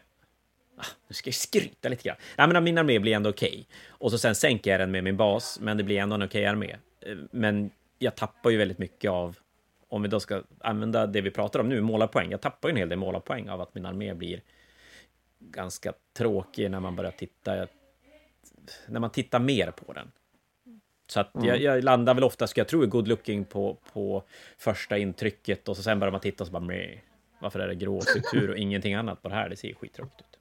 Nu 1.07 1.13
ska 1.13 1.27
jag 1.27 1.35
skryta 1.35 1.89
lite 1.89 2.03
grann. 2.03 2.17
Nej, 2.37 2.47
men 2.47 2.63
min 2.63 2.77
armé 2.77 2.99
blir 2.99 3.13
ändå 3.15 3.29
okej. 3.29 3.67
Och 3.87 4.11
så 4.11 4.17
sen 4.17 4.35
sänker 4.35 4.71
jag 4.71 4.79
den 4.79 4.91
med 4.91 5.03
min 5.03 5.17
bas, 5.17 5.59
men 5.61 5.77
det 5.77 5.83
blir 5.83 5.99
ändå 5.99 6.15
en 6.15 6.23
okej 6.23 6.45
armé. 6.45 6.75
Eh, 7.01 7.15
Men 7.31 7.71
jag 7.99 8.15
tappar 8.15 8.49
ju 8.49 8.57
väldigt 8.57 8.77
mycket 8.77 9.11
av, 9.11 9.37
om 9.87 10.01
vi 10.01 10.07
då 10.07 10.19
ska 10.19 10.43
använda 10.59 11.05
det 11.07 11.21
vi 11.21 11.31
pratar 11.31 11.59
om 11.59 11.69
nu, 11.69 11.81
målarpoäng. 11.81 12.31
Jag 12.31 12.41
tappar 12.41 12.69
ju 12.69 12.71
en 12.71 12.77
hel 12.77 12.89
del 12.89 12.99
målarpoäng 12.99 13.49
av 13.49 13.61
att 13.61 13.75
min 13.75 13.85
armé 13.85 14.13
blir 14.13 14.41
ganska 15.39 15.93
tråkig 16.17 16.71
när 16.71 16.79
man 16.79 16.95
börjar 16.95 17.11
titta, 17.11 17.67
när 18.87 18.99
man 18.99 19.09
tittar 19.09 19.39
mer 19.39 19.71
på 19.71 19.93
den. 19.93 20.11
Så 21.07 21.19
att 21.19 21.31
jag, 21.43 21.61
jag 21.61 21.83
landar 21.83 22.13
väl 22.13 22.23
ofta, 22.23 22.47
ska 22.47 22.61
jag 22.61 22.67
tro, 22.67 22.85
good 22.85 23.07
looking 23.07 23.45
på, 23.45 23.77
på 23.93 24.23
första 24.57 24.97
intrycket 24.97 25.69
och 25.69 25.77
så 25.77 25.83
sen 25.83 25.99
börjar 25.99 26.11
man 26.11 26.21
titta 26.21 26.43
och 26.43 26.47
så 26.47 26.53
bara 26.53 26.63
meh. 26.63 26.97
Varför 27.39 27.59
är 27.59 27.67
det 27.67 27.75
grå 27.75 28.01
struktur 28.01 28.49
och 28.49 28.57
ingenting 28.57 28.93
annat 28.93 29.21
på 29.21 29.29
det 29.29 29.35
här? 29.35 29.49
Det 29.49 29.55
ser 29.55 29.67
ju 29.67 29.75
skittråkigt 29.75 30.21
ut. 30.21 30.39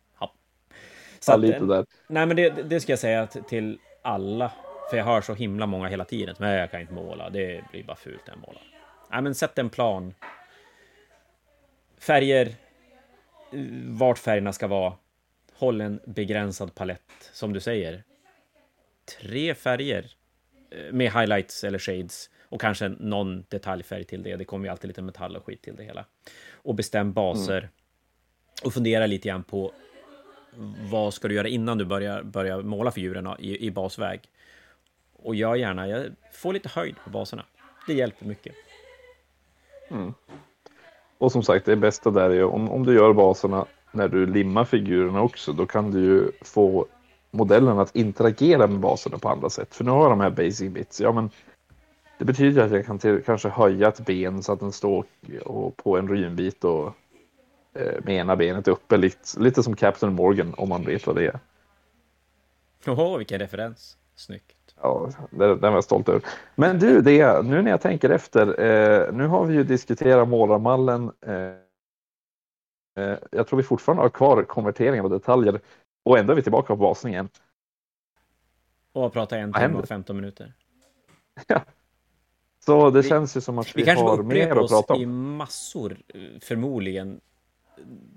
Så 1.23 1.33
Ja, 1.33 1.37
lite 1.37 1.65
där. 1.65 1.87
Nej, 2.07 2.27
men 2.27 2.37
det, 2.37 2.51
det 2.51 2.81
ska 2.81 2.93
jag 2.93 2.99
säga 2.99 3.27
till 3.27 3.79
alla. 4.03 4.53
För 4.91 4.97
jag 4.97 5.05
hör 5.05 5.21
så 5.21 5.35
himla 5.35 5.67
många 5.67 5.89
hela 5.89 6.05
tiden. 6.05 6.37
Nej, 6.39 6.59
jag 6.59 6.71
kan 6.71 6.81
inte 6.81 6.93
måla. 6.93 7.31
Det 7.31 7.65
blir 7.71 7.85
bara 7.85 7.97
fult 7.97 8.27
när 8.27 8.35
jag 8.35 8.41
målar. 8.41 8.63
Nej, 9.11 9.23
men 9.23 9.35
sätt 9.35 9.59
en 9.59 9.71
plan. 9.71 10.15
Färger. 11.99 12.55
Vart 13.87 14.19
färgerna 14.19 14.53
ska 14.53 14.67
vara. 14.67 14.95
Håll 15.55 15.81
en 15.81 16.01
begränsad 16.07 16.75
palett, 16.75 17.31
som 17.33 17.53
du 17.53 17.61
säger. 17.61 18.05
Tre 19.21 19.55
färger 19.55 20.07
eh, 20.71 20.93
med 20.93 21.13
highlights 21.13 21.65
eller 21.65 21.79
shades. 21.79 22.31
Och 22.43 22.61
kanske 22.61 22.89
någon 22.89 23.45
detaljfärg 23.49 24.05
till 24.05 24.23
det. 24.23 24.37
Det 24.37 24.45
kommer 24.45 24.67
ju 24.67 24.71
alltid 24.71 24.89
lite 24.89 25.03
metall 25.03 25.37
och 25.37 25.45
skit 25.45 25.63
till 25.63 25.77
det 25.77 25.85
hela. 25.85 26.05
Och 26.53 26.75
bestäm 26.75 27.13
baser. 27.13 27.59
Mm. 27.59 27.71
Och 28.65 28.75
fundera 28.75 29.07
lite 29.07 29.29
grann 29.29 29.45
på 29.45 29.73
vad 30.91 31.15
ska 31.15 31.29
du 31.29 31.35
göra 31.35 31.49
innan 31.49 31.79
du 31.79 31.85
börjar, 31.85 32.23
börjar 32.23 32.63
måla 32.63 32.91
figurerna 32.91 33.37
i, 33.39 33.67
i 33.67 33.71
basväg. 33.71 34.21
Och 35.17 35.35
gör 35.35 35.55
gärna, 35.55 35.89
jag 35.89 36.07
får 36.33 36.53
lite 36.53 36.69
höjd 36.69 36.95
på 37.05 37.11
baserna. 37.11 37.45
Det 37.87 37.95
hjälper 37.95 38.27
mycket. 38.27 38.55
Mm. 39.89 40.15
Och 41.19 41.33
som 41.33 41.43
sagt, 41.43 41.67
det 41.67 41.77
bästa 41.77 42.11
där 42.11 42.31
är 42.31 42.45
om, 42.45 42.71
om 42.71 42.87
du 42.87 42.95
gör 42.95 43.13
baserna 43.13 43.67
när 43.93 44.09
du 44.09 44.27
limmar 44.27 44.65
figurerna 44.65 45.23
också, 45.23 45.53
då 45.53 45.67
kan 45.67 45.91
du 45.91 46.01
ju 46.01 46.31
få 46.41 46.87
modellen 47.31 47.79
att 47.79 47.97
interagera 47.97 48.67
med 48.67 48.81
baserna 48.81 49.19
på 49.19 49.29
andra 49.29 49.51
sätt. 49.51 49.75
För 49.75 49.85
nu 49.85 49.91
har 49.91 50.03
jag 50.03 50.11
de 50.11 50.21
här 50.21 50.31
basic 50.31 50.71
bits. 50.71 51.01
Ja, 51.01 51.13
men 51.13 51.31
det 52.19 52.25
betyder 52.25 52.65
att 52.65 52.71
jag 52.71 52.87
kan 52.87 52.99
till, 52.99 53.23
kanske 53.23 53.49
höja 53.49 53.89
ett 53.89 54.07
ben 54.07 54.43
så 54.43 54.53
att 54.53 54.61
den 54.61 54.73
står 54.73 55.05
och, 55.45 55.77
på 55.77 55.99
en 55.99 56.09
rynbit 56.09 56.65
och 56.65 56.93
med 57.75 58.11
ena 58.11 58.37
benet 58.37 58.69
uppe. 58.69 58.97
Lite, 58.97 59.41
lite 59.41 59.63
som 59.63 59.77
Captain 59.77 60.13
Morgan 60.13 60.55
om 60.57 60.69
man 60.69 60.85
vet 60.85 61.07
vad 61.07 61.17
det 61.17 61.27
är. 61.27 61.41
Åh, 62.87 63.19
vilken 63.19 63.39
referens. 63.39 63.97
Snyggt. 64.15 64.57
Ja, 64.83 65.11
den 65.31 65.61
var 65.61 65.73
jag 65.73 65.85
stolt 65.85 66.09
över. 66.09 66.23
Men 66.55 66.79
du, 66.79 67.01
det, 67.01 67.45
nu 67.45 67.63
när 67.63 67.71
jag 67.71 67.81
tänker 67.81 68.11
efter. 68.11 68.61
Eh, 68.61 69.13
nu 69.13 69.27
har 69.27 69.45
vi 69.45 69.55
ju 69.55 69.65
diskuterat 69.65 70.29
målarmallen. 70.29 71.13
Eh, 71.27 71.35
eh, 73.05 73.19
jag 73.31 73.47
tror 73.47 73.57
vi 73.57 73.63
fortfarande 73.63 74.03
har 74.03 74.09
kvar 74.09 74.43
konverteringar 74.43 75.05
och 75.05 75.11
detaljer. 75.11 75.61
Och 76.03 76.19
ändå 76.19 76.33
är 76.33 76.37
vi 76.37 76.43
tillbaka 76.43 76.67
på 76.67 76.77
basningen. 76.77 77.29
Och 78.93 79.03
har 79.03 79.11
pratat 79.11 79.37
en 79.37 79.53
timme 79.53 79.79
och 79.79 79.89
15 79.89 80.17
minuter. 80.17 80.53
Ja. 81.47 81.63
Så 82.65 82.91
det 82.91 83.03
vi, 83.03 83.09
känns 83.09 83.37
ju 83.37 83.41
som 83.41 83.59
att 83.59 83.77
vi, 83.77 83.83
vi 83.83 83.91
har 83.91 84.23
mer 84.23 84.51
att 84.51 84.69
prata 84.69 84.75
om. 84.75 84.77
Vi 84.77 84.77
kanske 84.77 85.03
i 85.03 85.07
massor, 85.07 85.97
förmodligen. 86.41 87.21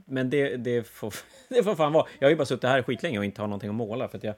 Men 0.05 0.29
det, 0.29 0.57
det, 0.57 0.87
får, 0.87 1.13
det 1.49 1.63
får 1.63 1.75
fan 1.75 1.93
vara. 1.93 2.07
Jag 2.19 2.25
har 2.25 2.29
ju 2.29 2.35
bara 2.35 2.45
suttit 2.45 2.69
här 2.69 2.83
skitlänge 2.83 3.19
och 3.19 3.25
inte 3.25 3.41
har 3.41 3.47
någonting 3.47 3.69
att 3.69 3.75
måla 3.75 4.07
för 4.07 4.17
att 4.17 4.23
jag 4.23 4.35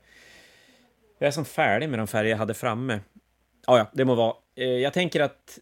jag 1.17 1.27
är 1.27 1.31
som 1.31 1.45
färdig 1.45 1.89
med 1.89 1.99
de 1.99 2.07
färger 2.07 2.31
jag 2.31 2.37
hade 2.37 2.53
framme. 2.53 2.99
Ja, 3.67 3.77
ja, 3.77 3.87
det 3.93 4.05
må 4.05 4.15
vara. 4.15 4.35
Eh, 4.55 4.67
jag 4.67 4.93
tänker 4.93 5.21
att 5.21 5.59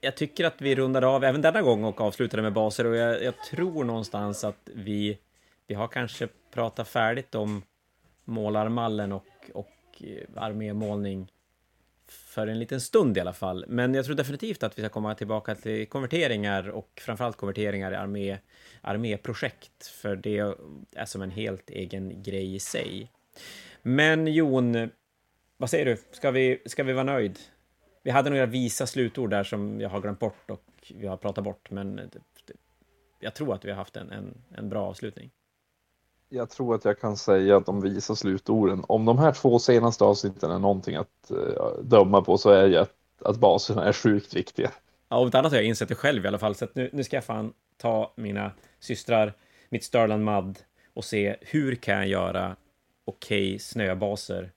jag 0.00 0.16
tycker 0.16 0.44
att 0.44 0.60
vi 0.60 0.74
rundade 0.74 1.06
av 1.06 1.24
även 1.24 1.42
denna 1.42 1.62
gång 1.62 1.84
och 1.84 2.00
avslutade 2.00 2.42
med 2.42 2.52
baser 2.52 2.86
och 2.86 2.96
jag, 2.96 3.22
jag, 3.22 3.34
tror 3.50 3.84
någonstans 3.84 4.44
att 4.44 4.70
vi, 4.74 5.18
vi 5.66 5.74
har 5.74 5.88
kanske 5.88 6.28
pratat 6.52 6.88
färdigt 6.88 7.34
om 7.34 7.62
målarmallen 8.24 9.12
och, 9.12 9.26
och 9.54 9.72
eh, 10.00 10.42
armémålning 10.42 11.32
för 12.12 12.46
en 12.46 12.58
liten 12.58 12.80
stund 12.80 13.16
i 13.16 13.20
alla 13.20 13.32
fall. 13.32 13.64
Men 13.68 13.94
jag 13.94 14.04
tror 14.04 14.16
definitivt 14.16 14.62
att 14.62 14.78
vi 14.78 14.82
ska 14.82 14.88
komma 14.88 15.14
tillbaka 15.14 15.54
till 15.54 15.86
konverteringar 15.86 16.68
och 16.68 17.00
framförallt 17.04 17.36
konverteringar 17.36 17.92
i 17.92 17.94
armé, 17.94 18.38
arméprojekt, 18.80 19.86
för 19.86 20.16
det 20.16 20.38
är 20.94 21.04
som 21.04 21.22
en 21.22 21.30
helt 21.30 21.70
egen 21.70 22.22
grej 22.22 22.54
i 22.54 22.60
sig. 22.60 23.10
Men 23.82 24.26
Jon, 24.26 24.90
vad 25.56 25.70
säger 25.70 25.84
du? 25.84 25.96
Ska 26.12 26.30
vi, 26.30 26.62
ska 26.66 26.82
vi 26.84 26.92
vara 26.92 27.04
nöjd? 27.04 27.38
Vi 28.02 28.10
hade 28.10 28.30
några 28.30 28.46
visa 28.46 28.86
slutord 28.86 29.30
där 29.30 29.44
som 29.44 29.80
jag 29.80 29.88
har 29.88 30.00
glömt 30.00 30.18
bort 30.18 30.50
och 30.50 30.92
vi 30.94 31.06
har 31.06 31.16
pratat 31.16 31.44
bort, 31.44 31.70
men 31.70 32.10
jag 33.20 33.34
tror 33.34 33.54
att 33.54 33.64
vi 33.64 33.70
har 33.70 33.76
haft 33.76 33.96
en, 33.96 34.10
en, 34.10 34.34
en 34.56 34.68
bra 34.68 34.86
avslutning. 34.86 35.30
Jag 36.34 36.50
tror 36.50 36.74
att 36.74 36.84
jag 36.84 37.00
kan 37.00 37.16
säga 37.16 37.56
att 37.56 37.66
de 37.66 37.80
visar 37.80 38.14
slutorden, 38.14 38.84
om 38.88 39.04
de 39.04 39.18
här 39.18 39.32
två 39.32 39.58
senaste 39.58 40.04
avsnitten 40.04 40.50
är 40.50 40.58
någonting 40.58 40.96
att 40.96 41.30
uh, 41.30 41.82
döma 41.82 42.22
på 42.22 42.38
så 42.38 42.50
är 42.50 42.68
det 42.68 42.80
att, 42.80 42.94
att 43.24 43.36
baserna 43.36 43.84
är 43.84 43.92
sjukt 43.92 44.34
viktiga. 44.34 44.70
Ja, 45.08 45.18
och 45.18 45.28
ett 45.28 45.34
annat 45.34 45.52
har 45.52 45.58
jag 45.58 45.66
insett 45.66 45.88
det 45.88 45.94
själv 45.94 46.24
i 46.24 46.28
alla 46.28 46.38
fall, 46.38 46.54
så 46.54 46.68
nu, 46.72 46.90
nu 46.92 47.04
ska 47.04 47.16
jag 47.16 47.24
fan 47.24 47.52
ta 47.76 48.12
mina 48.16 48.52
systrar, 48.80 49.32
mitt 49.68 49.84
Starland 49.84 50.24
Mud 50.24 50.58
och 50.94 51.04
se 51.04 51.36
hur 51.40 51.74
kan 51.74 51.94
jag 51.94 52.06
göra 52.06 52.56
okej 53.04 53.48
okay 53.48 53.58
snöbaser 53.58 54.52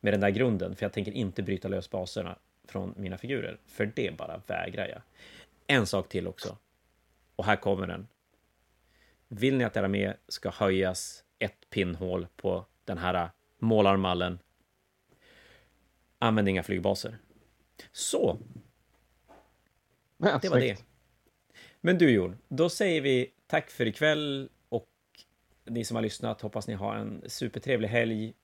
med 0.00 0.12
den 0.12 0.20
där 0.20 0.30
grunden, 0.30 0.76
för 0.76 0.84
jag 0.84 0.92
tänker 0.92 1.12
inte 1.12 1.42
bryta 1.42 1.68
lös 1.68 1.90
baserna 1.90 2.38
från 2.68 2.94
mina 2.96 3.18
figurer, 3.18 3.58
för 3.66 3.92
det 3.94 4.16
bara 4.16 4.40
vägrar 4.46 4.86
jag. 4.86 5.00
En 5.66 5.86
sak 5.86 6.08
till 6.08 6.28
också, 6.28 6.56
och 7.36 7.44
här 7.44 7.56
kommer 7.56 7.86
den. 7.86 8.06
Vill 9.36 9.56
ni 9.56 9.64
att 9.64 9.76
era 9.76 9.88
med 9.88 10.14
ska 10.28 10.50
höjas 10.50 11.24
ett 11.38 11.70
pinnhål 11.70 12.26
på 12.36 12.66
den 12.84 12.98
här 12.98 13.30
målarmallen, 13.58 14.38
använd 16.18 16.48
inga 16.48 16.62
flygbaser. 16.62 17.18
Så. 17.92 18.38
det 20.42 20.48
var 20.48 20.60
det. 20.60 20.84
Men 21.80 21.98
du 21.98 22.10
Jon, 22.10 22.38
då 22.48 22.70
säger 22.70 23.00
vi 23.00 23.32
tack 23.46 23.70
för 23.70 23.86
ikväll 23.86 24.48
ni 25.66 25.84
som 25.84 25.94
har 25.94 26.02
lyssnat, 26.02 26.40
hoppas 26.40 26.68
ni 26.68 26.74
har 26.74 26.96
en 26.96 27.22
supertrevlig 27.26 27.88
helg. 27.88 28.34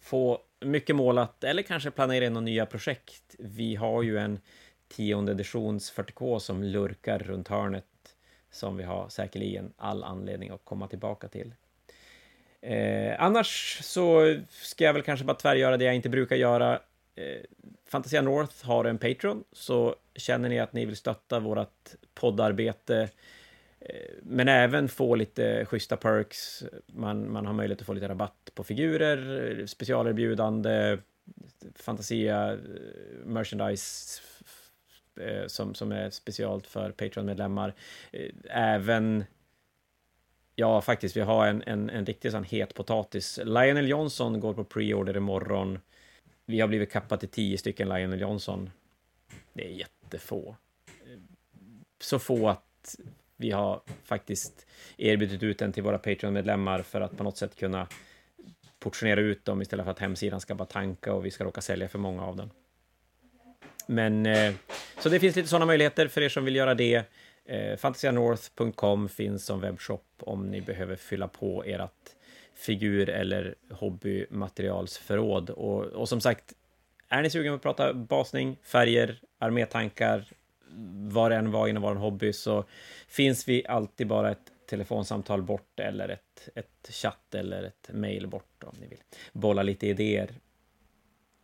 Få 0.00 0.40
mycket 0.60 0.96
målat, 0.96 1.44
eller 1.44 1.62
kanske 1.62 1.90
planera 1.90 2.26
in 2.26 2.32
några 2.32 2.44
nya 2.44 2.66
projekt. 2.66 3.36
Vi 3.38 3.74
har 3.74 4.02
ju 4.02 4.18
en 4.18 4.40
tionde 4.88 5.32
editions 5.32 5.92
40K 5.92 6.38
som 6.38 6.62
lurkar 6.62 7.18
runt 7.18 7.48
hörnet 7.48 7.86
som 8.52 8.76
vi 8.76 8.84
har 8.84 9.08
säkerligen 9.08 9.72
all 9.76 10.04
anledning 10.04 10.50
att 10.50 10.64
komma 10.64 10.88
tillbaka 10.88 11.28
till. 11.28 11.54
Eh, 12.60 13.22
annars 13.22 13.78
så 13.82 14.36
ska 14.48 14.84
jag 14.84 14.92
väl 14.92 15.02
kanske 15.02 15.24
bara 15.24 15.36
tvärgöra 15.36 15.76
det 15.76 15.84
jag 15.84 15.94
inte 15.94 16.08
brukar 16.08 16.36
göra. 16.36 16.80
Eh, 17.14 17.40
Fantasia 17.86 18.22
North 18.22 18.66
har 18.66 18.84
en 18.84 18.98
Patreon, 18.98 19.44
så 19.52 19.96
känner 20.14 20.48
ni 20.48 20.60
att 20.60 20.72
ni 20.72 20.86
vill 20.86 20.96
stötta 20.96 21.40
vårt 21.40 21.90
poddarbete 22.14 23.08
eh, 23.80 24.10
men 24.22 24.48
även 24.48 24.88
få 24.88 25.14
lite 25.14 25.64
schyssta 25.64 25.96
perks. 25.96 26.64
Man, 26.86 27.32
man 27.32 27.46
har 27.46 27.52
möjlighet 27.52 27.80
att 27.80 27.86
få 27.86 27.92
lite 27.92 28.08
rabatt 28.08 28.50
på 28.54 28.64
figurer, 28.64 29.66
specialerbjudande, 29.66 30.98
Fantasia, 31.74 32.52
eh, 32.52 32.58
merchandise 33.24 34.22
Eh, 35.22 35.46
som, 35.46 35.74
som 35.74 35.92
är 35.92 36.10
specialt 36.10 36.66
för 36.66 36.90
Patreon-medlemmar. 36.90 37.74
Eh, 38.12 38.30
även 38.50 39.24
Ja, 40.54 40.80
faktiskt, 40.80 41.16
vi 41.16 41.20
har 41.20 41.46
en, 41.46 41.62
en, 41.66 41.90
en 41.90 42.06
riktig 42.06 42.32
sån 42.32 42.44
het 42.44 42.74
potatis. 42.74 43.40
Lionel 43.44 43.88
Johnson 43.88 44.40
går 44.40 44.54
på 44.54 44.64
preorder 44.64 45.16
imorgon. 45.16 45.78
Vi 46.46 46.60
har 46.60 46.68
blivit 46.68 46.92
kappade 46.92 47.20
till 47.20 47.28
tio 47.28 47.58
stycken 47.58 47.88
Lionel 47.88 48.20
Johnson. 48.20 48.70
Det 49.52 49.64
är 49.64 49.70
jättefå. 49.70 50.56
Eh, 50.86 51.18
så 52.00 52.18
få 52.18 52.48
att 52.48 52.96
vi 53.36 53.50
har 53.50 53.82
faktiskt 54.04 54.66
erbjudit 54.96 55.42
ut 55.42 55.58
den 55.58 55.72
till 55.72 55.82
våra 55.82 55.98
Patreon-medlemmar 55.98 56.82
för 56.82 57.00
att 57.00 57.16
på 57.16 57.24
något 57.24 57.36
sätt 57.36 57.56
kunna 57.56 57.86
portionera 58.78 59.20
ut 59.20 59.44
dem 59.44 59.62
istället 59.62 59.84
för 59.84 59.90
att 59.90 59.98
hemsidan 59.98 60.40
ska 60.40 60.54
bara 60.54 60.66
tanka 60.66 61.14
och 61.14 61.26
vi 61.26 61.30
ska 61.30 61.44
råka 61.44 61.60
sälja 61.60 61.88
för 61.88 61.98
många 61.98 62.24
av 62.24 62.36
den. 62.36 62.50
Men 63.86 64.26
eh, 64.26 64.54
så 64.98 65.08
det 65.08 65.20
finns 65.20 65.36
lite 65.36 65.48
sådana 65.48 65.66
möjligheter 65.66 66.08
för 66.08 66.20
er 66.20 66.28
som 66.28 66.44
vill 66.44 66.56
göra 66.56 66.74
det. 66.74 67.04
Eh, 67.44 67.76
Fantasianorth.com 67.76 69.08
finns 69.08 69.44
som 69.44 69.60
webbshop 69.60 70.06
om 70.18 70.50
ni 70.50 70.60
behöver 70.60 70.96
fylla 70.96 71.28
på 71.28 71.64
ert 71.66 72.16
figur 72.54 73.08
eller 73.08 73.54
hobbymaterialsförråd. 73.70 75.50
Och, 75.50 75.84
och 75.84 76.08
som 76.08 76.20
sagt, 76.20 76.52
är 77.08 77.22
ni 77.22 77.30
sugen 77.30 77.52
på 77.52 77.56
att 77.56 77.76
prata 77.76 77.94
basning, 77.94 78.56
färger, 78.62 79.20
armétankar, 79.38 80.24
vad 81.10 81.30
det 81.30 81.36
än 81.36 81.50
var 81.50 81.68
inom 81.68 81.82
vår 81.82 81.94
hobby 81.94 82.32
så 82.32 82.64
finns 83.08 83.48
vi 83.48 83.66
alltid 83.66 84.06
bara 84.06 84.30
ett 84.30 84.52
telefonsamtal 84.70 85.42
bort 85.42 85.80
eller 85.80 86.08
ett, 86.08 86.48
ett 86.54 86.90
chatt 86.90 87.34
eller 87.34 87.62
ett 87.62 87.90
mejl 87.92 88.26
bort 88.26 88.64
om 88.64 88.74
ni 88.80 88.86
vill 88.86 88.98
bolla 89.32 89.62
lite 89.62 89.86
idéer. 89.86 90.30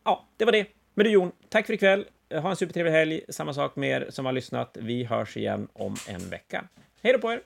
Ja, 0.03 0.27
det 0.37 0.45
var 0.45 0.51
det. 0.51 0.65
Men 0.93 1.03
du 1.03 1.11
Jon, 1.11 1.31
tack 1.49 1.65
för 1.65 1.73
ikväll. 1.73 2.05
Eh, 2.29 2.41
ha 2.41 2.49
en 2.49 2.55
supertrevlig 2.55 2.91
helg. 2.91 3.21
Samma 3.29 3.53
sak 3.53 3.75
med 3.75 4.01
er 4.01 4.11
som 4.11 4.25
har 4.25 4.33
lyssnat. 4.33 4.77
Vi 4.81 5.03
hörs 5.03 5.37
igen 5.37 5.67
om 5.73 5.95
en 6.07 6.29
vecka. 6.29 6.63
Hej 7.01 7.13
då 7.13 7.19
på 7.19 7.31
er! 7.31 7.41